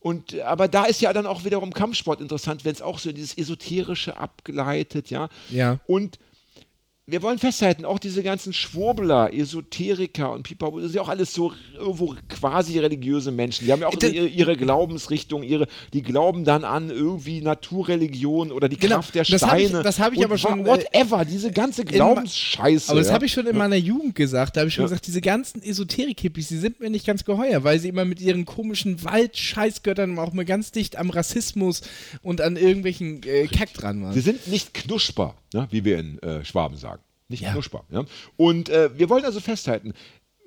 Und 0.00 0.38
aber 0.40 0.68
da 0.68 0.84
ist 0.84 1.00
ja 1.00 1.12
dann 1.14 1.26
auch 1.26 1.44
wiederum 1.44 1.72
Kampfsport 1.72 2.20
interessant, 2.20 2.66
wenn 2.66 2.72
es 2.72 2.82
auch 2.82 2.98
so 2.98 3.10
dieses 3.12 3.36
Esoterische 3.38 4.18
abgleitet, 4.18 5.08
ja. 5.08 5.30
Ja. 5.50 5.78
Und 5.86 6.18
wir 7.06 7.22
wollen 7.22 7.38
festhalten, 7.40 7.84
auch 7.84 7.98
diese 7.98 8.22
ganzen 8.22 8.52
Schwurbler, 8.52 9.34
Esoteriker 9.34 10.30
und 10.32 10.44
Pipapo, 10.44 10.78
das 10.78 10.90
sind 10.92 10.96
ja 10.96 11.02
auch 11.02 11.08
alles 11.08 11.34
so 11.34 11.52
irgendwo 11.76 12.14
quasi 12.28 12.78
religiöse 12.78 13.32
Menschen. 13.32 13.66
Die 13.66 13.72
haben 13.72 13.80
ja 13.80 13.88
auch 13.88 13.94
Das- 13.96 14.12
ihre, 14.12 14.26
ihre 14.28 14.56
Glaubensrichtung, 14.56 15.42
ihre, 15.42 15.66
die 15.92 16.02
glauben 16.02 16.44
dann 16.44 16.62
an 16.62 16.88
irgendwie 16.88 17.40
Naturreligion 17.40 18.52
oder 18.52 18.68
die 18.68 18.76
Genau, 18.76 18.96
Kraft 18.96 19.16
der 19.16 19.24
das 19.24 19.42
hab 19.42 19.58
ich- 19.58 19.66
Steine. 19.68 19.82
das 19.82 19.98
hab 19.98 20.12
ich 20.12 20.18
und 20.20 20.24
aber 20.26 20.38
schon, 20.38 20.60
äh, 20.60 20.66
Whatever, 20.68 21.24
diese 21.24 21.50
ganze 21.50 21.84
Glaubensscheiße. 21.84 22.90
Aber 22.92 23.00
das 23.00 23.08
ja. 23.08 23.14
habe 23.14 23.26
ich 23.26 23.32
schon 23.32 23.46
in 23.48 23.56
meiner 23.56 23.74
Jugend 23.76 24.14
gesagt. 24.14 24.54
Da 24.56 24.60
habe 24.60 24.68
ich 24.68 24.74
schon 24.74 24.84
gesagt, 24.84 25.04
diese 25.08 25.20
ganzen 25.20 25.62
Esoterik-Hippies, 25.64 26.46
die 26.46 26.58
sind 26.58 26.78
mir 26.78 26.90
nicht 26.90 27.06
ganz 27.06 27.24
geheuer, 27.24 27.64
weil 27.64 27.80
sie 27.80 27.88
immer 27.88 28.04
mit 28.04 28.20
ihren 28.20 28.44
komischen 28.44 29.02
Wald-Scheißgöttern 29.02 30.16
auch 30.18 30.32
mal 30.32 30.44
ganz 30.44 30.70
dicht 30.70 30.96
am 30.96 31.10
Rassismus 31.10 31.80
und 32.22 32.40
an 32.40 32.56
irgendwelchen 32.56 33.22
äh, 33.24 33.48
Kack 33.48 33.74
dran 33.74 34.00
waren. 34.02 34.12
Sie 34.12 34.20
sind 34.20 34.46
nicht 34.46 34.74
knuspbar, 34.74 35.34
ne, 35.52 35.66
wie 35.72 35.84
wir 35.84 35.98
in 35.98 36.22
äh, 36.22 36.44
Schwaben 36.44 36.76
sagen. 36.76 36.99
Nicht 37.30 37.42
Ja. 37.42 37.52
knuspbar. 37.52 37.84
Ja? 37.90 38.04
Und 38.36 38.68
äh, 38.68 38.90
wir 38.98 39.08
wollen 39.08 39.24
also 39.24 39.40
festhalten, 39.40 39.94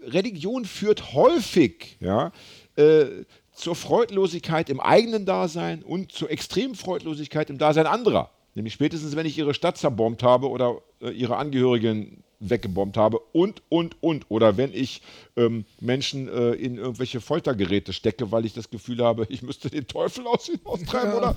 Religion 0.05 0.65
führt 0.65 1.13
häufig 1.13 1.97
ja, 2.01 2.31
äh, 2.75 3.05
zur 3.53 3.75
Freudlosigkeit 3.75 4.69
im 4.69 4.79
eigenen 4.79 5.25
Dasein 5.25 5.81
und 5.81 6.11
zur 6.11 6.29
extremen 6.29 6.75
Freudlosigkeit 6.75 7.49
im 7.49 7.57
Dasein 7.57 7.88
anderer. 7.88 8.31
Nämlich 8.53 8.73
spätestens, 8.73 9.15
wenn 9.15 9.25
ich 9.25 9.38
ihre 9.38 9.53
Stadt 9.53 9.77
zerbombt 9.77 10.21
habe 10.23 10.49
oder 10.49 10.81
äh, 11.01 11.09
ihre 11.09 11.38
Angehörigen 11.38 12.23
weggebombt 12.41 12.97
habe 12.97 13.19
und, 13.31 13.61
und, 13.69 13.95
und. 14.03 14.25
Oder 14.29 14.57
wenn 14.57 14.73
ich 14.73 15.01
ähm, 15.38 15.63
Menschen 15.79 16.27
äh, 16.27 16.51
in 16.51 16.77
irgendwelche 16.77 17.21
Foltergeräte 17.21 17.93
stecke, 17.93 18.31
weil 18.34 18.45
ich 18.45 18.53
das 18.53 18.69
Gefühl 18.69 19.01
habe, 19.01 19.25
ich 19.29 19.41
müsste 19.41 19.69
den 19.69 19.88
Teufel 19.88 20.27
aus 20.27 20.49
ihnen 20.49 20.59
austreiben 20.65 21.13
oder 21.13 21.36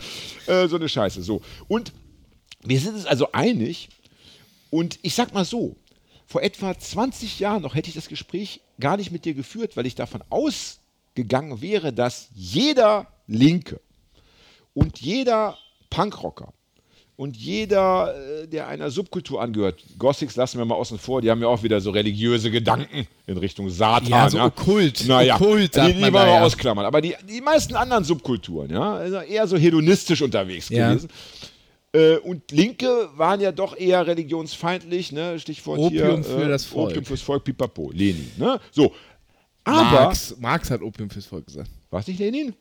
äh, 0.48 0.66
so 0.66 0.74
eine 0.74 0.88
Scheiße. 0.88 1.22
So. 1.22 1.40
Und 1.68 1.92
wir 2.64 2.80
sind 2.80 2.94
uns 2.94 3.06
also 3.06 3.30
einig, 3.30 3.88
und 4.70 4.98
ich 5.02 5.14
sag 5.14 5.32
mal 5.34 5.44
so, 5.44 5.76
vor 6.26 6.42
etwa 6.42 6.76
20 6.76 7.38
Jahren 7.38 7.62
noch 7.62 7.74
hätte 7.74 7.88
ich 7.88 7.94
das 7.94 8.08
Gespräch 8.08 8.60
gar 8.80 8.96
nicht 8.96 9.12
mit 9.12 9.24
dir 9.24 9.34
geführt, 9.34 9.76
weil 9.76 9.86
ich 9.86 9.94
davon 9.94 10.22
ausgegangen 10.28 11.60
wäre, 11.60 11.92
dass 11.92 12.28
jeder 12.34 13.06
Linke 13.26 13.80
und 14.74 15.00
jeder 15.00 15.56
Punkrocker 15.88 16.52
und 17.16 17.36
jeder, 17.36 18.14
äh, 18.42 18.46
der 18.46 18.68
einer 18.68 18.90
Subkultur 18.90 19.40
angehört, 19.40 19.82
Gothics 19.98 20.36
lassen 20.36 20.58
wir 20.58 20.66
mal 20.66 20.74
außen 20.74 20.98
vor, 20.98 21.22
die 21.22 21.30
haben 21.30 21.40
ja 21.40 21.48
auch 21.48 21.62
wieder 21.62 21.80
so 21.80 21.90
religiöse 21.90 22.50
Gedanken 22.50 23.06
in 23.26 23.38
Richtung 23.38 23.70
Satan. 23.70 24.08
Ja, 24.08 24.28
so 24.28 24.40
okkult. 24.40 25.06
Naja, 25.06 25.36
Okkult, 25.36 25.74
die, 25.74 25.78
sagt 25.78 25.96
die 25.96 26.00
man 26.00 26.12
wollen 26.12 26.26
wir 26.26 26.34
ja. 26.34 26.42
ausklammern. 26.42 26.84
Aber 26.84 27.00
die, 27.00 27.14
die 27.26 27.40
meisten 27.40 27.74
anderen 27.74 28.04
Subkulturen, 28.04 28.70
ja, 28.70 28.96
also 28.96 29.16
eher 29.18 29.46
so 29.46 29.56
hedonistisch 29.56 30.20
unterwegs 30.20 30.68
Ja. 30.68 30.90
gewesen. 30.90 31.08
Äh, 31.96 32.18
und 32.18 32.50
Linke 32.50 33.08
waren 33.16 33.40
ja 33.40 33.52
doch 33.52 33.74
eher 33.74 34.06
religionsfeindlich, 34.06 35.12
ne? 35.12 35.40
Stichwort 35.40 35.78
Opium 35.78 36.22
hier. 36.22 36.24
für 36.24 36.48
das 36.48 36.66
Volk. 36.66 36.90
Opium 36.90 37.04
fürs 37.06 37.22
Volk, 37.22 37.44
pipapo, 37.44 37.90
Lenin. 37.90 38.30
Ne? 38.36 38.60
So. 38.70 38.92
Aber, 39.64 39.82
Marx, 39.82 40.36
Marx 40.38 40.70
hat 40.70 40.82
Opium 40.82 41.08
fürs 41.08 41.24
Volk 41.24 41.46
gesagt. 41.46 41.70
was 41.90 42.06
nicht 42.06 42.18
Lenin? 42.18 42.54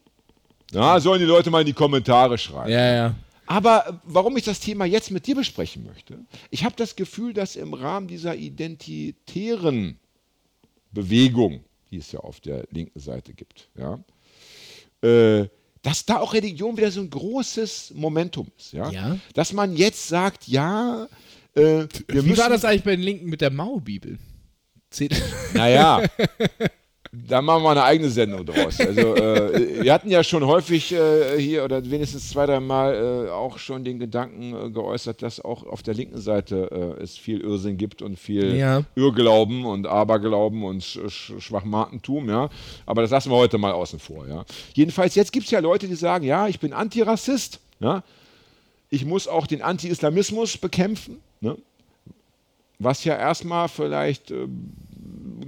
Na, 0.71 0.99
sollen 1.01 1.19
die 1.19 1.25
Leute 1.25 1.51
mal 1.51 1.59
in 1.59 1.67
die 1.67 1.73
Kommentare 1.73 2.38
schreiben. 2.38 2.71
Ja, 2.71 2.93
ja. 2.93 3.15
Aber 3.45 3.88
äh, 3.88 3.93
warum 4.05 4.38
ich 4.38 4.45
das 4.45 4.61
Thema 4.61 4.86
jetzt 4.86 5.11
mit 5.11 5.27
dir 5.27 5.36
besprechen 5.36 5.86
möchte, 5.86 6.17
ich 6.49 6.63
habe 6.63 6.75
das 6.77 6.95
Gefühl, 6.95 7.33
dass 7.33 7.57
im 7.57 7.73
Rahmen 7.73 8.07
dieser 8.07 8.36
identitären 8.38 9.99
Bewegung, 10.93 11.65
die 11.91 11.97
es 11.97 12.09
ja 12.13 12.21
auf 12.21 12.39
der 12.39 12.65
linken 12.71 12.99
Seite 13.01 13.33
gibt, 13.33 13.69
ja, 13.77 13.99
äh, 15.03 15.49
dass 15.86 16.03
da 16.03 16.17
auch 16.19 16.33
Religion 16.33 16.75
wieder 16.77 16.89
so 16.91 16.99
ein 16.99 17.09
großes 17.11 17.91
Momentum 17.93 18.47
ist. 18.57 18.73
Ja? 18.73 18.89
Ja. 18.89 19.17
Dass 19.36 19.53
man 19.53 19.75
jetzt 19.77 20.07
sagt, 20.07 20.47
ja, 20.47 21.07
äh, 21.55 21.86
Wie 22.07 22.38
war 22.38 22.49
das 22.49 22.65
eigentlich 22.65 22.83
bei 22.83 22.95
den 22.95 23.03
Linken 23.03 23.27
mit 23.29 23.39
der 23.41 23.51
Maubibel? 23.51 24.17
Zählt- 24.89 25.21
Naja, 25.53 26.01
da 27.28 27.41
machen 27.41 27.63
wir 27.63 27.72
eine 27.72 27.84
eigene 27.84 28.09
Sendung 28.09 28.45
draus. 28.45 28.80
Also, 28.80 29.16
äh, 29.16 29.84
wir 29.84 29.93
hatten 29.93 30.09
ja 30.09 30.24
schon 30.24 30.45
häufig 30.45 30.91
äh, 30.91 31.39
hier 31.39 31.63
oder 31.63 31.84
wenigstens 31.89 32.30
zwei, 32.30 32.45
drei 32.45 32.59
Mal 32.59 33.28
äh, 33.28 33.30
auch 33.30 33.57
schon 33.57 33.84
den 33.84 33.99
Gedanken 33.99 34.53
äh, 34.53 34.70
geäußert, 34.70 35.22
dass 35.22 35.39
auch 35.43 35.66
auf 35.66 35.84
der 35.84 35.93
linken 35.93 36.20
Seite 36.20 36.95
äh, 36.99 37.03
es 37.03 37.18
viel 37.18 37.41
Irrsinn 37.41 37.78
gibt 37.78 38.01
und 38.01 38.18
viel 38.20 38.55
Ja. 38.55 38.84
Irrglauben 38.95 39.66
und 39.66 39.88
Aberglauben 39.88 40.63
und 40.63 40.84
Sch 40.84 40.99
Sch 41.07 41.34
Schwachmatentum, 41.39 42.30
ja. 42.30 42.49
Aber 42.86 43.01
das 43.01 43.11
lassen 43.11 43.32
wir 43.32 43.38
heute 43.38 43.57
mal 43.57 43.72
außen 43.72 43.99
vor, 43.99 44.28
ja. 44.28 44.45
Jedenfalls, 44.74 45.16
jetzt 45.16 45.32
gibt 45.32 45.45
es 45.45 45.51
ja 45.51 45.59
Leute, 45.59 45.88
die 45.88 45.95
sagen, 45.95 46.26
ja, 46.26 46.47
ich 46.47 46.59
bin 46.59 46.74
Antirassist, 46.74 47.59
ja. 47.80 48.03
Ich 48.89 49.03
muss 49.03 49.28
auch 49.28 49.47
den 49.47 49.61
Anti-Islamismus 49.61 50.57
bekämpfen, 50.57 51.20
ne? 51.41 51.57
was 52.80 53.03
ja 53.03 53.16
erstmal 53.18 53.68
vielleicht 53.68 54.32
ähm, 54.32 54.72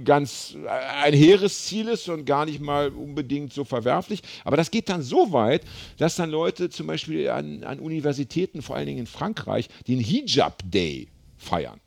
ganz 0.04 0.56
ein 1.02 1.14
hehres 1.14 1.66
Ziel 1.66 1.88
ist 1.88 2.08
und 2.08 2.24
gar 2.24 2.44
nicht 2.44 2.60
mal 2.60 2.90
unbedingt 2.90 3.52
so 3.52 3.64
verwerflich. 3.64 4.22
Aber 4.44 4.56
das 4.56 4.70
geht 4.70 4.88
dann 4.88 5.02
so 5.02 5.32
weit, 5.32 5.62
dass 5.98 6.16
dann 6.16 6.30
Leute 6.30 6.70
zum 6.70 6.86
Beispiel 6.86 7.30
an, 7.30 7.64
an 7.64 7.78
Universitäten, 7.78 8.62
vor 8.62 8.76
allen 8.76 8.86
Dingen 8.86 9.00
in 9.00 9.06
Frankreich, 9.06 9.68
den 9.86 9.98
Hijab 9.98 10.62
Day 10.64 11.08
feiern. 11.36 11.80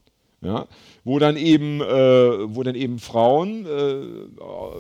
Ja, 0.44 0.66
wo 1.04 1.20
dann 1.20 1.38
eben, 1.38 1.82
äh, 1.82 2.56
wo 2.56 2.64
dann 2.64 2.74
eben 2.74 2.98
Frauen, 2.98 3.68
äh, 3.68 3.94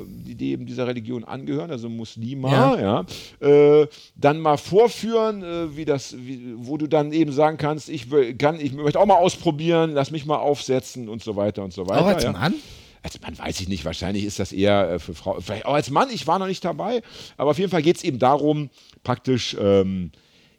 die, 0.07 0.34
die 0.34 0.51
eben 0.53 0.65
dieser 0.65 0.88
Religion 0.88 1.24
angehören, 1.24 1.69
also 1.69 1.88
Muslima, 1.88 2.80
ja, 2.80 3.05
äh, 3.47 3.88
dann 4.15 4.39
mal 4.39 4.57
vorführen, 4.57 5.43
äh, 5.43 5.78
wie 5.78 5.86
das, 5.86 6.15
wie, 6.17 6.55
wo 6.55 6.78
du 6.78 6.88
dann 6.88 7.11
eben 7.11 7.32
sagen 7.32 7.57
kannst, 7.57 7.89
ich 7.89 8.09
will, 8.09 8.36
kann, 8.36 8.59
ich 8.59 8.74
möchte 8.74 8.99
auch 8.99 9.05
mal 9.05 9.17
ausprobieren, 9.17 9.91
lass 9.93 10.09
mich 10.09 10.26
mal 10.26 10.38
aufsetzen 10.38 11.07
und 11.07 11.22
so 11.22 11.36
weiter 11.36 11.63
und 11.63 11.74
so 11.74 11.88
weiter. 11.88 12.01
Auch 12.01 12.07
als 12.07 12.24
ja. 12.24 12.32
Mann? 12.32 12.55
Als 13.04 13.20
Mann 13.22 13.38
weiß 13.38 13.60
ich 13.62 13.68
nicht, 13.68 13.84
wahrscheinlich 13.84 14.26
ist 14.26 14.38
das 14.39 14.52
eher 14.52 14.91
äh, 14.91 14.99
für 14.99 15.14
Frauen. 15.16 15.41
Vielleicht 15.41 15.66
auch 15.66 15.74
als 15.74 15.89
Mann, 15.89 16.10
ich 16.12 16.28
war 16.28 16.38
noch 16.39 16.47
nicht 16.47 16.64
dabei, 16.64 17.02
aber 17.38 17.52
auf 17.52 17.58
jeden 17.60 17.72
Fall 17.72 17.82
geht 17.82 17.97
es 17.97 18.04
eben 18.04 18.20
darum, 18.20 18.70
praktisch, 19.04 19.56
ähm, 19.60 20.12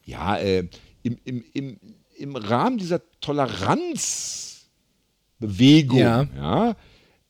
ja, 0.05 0.37
äh, 0.39 0.67
im, 1.05 1.19
im, 1.25 1.45
im, 1.53 1.79
im 2.17 2.37
Rahmen 2.37 2.79
dieser 2.79 3.01
Toleranzbewegung, 3.21 5.99
Ja. 5.99 6.27
ja, 6.37 6.77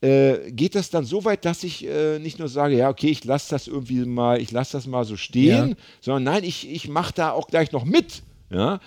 äh, 0.01 0.51
geht 0.51 0.75
das 0.75 0.89
dann 0.89 1.05
so 1.05 1.23
weit, 1.25 1.45
dass 1.45 1.63
ich 1.63 1.85
äh, 1.87 2.19
nicht 2.19 2.39
nur 2.39 2.49
sage, 2.49 2.75
ja, 2.77 2.89
okay, 2.89 3.07
ich 3.09 3.23
lasse 3.23 3.49
das 3.51 3.67
irgendwie 3.67 4.05
mal, 4.05 4.41
ich 4.41 4.51
lasse 4.51 4.73
das 4.73 4.87
mal 4.87 5.05
so 5.05 5.15
stehen, 5.17 5.69
Ja. 5.69 5.75
sondern 6.01 6.23
nein, 6.23 6.43
ich, 6.43 6.69
ich 6.69 6.87
mache 6.89 7.13
da 7.13 7.31
auch 7.31 7.47
gleich 7.47 7.71
noch 7.71 7.85
mit. 7.85 8.21
Ja? 8.49 8.79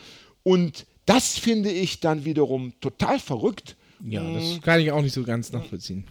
Und 0.42 0.86
das 1.06 1.38
finde 1.38 1.70
ich 1.70 2.00
dann 2.00 2.24
wiederum 2.24 2.72
total 2.80 3.18
verrückt, 3.18 3.76
Ja, 4.04 4.28
das 4.30 4.60
kann 4.60 4.80
ich 4.80 4.92
auch 4.92 5.00
nicht 5.02 5.14
so 5.14 5.22
ganz 5.22 5.52
nachvollziehen. 5.52 6.04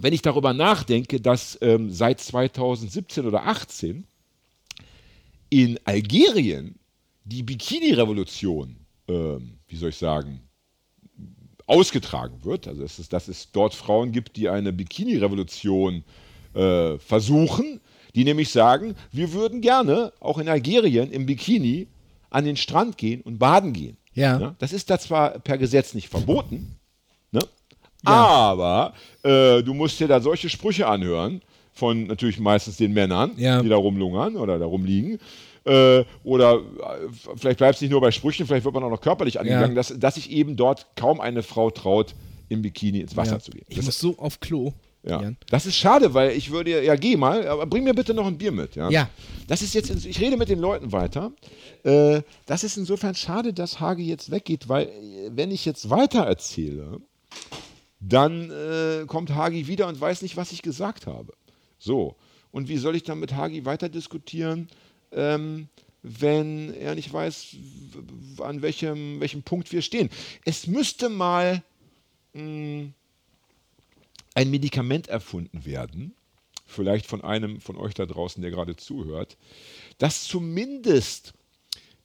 Wenn 0.00 0.12
ich 0.12 0.22
darüber 0.22 0.52
nachdenke, 0.52 1.20
dass 1.20 1.58
ähm, 1.60 1.90
seit 1.90 2.20
2017 2.20 3.26
oder 3.26 3.46
18 3.46 4.06
in 5.50 5.78
Algerien 5.84 6.76
die 7.24 7.42
Bikini-Revolution, 7.42 8.76
ähm, 9.08 9.58
wie 9.68 9.76
soll 9.76 9.90
ich 9.90 9.96
sagen, 9.96 10.40
ausgetragen 11.66 12.44
wird. 12.44 12.66
Also 12.66 12.82
dass 12.82 12.98
es, 12.98 13.08
dass 13.08 13.28
es 13.28 13.52
dort 13.52 13.74
Frauen 13.74 14.12
gibt, 14.12 14.36
die 14.36 14.48
eine 14.48 14.72
Bikini-Revolution 14.72 16.04
äh, 16.54 16.98
versuchen, 16.98 17.80
die 18.14 18.24
nämlich 18.24 18.50
sagen, 18.50 18.96
wir 19.12 19.32
würden 19.32 19.60
gerne 19.60 20.12
auch 20.18 20.38
in 20.38 20.48
Algerien 20.48 21.12
im 21.12 21.26
Bikini 21.26 21.88
an 22.30 22.44
den 22.44 22.56
Strand 22.56 22.96
gehen 22.96 23.20
und 23.20 23.38
baden 23.38 23.72
gehen. 23.72 23.96
Ja. 24.14 24.56
Das 24.58 24.72
ist 24.72 24.90
da 24.90 24.98
zwar 24.98 25.38
per 25.38 25.58
Gesetz 25.58 25.94
nicht 25.94 26.08
verboten? 26.08 26.79
Aber 28.04 28.94
äh, 29.22 29.62
du 29.62 29.74
musst 29.74 29.98
dir 30.00 30.08
da 30.08 30.20
solche 30.20 30.48
Sprüche 30.48 30.86
anhören 30.86 31.42
von 31.72 32.06
natürlich 32.06 32.38
meistens 32.38 32.76
den 32.76 32.92
Männern, 32.92 33.32
Ja. 33.36 33.62
die 33.62 33.68
da 33.68 33.76
rumlungern 33.76 34.36
oder 34.36 34.58
da 34.58 34.66
rumliegen. 34.66 35.18
Äh, 35.64 36.04
oder 36.24 36.54
äh, 36.56 36.58
vielleicht 37.36 37.58
bleibt 37.58 37.74
es 37.76 37.80
nicht 37.82 37.90
nur 37.90 38.00
bei 38.00 38.10
Sprüchen, 38.10 38.46
vielleicht 38.46 38.64
wird 38.64 38.74
man 38.74 38.82
auch 38.84 38.90
noch 38.90 39.00
körperlich 39.00 39.38
angegangen, 39.38 39.74
dass, 39.74 39.94
dass 39.98 40.14
sich 40.14 40.30
eben 40.30 40.56
dort 40.56 40.86
kaum 40.96 41.20
eine 41.20 41.42
Frau 41.42 41.70
traut, 41.70 42.14
im 42.48 42.62
Bikini 42.62 42.98
ins 43.00 43.16
Wasser 43.16 43.34
Ja. 43.34 43.38
zu 43.40 43.50
gehen. 43.52 43.64
Ich 43.68 43.76
Das, 43.76 43.84
muss 43.86 43.98
so 44.00 44.18
auf 44.18 44.40
Klo. 44.40 44.72
ja. 45.04 45.20
Jan. 45.22 45.36
das 45.50 45.66
ist 45.66 45.76
schade, 45.76 46.14
weil 46.14 46.32
ich 46.32 46.50
würde, 46.50 46.82
ja, 46.84 46.96
geh 46.96 47.16
mal, 47.16 47.46
aber 47.46 47.64
bring 47.66 47.84
mir 47.84 47.94
bitte 47.94 48.12
noch 48.14 48.26
ein 48.26 48.38
Bier 48.38 48.50
mit. 48.52 48.74
Ja. 48.74 48.90
Ja. 48.90 49.08
Das 49.46 49.62
ist 49.62 49.72
jetzt, 49.74 49.90
ich 50.04 50.20
rede 50.20 50.36
mit 50.36 50.48
den 50.48 50.58
Leuten 50.58 50.90
weiter. 50.92 51.30
Äh, 51.84 52.22
das 52.46 52.64
ist 52.64 52.76
insofern 52.76 53.14
schade, 53.14 53.52
dass 53.52 53.78
Hagi 53.80 54.02
jetzt 54.04 54.30
weggeht, 54.30 54.68
weil 54.68 54.88
wenn 55.30 55.50
ich 55.52 55.64
jetzt 55.64 55.90
weiter 55.90 56.22
erzähle, 56.24 57.00
dann 58.00 58.50
äh, 58.50 59.04
kommt 59.06 59.34
Hagi 59.34 59.66
wieder 59.66 59.86
und 59.86 60.00
weiß 60.00 60.22
nicht, 60.22 60.36
was 60.36 60.52
ich 60.52 60.62
gesagt 60.62 61.06
habe. 61.06 61.32
So. 61.78 62.16
Und 62.50 62.68
wie 62.68 62.78
soll 62.78 62.96
ich 62.96 63.04
dann 63.04 63.20
mit 63.20 63.34
Hagi 63.34 63.64
weiter 63.64 63.88
diskutieren, 63.88 64.68
ähm, 65.12 65.68
wenn 66.02 66.74
er 66.74 66.94
nicht 66.94 67.12
weiß, 67.12 67.56
an 68.38 68.62
welchem, 68.62 69.20
welchem 69.20 69.42
Punkt 69.42 69.70
wir 69.70 69.82
stehen? 69.82 70.08
Es 70.44 70.66
müsste 70.66 71.08
mal 71.10 71.62
mh, 72.32 72.88
ein 74.34 74.50
Medikament 74.50 75.08
erfunden 75.08 75.64
werden, 75.64 76.14
vielleicht 76.66 77.06
von 77.06 77.22
einem 77.22 77.60
von 77.60 77.76
euch 77.76 77.94
da 77.94 78.06
draußen, 78.06 78.40
der 78.40 78.50
gerade 78.50 78.76
zuhört, 78.76 79.36
das 79.98 80.24
zumindest 80.24 81.34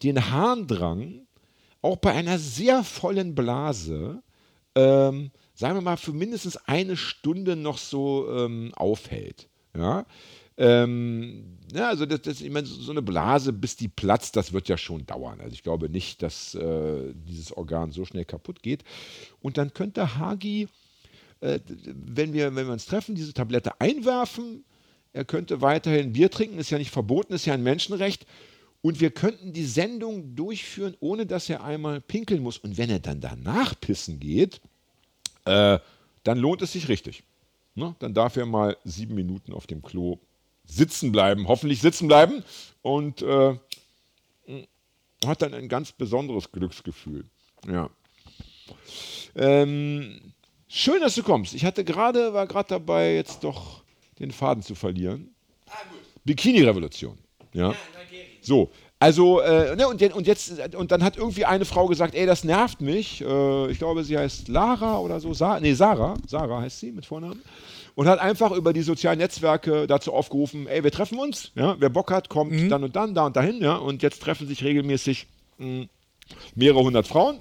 den 0.04 0.30
Harndrang 0.30 1.26
auch 1.82 1.98
bei 1.98 2.12
einer 2.12 2.40
sehr 2.40 2.84
vollen 2.84 3.36
Blase, 3.36 4.22
ähm, 4.76 5.32
sagen 5.56 5.76
wir 5.78 5.82
mal, 5.82 5.98
für 5.98 6.14
mindestens 6.14 6.58
eine 6.68 6.98
Stunde 6.98 7.56
noch 7.56 7.78
so 7.78 8.30
ähm, 8.30 8.74
aufhält. 8.76 9.48
Ja? 9.76 10.06
Ähm, 10.58 11.58
ja, 11.74 11.90
also 11.90 12.06
das, 12.06 12.22
das, 12.22 12.42
ich 12.42 12.52
meine, 12.52 12.68
so 12.68 12.92
eine 12.92 13.02
Blase, 13.02 13.52
bis 13.52 13.76
die 13.76 13.88
platzt, 13.88 14.36
das 14.36 14.54
wird 14.54 14.70
ja 14.70 14.78
schon 14.78 15.06
dauern. 15.06 15.42
Also 15.42 15.54
ich 15.54 15.64
glaube 15.64 15.90
nicht, 15.90 16.22
dass 16.22 16.56
äh, 16.56 17.14
dieses 17.14 17.52
Organ 17.52 17.92
so 17.92 18.06
schnell 18.06 18.26
kaputt 18.26 18.62
geht. 18.62 18.84
Und 19.42 19.58
dann 19.58 19.74
könnte 19.74 20.18
Hagi, 20.18 20.68
äh, 21.42 21.60
wenn, 21.86 22.34
wir, 22.34 22.56
wenn 22.56 22.68
wir 22.68 22.74
uns 22.74 22.86
treffen, 22.86 23.16
diese 23.16 23.34
Tablette 23.34 23.80
einwerfen. 23.80 24.64
Er 25.14 25.26
könnte 25.26 25.62
weiterhin 25.62 26.14
Bier 26.14 26.30
trinken, 26.30 26.60
ist 26.60 26.70
ja 26.70 26.78
nicht 26.78 26.92
verboten, 26.92 27.34
ist 27.34 27.46
ja 27.46 27.54
ein 27.54 27.64
Menschenrecht. 27.64 28.26
Und 28.82 29.00
wir 29.00 29.12
könnten 29.12 29.52
die 29.52 29.66
Sendung 29.66 30.36
durchführen, 30.36 30.96
ohne 31.00 31.26
dass 31.26 31.50
er 31.50 31.64
einmal 31.64 32.02
pinkeln 32.02 32.44
muss. 32.44 32.58
Und 32.58 32.78
wenn 32.78 32.90
er 32.90 33.00
dann 33.00 33.20
danach 33.20 33.80
pissen 33.80 34.20
geht, 34.20 34.62
äh, 35.46 35.80
dann 36.24 36.38
lohnt 36.38 36.62
es 36.62 36.74
sich 36.74 36.90
richtig. 36.90 37.24
Ne? 37.76 37.96
Dann 38.00 38.14
darf 38.14 38.36
er 38.38 38.46
mal 38.46 38.78
sieben 38.84 39.16
Minuten 39.16 39.54
auf 39.54 39.68
dem 39.68 39.82
Klo 39.82 40.20
sitzen 40.66 41.12
bleiben, 41.12 41.48
hoffentlich 41.48 41.82
sitzen 41.82 42.08
bleiben 42.08 42.44
und 42.82 43.22
äh, 43.22 43.56
hat 45.26 45.42
dann 45.42 45.54
ein 45.54 45.70
ganz 45.70 45.92
besonderes 45.92 46.52
Glücksgefühl. 46.52 47.26
Ja. 47.68 47.90
Ähm, 49.36 50.34
schön, 50.68 51.02
dass 51.02 51.16
du 51.16 51.24
kommst. 51.24 51.54
Ich 51.54 51.66
hatte 51.66 51.84
gerade, 51.84 52.34
war 52.34 52.48
gerade 52.48 52.70
dabei, 52.70 53.16
jetzt 53.16 53.44
doch 53.44 53.84
den 54.20 54.32
Faden 54.32 54.64
zu 54.64 54.76
verlieren. 54.76 55.34
Ah, 55.68 55.74
Bikini-Revolution. 56.24 57.18
Ja. 57.54 57.72
ja 57.72 57.78
so, 58.42 58.72
also, 59.00 59.42
äh, 59.42 59.76
ne, 59.76 59.88
und, 59.88 60.02
und, 60.02 60.26
jetzt, 60.26 60.76
und 60.76 60.92
dann 60.92 61.04
hat 61.04 61.18
irgendwie 61.18 61.46
eine 61.46 61.66
Frau 61.66 61.88
gesagt, 61.88 62.16
ey, 62.16 62.26
das 62.26 62.44
nervt 62.44 62.82
mich. 62.82 63.22
Äh, 63.22 63.72
ich 63.72 63.78
glaube, 63.78 64.04
sie 64.04 64.18
heißt 64.18 64.48
Lara 64.48 65.00
oder 65.00 65.20
so. 65.20 65.34
Sa 65.34 65.60
nee, 65.60 65.74
Sarah. 65.74 66.16
Sarah 66.28 66.62
heißt 66.62 66.80
sie 66.80 66.92
mit 66.92 67.06
Vornamen 67.06 67.42
und 67.96 68.08
hat 68.08 68.20
einfach 68.20 68.52
über 68.52 68.74
die 68.74 68.82
sozialen 68.82 69.18
Netzwerke 69.18 69.88
dazu 69.88 70.14
aufgerufen, 70.14 70.68
ey, 70.68 70.84
wir 70.84 70.92
treffen 70.92 71.18
uns, 71.18 71.52
ja, 71.56 71.76
wer 71.80 71.90
Bock 71.90 72.12
hat, 72.12 72.30
kommt 72.30 72.52
mhm. 72.52 72.70
dann 72.70 72.84
und 72.84 72.96
dann, 72.96 73.16
da 73.16 73.26
und 73.26 73.36
dahin, 73.36 73.62
ja, 73.62 73.76
und 73.76 74.04
jetzt 74.04 74.22
treffen 74.22 74.48
sich 74.48 74.64
regelmäßig 74.64 75.28
mh, 75.58 75.66
hm, 75.66 75.90
mehrere 76.56 76.84
hundert 76.84 77.08
Frauen 77.08 77.40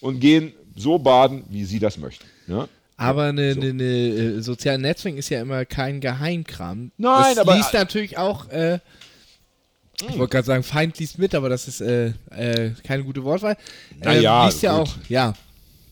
und 0.00 0.20
gehen 0.20 0.52
so 0.76 0.98
baden, 0.98 1.44
wie 1.48 1.64
sie 1.64 1.78
das 1.78 1.96
möchten, 1.96 2.26
ja. 2.46 2.68
Aber 3.00 3.26
eine, 3.26 3.54
so. 3.54 3.60
eine, 3.60 3.70
eine 3.70 3.84
äh, 3.84 4.40
soziale 4.40 4.80
Netzwerk 4.80 5.16
ist 5.16 5.28
ja 5.28 5.40
immer 5.40 5.64
kein 5.64 6.00
Geheimkram. 6.00 6.90
Nein, 6.96 7.36
das 7.36 7.38
aber 7.38 7.54
liest 7.54 7.72
natürlich 7.72 8.18
auch 8.18 8.48
äh, 8.48 8.80
ich 10.00 10.18
wollte 10.18 10.32
gerade 10.32 10.46
sagen, 10.46 10.62
Feind 10.62 10.98
liest 10.98 11.18
mit, 11.18 11.34
aber 11.34 11.48
das 11.48 11.66
ist 11.66 11.80
äh, 11.80 12.12
äh, 12.30 12.72
keine 12.84 13.04
gute 13.04 13.24
Wortwahl. 13.24 13.56
Naja, 13.98 14.42
ähm, 14.42 14.46
liest 14.46 14.62
ja 14.62 14.76
auch, 14.76 14.94
ja. 15.08 15.34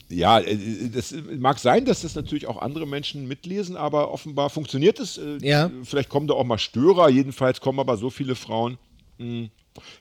Ja, 0.08 0.38
äh, 0.38 0.88
das 0.88 1.14
mag 1.38 1.58
sein, 1.58 1.84
dass 1.84 2.02
das 2.02 2.14
natürlich 2.14 2.46
auch 2.46 2.62
andere 2.62 2.86
Menschen 2.86 3.26
mitlesen, 3.26 3.76
aber 3.76 4.12
offenbar 4.12 4.50
funktioniert 4.50 5.00
es. 5.00 5.18
Äh, 5.18 5.38
ja. 5.40 5.70
Vielleicht 5.82 6.08
kommen 6.08 6.28
da 6.28 6.34
auch 6.34 6.44
mal 6.44 6.58
Störer, 6.58 7.08
jedenfalls 7.08 7.60
kommen 7.60 7.80
aber 7.80 7.96
so 7.96 8.10
viele 8.10 8.34
Frauen. 8.34 8.78
Hm. 9.18 9.50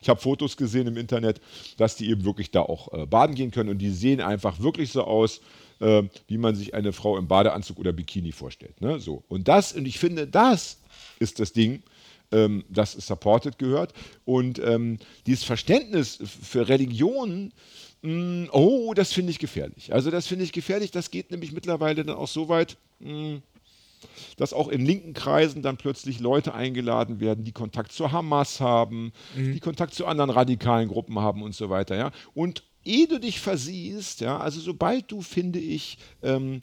Ich 0.01 0.07
habe 0.07 0.21
Fotos 0.21 0.55
gesehen 0.55 0.87
im 0.87 0.97
Internet, 0.97 1.41
dass 1.77 1.95
die 1.95 2.09
eben 2.09 2.23
wirklich 2.23 2.51
da 2.51 2.61
auch 2.61 2.93
äh, 2.93 3.05
baden 3.05 3.35
gehen 3.35 3.51
können 3.51 3.69
und 3.69 3.79
die 3.79 3.89
sehen 3.89 4.21
einfach 4.21 4.59
wirklich 4.59 4.91
so 4.91 5.03
aus, 5.03 5.41
äh, 5.79 6.03
wie 6.27 6.37
man 6.37 6.55
sich 6.55 6.73
eine 6.73 6.93
Frau 6.93 7.17
im 7.17 7.27
Badeanzug 7.27 7.79
oder 7.79 7.91
Bikini 7.91 8.31
vorstellt. 8.31 8.79
Ne? 8.79 8.99
So. 8.99 9.23
Und 9.27 9.47
das, 9.47 9.73
und 9.73 9.85
ich 9.85 9.99
finde, 9.99 10.27
das 10.27 10.77
ist 11.19 11.39
das 11.39 11.51
Ding, 11.51 11.83
ähm, 12.31 12.63
das 12.69 12.93
supported 12.93 13.57
gehört. 13.57 13.93
Und 14.25 14.59
ähm, 14.59 14.99
dieses 15.25 15.43
Verständnis 15.43 16.19
für 16.41 16.67
Religionen, 16.67 17.51
Mm, 18.05 18.49
oh, 18.51 18.93
das 18.93 19.13
finde 19.13 19.31
ich 19.31 19.39
gefährlich. 19.39 19.91
Also 19.91 20.11
das 20.11 20.27
finde 20.27 20.43
ich 20.43 20.51
gefährlich. 20.51 20.91
Das 20.91 21.09
geht 21.09 21.31
nämlich 21.31 21.51
mittlerweile 21.51 22.05
dann 22.05 22.15
auch 22.15 22.27
so 22.27 22.49
weit, 22.49 22.77
mm, 22.99 23.37
dass 24.37 24.53
auch 24.53 24.67
in 24.67 24.85
linken 24.85 25.13
Kreisen 25.13 25.63
dann 25.63 25.77
plötzlich 25.77 26.19
Leute 26.19 26.53
eingeladen 26.53 27.19
werden, 27.19 27.43
die 27.43 27.51
Kontakt 27.51 27.91
zur 27.91 28.11
Hamas 28.11 28.59
haben, 28.59 29.11
mhm. 29.35 29.53
die 29.53 29.59
Kontakt 29.59 29.95
zu 29.95 30.05
anderen 30.05 30.29
radikalen 30.29 30.87
Gruppen 30.87 31.19
haben 31.19 31.41
und 31.41 31.55
so 31.55 31.71
weiter. 31.71 31.95
Ja? 31.95 32.11
Und 32.35 32.63
ehe 32.83 33.07
du 33.07 33.19
dich 33.19 33.39
versiehst, 33.39 34.21
ja, 34.21 34.37
also 34.37 34.59
sobald 34.59 35.11
du, 35.11 35.21
finde 35.21 35.57
ich, 35.57 35.97
ähm, 36.21 36.59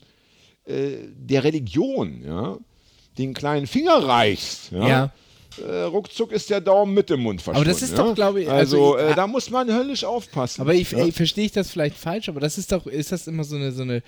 äh, 0.64 1.08
der 1.16 1.42
Religion, 1.42 2.22
ja, 2.24 2.56
den 3.18 3.34
kleinen 3.34 3.66
Finger 3.66 3.96
reichst, 3.96 4.70
ja, 4.70 4.88
ja 4.88 5.12
äh, 5.58 5.82
ruckzuck 5.82 6.32
ist 6.32 6.50
der 6.50 6.60
Daumen 6.60 6.94
mit 6.94 7.10
dem 7.10 7.20
Mund 7.20 7.42
verschwunden. 7.42 7.68
Aber 7.68 7.72
das 7.72 7.82
ist 7.82 7.96
ja? 7.96 8.04
doch, 8.04 8.14
glaube 8.14 8.42
ich, 8.42 8.50
also, 8.50 8.94
also 8.94 9.10
äh, 9.10 9.14
da 9.14 9.26
muss 9.26 9.50
man 9.50 9.72
höllisch 9.72 10.04
aufpassen. 10.04 10.60
Aber 10.60 10.74
ich, 10.74 10.92
ja? 10.92 11.10
verstehe 11.10 11.44
ich 11.44 11.52
das 11.52 11.70
vielleicht 11.70 11.96
falsch, 11.96 12.28
aber 12.28 12.40
das 12.40 12.58
ist 12.58 12.72
doch, 12.72 12.86
ist 12.86 13.12
das 13.12 13.26
immer 13.26 13.44
so 13.44 13.56
eine, 13.56 13.72
so 13.72 13.82
eine 13.82 14.02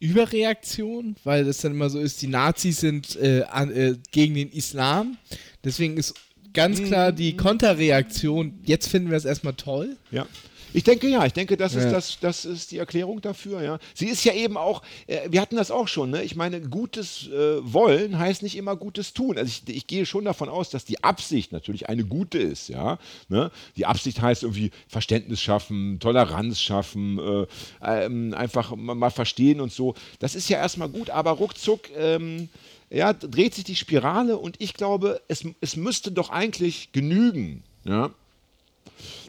Überreaktion, 0.00 1.16
weil 1.24 1.44
das 1.44 1.58
dann 1.58 1.72
immer 1.72 1.90
so 1.90 1.98
ist, 1.98 2.20
die 2.22 2.26
Nazis 2.26 2.80
sind 2.80 3.16
äh, 3.16 3.42
an, 3.50 3.70
äh, 3.70 3.94
gegen 4.10 4.34
den 4.34 4.50
Islam, 4.50 5.16
deswegen 5.64 5.96
ist 5.96 6.14
ganz 6.52 6.82
klar 6.82 7.12
die 7.12 7.32
mhm. 7.32 7.36
Konterreaktion, 7.36 8.60
jetzt 8.64 8.88
finden 8.88 9.10
wir 9.10 9.16
es 9.16 9.24
erstmal 9.24 9.54
toll. 9.54 9.96
Ja. 10.10 10.26
Ich 10.74 10.82
denke 10.82 11.06
ja, 11.06 11.24
ich 11.24 11.32
denke, 11.32 11.56
das, 11.56 11.74
ja. 11.74 11.82
ist, 11.82 11.92
das, 11.92 12.18
das 12.20 12.44
ist 12.44 12.72
die 12.72 12.78
Erklärung 12.78 13.20
dafür. 13.20 13.62
Ja. 13.62 13.78
Sie 13.94 14.08
ist 14.08 14.24
ja 14.24 14.34
eben 14.34 14.56
auch, 14.56 14.82
äh, 15.06 15.20
wir 15.30 15.40
hatten 15.40 15.54
das 15.54 15.70
auch 15.70 15.86
schon, 15.86 16.10
ne? 16.10 16.24
ich 16.24 16.34
meine, 16.34 16.60
gutes 16.60 17.28
äh, 17.28 17.60
Wollen 17.62 18.18
heißt 18.18 18.42
nicht 18.42 18.56
immer 18.56 18.74
gutes 18.74 19.14
Tun. 19.14 19.38
Also 19.38 19.48
ich, 19.48 19.72
ich, 19.72 19.86
gehe 19.86 20.04
schon 20.04 20.24
davon 20.24 20.48
aus, 20.48 20.70
dass 20.70 20.84
die 20.84 21.04
Absicht 21.04 21.52
natürlich 21.52 21.88
eine 21.88 22.04
gute 22.04 22.38
ist. 22.38 22.68
Ja? 22.68 22.98
Ne? 23.28 23.52
Die 23.76 23.86
Absicht 23.86 24.20
heißt 24.20 24.42
irgendwie 24.42 24.72
Verständnis 24.88 25.40
schaffen, 25.40 26.00
Toleranz 26.00 26.60
schaffen, 26.60 27.20
äh, 27.20 27.46
ähm, 27.80 28.34
einfach 28.34 28.74
mal 28.74 29.10
verstehen 29.10 29.60
und 29.60 29.72
so. 29.72 29.94
Das 30.18 30.34
ist 30.34 30.48
ja 30.48 30.58
erstmal 30.58 30.88
gut, 30.88 31.08
aber 31.08 31.30
ruckzuck. 31.30 31.88
Ähm, 31.96 32.48
ja, 32.90 33.12
dreht 33.12 33.54
sich 33.54 33.64
die 33.64 33.76
Spirale 33.76 34.38
und 34.38 34.56
ich 34.60 34.74
glaube, 34.74 35.20
es, 35.28 35.44
es 35.60 35.76
müsste 35.76 36.10
doch 36.10 36.30
eigentlich 36.30 36.90
genügen, 36.90 37.62
ja, 37.84 38.10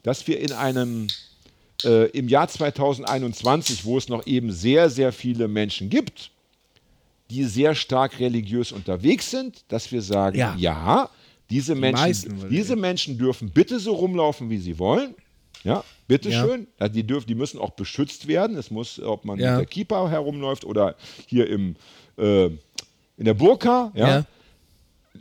dass 0.04 0.28
wir 0.28 0.40
in 0.40 0.52
einem 0.52 1.08
äh, 1.86 2.06
im 2.08 2.28
Jahr 2.28 2.48
2021, 2.48 3.86
wo 3.86 3.98
es 3.98 4.10
noch 4.10 4.26
eben 4.28 4.52
sehr, 4.52 4.90
sehr 4.90 5.12
viele 5.12 5.48
Menschen 5.48 5.90
gibt, 5.90 6.32
die 7.30 7.44
sehr 7.46 7.76
stark 7.76 8.20
religiös 8.20 8.72
unterwegs 8.72 9.32
sind, 9.32 9.64
dass 9.68 9.92
wir 9.92 10.02
sagen, 10.02 10.38
ja, 10.38 10.56
ja 10.58 11.10
diese, 11.50 11.76
die 11.76 11.82
Menschen, 11.82 12.50
diese 12.50 12.76
Menschen 12.76 13.18
dürfen 13.18 13.50
bitte 13.50 13.80
so 13.80 13.94
rumlaufen, 13.94 14.50
wie 14.50 14.58
sie 14.58 14.80
wollen. 14.80 15.16
Ja, 15.64 15.84
bitteschön. 16.08 16.68
Ja. 16.80 16.90
Die, 16.90 17.06
dürfen, 17.06 17.28
die 17.28 17.36
müssen 17.36 17.60
auch 17.60 17.72
beschützt 17.72 18.28
werden. 18.28 18.56
Es 18.56 18.70
muss, 18.70 19.00
ob 19.00 19.26
man 19.26 19.40
ja. 19.40 19.52
mit 19.52 19.60
der 19.62 19.66
Keeper 19.66 20.10
herumläuft 20.10 20.64
oder 20.64 20.96
hier 21.26 21.50
im, 21.50 21.76
äh, 22.18 22.46
in 22.46 23.26
der 23.26 23.34
Burka, 23.34 23.92
ja. 23.96 24.08
ja. 24.08 24.26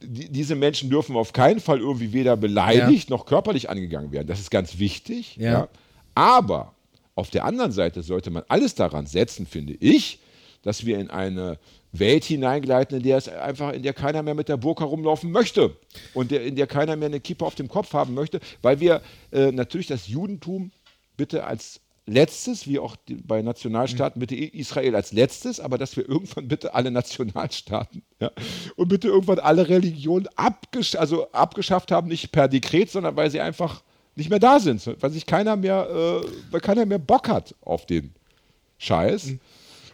Die, 0.02 0.28
diese 0.28 0.54
Menschen 0.54 0.90
dürfen 0.90 1.16
auf 1.16 1.32
keinen 1.32 1.60
Fall 1.60 1.78
irgendwie 1.78 2.12
weder 2.12 2.36
beleidigt 2.36 3.08
noch 3.10 3.26
körperlich 3.26 3.70
angegangen 3.70 4.12
werden. 4.12 4.26
Das 4.26 4.40
ist 4.40 4.50
ganz 4.50 4.78
wichtig. 4.78 5.36
ja. 5.36 5.68
Aber 6.14 6.74
auf 7.14 7.30
der 7.30 7.44
anderen 7.44 7.72
Seite 7.72 8.02
sollte 8.02 8.30
man 8.30 8.44
alles 8.48 8.74
daran 8.74 9.06
setzen, 9.06 9.46
finde 9.46 9.74
ich, 9.74 10.20
dass 10.62 10.84
wir 10.84 10.98
in 10.98 11.10
eine 11.10 11.58
Welt 11.92 12.24
hineingleiten, 12.24 12.96
in 12.96 13.02
der 13.02 13.18
es 13.18 13.28
einfach, 13.28 13.72
in 13.72 13.82
der 13.82 13.92
keiner 13.92 14.22
mehr 14.22 14.34
mit 14.34 14.48
der 14.48 14.56
Burg 14.56 14.80
herumlaufen 14.80 15.30
möchte 15.30 15.76
und 16.12 16.30
der, 16.30 16.44
in 16.44 16.56
der 16.56 16.66
keiner 16.66 16.96
mehr 16.96 17.06
eine 17.06 17.20
Kippe 17.20 17.44
auf 17.44 17.54
dem 17.54 17.68
Kopf 17.68 17.92
haben 17.92 18.14
möchte, 18.14 18.40
weil 18.62 18.80
wir 18.80 19.00
äh, 19.30 19.52
natürlich 19.52 19.86
das 19.86 20.08
Judentum 20.08 20.72
bitte 21.16 21.44
als 21.44 21.80
letztes, 22.06 22.66
wie 22.66 22.78
auch 22.78 22.96
die, 22.96 23.14
bei 23.14 23.42
Nationalstaaten, 23.42 24.20
bitte 24.20 24.34
Israel 24.34 24.96
als 24.96 25.12
letztes, 25.12 25.60
aber 25.60 25.78
dass 25.78 25.96
wir 25.96 26.08
irgendwann 26.08 26.48
bitte 26.48 26.74
alle 26.74 26.90
Nationalstaaten 26.90 28.02
ja, 28.20 28.30
und 28.76 28.88
bitte 28.88 29.08
irgendwann 29.08 29.38
alle 29.38 29.68
Religionen 29.68 30.28
abgesch 30.36 30.96
also 30.96 31.30
abgeschafft 31.30 31.92
haben, 31.92 32.08
nicht 32.08 32.32
per 32.32 32.48
Dekret, 32.48 32.90
sondern 32.90 33.16
weil 33.16 33.30
sie 33.30 33.40
einfach 33.40 33.82
nicht 34.16 34.30
mehr 34.30 34.38
da 34.38 34.60
sind, 34.60 34.86
weil 35.00 35.10
sich 35.10 35.26
keiner 35.26 35.56
mehr, 35.56 35.88
äh, 35.90 36.26
weil 36.50 36.60
keiner 36.60 36.86
mehr 36.86 36.98
Bock 36.98 37.28
hat 37.28 37.54
auf 37.60 37.86
den 37.86 38.12
Scheiß. 38.78 39.26
Mhm. 39.26 39.40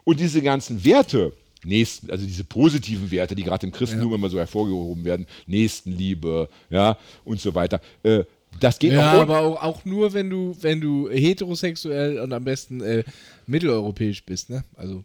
Und 0.04 0.20
diese 0.20 0.42
ganzen 0.42 0.84
Werte, 0.84 1.32
Nächsten, 1.64 2.10
also 2.10 2.24
diese 2.24 2.44
positiven 2.44 3.10
Werte, 3.10 3.34
die 3.34 3.44
gerade 3.44 3.66
im 3.66 3.72
Christentum 3.72 4.10
ja. 4.10 4.16
immer 4.16 4.30
so 4.30 4.38
hervorgehoben 4.38 5.04
werden, 5.04 5.26
Nächstenliebe, 5.46 6.48
ja, 6.70 6.96
und 7.24 7.38
so 7.40 7.54
weiter. 7.54 7.80
Äh, 8.02 8.24
das 8.58 8.78
geht 8.78 8.92
ja, 8.92 9.12
auch 9.12 9.20
aber 9.20 9.40
auch, 9.40 9.62
auch, 9.62 9.84
nur, 9.84 10.12
wenn 10.12 10.28
du, 10.28 10.56
wenn 10.60 10.80
du 10.80 11.08
heterosexuell 11.10 12.18
und 12.18 12.32
am 12.32 12.44
besten 12.44 12.80
äh, 12.80 13.04
mitteleuropäisch 13.46 14.24
bist, 14.24 14.50
ne? 14.50 14.64
Also 14.74 15.04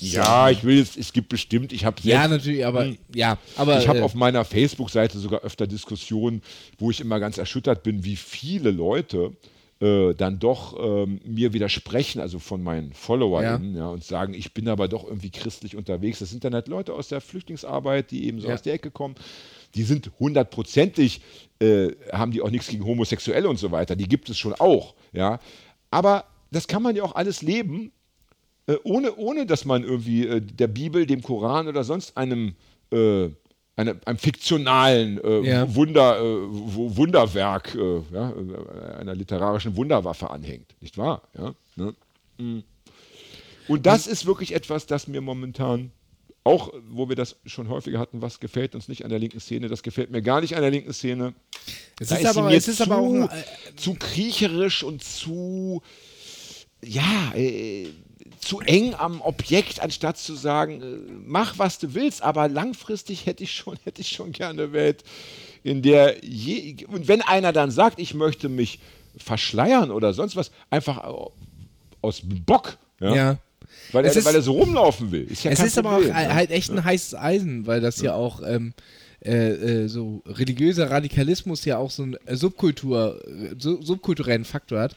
ja, 0.00 0.50
ich 0.50 0.64
will 0.64 0.78
jetzt, 0.78 0.96
es 0.96 1.12
gibt 1.12 1.28
bestimmt, 1.28 1.72
ich 1.72 1.84
habe 1.84 1.96
Ja, 2.02 2.28
natürlich, 2.28 2.64
aber 2.64 2.84
hm. 2.84 2.98
ja, 3.14 3.38
aber 3.56 3.78
ich 3.78 3.88
habe 3.88 4.00
äh, 4.00 4.02
auf 4.02 4.14
meiner 4.14 4.44
Facebook-Seite 4.44 5.18
sogar 5.18 5.40
öfter 5.40 5.66
Diskussionen, 5.66 6.42
wo 6.78 6.90
ich 6.90 7.00
immer 7.00 7.20
ganz 7.20 7.38
erschüttert 7.38 7.82
bin, 7.82 8.04
wie 8.04 8.16
viele 8.16 8.70
Leute 8.70 9.32
äh, 9.80 10.14
dann 10.14 10.38
doch 10.38 10.78
ähm, 10.78 11.20
mir 11.24 11.52
widersprechen, 11.52 12.20
also 12.20 12.38
von 12.38 12.62
meinen 12.62 12.92
FollowerInnen, 12.92 13.76
ja. 13.76 13.88
und 13.88 14.04
sagen, 14.04 14.34
ich 14.34 14.54
bin 14.54 14.68
aber 14.68 14.88
doch 14.88 15.04
irgendwie 15.04 15.30
christlich 15.30 15.76
unterwegs. 15.76 16.20
Das 16.20 16.30
sind 16.30 16.44
dann 16.44 16.54
halt 16.54 16.68
Leute 16.68 16.94
aus 16.94 17.08
der 17.08 17.20
Flüchtlingsarbeit, 17.20 18.10
die 18.10 18.26
eben 18.26 18.40
so 18.40 18.48
Ja. 18.48 18.54
aus 18.54 18.62
der 18.62 18.74
Ecke 18.74 18.90
kommen. 18.90 19.16
Die 19.74 19.82
sind 19.82 20.12
hundertprozentig, 20.20 21.20
äh, 21.60 21.88
haben 22.12 22.30
die 22.30 22.40
auch 22.40 22.50
nichts 22.50 22.68
gegen 22.68 22.84
Homosexuelle 22.84 23.48
und 23.48 23.58
so 23.58 23.72
weiter. 23.72 23.96
Die 23.96 24.08
gibt 24.08 24.30
es 24.30 24.38
schon 24.38 24.54
auch, 24.54 24.94
ja. 25.12 25.40
Aber 25.90 26.24
das 26.52 26.68
kann 26.68 26.82
man 26.82 26.94
ja 26.94 27.02
auch 27.02 27.16
alles 27.16 27.42
leben, 27.42 27.90
äh, 28.66 28.76
ohne, 28.84 29.14
ohne 29.16 29.46
dass 29.46 29.64
man 29.64 29.84
irgendwie 29.84 30.26
äh, 30.26 30.40
der 30.40 30.68
Bibel, 30.68 31.06
dem 31.06 31.22
Koran 31.22 31.68
oder 31.68 31.84
sonst 31.84 32.16
einem, 32.16 32.54
äh, 32.90 33.28
eine, 33.76 34.00
einem 34.04 34.18
fiktionalen 34.18 35.22
äh, 35.22 35.40
Ja. 35.40 35.74
Wunder, 35.74 36.20
äh, 36.20 36.22
Wunderwerk, 36.22 37.76
ja, 38.12 38.32
einer 38.98 39.14
literarischen 39.14 39.76
Wunderwaffe 39.76 40.30
anhängt, 40.30 40.74
nicht 40.80 40.96
wahr? 40.96 41.22
Ja, 41.36 41.54
ne? 41.76 41.94
Mm. 42.38 42.60
Und 43.66 43.86
das 43.86 44.06
ist 44.06 44.26
wirklich 44.26 44.54
etwas, 44.54 44.86
das 44.86 45.08
mir 45.08 45.20
momentan 45.20 45.90
auch, 46.44 46.72
wo 46.90 47.08
wir 47.08 47.16
das 47.16 47.36
schon 47.46 47.68
häufiger 47.70 47.98
hatten, 47.98 48.20
was 48.20 48.38
gefällt 48.38 48.74
uns 48.74 48.88
nicht 48.88 49.02
an 49.02 49.10
der 49.10 49.18
linken 49.18 49.40
Szene, 49.40 49.68
das 49.68 49.82
gefällt 49.82 50.10
mir 50.10 50.20
gar 50.20 50.42
nicht 50.42 50.54
an 50.54 50.60
der 50.60 50.70
linken 50.70 50.92
Szene. 50.92 51.34
Es 51.98 52.08
Da 52.08 52.16
ist, 52.16 52.26
aber, 52.26 52.52
es 52.52 52.68
ist 52.68 52.82
aber 52.82 52.98
auch 52.98 53.08
zu, 53.08 53.30
ein, 53.30 53.38
äh, 53.38 53.76
zu 53.76 53.94
kriecherisch 53.94 54.82
und 54.82 55.02
zu, 55.02 55.82
ja, 56.84 57.32
äh, 57.34 57.88
zu 58.44 58.60
eng 58.60 58.94
am 58.94 59.20
Objekt, 59.20 59.80
anstatt 59.80 60.18
zu 60.18 60.34
sagen, 60.34 60.82
äh, 60.82 61.12
mach 61.26 61.58
was 61.58 61.78
du 61.78 61.94
willst, 61.94 62.22
aber 62.22 62.48
langfristig 62.48 63.26
hätte 63.26 63.42
ich 63.44 63.52
schon, 63.52 63.76
hätte 63.84 64.00
ich 64.02 64.08
schon 64.10 64.32
gerne 64.32 64.62
eine 64.64 64.72
Welt, 64.72 65.02
in 65.62 65.82
der 65.82 66.22
je, 66.24 66.84
und 66.86 67.08
wenn 67.08 67.22
einer 67.22 67.52
dann 67.52 67.70
sagt, 67.70 67.98
ich 67.98 68.14
möchte 68.14 68.48
mich 68.48 68.78
verschleiern 69.16 69.90
oder 69.90 70.12
sonst 70.12 70.36
was, 70.36 70.50
einfach 70.70 70.98
au- 71.04 71.32
aus 72.02 72.20
Bock, 72.24 72.76
ja, 73.00 73.14
ja. 73.14 73.38
Weil, 73.92 74.04
Es 74.04 74.14
er, 74.14 74.18
ist- 74.20 74.24
weil 74.26 74.34
er 74.36 74.42
so 74.42 74.52
rumlaufen 74.52 75.10
will. 75.10 75.22
Ist 75.30 75.44
ja 75.44 75.50
Es 75.50 75.60
ist 75.60 75.78
aber 75.78 75.90
auch 75.90 75.94
Problem, 75.96 76.14
halt 76.14 76.28
ne? 76.28 76.34
halt 76.34 76.50
echt 76.50 76.70
ein 76.70 76.84
heißes 76.84 77.14
Eisen, 77.16 77.66
weil 77.66 77.80
das 77.80 78.00
ja, 78.00 78.14
auch 78.14 78.40
ähm, 78.44 78.72
äh, 79.24 79.48
äh, 79.84 79.88
so 79.88 80.22
religiöser 80.26 80.90
Radikalismus 80.90 81.64
ja 81.64 81.78
auch 81.78 81.90
so 81.90 82.02
einen 82.02 82.14
äh, 82.26 82.36
Subkultur, 82.36 83.20
äh, 83.26 83.54
su 83.58 83.80
subkulturellen 83.82 84.44
Faktor 84.44 84.80
hat. 84.80 84.96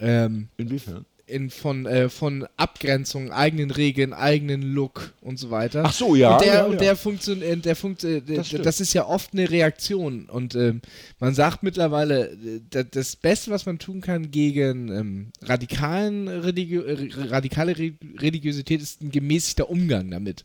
Ähm, 0.00 0.48
Inwiefern? 0.56 1.04
In, 1.26 1.50
von, 1.50 1.86
äh, 1.86 2.08
von 2.08 2.46
Abgrenzung, 2.56 3.30
eigenen 3.30 3.70
Regeln, 3.70 4.12
eigenen 4.12 4.62
Look 4.62 5.14
und 5.20 5.38
so 5.38 5.50
weiter. 5.50 5.82
Ach 5.86 5.92
so, 5.92 6.14
ja, 6.14 6.34
Und 6.36 6.44
der, 6.44 6.54
ja, 6.54 6.68
ja. 6.68 6.76
der 6.76 6.96
funktioniert, 6.96 7.64
der 7.64 7.76
funkt, 7.76 8.04
äh, 8.04 8.20
Das 8.20 8.50
das, 8.50 8.80
ist 8.80 8.92
ja 8.92 9.06
oft 9.06 9.32
eine 9.32 9.50
Reaktion. 9.50 10.26
Und 10.28 10.54
ähm, 10.54 10.80
man 11.20 11.34
sagt 11.34 11.62
mittlerweile, 11.62 12.30
äh, 12.30 12.60
da- 12.70 12.82
das 12.82 13.16
Beste, 13.16 13.50
was 13.50 13.66
man 13.66 13.78
tun 13.78 14.00
kann 14.00 14.30
gegen 14.30 14.88
ähm, 14.88 15.26
radikalen 15.42 16.28
Religio 16.28 16.82
äh, 16.82 17.08
radikale 17.28 17.78
Re 17.78 17.92
Religiosität, 18.18 18.80
ist 18.82 19.02
ein 19.02 19.10
gemäßigter 19.10 19.70
Umgang 19.70 20.10
damit. 20.10 20.44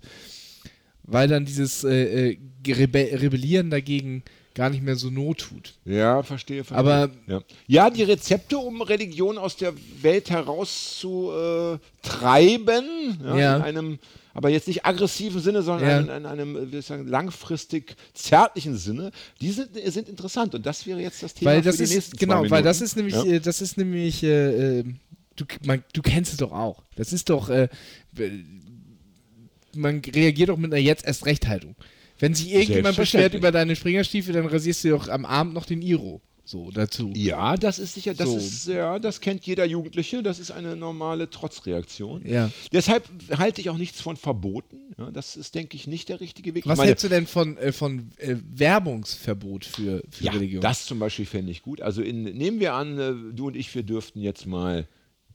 Weil 1.04 1.28
dann 1.28 1.46
dieses 1.46 1.84
äh, 1.84 2.32
äh, 2.32 2.38
Rebe 2.68 3.10
Rebellieren 3.22 3.70
dagegen 3.70 4.24
gar 4.58 4.70
nicht 4.72 4.82
mehr 4.84 4.96
so 4.96 5.10
Not 5.12 5.38
tut. 5.38 5.76
Ja, 5.86 6.24
verstehe, 6.24 6.64
verstehe. 6.64 6.80
Aber- 6.94 7.12
ja. 7.28 7.42
ja, 7.68 7.90
die 7.92 8.02
Rezepte, 8.04 8.58
um 8.58 8.82
Religion 8.82 9.38
aus 9.38 9.56
der 9.56 9.74
Welt 10.02 10.30
herauszutreiben, 10.32 13.20
ja, 13.24 13.38
Ja. 13.38 13.56
in 13.58 13.62
einem, 13.62 14.00
aber 14.34 14.50
jetzt 14.50 14.68
nicht 14.68 14.84
aggressiven 14.86 15.40
Sinne, 15.42 15.62
sondern 15.62 16.06
in, 16.06 16.10
in 16.10 16.26
einem, 16.26 16.72
wie 16.72 16.82
sagen, 16.82 17.08
langfristig 17.08 17.96
zärtlichen 18.16 18.78
Sinne, 18.78 19.12
die 19.42 19.52
sind, 19.52 19.70
sind 19.86 20.10
interessant. 20.10 20.56
Und 20.56 20.66
das 20.66 20.88
wäre 20.88 21.00
jetzt 21.02 21.22
das 21.22 21.36
Thema 21.36 21.52
Weil 21.52 21.62
für 21.62 21.70
das 21.70 21.78
die 21.78 21.84
ist 21.84 21.94
nächsten 21.94 22.18
genau, 22.18 22.50
weil 22.50 22.64
das 22.64 22.82
ist 22.82 22.96
nämlich, 22.96 23.16
äh, 23.16 23.40
das 23.40 23.62
ist 23.62 23.78
nämlich, 23.78 24.24
äh, 24.24 24.80
äh, 24.80 24.84
du, 25.36 25.46
man, 25.66 25.84
du 25.94 26.02
kennst 26.02 26.32
es 26.32 26.38
doch 26.38 26.52
auch. 26.52 26.82
Das 26.96 27.14
ist 27.14 27.30
doch, 27.30 27.50
äh, 27.50 27.68
man 29.76 30.02
reagiert 30.04 30.50
doch 30.50 30.58
mit 30.58 30.74
einer 30.74 30.82
jetzt 30.82 31.06
erst 31.06 31.28
Recht-Haltung. 31.28 31.76
Wenn 32.20 32.34
sich 32.34 32.52
irgendjemand 32.52 32.98
beschwert 32.98 33.34
über 33.34 33.52
deine 33.52 33.76
Springerstiefel, 33.76 34.34
dann 34.34 34.46
rasierst 34.48 34.84
du 34.84 34.90
doch 34.90 35.08
am 35.08 35.26
Abend 35.26 35.54
noch 35.54 35.66
den 35.66 35.82
Iro. 35.82 36.22
So 36.48 36.72
dazu. 36.72 37.12
Ja, 37.14 37.58
das 37.58 37.78
ist 37.78 37.96
sicher, 37.96 38.14
das 38.14 38.30
So. 38.30 38.38
ist, 38.38 38.68
ja, 38.68 39.00
das 39.00 39.20
kennt 39.20 39.46
jeder 39.46 39.66
Jugendliche, 39.66 40.24
das 40.24 40.40
ist 40.40 40.50
eine 40.50 40.78
normale 40.78 41.30
Trotzreaktion. 41.30 42.26
Ja. 42.26 42.50
Deshalb 42.72 43.04
halte 43.38 43.60
ich 43.60 43.70
auch 43.70 43.78
nichts 43.78 44.00
von 44.00 44.16
Verboten. 44.16 44.78
Ja, 44.98 45.12
das 45.12 45.36
ist, 45.36 45.56
denke 45.56 45.76
ich, 45.76 45.88
nicht 45.88 46.08
der 46.08 46.22
richtige 46.22 46.56
Weg. 46.56 46.66
Was 46.66 46.78
meine, 46.78 46.88
hältst 46.88 47.04
du 47.04 47.10
denn 47.10 47.28
von, 47.28 47.58
äh, 47.58 47.74
von 47.74 48.12
äh, 48.16 48.38
Werbungsverbot 48.50 49.66
für, 49.66 50.02
für 50.10 50.24
ja, 50.24 50.32
Religion? 50.32 50.62
das 50.62 50.86
zum 50.86 51.00
Beispiel 51.00 51.26
fände 51.26 51.52
ich 51.52 51.64
gut. 51.64 51.82
Also 51.82 52.02
in, 52.02 52.24
nehmen 52.24 52.62
wir 52.62 52.76
an, 52.76 52.98
äh, 52.98 53.14
du 53.34 53.48
und 53.48 53.58
ich, 53.58 53.76
wir 53.76 53.84
dürften 53.84 54.22
jetzt 54.22 54.46
mal 54.46 54.88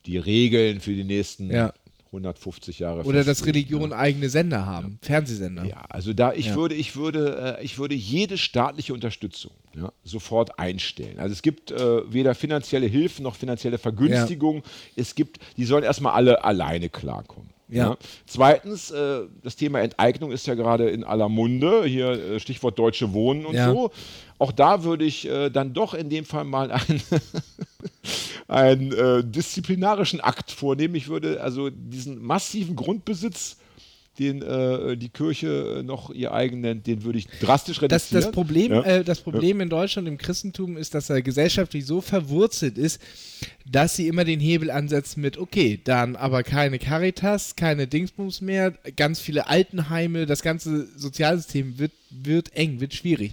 die 0.06 0.16
Regeln 0.16 0.80
für 0.80 0.94
die 0.94 1.04
nächsten 1.04 1.50
Ja. 1.50 1.74
150 2.12 2.78
Jahre 2.78 3.04
Oder 3.04 3.24
dass 3.24 3.46
Religion 3.46 3.92
eigene 3.92 4.28
Sender 4.28 4.66
haben, 4.66 4.98
Fernsehsender. 5.00 5.64
Ja, 5.64 5.84
also 5.88 6.12
da 6.12 6.32
ich 6.34 6.46
Ja. 6.46 6.56
würde, 6.56 6.74
ich 6.74 6.94
würde, 6.94 7.56
äh, 7.58 7.64
ich 7.64 7.78
würde 7.78 7.94
jede 7.94 8.36
staatliche 8.36 8.92
Unterstützung 8.92 9.52
ja, 9.74 9.92
sofort 10.04 10.58
einstellen. 10.58 11.18
Also 11.18 11.32
es 11.32 11.40
gibt 11.40 11.70
äh, 11.70 12.12
weder 12.12 12.34
finanzielle 12.34 12.86
Hilfen 12.86 13.22
noch 13.22 13.34
finanzielle 13.34 13.78
Vergünstigung. 13.78 14.62
Es 14.94 15.14
gibt, 15.14 15.38
die 15.56 15.64
sollen 15.64 15.84
erstmal 15.84 16.12
alle 16.12 16.44
alleine 16.44 16.90
klarkommen. 16.90 17.51
Ja. 17.76 17.96
Zweitens, 18.26 18.90
äh, 18.90 19.20
das 19.42 19.56
Thema 19.56 19.80
Enteignung 19.80 20.32
ist 20.32 20.46
ja 20.46 20.54
gerade 20.54 20.90
in 20.90 21.04
aller 21.04 21.28
Munde. 21.28 21.84
Hier 21.84 22.10
äh, 22.10 22.40
Stichwort 22.40 22.78
Deutsche 22.78 23.12
Wohnen 23.12 23.46
und 23.46 23.54
Ja. 23.54 23.72
so. 23.72 23.90
Auch 24.38 24.52
da 24.52 24.82
würde 24.84 25.04
ich 25.04 25.28
äh, 25.28 25.50
dann 25.50 25.72
doch 25.72 25.94
in 25.94 26.10
dem 26.10 26.24
Fall 26.24 26.44
mal 26.44 26.70
einen, 26.70 27.02
einen 28.48 28.92
äh, 28.92 29.24
disziplinarischen 29.24 30.20
Akt 30.20 30.50
vornehmen. 30.50 30.94
Ich 30.96 31.08
würde 31.08 31.40
also 31.40 31.70
diesen 31.70 32.22
massiven 32.22 32.76
Grundbesitz, 32.76 33.56
den 34.18 34.42
äh, 34.42 34.96
die 34.96 35.08
Kirche 35.08 35.78
äh, 35.78 35.82
noch 35.82 36.10
ihr 36.10 36.32
eigen 36.34 36.60
nennt, 36.60 36.86
den 36.86 37.02
würde 37.02 37.18
ich 37.18 37.26
drastisch 37.40 37.78
Das, 37.78 38.12
reduzieren. 38.12 38.22
das 38.22 38.30
Problem, 38.32 38.72
Ja. 38.72 38.82
äh, 38.82 39.04
das 39.04 39.20
Problem 39.20 39.60
in 39.60 39.68
Deutschland 39.70 40.06
im 40.06 40.18
Christentum 40.18 40.76
ist, 40.76 40.94
dass 40.94 41.08
er 41.08 41.22
gesellschaftlich 41.22 41.86
so 41.86 42.00
verwurzelt 42.02 42.76
ist, 42.76 43.00
dass 43.70 43.96
sie 43.96 44.08
immer 44.08 44.24
den 44.24 44.38
Hebel 44.40 44.70
ansetzen 44.70 45.20
mit, 45.22 45.38
okay, 45.38 45.80
dann 45.82 46.16
aber 46.16 46.42
keine 46.42 46.78
Caritas, 46.78 47.56
keine 47.56 47.86
Dingsbums 47.86 48.40
mehr, 48.42 48.72
ganz 48.96 49.20
viele 49.20 49.46
Altenheime, 49.48 50.26
das 50.26 50.42
ganze 50.42 50.86
Sozialsystem 50.98 51.78
wird, 51.78 51.92
wird 52.10 52.54
eng, 52.54 52.80
wird 52.80 52.92
schwierig. 52.94 53.32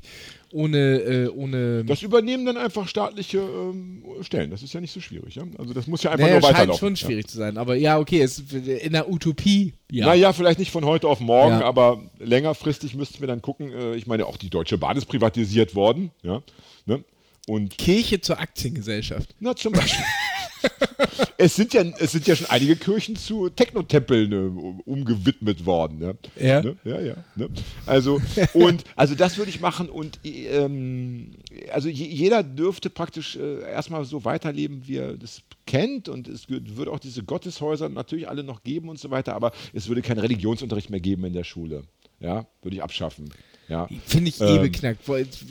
Ohne, 0.51 0.77
äh, 0.77 1.27
ohne. 1.27 1.85
Das 1.85 2.01
übernehmen 2.01 2.45
dann 2.45 2.57
einfach 2.57 2.87
staatliche 2.87 3.37
ähm, 3.37 4.03
Stellen. 4.21 4.49
Das 4.49 4.63
ist 4.63 4.73
ja 4.73 4.81
nicht 4.81 4.91
so 4.91 4.99
schwierig. 4.99 5.35
Ja? 5.35 5.43
Also 5.57 5.73
das 5.73 5.85
muss 5.87 6.01
ja 6.03 6.11
einfach 6.11 6.25
naja, 6.25 6.39
nur 6.39 6.41
scheint 6.41 6.55
weiterlaufen. 6.57 6.79
schon 6.79 6.95
schwierig 6.95 7.27
zu 7.27 7.37
sein, 7.37 7.57
aber 7.57 7.75
ja, 7.75 7.99
okay, 7.99 8.21
es, 8.21 8.39
in 8.51 8.93
der 8.93 9.09
Utopie, 9.11 9.73
Ja. 9.91 9.99
ja. 9.99 10.05
Naja, 10.07 10.33
vielleicht 10.33 10.59
nicht 10.59 10.71
von 10.71 10.85
heute 10.85 11.07
auf 11.07 11.19
morgen, 11.19 11.59
Ja. 11.59 11.65
aber 11.65 12.01
längerfristig 12.17 12.95
müssten 12.95 13.19
wir 13.19 13.27
dann 13.27 13.41
gucken. 13.41 13.71
Äh, 13.71 13.95
ich 13.95 14.07
meine, 14.07 14.25
auch 14.25 14.37
die 14.37 14.49
Deutsche 14.49 14.77
Bahn 14.77 14.97
ist 14.97 15.05
privatisiert 15.05 15.75
worden. 15.75 16.11
Ja? 16.23 16.41
Ne? 16.85 17.03
Und 17.47 17.77
Kirche 17.77 18.21
zur 18.21 18.39
Aktiengesellschaft. 18.39 19.35
Na, 19.39 19.55
zum 19.55 19.73
Beispiel. 19.73 20.03
es, 21.37 21.55
sind 21.55 21.73
ja, 21.73 21.83
es 21.99 22.11
sind 22.11 22.27
ja 22.27 22.35
schon 22.35 22.47
einige 22.49 22.75
Kirchen 22.75 23.15
zu 23.15 23.49
Technotempeln 23.49 24.31
äh, 24.31 24.35
um- 24.35 24.79
umgewidmet 24.81 25.65
worden. 25.65 26.01
Ja, 26.01 26.13
Ja. 26.47 26.61
Ne? 26.61 26.77
ja. 26.83 26.99
ja 27.01 27.13
ne? 27.35 27.49
Also, 27.85 28.21
und, 28.53 28.83
also 28.95 29.15
das 29.15 29.37
würde 29.37 29.49
ich 29.49 29.59
machen 29.61 29.89
und 29.89 30.19
ähm, 30.23 31.31
also 31.71 31.89
je, 31.89 32.05
jeder 32.05 32.43
dürfte 32.43 32.89
praktisch 32.89 33.35
äh, 33.35 33.61
erstmal 33.61 34.05
so 34.05 34.25
weiterleben, 34.25 34.83
wie 34.87 34.97
er 34.97 35.17
das 35.17 35.41
kennt 35.65 36.09
und 36.09 36.27
es 36.27 36.47
wür- 36.49 36.75
würde 36.75 36.91
auch 36.91 36.99
diese 36.99 37.23
Gotteshäuser 37.23 37.89
natürlich 37.89 38.27
alle 38.27 38.43
noch 38.43 38.63
geben 38.63 38.89
und 38.89 38.99
so 38.99 39.09
weiter, 39.11 39.35
aber 39.35 39.51
es 39.73 39.87
würde 39.87 40.01
keinen 40.01 40.19
Religionsunterricht 40.19 40.89
mehr 40.89 40.99
geben 40.99 41.25
in 41.25 41.33
der 41.33 41.43
Schule. 41.43 41.83
Ja, 42.19 42.47
würde 42.61 42.75
ich 42.75 42.83
abschaffen. 42.83 43.29
Ja. 43.69 43.87
Finde 44.05 44.29
ich 44.29 44.41
eh 44.41 44.55
Ähm. 44.55 44.61
beknackt. 44.63 45.07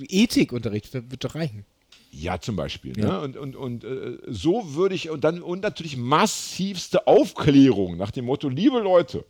Ethikunterricht 0.09 0.93
wird 0.93 1.25
doch 1.25 1.35
reichen. 1.35 1.65
Ja, 2.11 2.41
zum 2.41 2.57
Beispiel. 2.57 2.99
Ja. 2.99 3.07
Ne? 3.07 3.21
Und, 3.21 3.37
und, 3.37 3.57
und 3.57 3.85
äh, 3.85 4.19
so 4.27 4.75
würde 4.75 4.95
ich, 4.95 5.11
und 5.11 5.25
dann 5.25 5.43
und 5.43 5.63
natürlich 5.63 5.97
massivste 5.97 7.07
Aufklärung 7.07 7.97
nach 7.97 8.11
dem 8.11 8.25
Motto, 8.25 8.49
liebe 8.49 8.79
Leute, 8.81 9.25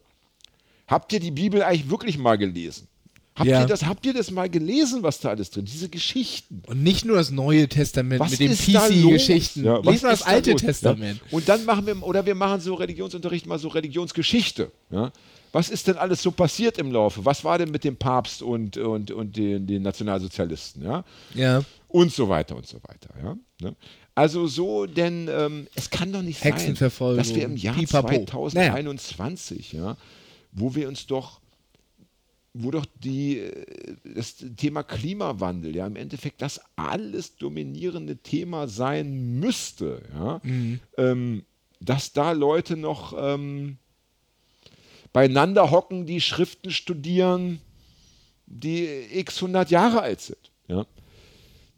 habt 0.87 1.13
ihr 1.13 1.21
die 1.21 1.31
Bibel 1.33 1.63
eigentlich 1.63 1.91
wirklich 1.91 2.19
mal 2.19 2.39
gelesen? 2.39 2.87
Habt, 3.35 3.49
Ja. 3.51 3.61
ihr 3.61 3.67
das, 3.67 3.85
habt 3.87 4.05
ihr 4.05 4.15
das 4.15 4.31
mal 4.33 4.49
gelesen, 4.51 5.03
was 5.05 5.21
da 5.21 5.29
alles 5.29 5.51
drin 5.51 5.65
Diese 5.65 5.89
Geschichten. 5.89 6.63
Und 6.67 6.83
nicht 6.83 7.05
nur 7.05 7.17
das 7.17 7.31
Neue 7.31 7.69
Testament 7.69 8.21
Was 8.21 8.33
mit 8.33 8.41
den 8.41 8.51
ist 8.51 8.67
da? 8.75 8.89
PC-Geschichten. 8.89 9.65
Ja, 9.65 9.77
Lies 9.79 10.03
mal 10.03 10.11
das 10.11 10.21
ist 10.21 10.27
da 10.27 10.31
Alte 10.31 10.51
los? 10.53 10.61
Testament. 10.63 11.21
Ja? 11.31 11.37
Und 11.37 11.49
dann 11.49 11.65
machen 11.65 11.87
wir, 11.87 12.03
oder 12.03 12.27
wir 12.27 12.35
machen 12.35 12.61
so 12.61 12.75
Religionsunterricht 12.75 13.47
mal 13.47 13.59
so 13.61 13.69
Religionsgeschichte. 13.69 14.73
Ja? 14.91 15.13
Was 15.53 15.69
ist 15.71 15.87
denn 15.87 15.97
alles 15.97 16.21
so 16.21 16.33
passiert 16.33 16.79
im 16.79 16.91
Laufe? 16.91 17.25
Was 17.25 17.45
war 17.45 17.59
denn 17.59 17.71
mit 17.71 17.85
dem 17.85 17.97
Papst 17.97 18.43
und, 18.43 18.77
und, 18.77 19.13
und 19.13 19.37
den, 19.37 19.67
den 19.69 19.83
Nationalsozialisten? 19.83 20.83
Ja? 20.83 21.05
Ja. 21.35 21.63
Und 21.89 22.13
so 22.13 22.29
weiter 22.29 22.55
und 22.57 22.67
so 22.67 22.79
weiter. 22.83 23.15
Ja? 23.23 23.37
Ne? 23.61 23.75
Also 24.15 24.47
so, 24.47 24.87
denn 24.87 25.29
ähm, 25.31 25.69
es 25.75 25.91
kann 25.91 26.13
doch 26.13 26.23
nicht 26.23 26.41
sein, 26.41 26.75
dass 26.75 27.35
wir 27.35 27.45
im 27.45 27.57
Jahr 27.57 27.75
Pipapo. 27.75 28.09
2021, 28.09 29.73
ja, 29.73 29.97
wo 30.53 30.75
wir 30.75 30.89
uns 30.89 31.07
doch, 31.07 31.41
wo 32.53 32.71
doch 32.71 32.85
die, 33.03 33.39
äh, 33.39 33.97
das 34.05 34.37
Thema 34.57 34.83
Klimawandel 34.83 35.75
ja 35.75 35.87
im 35.87 35.97
Endeffekt 35.97 36.43
das 36.43 36.61
alles 36.77 37.37
dominierende 37.37 38.17
Thema 38.17 38.69
sein 38.69 39.39
müsste, 39.39 40.03
ja, 40.13 40.41
ähm, 40.97 41.45
dass 41.81 42.13
da 42.13 42.33
Leute 42.33 42.77
noch 42.77 43.15
ähm, 43.17 43.79
beieinander 45.13 45.71
hocken, 45.71 46.07
die 46.07 46.21
Schriften 46.21 46.71
studieren, 46.71 47.61
die 48.47 48.89
x 49.13 49.37
100 49.37 49.71
Jahre 49.71 50.01
alt 50.01 50.21
sind, 50.21 50.51
ja, 50.67 50.87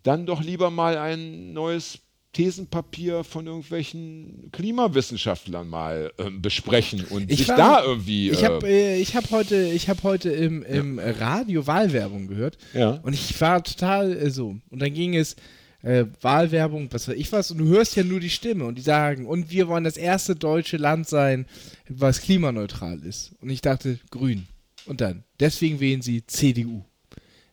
dann 0.02 0.26
doch 0.26 0.42
lieber 0.42 0.70
mal 0.70 0.96
ein 0.98 1.52
neues 1.52 1.98
Thesenpapier 2.32 3.24
von 3.24 3.46
irgendwelchen 3.48 4.50
Klimawissenschaftlern 4.52 5.68
mal 5.68 6.12
ähm, 6.18 6.40
besprechen 6.40 7.04
und 7.10 7.30
Ich 7.30 7.38
sich 7.38 7.48
war- 7.48 7.56
da 7.56 7.84
irgendwie. 7.84 8.30
Ich 8.30 8.44
habe 8.44 8.66
äh, 8.68 8.94
äh, 8.96 9.00
ich 9.00 9.16
hab 9.16 9.30
heute, 9.32 9.56
ich 9.62 9.88
hab 9.88 10.02
heute 10.04 10.30
im, 10.30 10.62
im 10.62 10.98
Radio 11.00 11.66
Wahlwerbung 11.66 12.28
gehört 12.28 12.56
Ja. 12.72 13.00
und 13.02 13.14
ich 13.14 13.38
war 13.40 13.62
total 13.64 14.12
äh, 14.16 14.30
so. 14.30 14.56
Und 14.70 14.80
dann 14.80 14.94
ging 14.94 15.16
es 15.16 15.34
äh, 15.82 16.04
Wahlwerbung, 16.20 16.88
was 16.92 17.08
weiß 17.08 17.16
ich 17.16 17.32
was, 17.32 17.50
und 17.50 17.58
du 17.58 17.66
hörst 17.66 17.96
ja 17.96 18.04
nur 18.04 18.20
die 18.20 18.30
Stimme 18.30 18.64
und 18.64 18.76
die 18.76 18.82
sagen, 18.82 19.26
und 19.26 19.50
wir 19.50 19.66
wollen 19.66 19.82
das 19.84 19.96
erste 19.96 20.36
deutsche 20.36 20.76
Land 20.76 21.08
sein, 21.08 21.46
was 21.88 22.20
klimaneutral 22.20 23.00
ist. 23.02 23.32
Und 23.40 23.50
ich 23.50 23.60
dachte, 23.60 23.98
grün. 24.10 24.46
Und 24.86 25.00
dann, 25.00 25.24
deswegen 25.40 25.80
wählen 25.80 26.00
sie 26.02 26.24
CDU. 26.26 26.84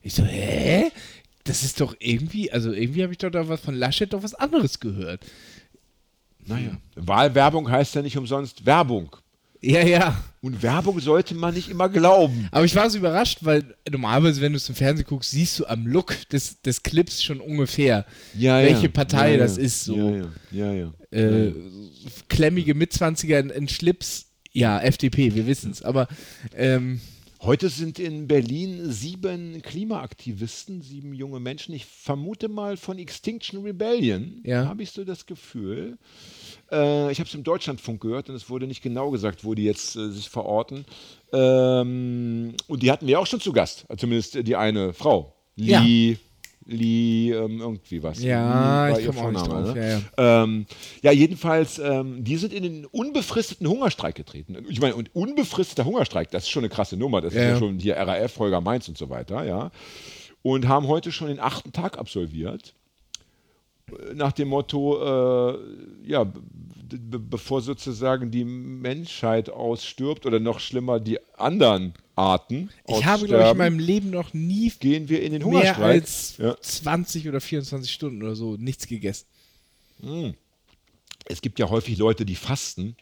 Ich 0.02 0.14
so, 0.14 0.24
hä? 0.24 0.90
Das 1.48 1.62
ist 1.62 1.80
doch 1.80 1.96
irgendwie, 1.98 2.52
also 2.52 2.72
irgendwie 2.72 3.02
habe 3.02 3.12
ich 3.12 3.18
doch 3.18 3.30
da 3.30 3.48
was 3.48 3.60
von 3.60 3.74
Laschet 3.74 4.12
doch 4.12 4.22
was 4.22 4.34
anderes 4.34 4.80
gehört. 4.80 5.24
Naja. 6.44 6.76
Wahlwerbung 6.94 7.70
heißt 7.70 7.94
ja 7.94 8.02
nicht 8.02 8.18
umsonst 8.18 8.66
Werbung. 8.66 9.16
Ja, 9.60 9.82
ja. 9.82 10.22
Und 10.40 10.62
Werbung 10.62 11.00
sollte 11.00 11.34
man 11.34 11.54
nicht 11.54 11.68
immer 11.68 11.88
glauben. 11.88 12.48
Aber 12.52 12.64
ich 12.64 12.76
war 12.76 12.88
so 12.90 12.98
überrascht, 12.98 13.38
weil 13.40 13.64
normalerweise, 13.90 14.40
wenn 14.40 14.52
du 14.52 14.58
es 14.58 14.68
im 14.68 14.74
Fernsehen 14.74 15.06
guckst, 15.06 15.30
siehst 15.30 15.58
du 15.58 15.66
am 15.66 15.86
Look 15.86 16.14
des, 16.28 16.60
des 16.60 16.82
Clips 16.82 17.22
schon 17.22 17.40
ungefähr, 17.40 18.04
welche 18.34 18.88
Partei 18.88 19.32
ja, 19.32 19.38
das 19.38 19.56
ja. 19.56 19.62
ist. 19.62 19.84
So 19.84 19.96
Ja, 19.96 20.26
ja, 20.52 20.72
ja. 20.72 20.92
ja. 21.10 21.18
Äh, 21.18 21.54
klemmige 22.28 22.74
Mitzwanziger 22.74 23.40
in, 23.40 23.50
in 23.50 23.68
Schlips. 23.68 24.26
Ja, 24.52 24.80
FDP, 24.80 25.34
wir 25.34 25.46
wissen 25.46 25.70
es. 25.70 25.82
Aber 25.82 26.08
ähm, 26.54 27.00
Heute 27.40 27.68
sind 27.68 28.00
in 28.00 28.26
Berlin 28.26 28.90
sieben 28.90 29.62
Klimaaktivisten, 29.62 30.82
sieben 30.82 31.14
junge 31.14 31.38
Menschen. 31.38 31.72
Ich 31.72 31.84
vermute 31.86 32.48
mal 32.48 32.76
von 32.76 32.98
Extinction 32.98 33.62
Rebellion, 33.62 34.40
Ja. 34.44 34.66
habe 34.66 34.82
ich 34.82 34.90
so 34.90 35.04
das 35.04 35.24
Gefühl. 35.24 35.98
Äh, 36.72 37.12
ich 37.12 37.20
habe 37.20 37.28
es 37.28 37.34
im 37.34 37.44
Deutschlandfunk 37.44 38.00
gehört 38.00 38.28
und 38.28 38.34
es 38.34 38.50
wurde 38.50 38.66
nicht 38.66 38.82
genau 38.82 39.10
gesagt, 39.10 39.44
wo 39.44 39.54
die 39.54 39.62
jetzt 39.62 39.94
äh, 39.94 40.10
sich 40.10 40.28
verorten. 40.28 40.84
Ähm, 41.32 42.54
und 42.66 42.82
die 42.82 42.90
hatten 42.90 43.06
wir 43.06 43.20
auch 43.20 43.26
schon 43.26 43.40
zu 43.40 43.52
Gast, 43.52 43.86
zumindest 43.96 44.44
die 44.46 44.56
eine 44.56 44.92
Frau. 44.92 45.36
Ja. 45.54 45.84
Lee, 46.68 47.32
ähm, 47.32 47.60
irgendwie 47.60 48.02
was. 48.02 48.22
Ja, 48.22 48.88
Lee 48.88 49.00
ich 49.00 49.06
ihr 49.06 49.12
komm 49.12 49.24
auch 49.24 49.30
nicht 49.30 49.46
drauf, 49.46 49.74
ne? 49.74 49.80
ja, 49.80 49.98
ja. 50.22 50.42
Ähm, 50.44 50.66
ja, 51.02 51.12
jedenfalls, 51.12 51.78
ähm, 51.78 52.22
die 52.22 52.36
sind 52.36 52.52
in 52.52 52.62
den 52.62 52.84
unbefristeten 52.86 53.66
Hungerstreik 53.66 54.14
getreten. 54.14 54.56
Ich 54.68 54.80
meine, 54.80 54.94
und 54.94 55.14
unbefristeter 55.14 55.86
Hungerstreik, 55.86 56.30
das 56.30 56.44
ist 56.44 56.50
schon 56.50 56.62
eine 56.64 56.68
krasse 56.68 56.96
Nummer. 56.96 57.20
Das 57.22 57.32
Ja, 57.32 57.40
ist 57.40 57.46
ja 57.46 57.52
ja. 57.54 57.58
schon 57.58 57.78
hier 57.78 57.96
RAF, 57.96 58.38
Holger 58.38 58.60
Mainz 58.60 58.86
und 58.88 58.98
so 58.98 59.08
weiter, 59.08 59.44
ja. 59.44 59.70
Und 60.42 60.68
haben 60.68 60.86
heute 60.86 61.10
schon 61.10 61.28
den 61.28 61.40
achten 61.40 61.72
Tag 61.72 61.98
absolviert. 61.98 62.74
Nach 64.14 64.32
dem 64.32 64.48
Motto, 64.48 65.52
äh, 65.52 65.58
ja, 66.06 66.24
b- 66.24 66.40
b- 66.96 67.18
bevor 67.18 67.60
sozusagen 67.60 68.30
die 68.30 68.44
Menschheit 68.44 69.50
ausstirbt 69.50 70.26
oder 70.26 70.40
noch 70.40 70.60
schlimmer 70.60 71.00
die 71.00 71.18
anderen 71.36 71.94
Arten 72.16 72.70
ich 72.86 73.04
habe, 73.04 73.26
glaube 73.26 73.44
ich, 73.44 73.50
in 73.52 73.58
meinem 73.58 73.78
Leben 73.78 74.10
noch 74.10 74.34
nie 74.34 74.72
gehen 74.80 75.08
wir 75.08 75.22
in 75.22 75.32
den 75.32 75.48
mehr 75.48 75.78
als 75.78 76.36
Ja. 76.38 76.56
20 76.60 77.28
oder 77.28 77.40
24 77.40 77.92
Stunden 77.92 78.22
oder 78.22 78.34
so 78.34 78.56
nichts 78.56 78.86
gegessen. 78.88 79.26
es 81.26 81.40
gibt 81.40 81.58
ja 81.58 81.68
häufig 81.70 81.98
Leute, 81.98 82.24
die 82.24 82.34
fasten. 82.36 82.96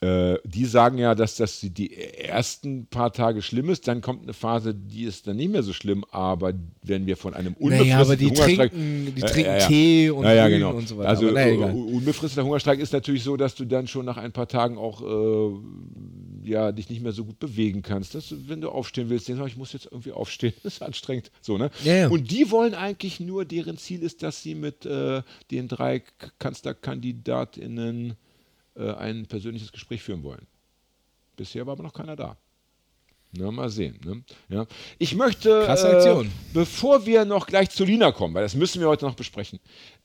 Äh, 0.00 0.36
die 0.44 0.64
sagen 0.64 0.98
ja, 0.98 1.16
dass 1.16 1.34
das 1.34 1.58
die 1.60 1.96
ersten 1.96 2.86
paar 2.86 3.12
Tage 3.12 3.42
schlimm 3.42 3.68
ist, 3.68 3.88
dann 3.88 4.00
kommt 4.00 4.22
eine 4.22 4.32
Phase, 4.32 4.72
die 4.72 5.02
ist 5.02 5.26
dann 5.26 5.36
nicht 5.36 5.50
mehr 5.50 5.64
so 5.64 5.72
schlimm, 5.72 6.04
aber 6.12 6.52
wenn 6.82 7.06
wir 7.06 7.16
von 7.16 7.34
einem 7.34 7.54
unbefristeten 7.54 7.88
Naja, 7.88 8.00
aber 8.00 8.14
die 8.16 8.26
Hungerstreik... 8.26 8.70
trinken, 8.70 9.14
die 9.16 9.22
Äh, 9.22 9.26
trinken 9.26 9.50
ja. 9.50 9.66
Tee 9.66 10.10
und 10.10 10.24
ja, 10.24 10.34
ja, 10.34 10.48
Grün 10.48 10.58
genau. 10.58 10.74
und 10.74 10.86
so 10.86 10.98
weiter. 10.98 11.08
Also 11.08 11.30
naja, 11.32 11.68
äh, 11.68 11.72
unbefristeter 11.72 12.44
Hungerstreik 12.44 12.78
ist 12.78 12.92
natürlich 12.92 13.24
so, 13.24 13.36
dass 13.36 13.56
du 13.56 13.64
dann 13.64 13.88
schon 13.88 14.04
nach 14.04 14.18
ein 14.18 14.30
paar 14.30 14.46
Tagen 14.46 14.78
auch 14.78 15.02
äh, 15.02 16.48
ja, 16.48 16.70
dich 16.70 16.88
nicht 16.90 17.02
mehr 17.02 17.10
so 17.10 17.24
gut 17.24 17.40
bewegen 17.40 17.82
kannst. 17.82 18.14
Dass 18.14 18.32
wenn 18.46 18.60
du 18.60 18.70
aufstehen 18.70 19.10
willst, 19.10 19.26
denkst 19.26 19.40
du, 19.40 19.46
ich 19.46 19.56
muss 19.56 19.72
jetzt 19.72 19.88
irgendwie 19.90 20.12
aufstehen, 20.12 20.54
das 20.62 20.74
ist 20.74 20.82
anstrengend. 20.82 21.32
So, 21.40 21.58
ne? 21.58 21.70
Ja. 21.82 22.08
Und 22.08 22.30
die 22.30 22.52
wollen 22.52 22.74
eigentlich 22.74 23.18
nur, 23.18 23.44
deren 23.44 23.78
Ziel 23.78 24.04
ist, 24.04 24.22
dass 24.22 24.44
sie 24.44 24.54
mit 24.54 24.86
äh, 24.86 25.22
den 25.50 25.66
drei 25.66 26.04
KanzlerkandidatInnen 26.38 28.14
äh, 28.78 28.92
ein 28.92 29.26
persönliches 29.26 29.72
Gespräch 29.72 30.02
führen 30.02 30.22
wollen. 30.22 30.46
Bisher 31.36 31.66
war 31.66 31.72
aber 31.72 31.82
noch 31.82 31.92
keiner 31.92 32.16
da. 32.16 32.36
Na, 33.32 33.50
mal 33.50 33.68
sehen. 33.68 34.00
Ne? 34.04 34.22
Ja. 34.48 34.66
Ich 34.98 35.14
möchte, 35.14 35.64
Krasse 35.64 36.22
äh, 36.24 36.26
bevor 36.54 37.04
wir 37.04 37.24
noch 37.24 37.46
gleich 37.46 37.70
zu 37.70 37.84
Lina 37.84 38.10
kommen, 38.10 38.34
weil 38.34 38.42
das 38.42 38.54
müssen 38.54 38.80
wir 38.80 38.88
heute 38.88 39.04
noch 39.04 39.14
besprechen, 39.14 39.60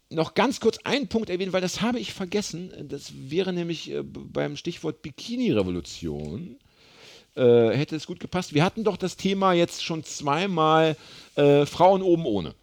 noch 0.10 0.34
ganz 0.34 0.60
kurz 0.60 0.78
einen 0.84 1.08
Punkt 1.08 1.30
erwähnen, 1.30 1.54
weil 1.54 1.62
das 1.62 1.82
habe 1.82 2.00
ich 2.00 2.14
vergessen. 2.14 2.72
Das 2.90 3.14
wäre 3.16 3.54
nämlich 3.54 3.92
äh, 3.92 4.04
beim 4.04 4.58
Stichwort 4.58 5.02
Bikini-Revolution. 5.02 6.58
Äh, 7.36 7.70
hätte 7.70 7.96
es 7.96 8.06
gut 8.06 8.20
gepasst. 8.20 8.54
Wir 8.54 8.64
hatten 8.64 8.84
doch 8.84 8.98
das 8.98 9.18
Thema 9.18 9.54
jetzt 9.54 9.84
schon 9.84 10.04
zweimal 10.04 10.96
äh, 11.36 11.66
Frauen 11.66 12.04
oben 12.04 12.26
ohne. 12.26 12.54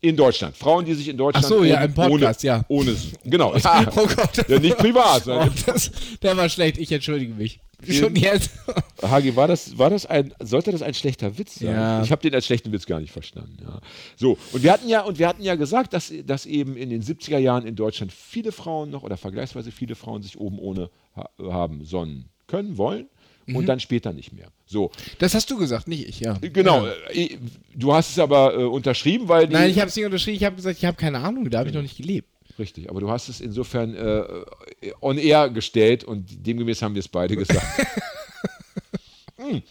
In 0.00 0.16
Deutschland. 0.16 0.56
Frauen, 0.56 0.84
die 0.84 0.94
sich 0.94 1.08
in 1.08 1.16
Deutschland 1.16 1.44
Ach 1.44 1.48
so, 1.48 1.64
ja, 1.64 1.76
ohne, 1.76 1.84
im 1.86 1.94
Podcast, 1.94 2.44
ohne, 2.44 2.48
ja. 2.48 2.64
Ohne, 2.68 2.96
genau. 3.24 3.56
Ja. 3.64 3.90
Oh 3.96 4.06
Gott. 4.06 4.48
Ja, 4.48 4.58
nicht 4.58 4.78
privat. 4.78 5.26
Oh, 5.26 5.44
das, 5.66 5.90
der 6.22 6.36
war 6.36 6.48
schlecht, 6.48 6.78
ich 6.78 6.92
entschuldige 6.92 7.34
mich. 7.34 7.60
Schon 7.88 8.16
jetzt. 8.16 8.50
Hagi, 9.02 9.34
war 9.36 9.46
das, 9.46 9.78
war 9.78 9.90
das 9.90 10.04
ein, 10.06 10.34
sollte 10.40 10.72
das 10.72 10.82
ein 10.82 10.94
schlechter 10.94 11.38
Witz 11.38 11.56
sein? 11.56 11.74
Ja. 11.74 12.02
Ich 12.02 12.10
habe 12.10 12.22
den 12.22 12.34
als 12.34 12.46
schlechten 12.46 12.72
Witz 12.72 12.86
gar 12.86 13.00
nicht 13.00 13.12
verstanden. 13.12 13.56
Ja. 13.62 13.80
So, 14.16 14.36
und 14.52 14.62
wir 14.62 14.72
hatten 14.72 14.88
ja, 14.88 15.02
und 15.02 15.18
wir 15.18 15.28
hatten 15.28 15.42
ja 15.42 15.54
gesagt, 15.54 15.92
dass, 15.92 16.12
dass 16.24 16.46
eben 16.46 16.76
in 16.76 16.90
den 16.90 17.02
70er 17.02 17.38
Jahren 17.38 17.66
in 17.66 17.76
Deutschland 17.76 18.12
viele 18.12 18.50
Frauen 18.50 18.90
noch 18.90 19.04
oder 19.04 19.16
vergleichsweise 19.16 19.70
viele 19.70 19.94
Frauen 19.94 20.22
sich 20.22 20.38
oben 20.38 20.58
ohne 20.58 20.90
ha 21.14 21.28
haben 21.40 21.84
sollen 21.84 22.28
können, 22.48 22.78
wollen 22.78 23.08
Mhm. 23.48 23.56
und 23.56 23.66
dann 23.66 23.80
später 23.80 24.12
nicht 24.12 24.32
mehr. 24.32 24.48
So, 24.66 24.90
Das 25.18 25.34
hast 25.34 25.50
du 25.50 25.56
gesagt, 25.56 25.88
nicht 25.88 26.06
ich, 26.08 26.20
ja. 26.20 26.34
genau. 26.40 26.86
Ja. 26.86 26.92
äh, 27.10 27.38
Du 27.74 27.92
hast 27.94 28.10
es 28.10 28.18
aber 28.18 28.54
äh, 28.54 28.64
unterschrieben, 28.64 29.28
weil 29.28 29.46
die, 29.48 29.54
Nein, 29.54 29.70
ich 29.70 29.78
habe 29.78 29.88
es 29.88 29.96
nicht 29.96 30.04
unterschrieben, 30.04 30.36
ich 30.36 30.44
habe 30.44 30.56
gesagt, 30.56 30.78
ich 30.78 30.84
habe 30.84 30.96
keine 30.96 31.18
Ahnung, 31.20 31.48
da 31.48 31.60
habe 31.60 31.68
ich 31.70 31.74
noch 31.74 31.82
nicht 31.82 31.96
gelebt. 31.96 32.28
Richtig, 32.58 32.90
aber 32.90 33.00
du 33.00 33.08
hast 33.10 33.28
es 33.28 33.40
insofern 33.40 33.94
äh, 33.94 34.24
on 35.00 35.16
air 35.16 35.48
gestellt 35.48 36.04
und 36.04 36.46
demgemäß 36.46 36.82
haben 36.82 36.94
wir 36.94 37.00
es 37.00 37.08
beide 37.08 37.36
gesagt. 37.36 37.64
Hm. 39.40 39.62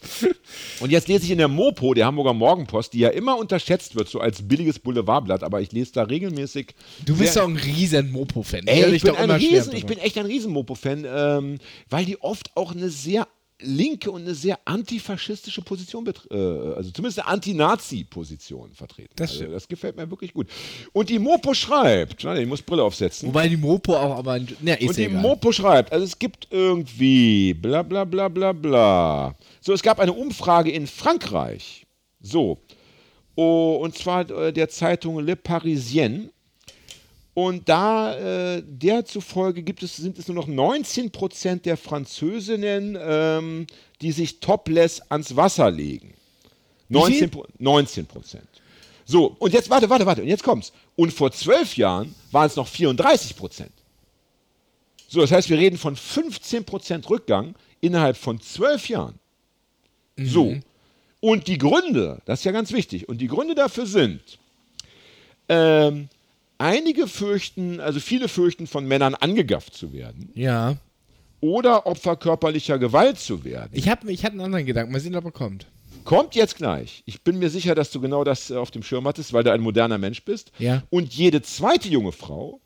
Und 0.80 0.90
jetzt 0.90 1.08
lese 1.08 1.24
ich 1.24 1.30
in 1.30 1.38
der 1.38 1.48
Mopo, 1.48 1.94
der 1.94 2.06
Hamburger 2.06 2.32
Morgenpost, 2.32 2.92
die 2.92 3.00
ja 3.00 3.10
immer 3.10 3.36
unterschätzt 3.36 3.94
wird, 3.96 4.08
so 4.08 4.20
als 4.20 4.46
billiges 4.46 4.78
Boulevardblatt, 4.78 5.42
aber 5.42 5.60
ich 5.60 5.72
lese 5.72 5.92
da 5.92 6.04
regelmäßig. 6.04 6.74
Du 7.04 7.16
bist 7.16 7.36
doch 7.36 7.48
ein 7.48 7.56
riesen 7.56 8.10
Mopo-Fan. 8.10 8.64
Ich 8.66 8.84
dich 8.86 9.02
bin, 9.02 9.16
ein 9.16 9.30
Riesen, 9.30 9.74
ich 9.74 9.86
bin 9.86 9.98
echt 9.98 10.18
ein 10.18 10.26
Riesen-Mopo-Fan, 10.26 11.06
ähm, 11.06 11.58
weil 11.88 12.04
die 12.04 12.20
oft 12.20 12.56
auch 12.56 12.72
eine 12.72 12.90
sehr 12.90 13.26
linke 13.62 14.10
und 14.10 14.22
eine 14.22 14.34
sehr 14.34 14.58
antifaschistische 14.64 15.62
Position, 15.62 16.06
äh, 16.06 16.36
also 16.36 16.90
zumindest 16.90 17.20
eine 17.20 17.28
Anti-Nazi-Position 17.28 18.72
vertreten. 18.74 19.12
Das 19.16 19.32
also, 19.32 19.46
das 19.46 19.68
gefällt 19.68 19.96
mir 19.96 20.10
wirklich 20.10 20.32
gut. 20.32 20.48
Und 20.92 21.08
die 21.08 21.18
Mopo 21.18 21.54
schreibt, 21.54 22.24
ich 22.24 22.46
muss 22.46 22.62
Brille 22.62 22.82
aufsetzen. 22.82 23.28
Wobei 23.28 23.48
die 23.48 23.56
Mopo 23.56 23.96
auch, 23.96 24.16
aber. 24.16 24.38
ist 24.38 24.88
Und 24.88 24.96
die 24.96 25.04
egal. 25.04 25.20
Mopo 25.20 25.52
schreibt, 25.52 25.92
also 25.92 26.04
es 26.04 26.18
gibt 26.18 26.48
irgendwie 26.50 27.54
bla 27.54 27.82
bla 27.82 28.04
bla 28.04 28.28
bla 28.28 28.52
bla. 28.52 29.34
So, 29.60 29.72
es 29.72 29.82
gab 29.82 30.00
eine 30.00 30.12
Umfrage 30.12 30.70
in 30.70 30.86
Frankreich. 30.86 31.86
So. 32.20 32.58
Oh, 33.36 33.78
und 33.80 33.96
zwar 33.96 34.28
äh, 34.30 34.52
der 34.52 34.68
Zeitung 34.68 35.18
Le 35.24 35.36
Parisien. 35.36 36.30
Und 37.32 37.68
da, 37.68 38.16
äh, 38.56 38.62
der 38.66 39.04
zufolge 39.04 39.62
gibt 39.62 39.82
es, 39.82 39.96
sind 39.96 40.18
es 40.18 40.26
nur 40.28 40.34
noch 40.34 40.48
19% 40.48 41.62
der 41.62 41.76
Französinnen, 41.76 42.98
ähm, 43.00 43.66
die 44.00 44.12
sich 44.12 44.40
topless 44.40 45.00
ans 45.08 45.36
Wasser 45.36 45.70
legen. 45.70 46.12
19, 46.88 47.30
Pro- 47.30 47.46
19 47.58 48.06
Prozent. 48.06 48.48
So, 49.04 49.36
und 49.38 49.54
jetzt, 49.54 49.70
warte, 49.70 49.88
warte, 49.88 50.06
warte, 50.06 50.22
und 50.22 50.28
jetzt 50.28 50.42
kommt's. 50.42 50.72
Und 50.96 51.12
vor 51.12 51.30
zwölf 51.30 51.76
Jahren 51.76 52.14
waren 52.32 52.46
es 52.46 52.56
noch 52.56 52.66
34 52.66 53.36
Prozent. 53.36 53.72
So, 55.08 55.20
das 55.20 55.30
heißt, 55.30 55.48
wir 55.48 55.58
reden 55.58 55.78
von 55.78 55.94
15 55.96 56.64
Prozent 56.64 57.08
Rückgang 57.08 57.54
innerhalb 57.80 58.16
von 58.16 58.40
zwölf 58.40 58.88
Jahren. 58.88 59.19
So. 60.18 60.56
Und 61.20 61.46
die 61.48 61.58
Gründe, 61.58 62.20
das 62.24 62.40
ist 62.40 62.44
ja 62.44 62.52
ganz 62.52 62.72
wichtig, 62.72 63.08
und 63.08 63.18
die 63.18 63.26
Gründe 63.26 63.54
dafür 63.54 63.86
sind, 63.86 64.20
ähm, 65.48 66.08
einige 66.58 67.06
fürchten, 67.06 67.80
also 67.80 68.00
viele 68.00 68.28
fürchten, 68.28 68.66
von 68.66 68.86
Männern 68.86 69.14
angegafft 69.14 69.74
zu 69.74 69.92
werden. 69.92 70.30
Ja. 70.34 70.76
oder 71.40 71.86
Opfer 71.86 72.16
körperlicher 72.16 72.78
Gewalt 72.78 73.18
zu 73.18 73.44
werden. 73.44 73.70
Ich, 73.72 73.88
hab, 73.88 74.04
ich 74.04 74.24
hatte 74.24 74.32
einen 74.32 74.42
anderen 74.42 74.66
Gedanken. 74.66 74.92
Mal 74.92 75.00
sehen, 75.00 75.16
ob 75.16 75.24
er 75.24 75.30
kommt. 75.32 75.66
Kommt 76.04 76.34
jetzt 76.34 76.56
gleich. 76.56 77.02
Ich 77.06 77.22
bin 77.22 77.38
mir 77.38 77.50
sicher, 77.50 77.74
dass 77.74 77.90
du 77.90 78.00
genau 78.00 78.24
das 78.24 78.50
äh, 78.50 78.56
auf 78.56 78.70
dem 78.70 78.82
Schirm 78.82 79.06
hattest, 79.06 79.32
weil 79.32 79.42
du 79.44 79.52
ein 79.52 79.60
moderner 79.60 79.98
Mensch 79.98 80.22
bist. 80.24 80.52
Ja. 80.58 80.82
Und 80.90 81.14
jede 81.14 81.40
zweite 81.42 81.88
junge 81.88 82.12
Frau 82.12 82.60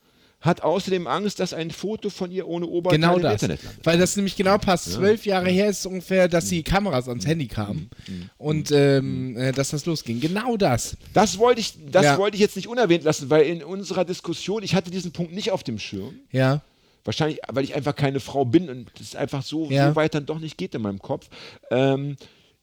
hat 0.44 0.60
außerdem 0.62 1.06
Angst, 1.06 1.40
dass 1.40 1.54
ein 1.54 1.70
Foto 1.70 2.10
von 2.10 2.30
ihr 2.30 2.46
ohne 2.46 2.66
Oberteil 2.66 2.98
Genau 2.98 3.16
im 3.16 3.22
das. 3.22 3.32
Internet 3.42 3.62
landet. 3.64 3.86
Weil 3.86 3.98
das 3.98 4.14
nämlich 4.16 4.36
genau 4.36 4.58
passt. 4.58 4.92
Zwölf 4.92 5.24
Jahre 5.24 5.48
her 5.48 5.68
ist 5.70 5.80
es 5.80 5.86
ungefähr, 5.86 6.28
dass 6.28 6.48
die 6.50 6.62
Kameras 6.62 7.08
ans 7.08 7.26
Handy 7.26 7.46
kamen 7.48 7.88
und 8.36 8.70
ähm, 8.70 9.36
äh, 9.38 9.52
dass 9.52 9.70
das 9.70 9.86
losging. 9.86 10.20
Genau 10.20 10.56
das. 10.58 10.96
Das 11.14 11.38
wollte 11.38 11.60
ich, 11.62 11.74
das 11.90 12.04
Ja. 12.04 12.18
wollte 12.18 12.34
ich 12.36 12.40
jetzt 12.42 12.56
nicht 12.56 12.68
unerwähnt 12.68 13.04
lassen, 13.04 13.30
weil 13.30 13.46
in 13.46 13.64
unserer 13.64 14.04
Diskussion, 14.04 14.62
ich 14.62 14.74
hatte 14.74 14.90
diesen 14.90 15.12
Punkt 15.12 15.32
nicht 15.32 15.50
auf 15.50 15.62
dem 15.62 15.78
Schirm. 15.78 16.14
Ja. 16.30 16.60
Wahrscheinlich, 17.06 17.38
weil 17.48 17.64
ich 17.64 17.74
einfach 17.74 17.96
keine 17.96 18.20
Frau 18.20 18.44
bin 18.44 18.68
und 18.68 18.90
es 19.00 19.16
einfach 19.16 19.42
so, 19.42 19.70
Ja. 19.70 19.88
so 19.88 19.96
weit 19.96 20.14
dann 20.14 20.26
doch 20.26 20.38
nicht 20.40 20.58
geht 20.58 20.74
in 20.74 20.82
meinem 20.82 20.98
Kopf. 21.00 21.28
Ähm, 21.70 22.16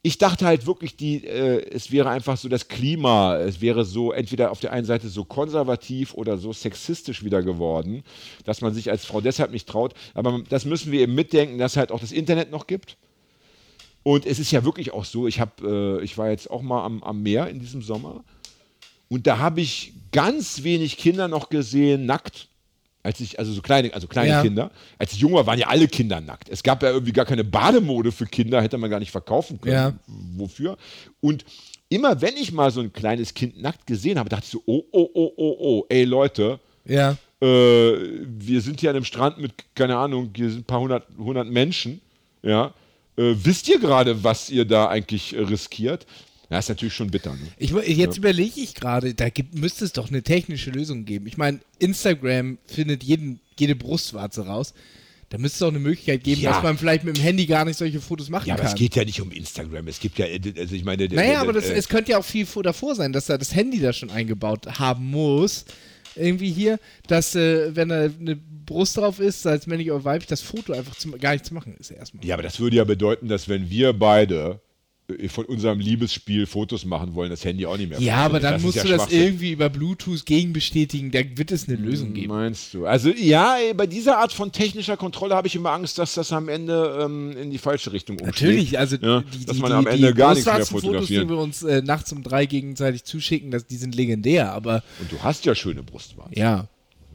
ich 0.04 0.18
dachte 0.18 0.46
halt 0.46 0.66
wirklich, 0.66 0.96
die, 0.96 1.26
äh, 1.26 1.64
es 1.72 1.92
wäre 1.92 2.10
einfach 2.10 2.38
so 2.38 2.50
das 2.50 2.68
Klima, 2.68 3.38
es 3.38 3.62
wäre 3.62 3.86
so 3.86 4.12
entweder 4.12 4.52
auf 4.52 4.60
der 4.60 4.74
einen 4.74 4.86
Seite 4.86 5.10
so 5.10 5.24
konservativ 5.24 6.14
oder 6.16 6.38
so 6.38 6.54
sexistisch 6.54 7.24
wieder 7.24 7.44
geworden, 7.44 8.04
dass 8.44 8.62
man 8.62 8.74
sich 8.74 8.90
als 8.90 9.06
Frau 9.06 9.22
deshalb 9.22 9.52
nicht 9.52 9.68
traut. 9.68 9.94
Aber 10.14 10.42
das 10.50 10.66
müssen 10.66 10.92
wir 10.92 11.02
eben 11.02 11.14
mitdenken, 11.14 11.60
dass 11.60 11.74
es 11.74 11.78
halt 11.78 11.92
auch 11.92 12.00
das 12.00 12.12
Internet 12.12 12.50
noch 12.52 12.66
gibt. 12.66 12.98
Und 14.04 14.26
es 14.26 14.40
ist 14.40 14.52
ja 14.52 14.66
wirklich 14.66 14.92
auch 14.92 15.06
so, 15.06 15.28
ich, 15.28 15.40
hab, 15.40 15.62
äh, 15.62 16.02
ich 16.02 16.18
war 16.18 16.32
jetzt 16.32 16.50
auch 16.50 16.64
mal 16.64 16.84
am, 16.84 17.04
am 17.04 17.22
Meer 17.22 17.50
in 17.50 17.60
diesem 17.60 17.84
Sommer 17.84 18.24
und 19.12 19.28
da 19.28 19.40
habe 19.40 19.60
ich 19.60 19.92
ganz 20.14 20.64
wenig 20.64 20.96
Kinder 20.96 21.28
noch 21.28 21.50
gesehen, 21.50 22.06
nackt. 22.06 22.48
Als 23.04 23.20
ich, 23.20 23.40
also 23.40 23.52
so 23.52 23.62
kleine, 23.62 23.94
also 23.94 24.08
kleine 24.08 24.30
Ja. 24.30 24.42
Kinder. 24.42 24.72
Als 25.00 25.14
ich 25.14 25.20
jung 25.20 25.34
war, 25.34 25.46
waren 25.48 25.58
ja 25.60 25.68
alle 25.68 25.88
Kinder 25.88 26.22
nackt. 26.22 26.50
Es 26.50 26.62
gab 26.62 26.84
ja 26.84 26.90
irgendwie 26.92 27.14
gar 27.14 27.26
keine 27.26 27.44
Bademode 27.44 28.12
für 28.12 28.26
Kinder, 28.26 28.62
hätte 28.62 28.78
man 28.78 28.90
gar 28.90 29.00
nicht 29.00 29.12
verkaufen 29.12 29.60
können. 29.60 29.74
Ja. 29.74 29.94
Wofür? 30.38 30.78
Und 31.20 31.44
immer 31.90 32.22
wenn 32.22 32.36
ich 32.38 32.52
mal 32.52 32.70
so 32.72 32.80
ein 32.82 32.94
kleines 32.94 33.34
Kind 33.34 33.62
nackt 33.62 33.88
gesehen 33.88 34.20
habe, 34.20 34.30
dachte 34.30 34.44
ich 34.46 34.52
so, 34.52 34.62
oh, 34.66 34.84
oh, 34.92 35.10
oh, 35.14 35.32
oh, 35.36 35.56
oh, 35.60 35.86
ey 35.90 36.04
Leute, 36.04 36.60
Ja. 36.86 37.18
äh, 37.42 37.46
wir 37.46 38.62
sind 38.62 38.80
hier 38.80 38.92
an 38.92 38.96
einem 38.98 39.06
Strand 39.06 39.40
mit, 39.40 39.52
keine 39.76 39.98
Ahnung, 39.98 40.30
hier 40.36 40.50
sind 40.50 40.60
ein 40.62 40.64
paar 40.66 40.80
hundert, 40.80 41.08
hundert 41.18 41.48
Menschen, 41.48 42.02
ja. 42.44 42.74
Äh, 43.18 43.34
wisst 43.44 43.68
ihr 43.68 43.80
gerade, 43.80 44.24
was 44.24 44.50
ihr 44.50 44.64
da 44.64 44.88
eigentlich 44.88 45.36
riskiert? 45.36 46.06
Ja, 46.52 46.60
ist 46.60 46.68
natürlich 46.70 46.94
schon 46.94 47.10
bitter. 47.10 47.32
Ne? 47.32 47.40
Ich, 47.58 47.72
jetzt 47.72 48.18
überlege 48.18 48.60
ich 48.60 48.76
gerade, 48.76 49.14
da 49.14 49.30
gibt, 49.30 49.56
müsste 49.56 49.86
es 49.86 49.94
doch 49.94 50.10
eine 50.10 50.22
technische 50.22 50.70
Lösung 50.70 51.06
geben. 51.06 51.26
Ich 51.26 51.38
meine, 51.38 51.62
Instagram 51.80 52.58
findet 52.66 53.04
jeden, 53.04 53.40
jede 53.58 53.74
Brustwarze 53.76 54.46
raus. 54.46 54.74
Da 55.30 55.38
müsste 55.38 55.56
es 55.56 55.60
doch 55.60 55.68
eine 55.70 55.80
Möglichkeit 55.80 56.26
geben, 56.26 56.42
Ja. 56.42 56.52
dass 56.52 56.62
man 56.64 56.78
vielleicht 56.78 57.06
mit 57.06 57.16
dem 57.16 57.24
Handy 57.24 57.46
gar 57.46 57.64
nicht 57.64 57.78
solche 57.78 58.02
Fotos 58.02 58.28
machen 58.30 58.50
Ja, 58.50 58.56
aber 58.56 58.64
kann. 58.64 58.74
es 58.74 58.78
geht 58.78 58.98
ja 58.98 59.06
nicht 59.06 59.22
um 59.22 59.32
Instagram. 59.32 59.88
Es 59.88 60.02
gibt 60.02 60.20
ja, 60.20 60.26
äh, 60.26 60.42
also 60.58 60.76
ich 60.76 60.84
meine, 60.84 61.08
Naja, 61.08 61.40
aber 61.40 61.54
das, 61.54 61.70
äh, 61.70 61.74
es 61.76 61.88
könnte 61.88 62.12
ja 62.12 62.18
auch 62.18 62.26
viel 62.26 62.46
vor 62.46 62.64
davor 62.64 62.96
sein, 62.96 63.14
dass 63.14 63.28
da 63.28 63.38
das 63.38 63.56
Handy 63.56 63.80
da 63.80 63.94
schon 63.94 64.10
eingebaut 64.12 64.68
haben 64.78 65.06
muss. 65.10 65.64
Irgendwie 66.18 66.52
hier, 66.52 66.80
dass, 67.08 67.34
äh, 67.36 67.74
wenn 67.74 67.88
da 67.88 68.10
eine 68.20 68.36
Brust 68.66 68.98
drauf 68.98 69.22
ist, 69.22 69.44
sei 69.44 69.54
es 69.54 69.68
männlich 69.68 69.90
oder 69.90 70.04
weiblich, 70.04 70.28
das 70.28 70.42
Foto 70.42 70.74
einfach 70.74 70.96
zum, 70.96 71.18
gar 71.18 71.32
nicht 71.32 71.46
zu 71.46 71.54
machen 71.54 71.78
ist 71.80 71.92
erstmal. 71.92 72.26
ja, 72.26 72.36
aber 72.36 72.44
das 72.44 72.60
würde 72.60 72.76
ja 72.76 72.84
bedeuten, 72.84 73.30
dass 73.30 73.48
wenn 73.48 73.70
wir 73.70 73.94
beide 73.94 74.60
äh, 74.60 74.71
von 75.30 75.46
unserem 75.46 75.80
Liebesspiel 75.80 76.46
Fotos 76.46 76.86
machen 76.86 77.14
wollen, 77.16 77.30
das 77.30 77.44
Handy 77.46 77.66
auch 77.66 77.78
nicht 77.78 77.90
mehr 77.90 78.00
Ja, 78.00 78.18
aber 78.18 78.40
funktioniert. 78.40 78.44
dann 78.44 78.56
ist 78.56 78.64
musst 78.64 78.76
ja 78.78 78.84
du 78.84 78.90
das 78.90 79.12
irgendwie 79.12 79.52
über 79.52 79.70
Bluetooth 79.70 80.26
gegenbestätigen. 80.26 81.12
Da 81.12 81.20
wird 81.36 81.52
es 81.52 81.68
eine 81.68 81.78
Lösung 81.78 82.14
geben. 82.14 82.28
Meinst 82.30 82.74
du? 82.74 82.86
Also 82.86 83.10
ja, 83.10 83.58
bei 83.76 83.88
dieser 83.88 84.18
Art 84.18 84.34
von 84.34 84.52
technischer 84.52 84.98
Kontrolle 84.98 85.36
habe 85.36 85.48
ich 85.48 85.56
immer 85.56 85.72
Angst, 85.72 85.98
dass 85.98 86.14
das 86.14 86.32
am 86.32 86.50
Ende 86.50 87.00
ähm, 87.04 87.36
in 87.38 87.52
die 87.52 87.58
falsche 87.58 87.92
Richtung 87.94 88.18
umschlägt. 88.18 88.42
Natürlich, 88.42 88.80
also 88.80 88.96
ja, 88.98 89.22
die, 89.22 89.46
dass 89.46 89.56
die, 89.56 89.62
man 89.62 89.72
die, 89.72 89.78
am 89.78 89.88
Ende 89.88 90.08
die 90.08 90.14
gar 90.14 90.34
nichts 90.34 90.46
mehr 90.46 90.56
Brustwarzenfotos, 90.56 91.08
die 91.08 91.16
fotografieren. 91.16 91.30
wir 91.30 91.38
uns 91.38 91.64
äh, 91.64 91.82
nachts 91.82 92.12
um 92.12 92.24
drei 92.24 92.46
gegenseitig 92.46 93.04
zuschicken, 93.04 93.52
das, 93.52 93.66
die 93.68 93.78
sind 93.78 93.96
legendär, 93.96 94.52
aber 94.52 94.84
Und 95.00 95.12
du 95.12 95.22
hast 95.22 95.46
ja 95.46 95.56
schöne 95.56 95.84
Brustwarzen, 95.84 96.34
ja, 96.38 96.68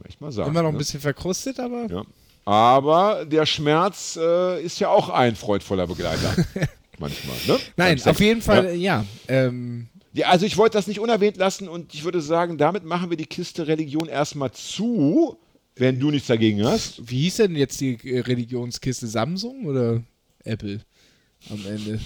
ich 0.07 0.19
mal 0.19 0.31
sagen. 0.31 0.49
immer 0.49 0.61
noch 0.61 0.69
ein 0.69 0.73
ne? 0.73 0.79
bisschen 0.79 1.01
verkrustet, 1.01 1.59
aber 1.59 1.87
Ja. 1.89 2.03
Aber 2.45 3.25
der 3.25 3.45
Schmerz 3.45 4.17
äh, 4.21 4.63
ist 4.63 4.79
ja 4.79 4.87
auch 4.87 5.09
ein 5.09 5.35
freudvoller 5.35 5.85
Begleiter. 5.85 6.33
Manchmal, 6.99 7.35
ne? 7.47 7.59
nein, 7.75 8.01
auf 8.03 8.19
jeden 8.19 8.41
Fall, 8.41 8.65
Ja. 8.65 8.71
äh, 8.71 8.75
ja. 8.75 9.05
Ähm, 9.27 9.87
Ja, 10.13 10.27
also 10.29 10.45
ich 10.47 10.57
wollte 10.57 10.77
das 10.77 10.87
nicht 10.87 10.99
unerwähnt 10.99 11.37
lassen 11.37 11.67
und 11.67 11.93
ich 11.93 12.03
würde 12.03 12.21
sagen, 12.21 12.57
damit 12.57 12.83
machen 12.83 13.09
wir 13.11 13.17
die 13.17 13.25
Kiste 13.27 13.67
Religion 13.67 14.07
erstmal 14.07 14.51
zu, 14.51 15.37
wenn 15.75 15.99
du 15.99 16.09
nichts 16.09 16.27
dagegen 16.27 16.63
hast. 16.65 17.07
wie 17.09 17.21
hieß 17.23 17.35
denn 17.37 17.55
jetzt 17.55 17.79
die 17.81 17.97
äh, 18.03 18.21
Religionskiste? 18.21 19.05
Samsung 19.07 19.65
oder 19.65 20.01
Apple 20.43 20.79
am 21.51 21.63
Ende? 21.67 21.99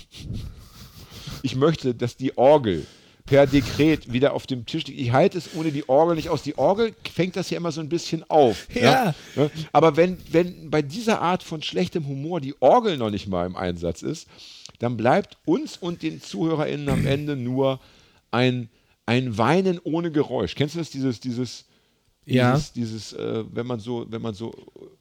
Ich 1.43 1.55
möchte, 1.55 1.95
dass 1.95 2.17
die 2.17 2.37
Orgel 2.37 2.85
per 3.25 3.47
Dekret 3.47 4.11
wieder 4.11 4.33
auf 4.33 4.45
dem 4.47 4.65
Tisch 4.65 4.85
liegt. 4.87 4.99
Ich 4.99 5.11
halte 5.11 5.37
es 5.37 5.55
ohne 5.55 5.71
die 5.71 5.87
Orgel 5.87 6.15
nicht 6.15 6.29
aus. 6.29 6.43
Die 6.43 6.57
Orgel 6.57 6.93
fängt 7.13 7.35
das 7.35 7.49
ja 7.49 7.57
immer 7.57 7.71
so 7.71 7.79
ein 7.79 7.87
bisschen 7.87 8.29
auf. 8.29 8.67
Ja. 8.73 9.13
Ja? 9.35 9.49
Aber 9.71 9.95
wenn, 9.95 10.17
wenn 10.31 10.69
bei 10.69 10.81
dieser 10.81 11.21
Art 11.21 11.43
von 11.43 11.61
schlechtem 11.61 12.07
Humor 12.07 12.41
die 12.41 12.55
Orgel 12.59 12.97
noch 12.97 13.09
nicht 13.09 13.27
mal 13.27 13.45
im 13.45 13.55
Einsatz 13.55 14.01
ist, 14.01 14.27
dann 14.81 14.97
bleibt 14.97 15.37
uns 15.45 15.77
und 15.77 16.01
den 16.01 16.21
ZuhörerInnen 16.21 16.89
am 16.89 17.05
Ende 17.05 17.35
nur 17.35 17.79
ein, 18.31 18.69
ein 19.05 19.37
Weinen 19.37 19.79
ohne 19.83 20.11
Geräusch. 20.11 20.55
Kennst 20.55 20.73
du 20.75 20.79
das? 20.79 20.89
Dieses, 20.89 21.19
dieses, 21.19 21.65
Ja. 22.25 22.53
dieses, 22.55 22.71
dieses 22.73 23.13
äh, 23.13 23.43
wenn 23.51 23.67
man 23.67 23.79
so, 23.79 24.05
wenn 24.09 24.21
man 24.21 24.33
so 24.33 24.53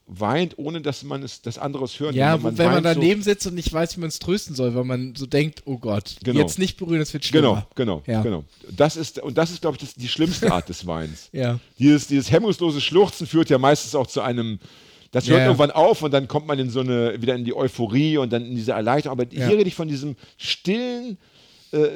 weint, 0.07 0.59
ohne 0.59 0.81
dass 0.82 1.02
man 1.05 1.23
es, 1.23 1.40
das 1.40 1.57
anderes 1.57 1.98
hört. 2.01 2.15
Ja, 2.15 2.35
Wenn 2.35 2.43
wo, 2.55 2.59
wenn 2.59 2.66
man 2.66 2.85
weint 2.85 2.94
so- 2.94 3.01
daneben 3.01 3.23
sitzt 3.23 3.47
und 3.47 3.55
nicht 3.55 3.73
weiß, 3.73 3.97
wie 3.97 4.01
man 4.01 4.09
es 4.09 4.19
trösten 4.19 4.55
soll, 4.57 4.74
weil 4.74 4.85
man 4.85 5.15
so 5.15 5.24
denkt, 5.24 5.62
oh 5.66 5.78
Gott, 5.78 6.16
Genau. 6.24 6.40
jetzt 6.40 6.59
nicht 6.59 6.77
berühren, 6.77 6.98
das 6.98 7.12
wird 7.12 7.24
schlimmer. 7.24 7.66
Genau, 7.77 8.01
genau, 8.02 8.12
Ja. 8.12 8.23
genau. 8.23 8.44
Das 8.77 8.97
ist, 8.97 9.19
und 9.23 9.39
das 9.39 9.51
ist, 9.51 9.61
glaube 9.62 9.77
ich, 9.77 9.82
das, 9.82 9.94
die 9.94 10.09
schlimmste 10.09 10.51
Art 10.52 10.69
des 10.69 10.85
Weins. 10.86 11.28
Ja. 11.32 11.59
Dieses, 11.78 12.07
dieses 12.09 12.31
hemmungslose 12.31 12.81
Schluchzen 12.81 13.27
führt 13.27 13.48
ja 13.48 13.57
meistens 13.59 13.94
auch 13.94 14.09
zu 14.09 14.20
einem, 14.20 14.59
das 15.12 15.28
hört 15.28 15.40
ja. 15.40 15.46
irgendwann 15.46 15.70
auf 15.72 16.02
und 16.02 16.12
dann 16.12 16.28
kommt 16.28 16.46
man 16.46 16.58
in 16.58 16.70
so 16.70 16.80
eine, 16.80 17.20
wieder 17.20 17.34
in 17.34 17.44
die 17.44 17.54
Euphorie 17.54 18.18
und 18.18 18.32
dann 18.32 18.44
in 18.44 18.54
diese 18.54 18.72
Erleichterung. 18.72 19.18
Aber 19.18 19.32
Ja. 19.32 19.46
hier 19.48 19.58
rede 19.58 19.68
ich 19.68 19.74
von 19.74 19.88
diesem 19.88 20.16
stillen 20.36 21.18
äh, 21.72 21.88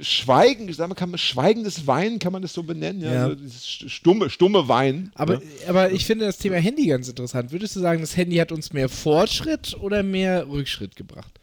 Schweigen, 0.00 0.72
sagen 0.72 0.90
wir, 0.90 0.94
kann 0.94 1.10
man, 1.10 1.18
schweigendes 1.18 1.86
Weinen, 1.86 2.18
kann 2.18 2.32
man 2.32 2.40
das 2.42 2.52
so 2.54 2.62
benennen? 2.62 3.02
Ja, 3.02 3.12
Ja. 3.12 3.28
So 3.28 3.34
dieses 3.34 3.66
stumme, 3.66 4.30
stumme 4.30 4.68
Weinen. 4.68 5.12
Aber, 5.14 5.34
ja. 5.34 5.40
aber 5.68 5.92
ich 5.92 6.06
finde 6.06 6.24
das 6.24 6.38
Thema 6.38 6.56
Handy 6.56 6.86
ganz 6.86 7.08
interessant. 7.08 7.52
Würdest 7.52 7.76
du 7.76 7.80
sagen, 7.80 8.00
das 8.00 8.16
Handy 8.16 8.36
hat 8.36 8.52
uns 8.52 8.72
mehr 8.72 8.88
Fortschritt 8.88 9.76
oder 9.80 10.02
mehr 10.02 10.48
Rückschritt 10.48 10.96
gebracht? 10.96 11.38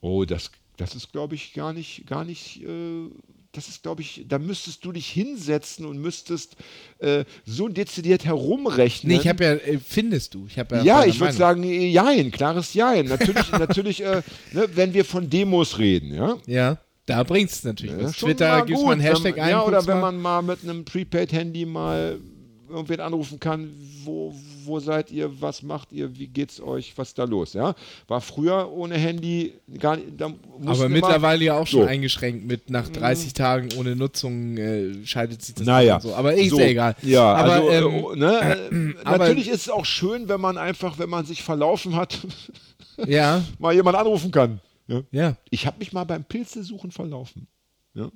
Oh, 0.00 0.24
das, 0.24 0.50
das 0.76 0.94
ist, 0.94 1.12
glaube 1.12 1.34
ich, 1.34 1.54
gar 1.54 1.72
nicht, 1.72 2.06
gar 2.06 2.24
nicht. 2.24 2.62
Äh, 2.64 3.08
das 3.52 3.68
ist, 3.68 3.82
glaube 3.82 4.02
ich, 4.02 4.26
da 4.28 4.38
müsstest 4.38 4.84
du 4.84 4.92
dich 4.92 5.08
hinsetzen 5.08 5.84
und 5.84 5.98
müsstest 5.98 6.56
äh, 6.98 7.24
so 7.44 7.68
dezidiert 7.68 8.24
herumrechnen. 8.24 9.12
Nee, 9.12 9.20
ich 9.20 9.28
habe 9.28 9.44
ja, 9.44 9.52
äh, 9.54 9.78
findest 9.78 10.34
du? 10.34 10.46
Ich 10.46 10.58
habe 10.58 10.76
ja. 10.76 10.82
Ja, 10.82 11.04
ich 11.04 11.18
würde 11.18 11.32
sagen, 11.32 11.64
äh, 11.64 11.88
Jein, 11.88 12.30
klares 12.30 12.74
Jein. 12.74 13.06
Natürlich, 13.06 13.50
natürlich 13.58 14.04
äh, 14.04 14.22
ne, 14.52 14.68
wenn 14.74 14.94
wir 14.94 15.04
von 15.04 15.28
Demos 15.28 15.78
reden, 15.78 16.14
ja. 16.14 16.36
Ja, 16.46 16.78
da 17.06 17.24
bringt 17.24 17.50
es 17.50 17.64
natürlich 17.64 17.96
Ja, 17.96 18.04
was. 18.04 18.16
Twitter 18.16 18.58
gibt 18.58 18.70
es 18.70 18.76
gut, 18.76 18.86
mal 18.86 18.92
einen 18.92 19.00
Hashtag 19.00 19.36
wenn, 19.36 19.42
ein. 19.42 19.50
Ja, 19.50 19.64
oder 19.64 19.84
wenn 19.86 20.00
man 20.00 20.16
mal 20.20 20.42
mit 20.42 20.62
einem 20.62 20.84
Prepaid-Handy 20.84 21.66
mal 21.66 22.20
irgendwen 22.68 23.00
anrufen 23.00 23.40
kann, 23.40 23.70
wo, 24.04 24.32
wo 24.66 24.80
seid 24.80 25.10
ihr, 25.10 25.40
was 25.40 25.62
macht 25.62 25.92
ihr, 25.92 26.16
wie 26.18 26.26
geht's 26.26 26.60
euch, 26.60 26.92
was 26.96 27.08
ist 27.08 27.18
da 27.18 27.24
los, 27.24 27.52
ja. 27.52 27.74
War 28.08 28.20
früher 28.20 28.70
ohne 28.72 28.96
Handy 28.96 29.54
gar 29.78 29.96
nicht, 29.96 30.20
Aber 30.22 30.88
mittlerweile 30.88 31.44
ja 31.44 31.58
auch 31.58 31.66
schon 31.66 31.82
So. 31.82 31.86
eingeschränkt 31.86 32.46
mit 32.46 32.70
nach 32.70 32.88
30 32.88 33.32
Tagen 33.32 33.68
ohne 33.78 33.96
Nutzung 33.96 34.56
äh, 34.56 35.04
schaltet 35.06 35.42
sich 35.42 35.54
das 35.54 35.66
Naja. 35.66 36.00
so. 36.00 36.14
Aber 36.14 36.34
ist 36.34 36.50
So, 36.50 36.58
ja 36.60 36.66
egal. 36.66 36.96
Ja, 37.02 37.32
aber, 37.34 37.52
also, 37.52 37.70
ähm, 37.70 38.04
äh, 38.14 38.16
ne, 38.16 38.94
äh, 39.00 39.04
aber- 39.04 39.18
natürlich 39.18 39.48
ist 39.48 39.62
es 39.62 39.68
auch 39.70 39.84
schön, 39.84 40.28
wenn 40.28 40.40
man 40.40 40.58
einfach, 40.58 40.98
wenn 40.98 41.10
man 41.10 41.24
sich 41.26 41.42
verlaufen 41.42 41.96
hat, 41.96 42.18
ja, 43.06 43.42
mal 43.58 43.74
jemand 43.74 43.96
anrufen 43.96 44.30
kann. 44.30 44.60
Ja. 44.88 45.02
ja. 45.12 45.36
Ich 45.50 45.66
habe 45.66 45.78
mich 45.78 45.92
mal 45.92 46.04
beim 46.04 46.24
Pilzesuchen 46.24 46.90
verlaufen. 46.90 47.46
Ja. 47.94 48.10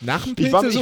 Nach 0.00 0.24
dem 0.24 0.34
Ich 0.36 0.52
war, 0.52 0.60
Pilze 0.62 0.80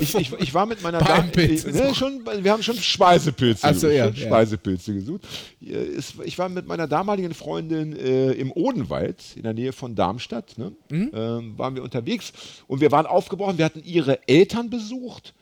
ich, 0.00 0.02
ich, 0.02 0.14
ich, 0.14 0.32
ich 0.40 0.54
war 0.54 0.66
mit 0.66 0.82
meiner 0.82 0.98
Beim 0.98 1.06
Da- 1.06 1.24
ich, 1.26 1.32
Pilzesuchen. 1.32 1.86
ne, 1.86 1.94
schon, 1.94 2.26
Wir 2.42 2.52
haben 2.52 2.62
schon 2.62 2.76
Speisepilze 2.76 3.64
Ach 3.64 3.74
so, 3.74 3.86
gesucht. 3.86 3.94
ja, 3.96 4.04
schon 4.06 4.16
ja. 4.22 4.26
Speisepilze 4.26 4.94
gesucht. 4.94 5.20
Äh, 5.62 6.00
Ich 6.24 6.38
war 6.38 6.48
mit 6.48 6.66
meiner 6.66 6.88
damaligen 6.88 7.32
Freundin 7.34 7.94
äh, 7.94 8.32
im 8.32 8.50
Odenwald 8.52 9.22
in 9.36 9.42
der 9.44 9.54
Nähe 9.54 9.72
von 9.72 9.94
Darmstadt. 9.94 10.58
Ne? 10.58 10.72
Mhm. 10.90 11.10
Ähm, 11.14 11.58
waren 11.58 11.74
wir 11.76 11.82
unterwegs 11.82 12.32
und 12.66 12.80
wir 12.80 12.90
waren 12.90 13.06
aufgebrochen. 13.06 13.58
Wir 13.58 13.64
hatten 13.64 13.82
ihre 13.84 14.26
Eltern 14.28 14.68
besucht. 14.70 15.34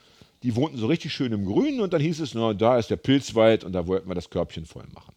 Die 0.43 0.55
wohnten 0.57 0.77
so 0.77 0.87
richtig 0.87 1.13
schön 1.15 1.33
im 1.33 1.47
Grünen 1.47 1.81
und 1.81 1.95
dann 1.95 2.03
hieß 2.03 2.21
es, 2.21 2.35
na, 2.35 2.53
da 2.53 2.79
ist 2.79 2.91
der 2.91 2.97
Pilzwald 2.97 3.65
und 3.65 3.73
da 3.73 3.87
wollten 3.87 4.09
wir 4.09 4.15
das 4.15 4.29
Körbchen 4.29 4.67
voll 4.67 4.85
machen. 4.95 5.15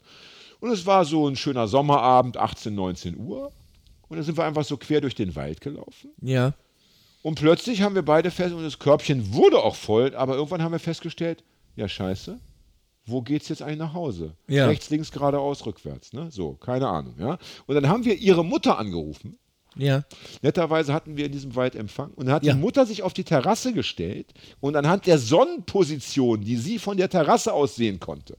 Und 0.62 0.72
es 0.72 0.86
war 0.86 1.04
so 1.04 1.28
ein 1.28 1.36
schöner 1.36 1.68
Sommerabend, 1.68 2.38
18, 2.38 2.74
19 2.74 3.18
Uhr. 3.18 3.52
Und 4.08 4.16
dann 4.16 4.24
sind 4.24 4.38
wir 4.38 4.46
einfach 4.46 4.64
so 4.64 4.78
quer 4.78 5.02
durch 5.02 5.16
den 5.16 5.36
Wald 5.36 5.60
gelaufen. 5.60 6.12
Ja. 6.22 6.54
Und 7.28 7.36
plötzlich 7.36 7.82
haben 7.82 7.94
wir 7.94 8.04
beide 8.04 8.32
fest, 8.32 8.54
und 8.56 8.64
das 8.64 8.80
Körbchen 8.80 9.34
wurde 9.34 9.60
auch 9.60 9.76
voll, 9.76 10.16
aber 10.16 10.36
irgendwann 10.36 10.62
haben 10.64 10.72
wir 10.72 10.80
festgestellt, 10.80 11.44
ja 11.76 11.90
scheiße, 11.90 12.40
wo 13.06 13.22
geht's 13.22 13.50
jetzt 13.50 13.62
eigentlich 13.62 13.80
nach 13.80 13.94
Hause? 13.94 14.38
Ja. 14.48 14.68
Rechts, 14.68 14.90
links, 14.90 15.12
geradeaus, 15.12 15.66
rückwärts. 15.66 16.14
Ne? 16.14 16.32
So, 16.32 16.54
keine 16.54 16.88
Ahnung. 16.88 17.16
Ja? 17.20 17.38
Und 17.66 17.76
dann 17.76 17.90
haben 17.90 18.06
wir 18.06 18.16
ihre 18.16 18.46
Mutter 18.46 18.80
angerufen. 18.80 19.38
Ja. 19.76 20.06
Netterweise 20.42 20.94
hatten 20.94 21.18
wir 21.18 21.26
in 21.26 21.34
diesem 21.34 21.54
Wald 21.58 21.76
Empfang 21.76 22.12
und 22.12 22.28
dann 22.28 22.36
hat 22.36 22.46
Ja. 22.46 22.54
die 22.54 22.60
Mutter 22.60 22.86
sich 22.86 23.04
auf 23.04 23.12
die 23.12 23.26
Terrasse 23.26 23.74
gestellt 23.74 24.34
und 24.62 24.78
anhand 24.78 25.06
der 25.06 25.18
Sonnenposition, 25.20 26.40
die 26.46 26.56
sie 26.56 26.80
von 26.80 26.96
der 26.96 27.10
Terrasse 27.10 27.52
aus 27.52 27.76
sehen 27.76 28.00
konnte, 28.00 28.38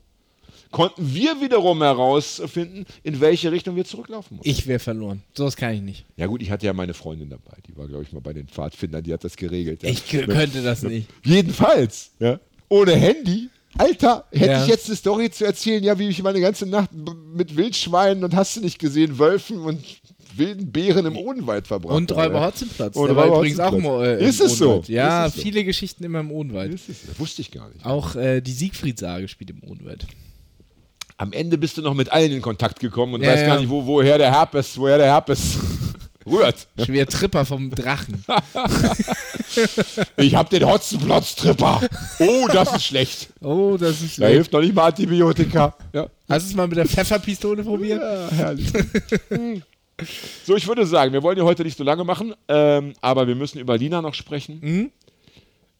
konnten 0.70 1.14
wir 1.14 1.40
wiederum 1.40 1.80
herausfinden, 1.82 2.84
in 3.02 3.20
welche 3.20 3.50
Richtung 3.52 3.76
wir 3.76 3.84
zurücklaufen 3.84 4.36
mussten. 4.36 4.50
Ich 4.50 4.66
wäre 4.66 4.78
verloren. 4.78 5.22
Sowas 5.34 5.56
kann 5.56 5.72
ich 5.74 5.80
nicht. 5.80 6.04
Ja 6.16 6.26
gut, 6.26 6.42
ich 6.42 6.50
hatte 6.50 6.66
ja 6.66 6.72
meine 6.72 6.94
Freundin 6.94 7.30
dabei, 7.30 7.56
die 7.66 7.76
war 7.76 7.86
glaube 7.88 8.04
ich 8.04 8.12
mal 8.12 8.20
bei 8.20 8.32
den 8.32 8.48
Pfadfindern, 8.48 9.02
die 9.02 9.12
hat 9.12 9.24
das 9.24 9.36
geregelt. 9.36 9.82
Ja. 9.82 9.88
Ich 9.90 10.06
k- 10.08 10.26
könnte 10.26 10.62
das 10.62 10.82
nicht. 10.82 11.08
Jedenfalls, 11.24 12.10
ja, 12.18 12.38
ohne 12.68 12.94
Handy. 12.96 13.48
Alter, 13.76 14.24
hätte 14.32 14.46
Ja. 14.50 14.62
ich 14.62 14.68
jetzt 14.68 14.86
eine 14.86 14.96
Story 14.96 15.30
zu 15.30 15.44
erzählen, 15.44 15.84
ja, 15.84 15.98
wie 15.98 16.08
ich 16.08 16.22
meine 16.22 16.40
ganze 16.40 16.66
Nacht 16.66 16.90
mit 17.34 17.56
Wildschweinen 17.56 18.24
und 18.24 18.34
hast 18.34 18.56
du 18.56 18.60
nicht 18.60 18.78
gesehen, 18.78 19.18
Wölfen 19.18 19.58
und 19.60 19.78
wilden 20.36 20.72
Bären 20.72 21.04
im 21.06 21.16
Odenwald 21.16 21.66
verbracht 21.66 21.94
Und. 21.94 22.10
Räuber 22.12 22.46
Hotzenplatz. 22.46 22.96
Und 22.96 23.08
der 23.08 23.16
war 23.16 23.26
übrigens 23.26 23.60
auch 23.60 23.72
im, 23.72 23.84
äh, 23.84 24.24
Ist 24.26 24.40
es 24.40 24.56
so? 24.58 24.66
Odenwald. 24.70 24.88
Ja, 24.88 25.26
Ist 25.26 25.30
es 25.32 25.36
so? 25.36 25.42
viele 25.42 25.64
Geschichten 25.64 26.04
immer 26.04 26.20
im 26.20 26.30
Odenwald. 26.30 26.74
Ist, 26.74 26.88
das 26.88 27.18
wusste 27.18 27.42
ich 27.42 27.50
gar 27.50 27.68
nicht. 27.68 27.84
Auch 27.84 28.16
äh, 28.16 28.40
die 28.40 28.52
Siegfried-Sage 28.52 29.28
spielt 29.28 29.50
im 29.50 29.62
Odenwald. 29.62 30.06
Am 31.18 31.32
Ende 31.32 31.58
bist 31.58 31.76
du 31.76 31.82
noch 31.82 31.94
mit 31.94 32.10
allen 32.12 32.30
in 32.32 32.40
Kontakt 32.40 32.78
gekommen 32.80 33.14
und 33.14 33.22
Ja, 33.22 33.30
weißt 33.30 33.42
ja. 33.42 33.48
gar 33.48 33.58
nicht, 33.60 33.68
wo, 33.68 33.84
woher 33.84 34.18
der 34.18 34.30
Herpes, 34.32 34.78
woher 34.78 34.98
der 34.98 35.08
Herpes 35.08 35.58
rührt. 36.26 36.68
Schwer 36.84 37.06
Tripper 37.06 37.44
vom 37.44 37.70
Drachen. 37.70 38.24
Ich 40.16 40.34
hab 40.34 40.50
den 40.50 40.64
Hotzenplotz-Tripper. 40.64 41.80
Oh, 42.20 42.46
das 42.52 42.74
ist 42.76 42.84
schlecht. 42.84 43.28
Oh, 43.40 43.76
das 43.78 44.00
ist 44.00 44.02
Da 44.02 44.08
schlecht. 44.26 44.32
hilft 44.32 44.52
noch 44.52 44.60
nicht 44.60 44.74
mal 44.74 44.86
Antibiotika. 44.88 45.74
Ja. 45.92 46.06
Hast 46.28 46.46
du 46.46 46.50
es 46.50 46.54
mal 46.56 46.68
mit 46.68 46.76
der 46.78 46.86
Pfefferpistole 46.86 47.64
probiert? 47.64 48.00
Ja, 48.00 48.28
herrlich. 48.30 48.68
so, 50.44 50.54
ich 50.56 50.66
würde 50.68 50.86
sagen, 50.86 51.12
wir 51.12 51.22
wollen 51.22 51.38
ja 51.38 51.44
heute 51.44 51.64
nicht 51.64 51.76
so 51.78 51.84
lange 51.84 52.04
machen, 52.04 52.34
ähm, 52.48 52.92
aber 53.00 53.26
wir 53.26 53.34
müssen 53.34 53.58
über 53.58 53.76
Lina 53.76 54.02
noch 54.02 54.14
sprechen. 54.14 54.58
Mhm. 54.60 54.90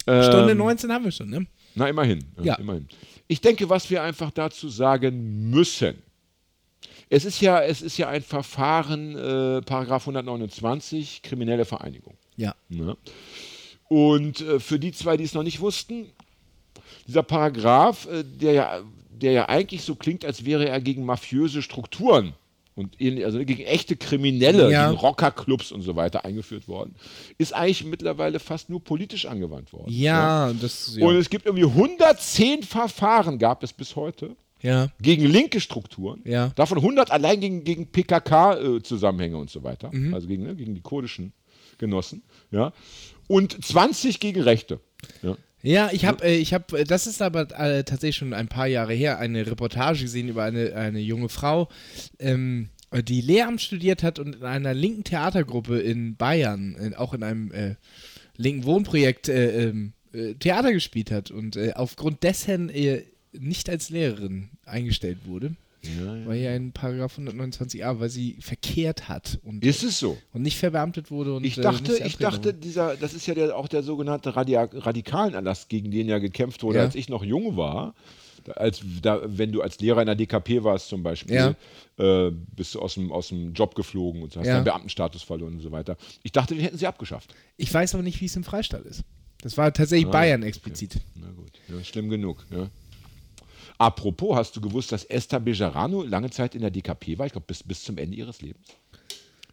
Ähm, 0.07 0.23
Stunde 0.25 0.55
19 0.55 0.91
haben 0.93 1.05
wir 1.05 1.13
schon, 1.13 1.29
ne? 1.31 1.47
Na, 1.75 1.89
immerhin. 1.89 2.25
Ja. 2.43 2.55
immerhin. 2.55 2.89
Ich 3.29 3.41
denke, 3.43 3.69
was 3.69 3.91
wir 3.91 4.03
einfach 4.03 4.31
dazu 4.31 4.69
sagen 4.69 5.51
müssen. 5.51 6.03
Es 7.11 7.25
ist 7.25 7.41
ja, 7.41 7.63
es 7.63 7.83
ist 7.83 7.97
ja 7.99 8.09
ein 8.09 8.23
Verfahren, 8.23 9.17
äh, 9.17 9.63
Paragraph 9.63 10.03
129, 10.03 11.23
kriminelle 11.23 11.65
Vereinigung. 11.65 12.17
Ja. 12.37 12.55
Ne? 12.69 12.97
Und 13.89 14.41
äh, 14.41 14.61
für 14.61 14.79
die 14.79 14.93
zwei, 14.93 15.17
die 15.17 15.25
es 15.25 15.35
noch 15.35 15.43
nicht 15.43 15.61
wussten, 15.61 16.11
dieser 17.07 17.23
Paragraph, 17.23 18.07
äh, 18.07 18.25
der, 18.25 18.53
ja, 18.53 18.81
der 19.11 19.33
ja 19.33 19.49
eigentlich 19.49 19.83
so 19.83 19.95
klingt, 19.95 20.25
als 20.25 20.45
wäre 20.45 20.69
er 20.69 20.81
gegen 20.81 21.05
mafiöse 21.05 21.63
Strukturen 21.63 22.35
und 22.79 23.01
ähnlich- 23.01 23.25
also 23.25 23.39
gegen 23.45 23.63
echte 23.65 23.97
Kriminelle, 23.97 24.71
Ja. 24.71 24.89
gegen 24.89 24.99
Rockerclubs 25.01 25.73
und 25.73 25.83
so 25.83 25.97
weiter 25.97 26.25
eingeführt 26.25 26.69
worden, 26.69 26.95
ist 27.37 27.53
eigentlich 27.55 27.85
mittlerweile 27.85 28.39
fast 28.39 28.71
nur 28.71 28.83
politisch 28.83 29.27
angewandt 29.27 29.73
worden. 29.73 29.91
Ja, 29.93 30.53
das 30.61 30.97
Und 30.97 31.13
ja. 31.15 31.19
es 31.19 31.29
gibt 31.29 31.47
irgendwie 31.47 31.67
110 31.67 32.63
Verfahren, 32.63 33.39
gab 33.39 33.63
es 33.63 33.73
bis 33.73 33.97
heute, 33.97 34.37
ja. 34.63 34.89
gegen 35.03 35.27
linke 35.27 35.61
Strukturen. 35.61 36.21
Ja. 36.25 36.49
Davon 36.57 36.79
100 36.81 37.11
allein 37.11 37.41
gegen, 37.41 37.65
gegen 37.65 37.87
PKK-Zusammenhänge 37.89 39.37
und 39.37 39.51
so 39.51 39.63
weiter. 39.65 39.91
Mhm. 39.93 40.15
Also 40.15 40.27
gegen, 40.29 40.45
ne, 40.45 40.55
gegen 40.55 40.75
die 40.75 40.81
kurdischen 40.81 41.33
Genossen. 41.79 42.23
Ja. 42.51 42.73
Und 43.27 43.65
20 43.65 44.21
gegen 44.21 44.41
Rechte. 44.43 44.81
Ja. 45.23 45.37
Ja, 45.63 45.91
ich 45.93 46.05
habe, 46.05 46.25
äh, 46.25 46.37
ich 46.37 46.55
habe, 46.55 46.81
äh, 46.81 46.85
das 46.85 47.07
ist 47.07 47.21
aber 47.21 47.43
äh, 47.59 47.83
tatsächlich 47.83 48.17
schon 48.17 48.33
ein 48.33 48.49
paar 48.49 48.67
Jahre 48.67 48.95
her, 48.95 49.19
eine 49.19 49.47
Reportage 49.47 50.03
gesehen 50.03 50.29
über 50.29 50.45
eine, 50.45 50.75
eine 50.75 51.01
junge 51.01 51.29
Frau, 51.29 51.69
ähm, 52.19 52.69
die 53.05 53.21
Lehramt 53.21 53.61
studiert 53.61 54.03
hat 54.03 54.19
und 54.19 54.37
in 54.37 54.45
einer 54.45 54.73
linken 54.73 55.05
Theatergruppe 55.05 55.79
in 55.81 56.17
Bayern, 56.17 56.77
äh, 56.81 56.97
auch 56.97 57.13
in 57.13 57.23
einem 57.23 57.53
äh, 57.53 57.75
linken 58.37 58.65
Wohnprojekt, 58.65 59.29
äh, 59.29 59.69
ähm, 59.69 59.93
äh, 60.13 60.35
Theater 60.35 60.73
gespielt 60.73 61.11
hat 61.11 61.31
und 61.31 61.59
aufgrund 61.77 62.23
dessen 62.23 62.71
nicht 63.33 63.69
als 63.69 63.91
Lehrerin 63.91 64.49
eingestellt 64.65 65.19
wurde. 65.27 65.55
Weil 66.27 66.39
ja 66.41 66.55
in 66.55 66.73
Paragraph 66.73 67.19
129a, 67.19 68.01
weil 68.01 68.09
sie 68.11 68.37
verkehrt 68.41 69.09
hat 69.09 69.39
und, 69.43 69.65
Ist 69.65 69.83
es 69.83 69.99
so? 69.99 70.19
und 70.33 70.43
nicht 70.43 70.59
verbeamtet 70.59 71.11
wurde. 71.11 71.35
Und, 71.35 71.45
Ich 71.45 71.59
äh, 71.59 71.63
dachte, 71.63 71.93
nicht 71.93 72.05
ich 72.07 72.17
dachte, 72.19 72.53
dieser, 72.55 72.97
das 72.97 73.15
ist 73.15 73.27
ja 73.27 73.35
der, 73.35 73.57
auch 73.57 73.69
der 73.69 73.83
sogenannte 73.83 74.37
Radia 74.37 74.69
radikalen 74.73 75.35
Erlass, 75.35 75.69
gegen 75.69 75.91
den 75.91 76.09
ja 76.09 76.19
gekämpft 76.19 76.63
wurde, 76.63 76.79
Ja. 76.79 76.85
als 76.85 76.95
ich 76.95 77.09
noch 77.09 77.25
jung 77.25 77.57
war. 77.57 77.95
Als, 78.57 78.81
da, 79.03 79.21
wenn 79.25 79.53
du 79.53 79.61
als 79.61 79.79
Lehrer 79.79 80.01
in 80.01 80.07
der 80.07 80.15
DKP 80.15 80.65
warst 80.65 80.89
zum 80.89 81.03
Beispiel, 81.03 81.35
Ja. 81.37 81.55
äh, 81.99 82.31
bist 82.57 82.75
du 82.75 82.81
aus 82.81 82.95
dem, 82.95 83.13
aus 83.13 83.29
dem 83.29 83.53
Job 83.53 83.75
geflogen 83.75 84.23
und 84.23 84.35
hast 84.37 84.47
Ja. 84.47 84.55
deinen 84.55 84.65
Beamtenstatus 84.65 85.23
verloren 85.23 85.55
und 85.55 85.61
so 85.61 85.71
weiter. 85.71 85.97
Ich 86.23 86.33
dachte, 86.33 86.55
den 86.55 86.63
hätten 86.63 86.79
sie 86.79 86.87
abgeschafft. 86.87 87.35
Ich 87.59 87.73
weiß 87.75 87.95
aber 87.95 88.03
nicht, 88.03 88.21
wie 88.23 88.25
es 88.27 88.37
im 88.37 88.45
Freistaat 88.45 88.87
ist. 88.87 89.03
Das 89.43 89.57
war 89.59 89.73
tatsächlich 89.73 90.09
Ah, 90.09 90.13
Bayern 90.13 90.43
explizit. 90.43 90.97
Na 91.15 91.31
gut, 91.31 91.53
ja, 91.69 91.85
schlimm 91.85 92.09
genug. 92.09 92.45
Ja. 92.51 92.69
Apropos, 93.79 94.37
hast 94.37 94.57
du 94.57 94.61
gewusst, 94.61 94.91
dass 94.91 95.05
Esther 95.05 95.39
Bejarano 95.39 96.03
lange 96.03 96.31
Zeit 96.31 96.55
in 96.57 96.61
der 96.61 96.71
DKP 96.71 97.17
war? 97.19 97.27
Ich 97.27 97.33
glaube, 97.33 97.47
bis, 97.47 97.63
bis 97.63 97.85
zum 97.85 97.97
Ende 97.97 98.17
ihres 98.17 98.43
Lebens. 98.43 98.67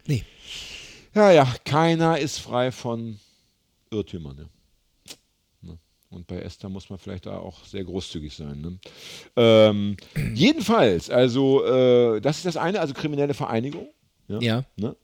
Nee. 0.06 0.24
Ja, 1.14 1.30
ja, 1.30 1.54
keiner 1.64 2.18
ist 2.18 2.38
frei 2.38 2.72
von 2.72 3.18
Irrtümern. 3.90 4.36
Ne? 4.36 4.48
Und 6.10 6.26
bei 6.26 6.40
Esther 6.40 6.68
muss 6.68 6.90
man 6.90 6.98
vielleicht 6.98 7.26
da 7.26 7.38
auch 7.38 7.64
sehr 7.64 7.84
großzügig 7.84 8.34
sein. 8.34 8.60
Ne? 8.60 8.78
Ähm, 9.36 9.96
jedenfalls, 10.34 11.08
also 11.08 11.64
äh, 11.64 12.20
das 12.20 12.38
ist 12.38 12.46
das 12.46 12.56
eine, 12.56 12.80
also 12.80 12.94
kriminelle 12.94 13.34
Vereinigung. 13.34 13.88
Ja. 14.28 14.64
Ne? 14.76 14.96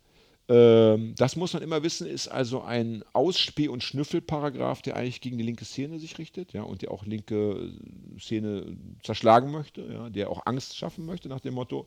Ähm, 0.49 1.15
das 1.17 1.37
muss 1.37 1.53
man 1.53 1.63
immer 1.63 1.83
wissen, 1.83 2.07
ist 2.07 2.29
also 2.29 2.63
ein 2.63 3.05
Ausspäh- 3.13 3.69
und 3.69 3.83
Schnüffelparagraph, 3.83 4.83
der 4.83 4.97
eigentlich 4.97 5.21
gegen 5.21 5.39
die 5.39 5.45
linke 5.45 5.65
Szene 5.65 5.99
sich 5.99 6.19
richtet, 6.19 6.53
ja, 6.53 6.63
und 6.63 6.83
der 6.83 6.91
auch 6.91 7.07
linke 7.07 7.73
Szene 8.19 8.77
zerschlagen 9.03 9.51
möchte, 9.53 9.83
ja, 9.93 10.11
der 10.11 10.31
auch 10.31 10.45
Angst 10.47 10.77
schaffen 10.77 11.07
möchte, 11.07 11.29
nach 11.29 11.41
dem 11.41 11.55
Motto, 11.55 11.87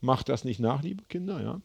macht 0.00 0.28
das 0.28 0.44
nicht 0.44 0.60
nach, 0.60 0.82
liebe 0.82 1.02
Kinder, 1.08 1.40
ja. 1.42 1.60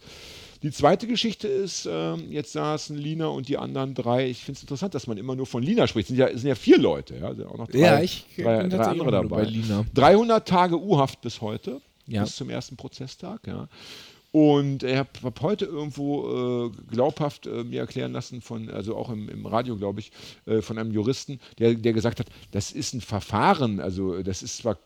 Die 0.64 0.72
zweite 0.72 1.08
Geschichte 1.08 1.48
ist, 1.48 1.88
ähm, 1.92 2.32
jetzt 2.32 2.54
saßen 2.54 2.98
Lina 2.98 3.28
und 3.28 3.48
die 3.50 3.58
anderen 3.58 3.94
drei, 3.94 4.30
ich 4.30 4.40
finde 4.44 4.58
es 4.58 4.62
interessant, 4.64 4.96
dass 4.96 5.08
man 5.08 5.18
immer 5.18 5.36
nur 5.36 5.46
von 5.46 5.62
Lina 5.62 5.88
spricht, 5.88 6.06
es 6.10 6.16
sind 6.16 6.18
ja, 6.18 6.36
sind 6.38 6.48
ja 6.48 6.56
vier 6.56 6.78
Leute, 6.80 7.18
ja, 7.18 7.36
sind 7.36 7.46
auch 7.48 7.58
noch 7.58 7.68
drei, 7.68 7.78
Ja, 7.80 8.02
ich 8.02 8.26
drei, 8.38 8.62
bin 8.62 8.70
drei 8.72 8.84
andere 8.86 9.04
nur 9.04 9.12
dabei. 9.12 9.44
bei 9.44 9.50
Lina. 9.50 9.86
300 9.94 10.48
Tage 10.48 10.80
U-Haft 10.82 11.22
bis 11.22 11.42
heute, 11.42 11.82
Ja. 12.08 12.24
bis 12.24 12.36
zum 12.38 12.50
ersten 12.50 12.78
Prozesstag, 12.78 13.46
ja. 13.46 13.68
Und 14.32 14.84
ich 14.84 14.96
habe 14.96 15.10
hab 15.24 15.42
heute 15.42 15.66
irgendwo 15.66 16.68
äh, 16.68 16.72
glaubhaft 16.92 17.48
äh, 17.48 17.64
mir 17.64 17.80
erklären 17.80 18.12
lassen, 18.12 18.42
von, 18.42 18.70
also 18.70 18.96
auch 18.96 19.10
im, 19.10 19.28
im 19.28 19.46
Radio, 19.48 19.76
glaube 19.76 20.02
ich, 20.02 20.12
äh, 20.46 20.62
von 20.62 20.78
einem 20.78 20.92
Juristen, 20.92 21.40
der, 21.58 21.74
der 21.74 21.94
gesagt 21.94 22.20
hat, 22.20 22.28
das 22.52 22.72
ist 22.72 22.94
ein 22.94 23.02
Verfahren, 23.02 23.80
also 23.80 24.22
das 24.22 24.44
ist 24.44 24.58
zwar 24.58 24.78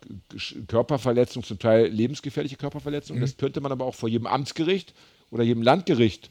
Körperverletzung, 0.68 1.44
zum 1.44 1.60
Teil 1.60 1.88
lebensgefährliche 1.88 2.56
Körperverletzung, 2.56 3.18
Mhm. 3.18 3.22
das 3.22 3.36
könnte 3.36 3.60
man 3.60 3.72
aber 3.74 3.84
auch 3.86 3.96
vor 3.96 4.08
jedem 4.08 4.28
Amtsgericht 4.28 4.94
oder 5.30 5.44
jedem 5.44 5.62
Landgericht 5.62 6.30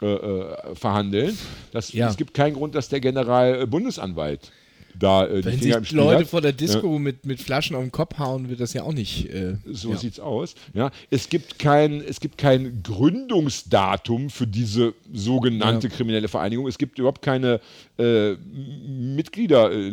äh, 0.00 0.06
äh, 0.06 0.74
verhandeln. 0.74 1.36
Das, 1.72 1.92
Ja. 1.92 2.08
Es 2.08 2.16
gibt 2.16 2.32
keinen 2.32 2.54
Grund, 2.54 2.74
dass 2.74 2.88
der 2.88 3.00
General-Bundesanwalt 3.00 4.52
da 4.98 5.26
äh, 5.26 5.40
die 5.40 5.44
Wenn 5.44 5.58
Finger 5.58 5.80
sich 5.80 5.92
Leute 5.92 6.20
hat. 6.20 6.28
vor 6.28 6.40
der 6.40 6.52
Disco 6.52 6.98
mit, 6.98 7.26
mit 7.26 7.40
Flaschen 7.40 7.76
auf 7.76 7.82
den 7.82 7.92
Kopf 7.92 8.18
hauen, 8.18 8.48
wird 8.48 8.60
das 8.60 8.72
ja 8.72 8.82
auch 8.82 8.92
nicht. 8.92 9.28
Äh, 9.32 9.56
So 9.70 9.90
ja. 9.90 9.96
sieht's 9.96 10.20
aus. 10.20 10.54
Ja, 10.72 10.90
es 11.10 11.28
gibt 11.28 11.58
kein, 11.58 12.00
es 12.00 12.20
gibt 12.20 12.38
kein 12.38 12.82
Gründungsdatum 12.82 14.30
für 14.30 14.46
diese 14.46 14.94
sogenannte 15.12 15.88
kriminelle 15.88 16.28
Vereinigung. 16.28 16.66
Es 16.66 16.78
gibt 16.78 16.98
überhaupt 16.98 17.22
keine 17.22 17.60
äh, 17.98 18.34
Mitglieder. 18.34 19.72
Äh, 19.72 19.92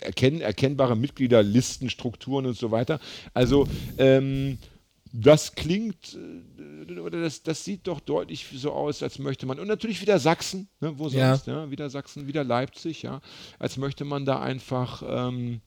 erkenn, 0.00 0.40
erkennbare 0.40 0.96
Mitgliederlisten, 0.96 1.90
Strukturen 1.90 2.46
und 2.46 2.56
so 2.56 2.70
weiter. 2.70 3.00
Also 3.34 3.66
ähm, 3.98 4.58
das 5.12 5.54
klingt 5.54 6.14
äh, 6.14 6.55
oder 6.90 7.20
das, 7.20 7.42
das 7.42 7.64
sieht 7.64 7.86
doch 7.86 8.00
deutlich 8.00 8.46
so 8.54 8.72
aus, 8.72 9.02
als 9.02 9.18
möchte 9.18 9.46
man 9.46 9.58
und 9.58 9.68
natürlich 9.68 10.00
wieder 10.00 10.18
Sachsen, 10.18 10.68
ne, 10.80 10.98
wo 10.98 11.08
Ja. 11.08 11.36
sonst, 11.36 11.46
ja. 11.46 11.70
wieder 11.70 11.90
Sachsen, 11.90 12.26
wieder 12.26 12.44
Leipzig, 12.44 13.02
ja, 13.02 13.20
als 13.58 13.76
möchte 13.76 14.04
man 14.04 14.24
da 14.24 14.40
einfach 14.40 15.02
ähm, 15.06 15.60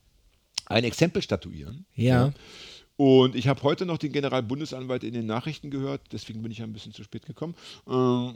ein 0.66 0.84
Exempel 0.84 1.22
statuieren. 1.22 1.86
Ja. 1.96 2.32
Und 2.96 3.36
ich 3.36 3.48
habe 3.48 3.64
heute 3.64 3.86
noch 3.86 3.98
den 3.98 4.12
Generalbundesanwalt 4.12 5.04
in 5.04 5.14
den 5.14 5.26
Nachrichten 5.26 5.72
gehört, 5.72 6.02
deswegen 6.12 6.42
bin 6.42 6.52
ich 6.52 6.62
ein 6.62 6.74
bisschen 6.74 6.94
zu 6.94 7.04
spät 7.04 7.26
gekommen. 7.26 7.56
Äh, 7.88 8.34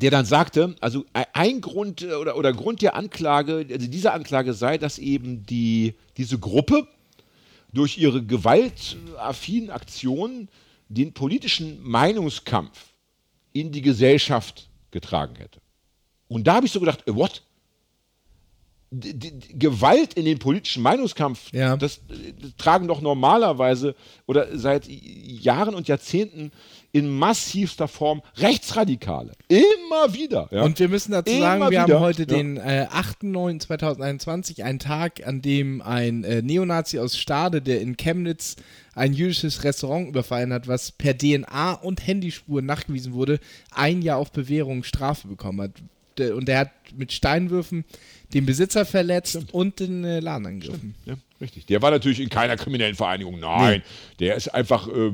der 0.00 0.10
dann 0.10 0.24
sagte, 0.24 0.74
also 0.80 1.04
ein 1.12 1.60
Grund 1.60 2.02
äh, 2.02 2.14
oder, 2.14 2.36
oder 2.36 2.52
Grund 2.52 2.80
der 2.80 2.96
Anklage, 2.96 3.66
also 3.70 3.86
dieser 3.88 4.14
Anklage 4.14 4.54
sei, 4.54 4.78
dass 4.78 4.98
eben 4.98 5.44
die, 5.44 5.94
diese 6.16 6.38
Gruppe 6.38 6.86
durch 7.72 7.98
ihre 7.98 8.24
gewaltaffinen 8.24 9.70
Aktionen 9.70 10.48
den 10.94 11.12
politischen 11.12 11.82
Meinungskampf 11.82 12.92
in 13.52 13.72
die 13.72 13.82
Gesellschaft 13.82 14.68
getragen 14.90 15.36
hätte. 15.36 15.60
Und 16.28 16.46
da 16.46 16.54
habe 16.54 16.66
ich 16.66 16.72
so 16.72 16.80
gedacht, 16.80 17.06
äh, 17.06 17.14
what? 17.14 17.42
Die, 18.94 19.14
die 19.18 19.58
Gewalt 19.58 20.14
in 20.14 20.24
den 20.26 20.38
politischen 20.38 20.82
Meinungskampf, 20.82 21.50
Ja. 21.52 21.76
das, 21.76 21.98
äh, 22.10 22.32
tragen 22.58 22.86
doch 22.88 23.00
normalerweise 23.00 23.94
oder 24.26 24.46
seit 24.56 24.86
Jahren 24.86 25.74
und 25.74 25.88
Jahrzehnten 25.88 26.52
in 26.94 27.08
massivster 27.08 27.88
Form 27.88 28.20
Rechtsradikale. 28.36 29.32
Immer 29.48 30.12
wieder. 30.12 30.48
Ja. 30.50 30.62
Und 30.62 30.78
wir 30.78 30.90
müssen 30.90 31.12
dazu 31.12 31.32
Immer 31.32 31.40
sagen, 31.40 31.60
wir 31.62 31.70
wieder. 31.70 31.82
haben 31.94 32.00
heute 32.00 32.22
Ja. 32.22 32.26
den 32.26 32.58
äh, 32.58 32.86
8.9.2021, 32.90 34.62
einen 34.62 34.78
Tag, 34.78 35.26
an 35.26 35.40
dem 35.42 35.80
ein 35.82 36.24
äh, 36.24 36.42
Neonazi 36.42 36.98
aus 36.98 37.16
Stade, 37.16 37.62
der 37.62 37.80
in 37.80 37.96
Chemnitz 37.96 38.56
ein 38.94 39.12
jüdisches 39.14 39.64
Restaurant 39.64 40.08
überfallen 40.08 40.52
hat, 40.52 40.68
was 40.68 40.92
per 40.92 41.16
DNA 41.16 41.72
und 41.74 42.06
Handyspuren 42.06 42.66
nachgewiesen 42.66 43.14
wurde, 43.14 43.40
ein 43.74 44.02
Jahr 44.02 44.18
auf 44.18 44.32
Bewährung 44.32 44.82
Strafe 44.84 45.28
bekommen 45.28 45.62
hat. 45.62 45.82
Und 46.34 46.46
der 46.46 46.58
hat 46.58 46.70
mit 46.94 47.10
Steinwürfen 47.12 47.86
den 48.34 48.46
Besitzer 48.46 48.84
verletzt 48.84 49.38
und 49.52 49.80
den 49.80 50.04
äh, 50.04 50.20
Laden 50.20 50.46
angegriffen. 50.46 50.94
Ja, 51.04 51.14
richtig. 51.40 51.66
Der 51.66 51.82
war 51.82 51.90
natürlich 51.90 52.20
in 52.20 52.28
keiner 52.28 52.56
kriminellen 52.56 52.94
Vereinigung. 52.94 53.38
Nein, 53.38 53.82
der 54.20 54.36
ist 54.36 54.48
einfach 54.48 54.88
äh, 54.88 55.12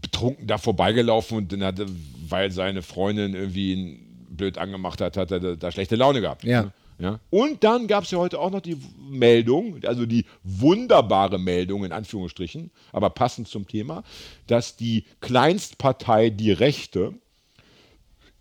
betrunken 0.00 0.46
da 0.46 0.58
vorbeigelaufen 0.58 1.38
und 1.38 1.52
dann 1.52 1.64
hatte, 1.64 1.86
weil 2.28 2.50
seine 2.50 2.82
Freundin 2.82 3.34
irgendwie 3.34 3.72
ihn 3.72 4.26
blöd 4.28 4.58
angemacht 4.58 5.00
hat, 5.00 5.16
hat 5.16 5.30
er 5.30 5.40
da, 5.40 5.54
da 5.54 5.72
schlechte 5.72 5.96
Laune 5.96 6.20
gehabt. 6.20 6.44
Ja. 6.44 6.72
Ja. 6.98 7.18
Und 7.30 7.64
dann 7.64 7.88
gab 7.88 8.04
es 8.04 8.12
ja 8.12 8.18
heute 8.18 8.38
auch 8.38 8.52
noch 8.52 8.60
die 8.60 8.76
Meldung, 9.10 9.82
also 9.84 10.06
die 10.06 10.26
wunderbare 10.44 11.38
Meldung 11.40 11.84
in 11.84 11.90
Anführungsstrichen, 11.90 12.70
aber 12.92 13.10
passend 13.10 13.48
zum 13.48 13.66
Thema, 13.66 14.04
dass 14.46 14.76
die 14.76 15.04
Kleinstpartei 15.20 16.30
Die 16.30 16.52
Rechte 16.52 17.14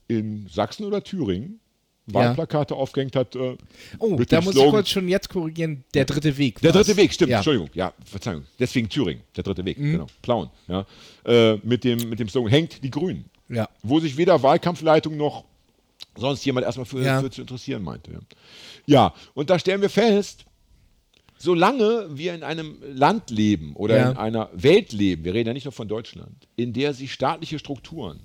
in 0.08 0.48
Sachsen 0.48 0.86
oder 0.86 1.04
Thüringen 1.04 1.62
Wahlplakate 2.08 2.76
aufgehängt 2.76 3.16
hat. 3.16 3.36
Äh, 3.36 3.56
Oh, 4.00 4.18
da 4.28 4.42
muss 4.42 4.54
ich 4.56 4.60
Slogan- 4.60 4.72
kurz 4.72 4.90
schon 4.90 5.08
jetzt 5.08 5.30
korrigieren, 5.30 5.84
der 5.94 6.06
dritte 6.06 6.38
Weg. 6.38 6.60
der 6.62 6.72
dritte 6.74 6.96
Weg, 6.98 7.14
stimmt, 7.14 7.32
Ja. 7.32 7.38
Entschuldigung, 7.38 7.70
ja, 7.74 7.94
Verzeihung. 8.06 8.44
Deswegen 8.60 8.90
Thüringen, 8.90 9.24
der 9.36 9.44
dritte 9.44 9.64
Weg, 9.64 9.78
genau. 9.78 10.08
Plauen, 10.22 10.50
ja. 10.68 10.86
Äh, 11.26 11.56
mit, 11.64 11.84
dem, 11.84 12.10
mit 12.10 12.20
dem 12.20 12.28
Slogan 12.28 12.52
hängt 12.52 12.84
die 12.84 12.92
Grünen. 12.92 13.26
Ja. 13.50 13.70
Wo 13.84 14.00
sich 14.00 14.18
weder 14.18 14.42
Wahlkampfleitung 14.44 15.16
noch 15.16 15.46
sonst 16.18 16.44
jemand 16.46 16.66
erstmal 16.66 16.86
für, 16.86 17.02
Ja. 17.02 17.22
für 17.22 17.30
zu 17.32 17.42
interessieren 17.42 17.84
meinte. 17.84 18.12
Ja. 18.12 18.20
ja, 18.86 19.14
und 19.34 19.50
da 19.50 19.58
stellen 19.58 19.82
wir 19.82 19.90
fest, 19.90 20.46
solange 21.38 22.08
wir 22.12 22.34
in 22.34 22.44
einem 22.44 22.78
Land 22.94 23.30
leben 23.30 23.76
oder 23.76 23.98
Ja. 23.98 24.12
in 24.12 24.18
einer 24.18 24.50
Welt 24.54 24.92
leben, 24.94 25.24
wir 25.24 25.34
reden 25.34 25.48
ja 25.48 25.54
nicht 25.54 25.66
nur 25.66 25.72
von 25.72 25.88
Deutschland, 25.88 26.48
in 26.56 26.74
der 26.74 26.94
sich 26.94 27.12
staatliche 27.14 27.60
Strukturen 27.60 28.20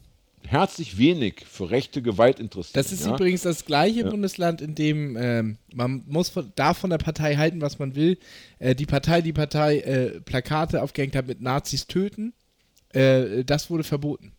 herzlich 0.47 0.99
wenig 0.99 1.45
für 1.49 1.71
rechte 1.71 2.03
Gewalt 2.03 2.41
interessieren. 2.41 2.75
Das 2.75 2.93
ist 2.93 3.07
ja, 3.07 3.15
übrigens 3.15 3.43
das 3.43 3.65
gleiche 3.65 4.05
Bundesland, 4.05 4.61
in 4.61 4.75
dem 4.75 5.17
ähm, 5.17 5.59
man 5.75 6.03
muss 6.07 6.29
von, 6.29 6.53
darf 6.57 6.79
von 6.79 6.91
der 6.91 6.99
Partei 6.99 7.37
halten, 7.37 7.61
was 7.61 7.79
man 7.79 7.95
will. 7.95 8.19
Äh, 8.59 8.75
die 8.75 8.87
Partei, 8.87 9.21
die 9.21 9.33
Partei 9.33 9.79
äh, 9.81 10.21
Plakate 10.21 10.83
aufgehängt 10.83 11.17
hat 11.17 11.27
mit 11.27 11.41
Nazis 11.41 11.87
töten, 11.87 12.33
äh, 12.93 13.45
das 13.45 13.71
wurde 13.71 13.85
verboten. 13.85 14.33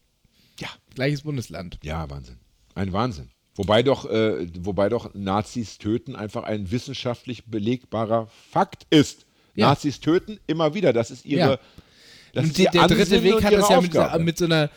Ja. 0.59 0.69
Gleiches 0.95 1.21
Bundesland. 1.21 1.79
Ja, 1.83 2.09
Wahnsinn. 2.09 2.37
Ein 2.75 2.93
Wahnsinn. 2.93 3.29
Wobei 3.55 3.83
doch, 3.83 4.09
äh, 4.09 4.47
wobei 4.59 4.89
doch 4.89 5.13
Nazis 5.13 5.77
töten 5.77 6.15
einfach 6.15 6.43
ein 6.43 6.71
wissenschaftlich 6.71 7.45
belegbarer 7.45 8.27
Fakt 8.51 8.87
ist. 8.89 9.25
Ja. 9.53 9.67
Nazis 9.67 9.99
töten 9.99 10.39
immer 10.47 10.73
wieder. 10.73 10.93
Das 10.93 11.11
ist 11.11 11.25
ihre. 11.25 11.39
Ja. 11.39 11.59
Das 12.33 12.43
Und 12.43 12.49
ist 12.51 12.57
die, 12.57 12.63
ihr 12.63 12.71
der 12.71 12.87
dritte 12.87 13.23
Weg 13.23 13.43
hat 13.43 13.53
das 13.53 13.69
ja 13.69 13.81
mit, 13.81 14.25
mit 14.25 14.37
so 14.37 14.45
einer. 14.45 14.69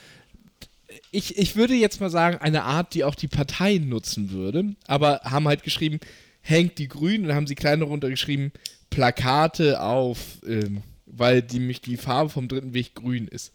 Ich, 1.11 1.39
ich 1.39 1.57
würde 1.57 1.75
jetzt 1.75 2.01
mal 2.01 2.11
sagen, 2.11 2.39
eine 2.39 2.65
Art, 2.65 2.95
die 2.95 3.05
auch 3.05 3.15
die 3.15 3.29
Partei 3.29 3.79
nutzen 3.79 4.31
würde, 4.31 4.75
aber 4.87 5.21
haben 5.25 5.49
halt 5.49 5.63
geschrieben, 5.63 6.01
hängt 6.41 6.79
die 6.79 6.89
Grünen, 6.89 7.27
und 7.27 7.35
haben 7.35 7.47
sie 7.47 7.55
kleiner 7.55 7.85
runtergeschrieben, 7.85 8.53
Plakate 8.91 9.81
auf, 9.81 10.19
ähm, 10.47 10.83
weil 11.07 11.43
die, 11.43 11.61
mich 11.61 11.81
die 11.81 11.97
Farbe 11.97 12.31
vom 12.31 12.49
dritten 12.49 12.75
Weg 12.75 12.95
grün 12.95 13.29
ist. 13.29 13.53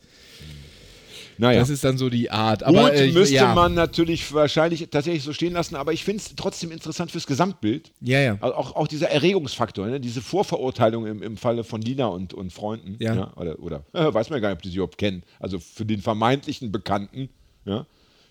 Naja. 1.38 1.60
Das 1.60 1.70
ist 1.70 1.84
dann 1.84 1.98
so 1.98 2.10
die 2.10 2.32
Art. 2.32 2.64
Aber 2.64 2.90
Gut, 2.90 3.00
äh, 3.00 3.12
müsste 3.12 3.36
ja. 3.36 3.54
man 3.54 3.74
natürlich 3.74 4.34
wahrscheinlich 4.34 4.88
tatsächlich 4.90 5.24
so 5.24 5.34
stehen 5.34 5.54
lassen, 5.54 5.76
aber 5.76 5.94
ich 5.94 6.04
finde 6.04 6.22
es 6.22 6.36
trotzdem 6.36 6.72
interessant 6.72 7.12
fürs 7.12 7.28
Gesamtbild. 7.28 7.92
Ja, 8.02 8.20
ja. 8.20 8.38
Also 8.42 8.56
auch, 8.56 8.76
auch 8.76 8.88
dieser 8.88 9.10
Erregungsfaktor, 9.10 9.88
ne? 9.88 10.00
diese 10.00 10.22
Vorverurteilung 10.22 11.06
im, 11.06 11.22
im 11.22 11.38
Falle 11.38 11.64
von 11.64 11.82
Lina 11.82 12.08
und, 12.08 12.34
und 12.34 12.52
Freunden. 12.52 12.98
Ja. 13.00 13.34
Oder, 13.36 13.60
oder 13.60 13.84
äh, 13.94 14.14
weiß 14.14 14.30
man 14.30 14.42
gar 14.42 14.50
nicht, 14.50 14.58
ob 14.58 14.62
die 14.64 14.70
sie 14.70 14.76
überhaupt 14.76 14.98
kennen. 14.98 15.24
Also 15.40 15.60
für 15.60 15.86
den 15.86 16.02
vermeintlichen 16.02 16.72
Bekannten, 16.72 17.30
ja, 17.66 17.86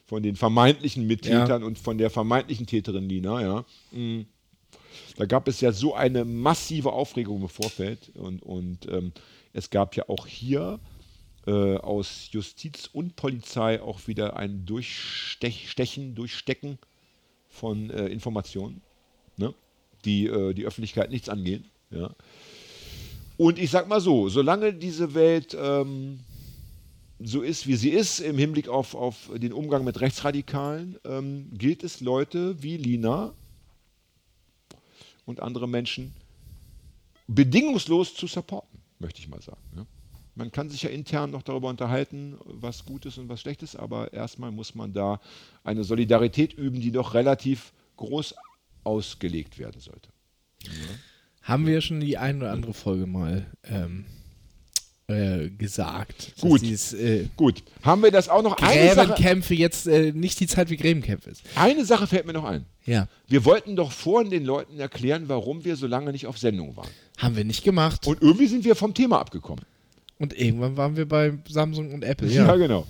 von 0.05 0.23
den 0.23 0.37
vermeintlichen 0.37 1.07
Mittätern 1.07 1.62
und 1.65 1.78
von 1.78 1.99
der 1.99 2.11
vermeintlichen 2.11 2.66
Täterin 2.66 3.09
Lina, 3.09 3.41
ja. 3.41 3.65
Mm. 3.93 4.27
Da 5.16 5.24
gab 5.24 5.49
es 5.49 5.61
ja 5.61 5.73
so 5.73 5.95
eine 5.95 6.24
massive 6.24 6.93
Aufregung 6.93 7.43
im 7.43 7.49
Vorfeld 7.49 8.11
und, 8.15 8.43
und 8.43 8.87
ähm, 8.91 9.12
es 9.53 9.70
gab 9.70 9.97
ja 9.97 10.05
auch 10.09 10.27
hier 10.27 10.78
äh, 11.47 11.77
aus 11.77 12.28
Justiz 12.32 12.89
und 12.93 13.16
Polizei 13.16 13.81
auch 13.81 14.06
wieder 14.06 14.36
ein 14.36 14.66
Durchstechen, 14.66 16.14
Durchstecken 16.14 16.78
von 17.48 17.90
äh, 17.90 18.06
Informationen, 18.06 18.82
ne? 19.36 19.55
die 20.05 20.27
äh, 20.27 20.55
die 20.55 20.64
Öffentlichkeit 20.64 21.10
nichts 21.10 21.28
angehen. 21.28 21.64
Ja. 21.90 22.10
Und 23.36 23.59
ich 23.59 23.70
sag 23.70 23.89
mal 23.89 24.01
so, 24.01 24.28
solange 24.28 24.73
diese 24.73 25.14
Welt 25.14 25.56
ähm, 25.60 26.20
so 27.18 27.43
ist, 27.43 27.66
wie 27.66 27.77
sie 27.77 27.90
ist, 27.90 28.20
im 28.20 28.39
Hinblick 28.39 28.68
auf, 28.68 28.94
auf 28.94 29.31
den 29.35 29.52
Umgang 29.52 29.85
mit 29.85 30.01
Rechtsradikalen, 30.01 30.98
ähm, 31.05 31.51
gilt 31.52 31.82
es 31.82 32.01
Leute 32.01 32.62
wie 32.62 32.77
Lina 32.77 33.32
und 35.24 35.40
andere 35.40 35.68
Menschen 35.68 36.12
bedingungslos 37.27 38.14
zu 38.14 38.27
supporten, 38.27 38.81
möchte 38.98 39.20
ich 39.20 39.28
mal 39.28 39.40
sagen. 39.40 39.60
Ja. 39.77 39.86
Man 40.36 40.52
kann 40.52 40.68
sich 40.68 40.82
ja 40.82 40.90
intern 40.90 41.30
noch 41.30 41.42
darüber 41.42 41.70
unterhalten, 41.70 42.36
was 42.44 42.84
gut 42.84 43.06
ist 43.06 43.16
und 43.16 43.30
was 43.30 43.40
schlecht 43.40 43.62
ist, 43.62 43.74
aber 43.74 44.12
erstmal 44.12 44.52
muss 44.52 44.74
man 44.74 44.92
da 44.92 45.18
eine 45.64 45.82
Solidarität 45.82 46.52
üben, 46.52 46.78
die 46.78 46.92
doch 46.92 47.14
relativ 47.14 47.72
groß 47.96 48.34
ausgelegt 48.84 49.58
werden 49.58 49.80
sollte. 49.80 50.10
Haben 51.40 51.66
wir 51.66 51.74
ja 51.74 51.80
schon 51.80 52.00
die 52.00 52.18
ein 52.18 52.36
oder 52.36 52.52
andere 52.52 52.74
Folge 52.74 53.06
mal 53.06 53.46
ähm, 53.64 54.04
äh, 55.06 55.48
gesagt. 55.48 56.34
Gut. 56.38 56.60
Dieses, 56.60 56.92
äh, 56.92 57.28
Gut, 57.36 57.62
haben 57.82 58.02
wir 58.02 58.10
das 58.10 58.28
auch 58.28 58.42
noch? 58.42 58.58
Eine 58.58 58.94
Gräbenkämpfe 58.94 59.54
jetzt 59.54 59.86
äh, 59.86 60.12
nicht 60.12 60.38
die 60.40 60.48
Zeit 60.48 60.68
wie 60.68 60.76
Gräbenkämpfe 60.76 61.30
ist. 61.30 61.44
eine 61.54 61.86
Sache 61.86 62.06
fällt 62.06 62.26
mir 62.26 62.34
noch 62.34 62.44
ein. 62.44 62.66
Ja. 62.84 63.08
Wir 63.26 63.46
wollten 63.46 63.74
doch 63.74 63.90
vorhin 63.90 64.30
den 64.30 64.44
Leuten 64.44 64.78
erklären, 64.78 65.28
warum 65.28 65.64
wir 65.64 65.76
so 65.76 65.86
lange 65.86 66.12
nicht 66.12 66.26
auf 66.26 66.36
Sendung 66.36 66.76
waren. 66.76 66.90
Haben 67.16 67.36
wir 67.36 67.44
nicht 67.44 67.64
gemacht. 67.64 68.06
Und 68.06 68.20
irgendwie 68.20 68.48
sind 68.48 68.64
wir 68.64 68.76
vom 68.76 68.92
Thema 68.92 69.18
abgekommen. 69.20 69.64
Und 70.18 70.38
irgendwann 70.38 70.76
waren 70.76 70.97
wir 70.97 71.06
bei 71.06 71.32
Samsung 71.48 71.93
und 71.93 72.02
Apple. 72.02 72.28
Ja, 72.28 72.47
Ja. 72.47 72.56
genau. 72.56 72.86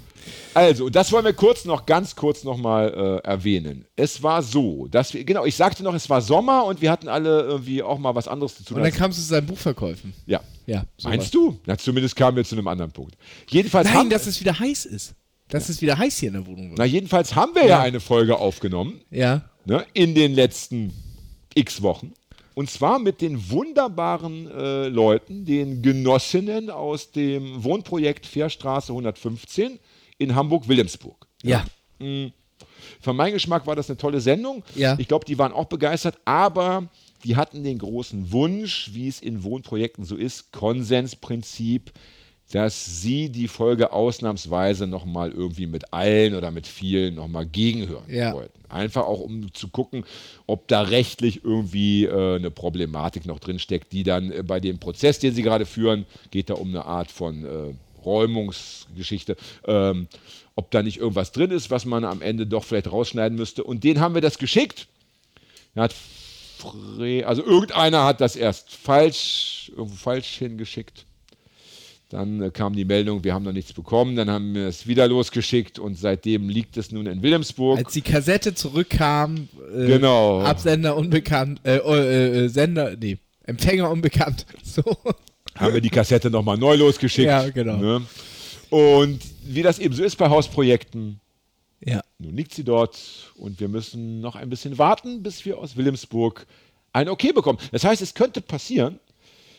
Also, 0.54 0.88
das 0.90 1.12
wollen 1.12 1.24
wir 1.24 1.34
kurz 1.34 1.64
noch, 1.64 1.86
ganz 1.86 2.16
kurz 2.16 2.42
noch 2.42 2.56
mal 2.56 3.20
äh, 3.24 3.26
erwähnen. 3.28 3.84
Es 3.94 4.22
war 4.24 4.42
so, 4.42 4.88
dass 4.88 5.14
wir, 5.14 5.22
genau, 5.24 5.44
ich 5.44 5.54
sagte 5.54 5.84
noch, 5.84 5.94
es 5.94 6.10
war 6.10 6.20
Sommer 6.20 6.64
und 6.64 6.80
wir 6.80 6.90
hatten 6.90 7.06
alle 7.08 7.42
irgendwie 7.42 7.80
auch 7.82 7.98
mal 7.98 8.14
was 8.16 8.26
anderes 8.26 8.56
zu 8.56 8.64
tun. 8.64 8.78
Und 8.78 8.82
dann 8.82 8.92
kamst 8.92 9.18
du 9.18 9.22
zu 9.22 9.28
seinen 9.28 9.46
Buchverkäufen. 9.46 10.12
ja. 10.26 10.40
Ja. 10.68 10.84
Meinst 11.04 11.32
du? 11.32 11.56
Na, 11.66 11.78
zumindest 11.78 12.16
kamen 12.16 12.36
wir 12.36 12.44
zu 12.44 12.56
einem 12.56 12.66
anderen 12.66 12.90
Punkt. 12.90 13.14
Jedenfalls 13.48 13.86
Nein, 13.86 13.96
haben, 13.98 14.10
dass 14.10 14.26
es 14.26 14.40
wieder 14.40 14.58
heiß 14.58 14.84
ist. 14.86 15.14
Dass 15.48 15.68
es 15.68 15.80
wieder 15.80 15.96
heiß 15.96 16.18
hier 16.18 16.26
in 16.30 16.32
der 16.34 16.44
Wohnung 16.46 16.70
wird. 16.70 16.78
na, 16.78 16.84
jedenfalls 16.84 17.36
haben 17.36 17.54
wir 17.54 17.62
ja. 17.62 17.68
Ja. 17.68 17.80
eine 17.82 18.00
Folge 18.00 18.36
aufgenommen 18.36 19.00
Ja. 19.12 19.42
ne, 19.64 19.84
in 19.92 20.16
den 20.16 20.34
letzten 20.34 20.92
x 21.54 21.82
Wochen. 21.82 22.14
Und 22.58 22.70
zwar 22.70 22.98
mit 22.98 23.20
den 23.20 23.50
wunderbaren 23.50 24.50
äh, 24.50 24.88
Leuten, 24.88 25.44
den 25.44 25.82
Genossinnen 25.82 26.70
aus 26.70 27.10
dem 27.12 27.62
Wohnprojekt 27.62 28.24
Fährstraße 28.24 28.92
115 28.92 29.78
in 30.16 30.34
Hamburg-Wilhelmsburg. 30.34 31.26
Ja. 31.42 31.66
Für 31.98 33.12
meinen 33.12 33.34
Geschmack 33.34 33.66
war 33.66 33.76
das 33.76 33.90
eine 33.90 33.98
tolle 33.98 34.22
Sendung. 34.22 34.64
Ja. 34.74 34.96
Ich 34.98 35.06
glaube, 35.06 35.26
die 35.26 35.36
waren 35.36 35.52
auch 35.52 35.66
begeistert, 35.66 36.18
aber 36.24 36.88
die 37.24 37.36
hatten 37.36 37.62
den 37.62 37.76
großen 37.76 38.32
Wunsch, 38.32 38.88
wie 38.94 39.08
es 39.08 39.20
in 39.20 39.44
Wohnprojekten 39.44 40.06
so 40.06 40.16
ist, 40.16 40.50
Konsensprinzip, 40.52 41.92
dass 42.52 43.02
sie 43.02 43.28
die 43.28 43.48
Folge 43.48 43.92
ausnahmsweise 43.92 44.86
nochmal 44.86 45.32
irgendwie 45.32 45.66
mit 45.66 45.92
allen 45.92 46.34
oder 46.34 46.50
mit 46.50 46.66
vielen 46.66 47.16
nochmal 47.16 47.44
gegenhören 47.46 48.04
Ja. 48.08 48.32
wollten. 48.32 48.52
Einfach 48.68 49.04
auch, 49.04 49.20
um 49.20 49.52
zu 49.52 49.68
gucken, 49.68 50.04
ob 50.46 50.68
da 50.68 50.82
rechtlich 50.82 51.44
irgendwie 51.44 52.04
äh, 52.04 52.36
eine 52.36 52.50
Problematik 52.50 53.26
noch 53.26 53.40
drinsteckt, 53.40 53.92
die 53.92 54.04
dann 54.04 54.30
äh, 54.30 54.42
bei 54.42 54.60
dem 54.60 54.78
Prozess, 54.78 55.18
den 55.18 55.34
sie 55.34 55.42
gerade 55.42 55.66
führen, 55.66 56.06
geht 56.30 56.50
da 56.50 56.54
um 56.54 56.68
eine 56.68 56.84
Art 56.84 57.10
von 57.10 57.44
äh, 57.44 57.74
Räumungsgeschichte, 58.04 59.36
ähm, 59.66 60.06
ob 60.54 60.70
da 60.70 60.82
nicht 60.82 60.98
irgendwas 60.98 61.32
drin 61.32 61.50
ist, 61.50 61.70
was 61.70 61.84
man 61.84 62.04
am 62.04 62.22
Ende 62.22 62.46
doch 62.46 62.64
vielleicht 62.64 62.90
rausschneiden 62.90 63.36
müsste. 63.36 63.64
Und 63.64 63.82
den 63.82 64.00
haben 64.00 64.14
wir 64.14 64.22
das 64.22 64.38
geschickt. 64.38 64.86
Er 65.74 65.84
hat 65.84 65.94
also 67.24 67.44
irgendeiner 67.44 68.04
hat 68.04 68.20
das 68.22 68.34
erst 68.34 68.70
falsch, 68.74 69.70
irgendwo 69.76 69.94
falsch 69.96 70.38
hingeschickt. 70.38 71.04
Dann 72.08 72.40
äh, 72.40 72.50
kam 72.50 72.74
die 72.74 72.84
Meldung, 72.84 73.24
wir 73.24 73.34
haben 73.34 73.42
noch 73.44 73.52
nichts 73.52 73.72
bekommen. 73.72 74.14
Dann 74.14 74.30
haben 74.30 74.54
wir 74.54 74.68
es 74.68 74.86
wieder 74.86 75.08
losgeschickt 75.08 75.78
und 75.78 75.96
seitdem 75.98 76.48
liegt 76.48 76.76
es 76.76 76.92
nun 76.92 77.06
in 77.06 77.20
Wilhelmsburg. 77.22 77.78
Als 77.78 77.92
die 77.94 78.00
Kassette 78.02 78.54
zurückkam, 78.54 79.48
äh, 79.74 79.86
Genau. 79.86 80.40
Absender 80.42 80.96
unbekannt, 80.96 81.60
äh, 81.64 81.78
äh, 81.78 82.44
äh, 82.44 82.48
Sender, 82.48 82.96
nee, 82.96 83.18
Empfänger 83.44 83.90
unbekannt. 83.90 84.46
So. 84.62 84.82
haben 85.56 85.72
wir 85.74 85.80
die 85.80 85.88
Kassette 85.90 86.30
nochmal 86.30 86.58
neu 86.58 86.76
losgeschickt. 86.76 87.26
Ja, 87.28 87.48
genau. 87.48 87.76
Ne? 87.78 88.02
Und 88.70 89.20
wie 89.44 89.62
das 89.62 89.78
eben 89.78 89.94
so 89.94 90.04
ist 90.04 90.16
bei 90.16 90.28
Hausprojekten, 90.28 91.18
Ja. 91.84 92.02
nun 92.18 92.36
liegt 92.36 92.52
sie 92.54 92.62
dort 92.64 92.98
und 93.36 93.58
wir 93.58 93.68
müssen 93.68 94.20
noch 94.20 94.36
ein 94.36 94.50
bisschen 94.50 94.76
warten, 94.78 95.22
bis 95.22 95.44
wir 95.44 95.58
aus 95.58 95.76
Wilhelmsburg 95.76 96.46
ein 96.92 97.08
Okay 97.08 97.32
bekommen. 97.32 97.58
Das 97.72 97.84
heißt, 97.84 98.02
es 98.02 98.14
könnte 98.14 98.40
passieren, 98.42 98.98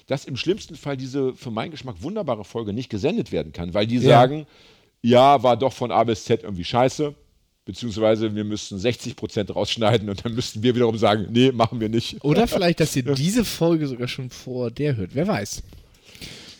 dass 0.07 0.25
im 0.25 0.37
schlimmsten 0.37 0.75
Fall 0.75 0.97
diese 0.97 1.33
für 1.35 1.51
meinen 1.51 1.71
Geschmack 1.71 2.01
wunderbare 2.01 2.43
Folge 2.45 2.73
nicht 2.73 2.89
gesendet 2.89 3.31
werden 3.31 3.51
kann, 3.53 3.73
weil 3.73 3.85
die 3.87 3.95
Ja. 3.97 4.01
sagen, 4.21 4.47
ja, 5.01 5.43
war 5.43 5.57
doch 5.57 5.73
von 5.73 5.91
A 5.91 6.03
bis 6.03 6.23
Z 6.23 6.43
irgendwie 6.43 6.63
scheiße, 6.63 7.13
beziehungsweise 7.65 8.33
wir 8.33 8.43
müssten 8.43 8.79
60 8.79 9.15
Prozent 9.15 9.53
rausschneiden 9.55 10.09
und 10.09 10.23
dann 10.25 10.33
müssten 10.33 10.63
wir 10.63 10.73
wiederum 10.75 10.97
sagen, 10.97 11.27
nee, 11.31 11.51
machen 11.51 11.79
wir 11.79 11.89
nicht. 11.89 12.23
Oder 12.23 12.47
vielleicht, 12.47 12.79
dass 12.79 12.95
ihr 12.95 13.03
diese 13.15 13.43
Folge 13.45 13.87
sogar 13.87 14.07
schon 14.07 14.29
vor 14.29 14.71
der 14.71 14.95
hört. 14.95 15.11
Wer 15.13 15.27
weiß. 15.27 15.61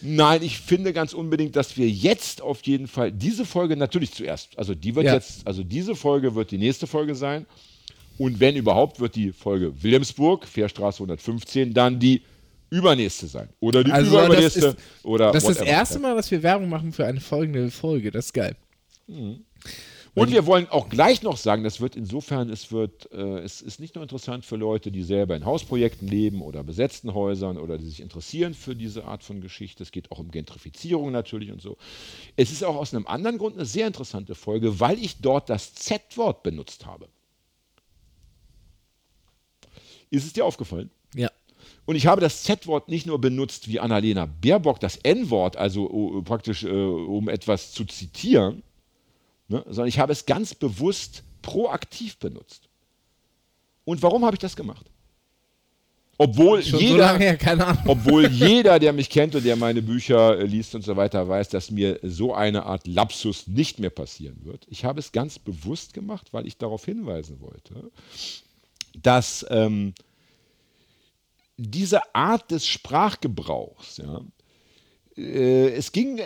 Nein, 0.01 0.43
ich 0.43 0.59
finde 0.59 0.93
ganz 0.93 1.13
unbedingt, 1.13 1.55
dass 1.55 1.75
wir 1.75 1.89
jetzt 1.89 2.41
auf 2.41 2.61
jeden 2.67 2.87
Fall 2.87 3.11
diese 3.11 3.45
Folge 3.45 3.75
natürlich 3.75 4.11
zuerst, 4.11 4.57
also 4.59 4.75
die 4.75 4.93
wird 4.93 5.07
Ja. 5.07 5.15
jetzt, 5.15 5.47
also 5.47 5.63
diese 5.63 5.95
Folge 5.95 6.35
wird 6.35 6.51
die 6.51 6.59
nächste 6.59 6.85
Folge 6.85 7.15
sein. 7.15 7.45
Und 8.19 8.39
wenn 8.39 8.55
überhaupt, 8.55 8.99
wird 8.99 9.15
die 9.15 9.31
Folge 9.31 9.73
Wilhelmsburg, 9.81 10.45
Fährstraße 10.47 10.97
115, 11.03 11.73
dann 11.73 11.99
die 11.99 12.21
übernächste 12.69 13.27
sein. 13.27 13.49
Oder 13.59 13.83
die 13.83 13.91
Also, 13.91 14.11
das 14.17 14.25
überübernächste. 14.25 14.67
ist- 14.67 14.77
oder 15.03 15.31
Das 15.31 15.43
ist 15.43 15.59
das 15.59 15.67
erste 15.67 15.99
Mal, 15.99 16.15
dass 16.15 16.29
wir 16.31 16.43
Werbung 16.43 16.69
machen 16.69 16.91
für 16.91 17.05
eine 17.05 17.19
folgende 17.21 17.71
Folge. 17.71 18.11
Das 18.11 18.25
ist 18.27 18.33
geil. 18.33 18.55
Und 19.07 20.31
wir 20.31 20.47
wollen 20.47 20.67
auch 20.69 20.89
gleich 20.89 21.21
noch 21.21 21.37
sagen, 21.37 21.63
das 21.63 21.79
wird 21.79 21.95
insofern, 21.95 22.49
es 22.49 22.71
wird, 22.71 23.11
äh, 23.11 23.39
es 23.39 23.61
ist 23.61 23.79
nicht 23.79 23.93
nur 23.93 24.01
interessant 24.01 24.43
für 24.45 24.55
Leute, 24.55 24.91
die 24.91 25.03
selber 25.03 25.35
in 25.35 25.45
Hausprojekten 25.45 26.07
leben 26.07 26.41
oder 26.41 26.63
besetzten 26.63 27.13
Häusern 27.13 27.57
oder 27.59 27.77
die 27.77 27.85
sich 27.85 27.99
interessieren 28.01 28.55
für 28.55 28.75
diese 28.75 29.05
Art 29.05 29.23
von 29.23 29.41
Geschichte. 29.41 29.83
Es 29.83 29.91
geht 29.91 30.11
auch 30.11 30.17
um 30.17 30.31
Gentrifizierung 30.31 31.11
natürlich 31.11 31.51
und 31.51 31.61
so. 31.61 31.77
Es 32.35 32.51
ist 32.51 32.63
auch 32.63 32.75
aus 32.75 32.93
einem 32.95 33.05
anderen 33.05 33.37
Grund 33.37 33.55
eine 33.57 33.65
sehr 33.65 33.85
interessante 33.85 34.33
Folge, 34.33 34.79
weil 34.79 34.97
ich 34.97 35.21
dort 35.21 35.49
das 35.51 35.75
Z-Wort 35.75 36.41
benutzt 36.41 36.85
habe. 36.87 37.07
Ist 40.09 40.25
es 40.25 40.33
dir 40.33 40.45
aufgefallen? 40.45 40.89
Und 41.87 41.95
ich 41.95 42.05
habe 42.05 42.19
das 42.19 42.43
Z-Wort 42.43 42.89
nicht 42.89 43.07
nur 43.07 43.19
benutzt 43.19 43.69
wie 43.69 43.79
Annalena 43.79 44.25
Baerbock, 44.25 44.81
das 44.81 44.97
N-Wort, 44.97 45.55
also 45.55 45.89
uh, 45.89 46.21
praktisch 46.21 46.63
äh, 46.63 46.67
um 46.69 47.29
etwas 47.29 47.71
zu 47.71 47.85
zitieren, 47.85 48.61
ne, 49.47 49.63
sondern 49.67 49.87
ich 49.87 49.97
habe 49.97 50.11
es 50.11 50.25
ganz 50.25 50.53
bewusst 50.53 51.23
proaktiv 51.41 52.17
benutzt. 52.17 52.67
Und 53.85 54.03
warum 54.03 54.25
habe 54.25 54.35
ich 54.35 54.39
das 54.39 54.57
gemacht? 54.57 54.85
Obwohl 56.17 56.61
Schon 56.61 56.79
so 56.79 56.85
jeder, 56.85 56.97
lange 56.97 57.37
her, 57.37 57.83
obwohl 57.85 58.27
jeder, 58.31 58.79
der 58.79 58.91
mich 58.91 59.09
kennt 59.09 59.33
und 59.35 59.45
der 59.45 59.55
meine 59.55 59.81
Bücher 59.81 60.37
äh, 60.37 60.43
liest 60.43 60.75
und 60.75 60.83
so 60.83 60.97
weiter, 60.97 61.29
weiß, 61.29 61.47
dass 61.47 61.71
mir 61.71 62.01
so 62.03 62.33
eine 62.33 62.65
Art 62.65 62.85
Lapsus 62.85 63.47
nicht 63.47 63.79
mehr 63.79 63.91
passieren 63.91 64.43
wird. 64.43 64.67
Ich 64.69 64.83
habe 64.83 64.99
es 64.99 65.13
ganz 65.13 65.39
bewusst 65.39 65.93
gemacht, 65.93 66.33
weil 66.33 66.47
ich 66.47 66.57
darauf 66.57 66.83
hinweisen 66.83 67.39
wollte, 67.39 67.91
dass 69.01 69.45
ähm, 69.49 69.93
diese 71.57 72.15
Art 72.15 72.51
des 72.51 72.67
Sprachgebrauchs, 72.67 73.97
ja, 73.97 74.21
äh, 75.17 75.69
es 75.71 75.91
ging, 75.91 76.19
äh, 76.19 76.23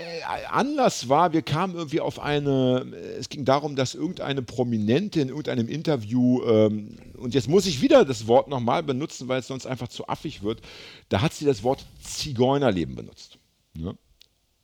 Anlass 0.49 1.07
war, 1.07 1.31
wir 1.31 1.41
kamen 1.41 1.75
irgendwie 1.75 2.01
auf 2.01 2.19
eine, 2.19 2.85
äh, 2.93 3.17
es 3.17 3.29
ging 3.29 3.45
darum, 3.45 3.75
dass 3.77 3.95
irgendeine 3.95 4.41
Prominente 4.41 5.21
in 5.21 5.29
irgendeinem 5.29 5.69
Interview, 5.69 6.43
ähm, 6.43 6.97
und 7.17 7.33
jetzt 7.33 7.47
muss 7.47 7.65
ich 7.65 7.81
wieder 7.81 8.03
das 8.03 8.27
Wort 8.27 8.49
nochmal 8.49 8.83
benutzen, 8.83 9.29
weil 9.29 9.39
es 9.39 9.47
sonst 9.47 9.65
einfach 9.65 9.87
zu 9.87 10.07
affig 10.09 10.43
wird, 10.43 10.61
da 11.07 11.21
hat 11.21 11.33
sie 11.33 11.45
das 11.45 11.63
Wort 11.63 11.85
Zigeunerleben 12.03 12.95
benutzt. 12.95 13.37
Ne? 13.73 13.95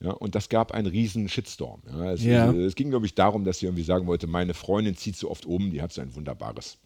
Ja, 0.02 0.12
und 0.12 0.36
das 0.36 0.50
gab 0.50 0.74
einen 0.74 0.88
riesen 0.88 1.28
Shitstorm. 1.30 1.82
Ja, 1.88 2.12
es, 2.12 2.24
Ja. 2.24 2.52
es 2.52 2.76
ging, 2.76 2.90
glaube 2.90 3.06
ich, 3.06 3.16
darum, 3.16 3.46
dass 3.46 3.60
sie 3.60 3.66
irgendwie 3.66 3.84
sagen 3.84 4.06
wollte, 4.06 4.28
meine 4.28 4.54
Freundin 4.54 4.96
zieht 4.96 5.16
so 5.16 5.32
oft 5.32 5.46
um, 5.46 5.72
die 5.72 5.82
hat 5.82 5.94
so 5.94 6.02
ein 6.02 6.14
wunderbares 6.14 6.78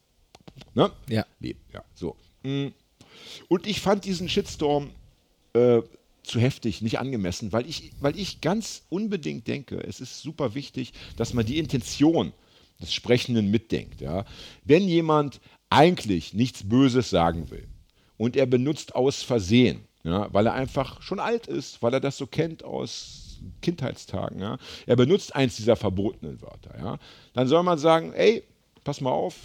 ne? 0.76 0.92
Ja. 1.10 1.26
Leben. 1.40 1.60
Ja, 1.74 1.84
so. 1.94 2.16
Mm. 2.44 2.68
Und 3.48 3.68
ich 3.68 3.82
fand 3.82 4.06
diesen 4.06 4.30
Shitstorm 4.30 4.92
äh, 5.54 5.82
zu 6.24 6.40
heftig, 6.40 6.82
nicht 6.82 7.00
angemessen, 7.00 7.52
weil 7.52 7.68
ich, 7.68 7.92
weil 8.00 8.18
ich 8.18 8.42
ganz 8.42 8.84
unbedingt 8.90 9.48
denke, 9.48 9.78
es 9.78 10.00
ist 10.00 10.22
super 10.22 10.54
wichtig, 10.56 10.94
dass 11.18 11.34
man 11.34 11.46
die 11.46 11.58
Intention 11.58 12.32
des 12.82 12.94
Sprechenden 12.94 13.50
mitdenkt. 13.50 14.02
Ja? 14.02 14.26
Wenn 14.64 14.88
jemand 14.88 15.40
eigentlich 15.70 16.34
nichts 16.34 16.68
Böses 16.68 17.10
sagen 17.10 17.50
will 17.50 17.68
und 18.18 18.36
er 18.36 18.46
benutzt 18.46 18.96
aus 18.96 19.24
Versehen, 19.24 19.82
ja, 20.04 20.34
weil 20.34 20.48
er 20.48 20.54
einfach 20.54 21.02
schon 21.02 21.20
alt 21.20 21.48
ist, 21.48 21.82
weil 21.82 21.94
er 21.94 22.00
das 22.00 22.18
so 22.18 22.28
kennt 22.28 22.64
aus 22.64 23.40
Kindheitstagen, 23.62 24.40
ja, 24.40 24.58
er 24.86 24.96
benutzt 24.96 25.36
eins 25.36 25.56
dieser 25.56 25.76
verbotenen 25.76 26.42
Wörter, 26.42 26.78
ja, 26.78 27.00
dann 27.34 27.48
soll 27.48 27.64
man 27.64 27.78
sagen, 27.78 28.14
ey, 28.14 28.44
pass 28.84 29.00
mal 29.00 29.12
auf, 29.12 29.36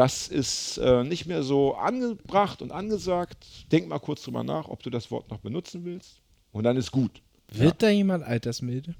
das 0.00 0.28
ist 0.28 0.78
äh, 0.78 1.04
nicht 1.04 1.26
mehr 1.26 1.42
so 1.42 1.74
angebracht 1.74 2.62
und 2.62 2.72
angesagt. 2.72 3.44
Denk 3.70 3.86
mal 3.86 3.98
kurz 3.98 4.22
drüber 4.22 4.42
nach, 4.42 4.66
ob 4.68 4.82
du 4.82 4.88
das 4.88 5.10
Wort 5.10 5.30
noch 5.30 5.40
benutzen 5.40 5.84
willst. 5.84 6.22
Und 6.52 6.64
dann 6.64 6.78
ist 6.78 6.90
gut. 6.90 7.20
Wird 7.52 7.82
da 7.82 7.90
jemand 7.90 8.24
altersmilde? 8.24 8.94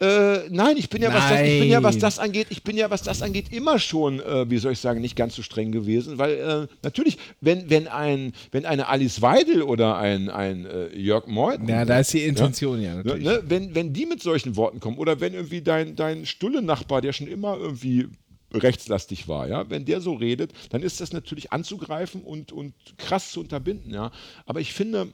Äh, 0.00 0.48
nein, 0.48 0.78
ich 0.78 0.88
bin 0.88 1.02
ja, 1.02 1.12
was 1.12 1.28
das, 1.28 1.40
ich 1.42 1.60
bin 1.60 1.68
ja, 1.68 1.82
was 1.82 1.94
Nein. 1.96 2.00
das 2.00 2.18
angeht, 2.18 2.46
ich 2.48 2.64
bin 2.64 2.76
ja, 2.76 2.90
was 2.90 3.02
das 3.02 3.22
angeht, 3.22 3.52
immer 3.52 3.78
schon, 3.78 4.18
äh, 4.20 4.50
wie 4.50 4.56
soll 4.58 4.72
ich 4.72 4.80
sagen, 4.80 5.00
nicht 5.00 5.14
ganz 5.14 5.36
so 5.36 5.42
streng 5.42 5.70
gewesen, 5.72 6.18
weil 6.18 6.32
äh, 6.32 6.74
natürlich, 6.82 7.18
wenn, 7.40 7.68
wenn 7.70 7.86
ein, 7.86 8.32
wenn 8.50 8.64
eine 8.64 8.88
Alice 8.88 9.20
Weidel 9.22 9.62
oder 9.62 9.96
ein, 9.98 10.30
ein 10.30 10.66
äh, 10.66 10.88
Jörg 10.96 11.26
Meuthen, 11.26 11.68
Ja, 11.68 11.84
da 11.84 12.00
ist 12.00 12.12
die 12.12 12.24
Intention 12.24 12.80
ja, 12.80 12.94
Ne, 12.94 13.04
natürlich. 13.04 13.24
ne, 13.24 13.42
wenn, 13.46 13.74
wenn 13.74 13.92
die 13.92 14.06
mit 14.06 14.20
solchen 14.20 14.56
Worten 14.56 14.80
kommen 14.80 14.98
oder 14.98 15.20
wenn 15.20 15.34
irgendwie 15.34 15.62
dein, 15.62 15.94
dein 15.94 16.26
Stulle-Nachbar, 16.26 17.00
der 17.00 17.12
schon 17.12 17.28
immer 17.28 17.56
irgendwie 17.56 18.08
rechtslastig 18.54 19.28
war, 19.28 19.48
ja, 19.48 19.68
wenn 19.70 19.84
der 19.84 20.00
so 20.00 20.14
redet, 20.14 20.52
dann 20.70 20.82
ist 20.82 21.00
das 21.00 21.12
natürlich 21.12 21.52
anzugreifen 21.52 22.22
und, 22.22 22.52
und 22.52 22.74
krass 22.96 23.32
zu 23.32 23.40
unterbinden, 23.40 23.92
ja. 23.92 24.10
Aber 24.46 24.60
ich 24.60 24.72
finde, 24.72 25.12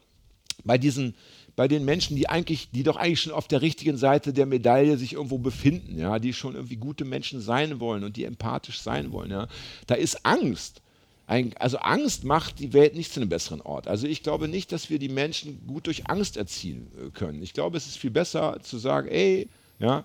bei 0.63 0.77
diesen, 0.77 1.15
bei 1.55 1.67
den 1.67 1.85
Menschen, 1.85 2.15
die 2.15 2.29
eigentlich, 2.29 2.69
die 2.71 2.83
doch 2.83 2.95
eigentlich 2.95 3.21
schon 3.21 3.33
auf 3.33 3.47
der 3.47 3.61
richtigen 3.61 3.97
Seite 3.97 4.33
der 4.33 4.45
Medaille 4.45 4.97
sich 4.97 5.13
irgendwo 5.13 5.37
befinden, 5.37 5.97
ja, 5.99 6.19
die 6.19 6.33
schon 6.33 6.55
irgendwie 6.55 6.77
gute 6.77 7.05
Menschen 7.05 7.41
sein 7.41 7.79
wollen 7.79 8.03
und 8.03 8.17
die 8.17 8.25
empathisch 8.25 8.81
sein 8.81 9.11
wollen, 9.11 9.31
ja, 9.31 9.47
da 9.87 9.95
ist 9.95 10.25
Angst. 10.25 10.81
Ein, 11.27 11.53
also 11.59 11.77
Angst 11.77 12.25
macht 12.25 12.59
die 12.59 12.73
Welt 12.73 12.95
nicht 12.95 13.13
zu 13.13 13.21
einem 13.21 13.29
besseren 13.29 13.61
Ort. 13.61 13.87
Also 13.87 14.05
ich 14.05 14.21
glaube 14.21 14.49
nicht, 14.49 14.71
dass 14.71 14.89
wir 14.89 14.99
die 14.99 15.07
Menschen 15.07 15.65
gut 15.65 15.87
durch 15.87 16.09
Angst 16.09 16.35
erziehen 16.35 16.87
äh, 16.97 17.09
können. 17.11 17.41
Ich 17.41 17.53
glaube, 17.53 17.77
es 17.77 17.87
ist 17.87 17.97
viel 17.97 18.11
besser 18.11 18.59
zu 18.61 18.77
sagen, 18.77 19.07
ey, 19.07 19.47
ja, 19.79 20.03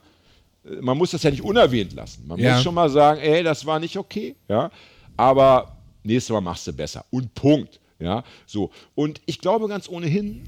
man 0.80 0.96
muss 0.98 1.10
das 1.12 1.22
ja 1.22 1.30
nicht 1.30 1.42
unerwähnt 1.42 1.92
lassen. 1.92 2.26
Man 2.26 2.38
Ja. 2.38 2.54
muss 2.54 2.62
schon 2.62 2.74
mal 2.74 2.90
sagen, 2.90 3.20
ey, 3.20 3.42
das 3.42 3.64
war 3.66 3.78
nicht 3.78 3.96
okay, 3.96 4.34
ja, 4.48 4.70
aber 5.16 5.76
nächstes 6.02 6.32
Mal 6.32 6.40
machst 6.40 6.66
du 6.66 6.72
besser. 6.72 7.04
Und 7.10 7.34
Punkt, 7.34 7.80
ja, 7.98 8.24
so. 8.46 8.70
Und 8.94 9.20
ich 9.26 9.38
glaube 9.40 9.68
ganz 9.68 9.88
ohnehin, 9.88 10.42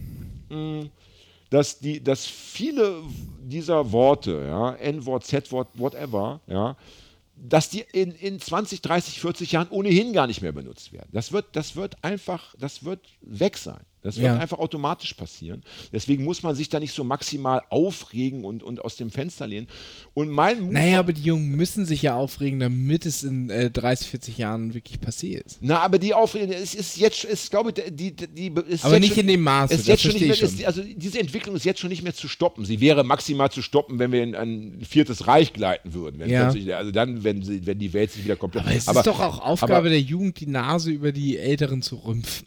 mh, 0.49 0.87
dass, 1.51 1.79
die, 1.79 2.03
dass 2.03 2.27
viele 2.27 3.03
dieser 3.43 3.91
Worte, 3.93 4.45
ja, 4.47 4.73
N-Wort, 4.75 5.25
Z-Wort, 5.25 5.69
whatever, 5.75 6.41
ja, 6.47 6.77
dass 7.37 7.71
die 7.71 7.85
in, 7.93 8.11
in 8.13 8.41
20, 8.41 8.83
30, 8.83 9.21
40 9.21 9.53
Jahren 9.53 9.69
ohnehin 9.71 10.13
gar 10.13 10.27
nicht 10.27 10.43
mehr 10.43 10.53
benutzt 10.53 10.93
werden. 10.93 11.09
Das 11.13 11.33
wird, 11.33 11.47
das 11.53 11.77
wird 11.77 11.97
einfach, 12.03 12.55
das 12.59 12.85
wird 12.85 13.01
weg 13.23 13.57
sein. 13.57 13.81
Das 14.03 14.17
wird 14.17 14.27
Ja. 14.27 14.39
einfach 14.39 14.59
automatisch 14.59 15.15
passieren. 15.15 15.63
Deswegen 15.93 16.25
muss 16.25 16.43
man 16.43 16.55
sich 16.55 16.69
da 16.69 16.79
nicht 16.79 16.95
so 16.95 17.03
maximal 17.03 17.63
aufregen 17.69 18.45
und, 18.45 18.63
und 18.63 18.81
aus 18.85 18.97
dem 18.97 19.11
Fenster 19.11 19.47
lehnen. 19.47 19.67
Und 20.15 20.29
mein 20.31 20.61
Move 20.61 20.73
Naja, 20.73 21.01
aber 21.01 21.13
die 21.13 21.23
Jungen 21.23 21.51
müssen 21.51 21.85
sich 21.85 22.03
ja 22.03 22.15
aufregen, 22.15 22.61
damit 22.61 23.07
es 23.07 23.25
in 23.25 23.51
äh, 23.51 23.71
30, 23.71 24.09
40 24.09 24.39
Jahren 24.39 24.75
wirklich 24.75 25.01
passiert. 25.01 25.57
Na, 25.61 25.81
aber 25.81 25.99
die 25.99 26.15
Aufregung, 26.15 26.53
es 26.53 26.75
ist 26.75 26.97
jetzt, 26.97 27.25
ist, 27.25 27.51
glaube 27.51 27.71
ich, 27.71 27.83
die, 27.93 28.15
die, 28.15 28.53
ist 28.69 28.85
Aber 28.85 28.95
jetzt 28.95 29.01
nicht 29.03 29.15
schon, 29.15 29.21
in 29.23 29.27
dem 29.27 29.43
Maße, 29.43 29.75
Ist 29.75 29.81
das 29.81 29.87
jetzt 29.89 30.03
schon 30.03 30.13
nicht 30.13 30.21
mehr, 30.23 30.35
ich 30.35 30.43
ist, 30.43 30.65
also 30.65 30.83
diese 30.83 31.19
Entwicklung 31.19 31.57
ist 31.57 31.65
jetzt 31.65 31.81
schon 31.81 31.91
nicht 31.91 32.03
mehr 32.03 32.15
zu 32.15 32.29
stoppen. 32.29 32.65
Sie 32.65 32.81
wäre 32.81 33.03
maximal 33.05 33.51
zu 33.51 33.63
stoppen, 33.63 33.99
wenn 33.99 34.13
wir 34.13 34.23
in 34.23 34.35
ein 34.35 34.79
viertes 34.89 35.27
Reich 35.27 35.53
gleiten 35.53 35.93
würden. 35.95 36.21
Wenn 36.21 36.31
Ja. 36.31 36.49
also 36.77 36.91
dann, 36.93 37.25
wenn, 37.25 37.43
sie, 37.43 37.67
wenn 37.67 37.79
die 37.79 37.93
Welt 37.93 38.13
sich 38.13 38.25
wieder 38.25 38.37
komplett. 38.37 38.65
Aber 38.65 38.75
es 38.75 38.87
ist 38.87 39.07
doch 39.07 39.21
auch 39.21 39.41
Aufgabe 39.41 39.89
der 39.89 40.01
Jugend, 40.01 40.41
die 40.41 40.47
Nase 40.47 40.91
über 40.91 41.13
die 41.13 41.37
Älteren 41.37 41.83
zu 41.83 41.97
rümpfen. 41.97 42.47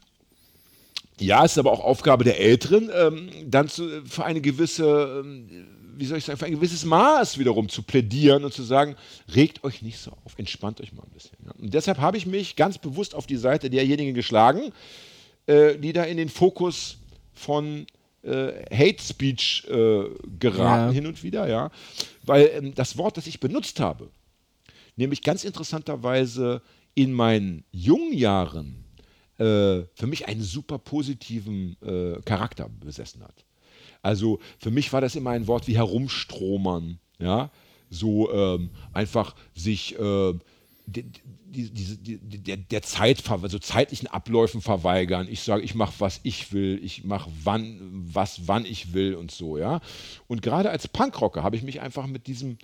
Ja, 1.22 1.45
es 1.45 1.53
ist 1.53 1.57
aber 1.57 1.72
auch 1.72 1.80
Aufgabe 1.81 2.23
der 2.23 2.39
Älteren, 2.39 2.89
ähm, 2.93 3.30
dann 3.45 3.68
zu, 3.68 4.03
für 4.06 4.26
eine 4.26 4.41
gewisse, 4.41 5.22
ähm, 5.23 5.68
wie 5.95 6.06
soll 6.06 6.18
ich 6.18 6.26
sagen, 6.26 6.39
für 6.39 6.45
ein 6.45 6.53
gewisses 6.53 6.84
Maß 6.84 7.38
wiederum 7.38 7.69
zu 7.69 7.84
plädieren 7.84 8.43
und 8.43 8.53
zu 8.53 8.64
sagen, 8.64 8.95
regt 9.35 9.64
euch 9.64 9.81
nicht 9.81 9.99
so 9.99 10.11
auf, 10.26 10.34
entspannt 10.38 10.81
euch 10.81 10.93
mal 10.93 11.03
ein 11.03 11.11
bisschen. 11.11 11.38
Ja. 11.45 11.52
Und 11.52 11.73
deshalb 11.73 11.99
habe 11.99 12.18
ich 12.18 12.26
mich 12.26 12.56
ganz 12.56 12.77
bewusst 12.77 13.14
auf 13.14 13.27
die 13.27 13.38
Seite 13.38 13.69
derjenigen 13.69 14.14
geschlagen, 14.14 14.72
äh, 15.45 15.77
die 15.77 15.93
da 15.93 16.03
in 16.03 16.18
den 16.18 16.30
Fokus 16.30 16.98
von 17.34 17.85
äh, 18.23 18.52
Hate 18.76 19.02
Speech 19.02 19.65
äh, 19.69 20.03
geraten 20.39 20.88
Ja. 20.88 20.91
hin 20.91 21.06
und 21.07 21.23
wieder, 21.23 21.48
ja. 21.48 21.72
Weil 22.23 22.49
ähm, 22.56 22.76
das 22.76 22.98
Wort, 22.98 23.18
das 23.18 23.27
ich 23.27 23.39
benutzt 23.39 23.80
habe, 23.80 24.10
nämlich 24.95 25.22
ganz 25.22 25.43
interessanterweise 25.43 26.61
in 26.95 27.14
meinen 27.14 27.64
jungen 27.72 28.14
Jahren 28.14 28.81
äh, 29.41 29.88
für 29.95 30.07
mich 30.07 30.27
einen 30.27 30.43
super 30.43 30.77
positiven 30.77 31.76
äh, 31.81 32.22
Charakter 32.22 32.69
besessen 32.69 33.23
hat. 33.23 33.43
Also 34.03 34.39
für 34.59 34.69
mich 34.69 34.93
war 34.93 35.01
das 35.01 35.15
immer 35.15 35.31
ein 35.31 35.47
Wort 35.47 35.68
wie 35.68 35.77
herumstromern, 35.77 36.99
ja, 37.19 37.51
so 37.89 38.31
ähm, 38.31 38.69
einfach 38.93 39.35
sich 39.55 39.97
äh, 39.99 40.34
die, 40.85 41.03
die, 41.03 41.97
die, 41.97 42.38
der, 42.38 42.57
der 42.57 42.81
Zeit, 42.84 43.27
also 43.30 43.59
zeitlichen 43.59 44.07
Abläufen 44.07 44.61
verweigern. 44.61 45.27
Ich 45.30 45.41
sage, 45.41 45.63
ich 45.63 45.76
mache, 45.76 45.95
was 45.99 46.19
ich 46.23 46.53
will, 46.53 46.80
ich 46.84 47.03
mache 47.03 47.30
wann, 47.43 47.80
was, 47.91 48.47
wann 48.47 48.65
ich 48.65 48.93
will 48.93 49.15
und 49.15 49.31
so, 49.31 49.57
ja. 49.57 49.81
Und 50.27 50.41
gerade 50.41 50.69
als 50.69 50.88
Punkrocker 50.88 51.43
habe 51.43 51.55
ich 51.55 51.63
mich 51.63 51.81
einfach 51.81 52.07
mit 52.07 52.27
diesem, 52.27 52.57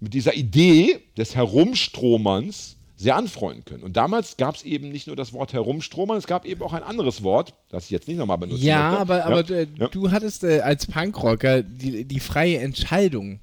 mit 0.00 0.14
dieser 0.14 0.34
Idee 0.34 1.00
des 1.16 1.34
Herumstromerns 1.34 2.77
sehr 2.98 3.14
anfreunden 3.14 3.64
können. 3.64 3.84
Und 3.84 3.96
damals 3.96 4.36
gab 4.36 4.56
es 4.56 4.64
eben 4.64 4.90
nicht 4.90 5.06
nur 5.06 5.14
das 5.14 5.32
Wort 5.32 5.52
Herumstromern, 5.52 6.18
es 6.18 6.26
gab 6.26 6.44
eben 6.44 6.62
auch 6.62 6.72
ein 6.72 6.82
anderes 6.82 7.22
Wort, 7.22 7.54
das 7.70 7.84
ich 7.84 7.90
jetzt 7.90 8.08
nicht 8.08 8.16
nochmal 8.16 8.38
benutze. 8.38 8.64
Ja, 8.64 8.98
aber, 8.98 9.24
aber 9.24 9.48
äh, 9.50 9.68
ja. 9.78 9.86
du 9.86 10.10
hattest 10.10 10.42
äh, 10.42 10.60
als 10.60 10.86
Punkrocker 10.86 11.62
die, 11.62 12.04
die 12.04 12.20
freie 12.20 12.58
Entscheidung, 12.58 13.38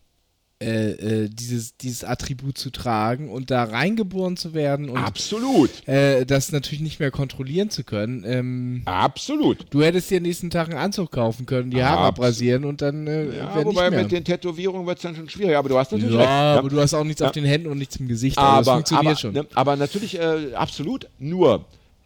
äh, 0.62 0.92
äh, 1.24 1.30
dieses, 1.30 1.76
dieses 1.76 2.06
Attribut 2.06 2.58
zu 2.58 2.70
tragen 2.70 3.30
und 3.30 3.52
da 3.52 3.66
reingeboren 3.66 4.38
zu 4.38 4.54
werden 4.54 4.88
und 4.90 4.98
Absolut, 4.98 5.86
äh, 5.86 6.26
das 6.26 6.54
natürlich 6.54 6.80
nicht 6.80 7.02
mehr 7.02 7.12
kontrollieren 7.12 7.70
zu 7.70 7.84
können. 7.84 8.24
Ähm, 8.26 8.82
absolut. 8.86 9.66
du 9.72 9.84
hättest 9.84 10.10
dir 10.12 10.22
nächsten 10.22 10.50
Tag 10.50 10.70
einen 10.70 10.78
Anzug 10.78 11.12
kaufen 11.12 11.46
können, 11.46 11.72
die 11.72 11.84
Haare 11.84 12.06
Abs- 12.06 12.20
abrasieren 12.20 12.64
und 12.64 12.82
dann 12.82 13.06
äh, 13.06 13.36
Ja, 13.38 13.66
wobei 13.66 13.92
mit 13.92 14.14
den 14.14 14.24
Tätowierungen 14.24 14.88
wird 14.88 14.98
es 15.00 15.04
dann 15.04 15.16
schon 15.18 15.28
schwierig. 15.28 15.58
Aber 15.58 15.68
du 15.68 15.78
hast 15.78 15.92
natürlich 15.92 16.14
ja, 16.16 16.20
recht. 16.54 16.60
aber 16.60 16.70
du 16.70 16.80
hast 16.80 16.94
auch 16.94 17.04
nichts 17.04 17.22
auf 17.22 17.34
den 17.34 17.44
Händen 17.46 17.68
und 17.68 17.78
nichts 17.78 17.98
im 17.98 18.08
Gesicht. 18.08 18.38
also 18.38 18.58
das 18.60 18.68
aber, 18.70 18.78
funktioniert 18.78 19.06
aber, 19.08 19.16
schon. 19.18 19.34
Ne, 19.34 19.46
aber 19.56 19.76
natürlich 19.76 20.18
äh, 20.18 20.54
absolut. 20.54 21.10
Nur, 21.20 21.66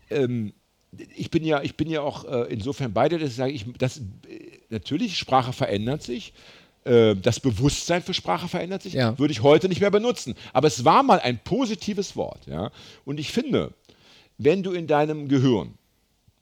ähm, 0.10 0.54
ich 1.16 1.30
bin 1.30 1.44
ja, 1.44 1.62
ich 1.62 1.76
bin 1.78 1.88
ja 1.88 2.02
auch 2.02 2.26
äh, 2.26 2.52
insofern 2.52 2.94
beide, 2.94 3.20
dass 3.20 3.30
ich 3.30 3.36
sage, 3.36 3.52
ich, 3.52 3.66
das, 3.78 4.02
natürlich 4.70 5.20
Sprache 5.20 5.54
verändert 5.54 6.02
sich. 6.02 6.34
Äh, 6.90 7.16
Das 7.16 7.40
Bewusstsein 7.40 8.02
für 8.04 8.14
Sprache 8.14 8.48
verändert 8.48 8.82
sich, 8.84 8.94
Ja. 8.94 9.18
würde 9.20 9.32
ich 9.32 9.44
heute 9.44 9.70
nicht 9.70 9.82
mehr 9.82 9.92
benutzen. 9.92 10.36
Aber 10.54 10.68
es 10.68 10.84
war 10.86 11.04
mal 11.04 11.20
ein 11.20 11.40
positives 11.40 12.16
Wort. 12.16 12.48
Ja? 12.48 12.72
Und 13.06 13.20
ich 13.20 13.32
finde, 13.32 13.74
wenn 14.38 14.64
du 14.64 14.72
in 14.72 14.88
deinem 14.88 15.28
Gehirn 15.28 15.76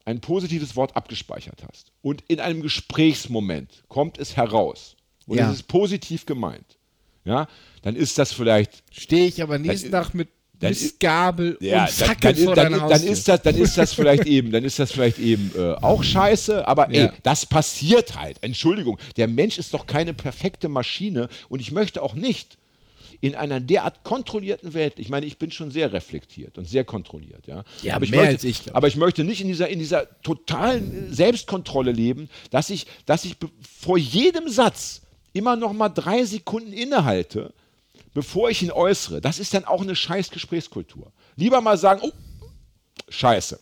ein 0.05 0.21
positives 0.21 0.75
Wort 0.75 0.95
abgespeichert 0.95 1.63
hast 1.67 1.91
und 2.01 2.23
in 2.27 2.39
einem 2.39 2.61
Gesprächsmoment 2.61 3.83
kommt 3.89 4.17
es 4.17 4.37
heraus 4.37 4.95
und 5.27 5.37
Ja. 5.37 5.49
es 5.51 5.57
ist 5.57 5.67
positiv 5.67 6.25
gemeint, 6.25 6.77
ja, 7.25 7.47
dann 7.81 7.95
ist 7.97 8.17
das 8.17 8.31
vielleicht 8.31 8.83
Stehe 8.91 9.27
ich 9.27 9.41
aber 9.43 9.59
nächsten 9.59 9.91
Tag 9.91 10.13
mit 10.13 10.29
dann- 10.59 10.69
Mistgabel 10.69 11.57
ja, 11.59 11.84
und 11.84 11.99
dann, 11.99 12.07
Fackel 12.07 12.34
dann, 12.34 12.45
dann, 12.55 12.71
dann, 12.71 12.81
Haustür. 12.81 13.11
ist 13.11 13.27
das, 13.27 13.41
dann 13.41 13.55
ist 13.55 13.77
das 13.77 13.93
vielleicht 13.93 14.25
eben, 14.25 14.51
dann 14.51 14.63
ist 14.63 14.79
das 14.79 14.91
vielleicht 14.91 15.19
eben 15.19 15.51
äh, 15.57 15.73
auch 15.81 16.03
scheiße, 16.03 16.67
aber 16.67 16.89
ey, 16.89 17.05
Ja. 17.05 17.13
das 17.23 17.45
passiert 17.45 18.15
halt. 18.19 18.38
Entschuldigung, 18.41 18.97
der 19.17 19.27
Mensch 19.27 19.57
ist 19.57 19.73
doch 19.73 19.85
keine 19.85 20.13
perfekte 20.13 20.67
Maschine 20.69 21.29
und 21.49 21.59
ich 21.59 21.71
möchte 21.71 22.01
auch 22.01 22.13
nicht 22.15 22.57
in 23.19 23.34
einer 23.34 23.59
derart 23.59 24.03
kontrollierten 24.03 24.75
Welt, 24.75 24.93
ich 24.97 25.09
meine, 25.09 25.25
ich 25.25 25.39
bin 25.39 25.49
schon 25.49 25.71
sehr 25.71 25.91
reflektiert 25.91 26.57
und 26.59 26.65
sehr 26.67 26.84
kontrolliert, 26.84 27.47
ja. 27.47 27.63
Ja, 27.81 27.95
aber 27.95 28.05
ich 28.05 28.11
mehr 28.11 28.19
möchte, 28.21 28.34
als 28.35 28.43
ich. 28.43 28.75
Aber 28.75 28.88
ich 28.88 28.95
möchte 28.95 29.23
nicht 29.23 29.41
in 29.41 29.47
dieser, 29.47 29.69
in 29.69 29.79
dieser 29.79 30.07
totalen 30.21 31.11
Selbstkontrolle 31.11 31.91
leben, 31.91 32.29
dass 32.51 32.69
ich, 32.69 32.85
dass 33.07 33.25
ich 33.25 33.35
vor 33.79 33.97
jedem 33.97 34.49
Satz 34.49 35.01
immer 35.34 35.55
noch 35.55 35.73
mal 35.73 35.89
drei 35.89 36.25
Sekunden 36.25 36.73
innehalte, 36.73 37.53
bevor 38.18 38.49
ich 38.49 38.64
ihn 38.64 38.72
äußere. 38.72 39.22
Das 39.22 39.38
ist 39.38 39.53
dann 39.53 39.65
auch 39.65 39.84
eine 39.84 39.95
scheiß 39.95 40.31
Gesprächskultur. 40.31 41.11
Lieber 41.35 41.61
mal 41.61 41.77
sagen, 41.77 42.02
oh, 42.03 42.11
scheiße. 43.10 43.60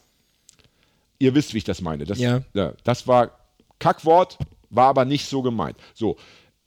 Ihr 1.20 1.36
wisst, 1.36 1.54
wie 1.54 1.58
ich 1.58 1.66
das 1.66 1.82
meine. 1.82 2.06
Das, 2.06 2.20
Ja. 2.20 2.42
das 2.86 3.06
war 3.06 3.38
Kackwort, 3.80 4.38
war 4.70 4.88
aber 4.88 5.04
nicht 5.04 5.26
so 5.26 5.42
gemeint. 5.42 5.76
So. 5.94 6.16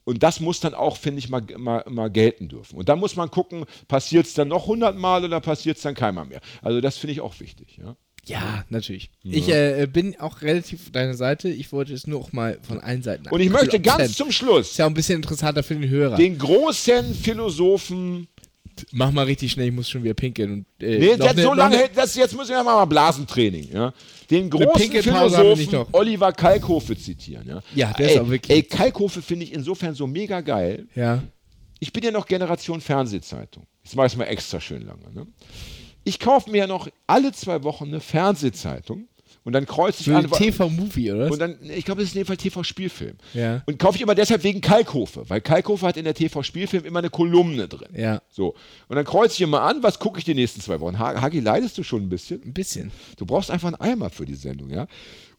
Und 0.03 0.21
das 0.21 0.39
muss 0.39 0.59
dann 0.59 0.75
auch, 0.75 0.97
finde 0.97 1.17
ich, 1.17 1.29
mal, 1.29 1.41
mal, 1.57 1.83
mal 1.89 2.11
gelten 2.11 2.47
dürfen. 2.47 2.77
Und 2.77 2.89
dann 2.89 2.99
muss 2.99 3.15
man 3.15 3.31
gucken, 3.31 3.65
passiert 3.87 4.27
es 4.27 4.35
dann 4.35 4.49
noch 4.49 4.67
hundertmal 4.67 5.25
oder 5.25 5.39
passiert 5.39 5.77
es 5.77 5.81
dann 5.81 5.95
keinmal 5.95 6.25
mehr. 6.25 6.41
Also 6.61 6.81
das 6.81 6.95
finde 6.97 7.13
ich 7.13 7.21
auch 7.21 7.39
wichtig. 7.39 7.79
Ja? 7.81 7.95
Ja, 8.25 8.63
natürlich. 8.69 9.09
Ich 9.23 9.49
äh, 9.49 9.87
bin 9.91 10.19
auch 10.19 10.41
relativ 10.41 10.81
auf 10.85 10.91
deiner 10.91 11.15
Seite. 11.15 11.49
Ich 11.49 11.71
wollte 11.71 11.93
es 11.93 12.05
nur 12.05 12.19
auch 12.19 12.31
mal 12.31 12.59
von 12.61 12.79
allen 12.79 13.01
Seiten 13.01 13.27
Und 13.29 13.39
ich 13.41 13.49
möchte 13.49 13.79
ganz 13.79 14.13
zum 14.15 14.31
Schluss 14.31 14.71
Ist 14.71 14.77
ja 14.77 14.85
auch 14.85 14.89
ein 14.89 14.93
bisschen 14.93 15.15
interessanter 15.17 15.63
für 15.63 15.75
den 15.75 15.89
Hörer. 15.89 16.15
den 16.17 16.37
großen 16.37 17.13
Philosophen 17.15 18.27
Mach 18.91 19.11
mal 19.11 19.25
richtig 19.25 19.51
schnell, 19.51 19.67
ich 19.67 19.73
muss 19.73 19.89
schon 19.89 20.03
wieder 20.03 20.13
pinkeln. 20.13 20.51
Und, 20.51 20.65
äh, 20.85 20.99
Nee, 20.99 21.05
jetzt, 21.07 21.35
ne- 21.35 21.43
so 21.43 21.53
lange, 21.53 21.75
ne- 21.75 21.89
das, 21.93 22.15
jetzt 22.15 22.35
müssen 22.35 22.51
wir 22.51 22.63
mal 22.63 22.85
Blasentraining. 22.85 23.69
Ja? 23.73 23.93
Den 24.29 24.49
großen 24.49 24.91
Philosophen. 25.01 25.85
Oliver 25.91 26.31
Kalkofe 26.31 26.97
zitieren. 26.97 27.45
Ja, 27.47 27.61
Ja, 27.75 27.93
der 27.93 28.07
ey, 28.07 28.13
ist 28.15 28.21
auch 28.21 28.29
wirklich- 28.29 28.55
Ey, 28.55 28.63
Kalkofe 28.63 29.21
finde 29.21 29.45
ich 29.45 29.53
insofern 29.53 29.95
so 29.95 30.07
mega 30.07 30.41
geil. 30.41 30.87
Ja. 30.95 31.21
Ich 31.79 31.91
bin 31.93 32.03
ja 32.03 32.11
noch 32.11 32.25
Generation 32.25 32.81
Fernsehzeitung. 32.81 33.65
Jetzt 33.83 33.95
mache 33.95 34.07
ich 34.07 34.13
es 34.13 34.17
mal 34.17 34.25
extra 34.25 34.59
schön 34.59 34.85
lange. 34.85 35.13
Ne? 35.13 35.27
Ich 36.09 36.19
kaufe 36.19 36.49
mir 36.49 36.57
ja 36.57 36.67
noch 36.67 36.89
alle 37.05 37.31
zwei 37.33 37.61
Wochen 37.63 37.85
eine 37.85 37.99
Fernsehzeitung 37.99 39.07
und 39.43 39.53
dann 39.53 39.67
kreuze 39.67 40.01
ich 40.01 40.11
an. 40.11 40.29
TV-Movie, 40.29 41.11
oder? 41.11 41.31
Und 41.31 41.37
dann, 41.39 41.57
ich 41.69 41.85
glaube, 41.85 42.01
das 42.01 42.09
ist 42.09 42.15
in 42.15 42.21
dem 42.21 42.25
Fall 42.25 42.37
TV-Spielfilm. 42.37 43.15
Ja. 43.35 43.61
Und 43.67 43.77
kaufe 43.77 43.95
ich 43.97 44.01
immer 44.01 44.15
deshalb 44.15 44.43
wegen 44.43 44.59
Kalkofe, 44.59 45.29
weil 45.29 45.39
Kalkofe 45.39 45.85
hat 45.85 45.97
in 45.97 46.05
der 46.05 46.15
TV-Spielfilm 46.15 46.83
immer 46.83 46.97
eine 46.99 47.11
Kolumne 47.11 47.67
drin. 47.67 47.89
Ja. 47.95 48.23
So. 48.31 48.55
Und 48.87 48.95
dann 48.95 49.05
kreuze 49.05 49.35
ich 49.35 49.41
immer 49.41 49.61
an, 49.61 49.83
was 49.83 49.99
gucke 49.99 50.17
ich 50.17 50.25
die 50.25 50.33
nächsten 50.33 50.61
zwei 50.61 50.79
Wochen. 50.79 50.97
Ha- 50.97 51.21
Hagi, 51.21 51.41
leidest 51.41 51.77
du 51.77 51.83
schon 51.83 52.01
ein 52.01 52.09
bisschen? 52.09 52.41
Ein 52.43 52.53
bisschen. 52.53 52.91
Du 53.17 53.25
brauchst 53.27 53.51
einfach 53.51 53.67
einen 53.67 53.75
Eimer 53.75 54.09
für 54.09 54.25
die 54.25 54.33
Sendung, 54.35 54.71
ja. 54.71 54.87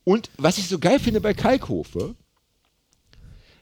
Und 0.05 0.31
was 0.39 0.59
ich 0.59 0.69
so 0.69 0.79
geil 0.79 1.01
finde 1.01 1.21
bei 1.21 1.35
Kalkofe, 1.35 2.15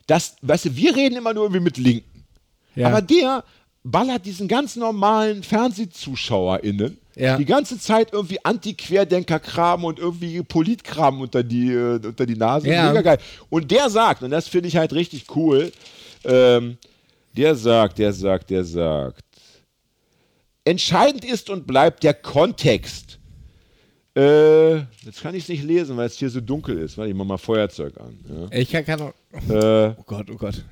dass, 0.07 0.37
weißt 0.43 0.67
du, 0.67 0.77
wir 0.77 0.95
reden 0.95 1.17
immer 1.17 1.35
nur 1.35 1.45
irgendwie 1.45 1.63
mit 1.63 1.79
Linken. 1.79 2.25
Ja. 2.75 2.89
Aber 2.89 3.03
der 3.03 3.45
ballert 3.85 4.27
diesen 4.27 4.49
ganz 4.49 4.77
normalen 4.77 5.43
FernsehzuschauerInnen 5.43 6.99
Ja. 7.17 7.37
die 7.37 7.45
ganze 7.45 7.79
Zeit 7.79 8.13
irgendwie 8.13 8.39
Anti-Querdenker-Kram 8.45 9.85
und 9.85 9.99
irgendwie 9.99 10.43
Politkram 10.43 11.21
unter 11.21 11.43
die, 11.43 11.73
äh, 11.73 11.95
unter 12.05 12.27
die 12.27 12.37
Nase. 12.37 12.69
Ja. 12.69 12.89
Mega 12.89 13.03
geil. 13.03 13.19
Und 13.51 13.71
der 13.71 13.89
sagt, 13.91 14.23
und 14.23 14.31
das 14.31 14.49
finde 14.49 14.69
ich 14.69 14.77
halt 14.77 14.93
richtig 14.93 15.25
cool, 15.37 15.73
ähm, 16.25 16.77
der 17.37 17.55
sagt, 17.55 17.99
der 17.99 18.13
sagt, 18.13 18.51
der 18.51 18.65
sagt, 18.65 19.21
entscheidend 20.65 21.25
ist 21.25 21.49
und 21.51 21.67
bleibt 21.67 22.03
der 22.03 22.15
Kontext. 22.15 23.19
Äh, 24.17 24.79
jetzt 25.05 25.23
kann 25.23 25.35
ich 25.35 25.45
es 25.45 25.49
nicht 25.49 25.63
lesen, 25.63 25.97
weil 25.97 26.07
es 26.07 26.19
hier 26.19 26.29
so 26.31 26.41
dunkel 26.41 26.77
ist. 26.79 26.99
Warte, 26.99 27.11
ich 27.11 27.17
mach 27.17 27.25
mal 27.25 27.39
Feuerzeug 27.39 27.95
an. 28.01 28.19
Ja. 28.51 28.59
Ich 28.59 28.71
kann, 28.71 28.85
kann 28.85 29.01
auch. 29.01 29.13
Äh, 29.49 29.95
Oh 29.97 30.03
Gott, 30.05 30.29
oh 30.31 30.37
Gott. 30.37 30.65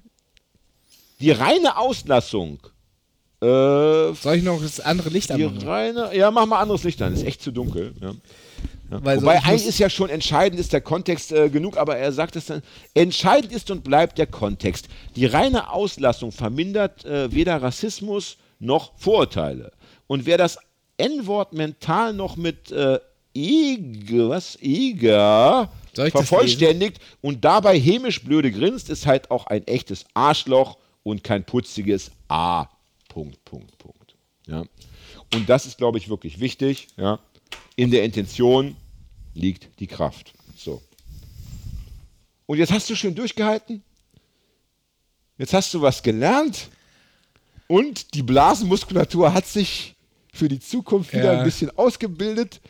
die 1.20 1.31
reine 1.31 1.77
Auslassung. 1.78 2.59
Äh, 3.41 4.15
Soll 4.15 4.37
ich 4.37 4.43
noch 4.43 4.63
das 4.63 4.81
andere 4.81 5.11
Licht 5.11 5.31
anmachen? 5.31 5.59
reine, 5.67 6.11
ja, 6.17 6.31
mach 6.31 6.47
mal 6.47 6.61
anderes 6.61 6.85
Licht 6.85 7.03
an, 7.03 7.13
ist 7.13 7.25
echt 7.25 7.43
zu 7.43 7.51
dunkel. 7.51 7.93
Ja. 8.01 8.13
Weil 8.89 9.21
Wobei 9.21 9.43
eigentlich 9.43 9.67
ist 9.67 9.79
ja 9.79 9.91
schon 9.91 10.11
entscheidend 10.11 10.61
ist 10.61 10.73
der 10.73 10.81
Kontext 10.81 11.33
äh, 11.33 11.49
genug, 11.49 11.77
aber 11.77 11.97
er 11.97 12.13
sagt 12.13 12.37
es 12.37 12.47
dann, 12.47 12.63
entscheidend 12.95 13.53
ist 13.53 13.71
und 13.71 13.83
bleibt 13.83 14.17
der 14.19 14.29
Kontext. 14.29 14.87
Die 15.17 15.27
reine 15.27 15.73
Auslassung 15.73 16.31
vermindert 16.31 17.05
äh, 17.05 17.33
weder 17.33 17.61
Rassismus 17.61 18.37
noch 18.61 18.93
Vorurteile. 18.97 19.73
Und 20.07 20.25
wer 20.25 20.39
das 20.39 20.59
N-Wort 20.99 21.53
mental 21.53 22.13
noch 22.13 22.37
mit 22.37 22.71
äh, 22.71 23.01
Eger, 23.35 24.31
was 24.31 24.57
Eger 24.63 25.71
vervollständigt 25.95 27.01
und 27.21 27.45
dabei 27.45 27.79
hämisch 27.79 28.23
blöde 28.23 28.51
grinst, 28.51 28.89
ist 28.89 29.07
halt 29.07 29.31
auch 29.31 29.47
ein 29.47 29.67
echtes 29.67 30.05
Arschloch 30.15 30.79
und 31.03 31.25
kein 31.25 31.45
putziges 31.45 32.11
A. 32.29 32.67
Punkt, 33.17 33.43
Punkt, 33.47 33.79
Punkt. 33.79 34.15
Ja. 34.47 34.67
Und 35.33 35.49
das 35.49 35.65
ist, 35.65 35.79
glaube 35.79 35.97
ich, 35.97 36.11
wirklich 36.11 36.39
wichtig. 36.39 36.89
Ja. 36.99 37.19
In 37.75 37.91
der 37.91 38.05
Intention 38.05 38.77
liegt 39.33 39.71
die 39.81 39.87
Kraft. 39.87 40.35
So. 40.55 40.83
Und 42.45 42.59
jetzt 42.59 42.71
hast 42.73 42.91
du 42.91 42.95
schön 42.95 43.15
durchgehalten. 43.15 43.83
Jetzt 45.39 45.55
hast 45.55 45.73
du 45.73 45.81
was 45.81 46.03
gelernt. 46.03 46.69
Und 47.69 48.13
die 48.13 48.23
Blasenmuskulatur 48.23 49.33
hat 49.33 49.47
sich 49.47 49.95
für 50.35 50.49
die 50.49 50.61
Zukunft 50.61 51.15
wieder 51.15 51.33
Ja. 51.33 51.39
ein 51.39 51.45
bisschen 51.45 51.71
ausgebildet. 51.79 52.61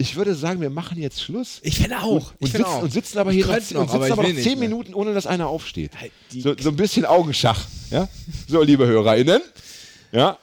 Ich 0.00 0.16
würde 0.16 0.34
sagen, 0.34 0.62
wir 0.62 0.70
machen 0.70 0.98
jetzt 0.98 1.22
Schluss. 1.22 1.60
Ich 1.62 1.76
finde 1.76 1.98
auch. 1.98 2.32
Und, 2.32 2.46
ich 2.46 2.52
sitzen, 2.52 2.64
auch. 2.64 2.82
und 2.82 2.90
sitzen 2.90 3.18
aber 3.18 3.32
hier 3.32 3.46
noch, 3.46 3.52
und 3.54 3.90
sitzen 3.90 4.12
aber 4.12 4.22
noch 4.22 4.34
zehn. 4.34 4.58
Minuten, 4.58 4.94
ohne 4.94 5.12
dass 5.12 5.26
einer 5.26 5.46
aufsteht. 5.46 5.92
Halt 6.00 6.10
So, 6.30 6.54
so 6.58 6.70
ein 6.70 6.76
bisschen 6.76 7.04
Augenschach. 7.04 7.66
Ja? 7.90 8.08
So, 8.48 8.62
liebe 8.62 8.86
HörerInnen. 8.86 9.42
Ja? 10.10 10.38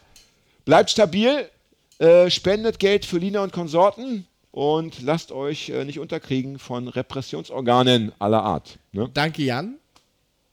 Bleibt 0.63 0.91
stabil, 0.91 1.49
äh, 1.97 2.29
spendet 2.29 2.77
Geld 2.77 3.03
für 3.03 3.17
Lina 3.17 3.41
und 3.41 3.51
Konsorten 3.51 4.27
und 4.51 5.01
lasst 5.01 5.31
euch 5.31 5.69
äh, 5.69 5.85
nicht 5.85 5.97
unterkriegen 5.97 6.59
von 6.59 6.88
Repressionsorganen 6.88 8.11
aller 8.19 8.43
Art. 8.43 8.77
Ne? 8.91 9.09
Danke, 9.11 9.41
Jan. 9.41 9.77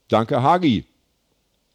Danke, 0.07 0.41
Hagi. 0.41 0.83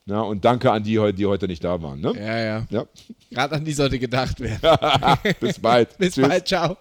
Ja, 0.07 0.23
und 0.23 0.44
danke 0.44 0.73
an 0.73 0.82
die, 0.82 0.98
die 1.12 1.27
heute 1.27 1.47
nicht 1.47 1.62
da 1.62 1.81
waren. 1.81 2.01
Ne? 2.01 2.12
Ja, 2.16 2.39
ja. 2.39 2.66
Ja. 2.70 2.86
Gerade 3.31 3.55
an 3.55 3.65
die 3.65 3.73
sollte 3.73 4.01
gedacht 4.01 4.40
werden. 4.40 5.19
Bis 5.40 5.61
bald. 5.61 5.97
Bis 5.98 6.15
Tschüss. 6.15 6.27
bald, 6.27 6.48
ciao. 6.48 6.77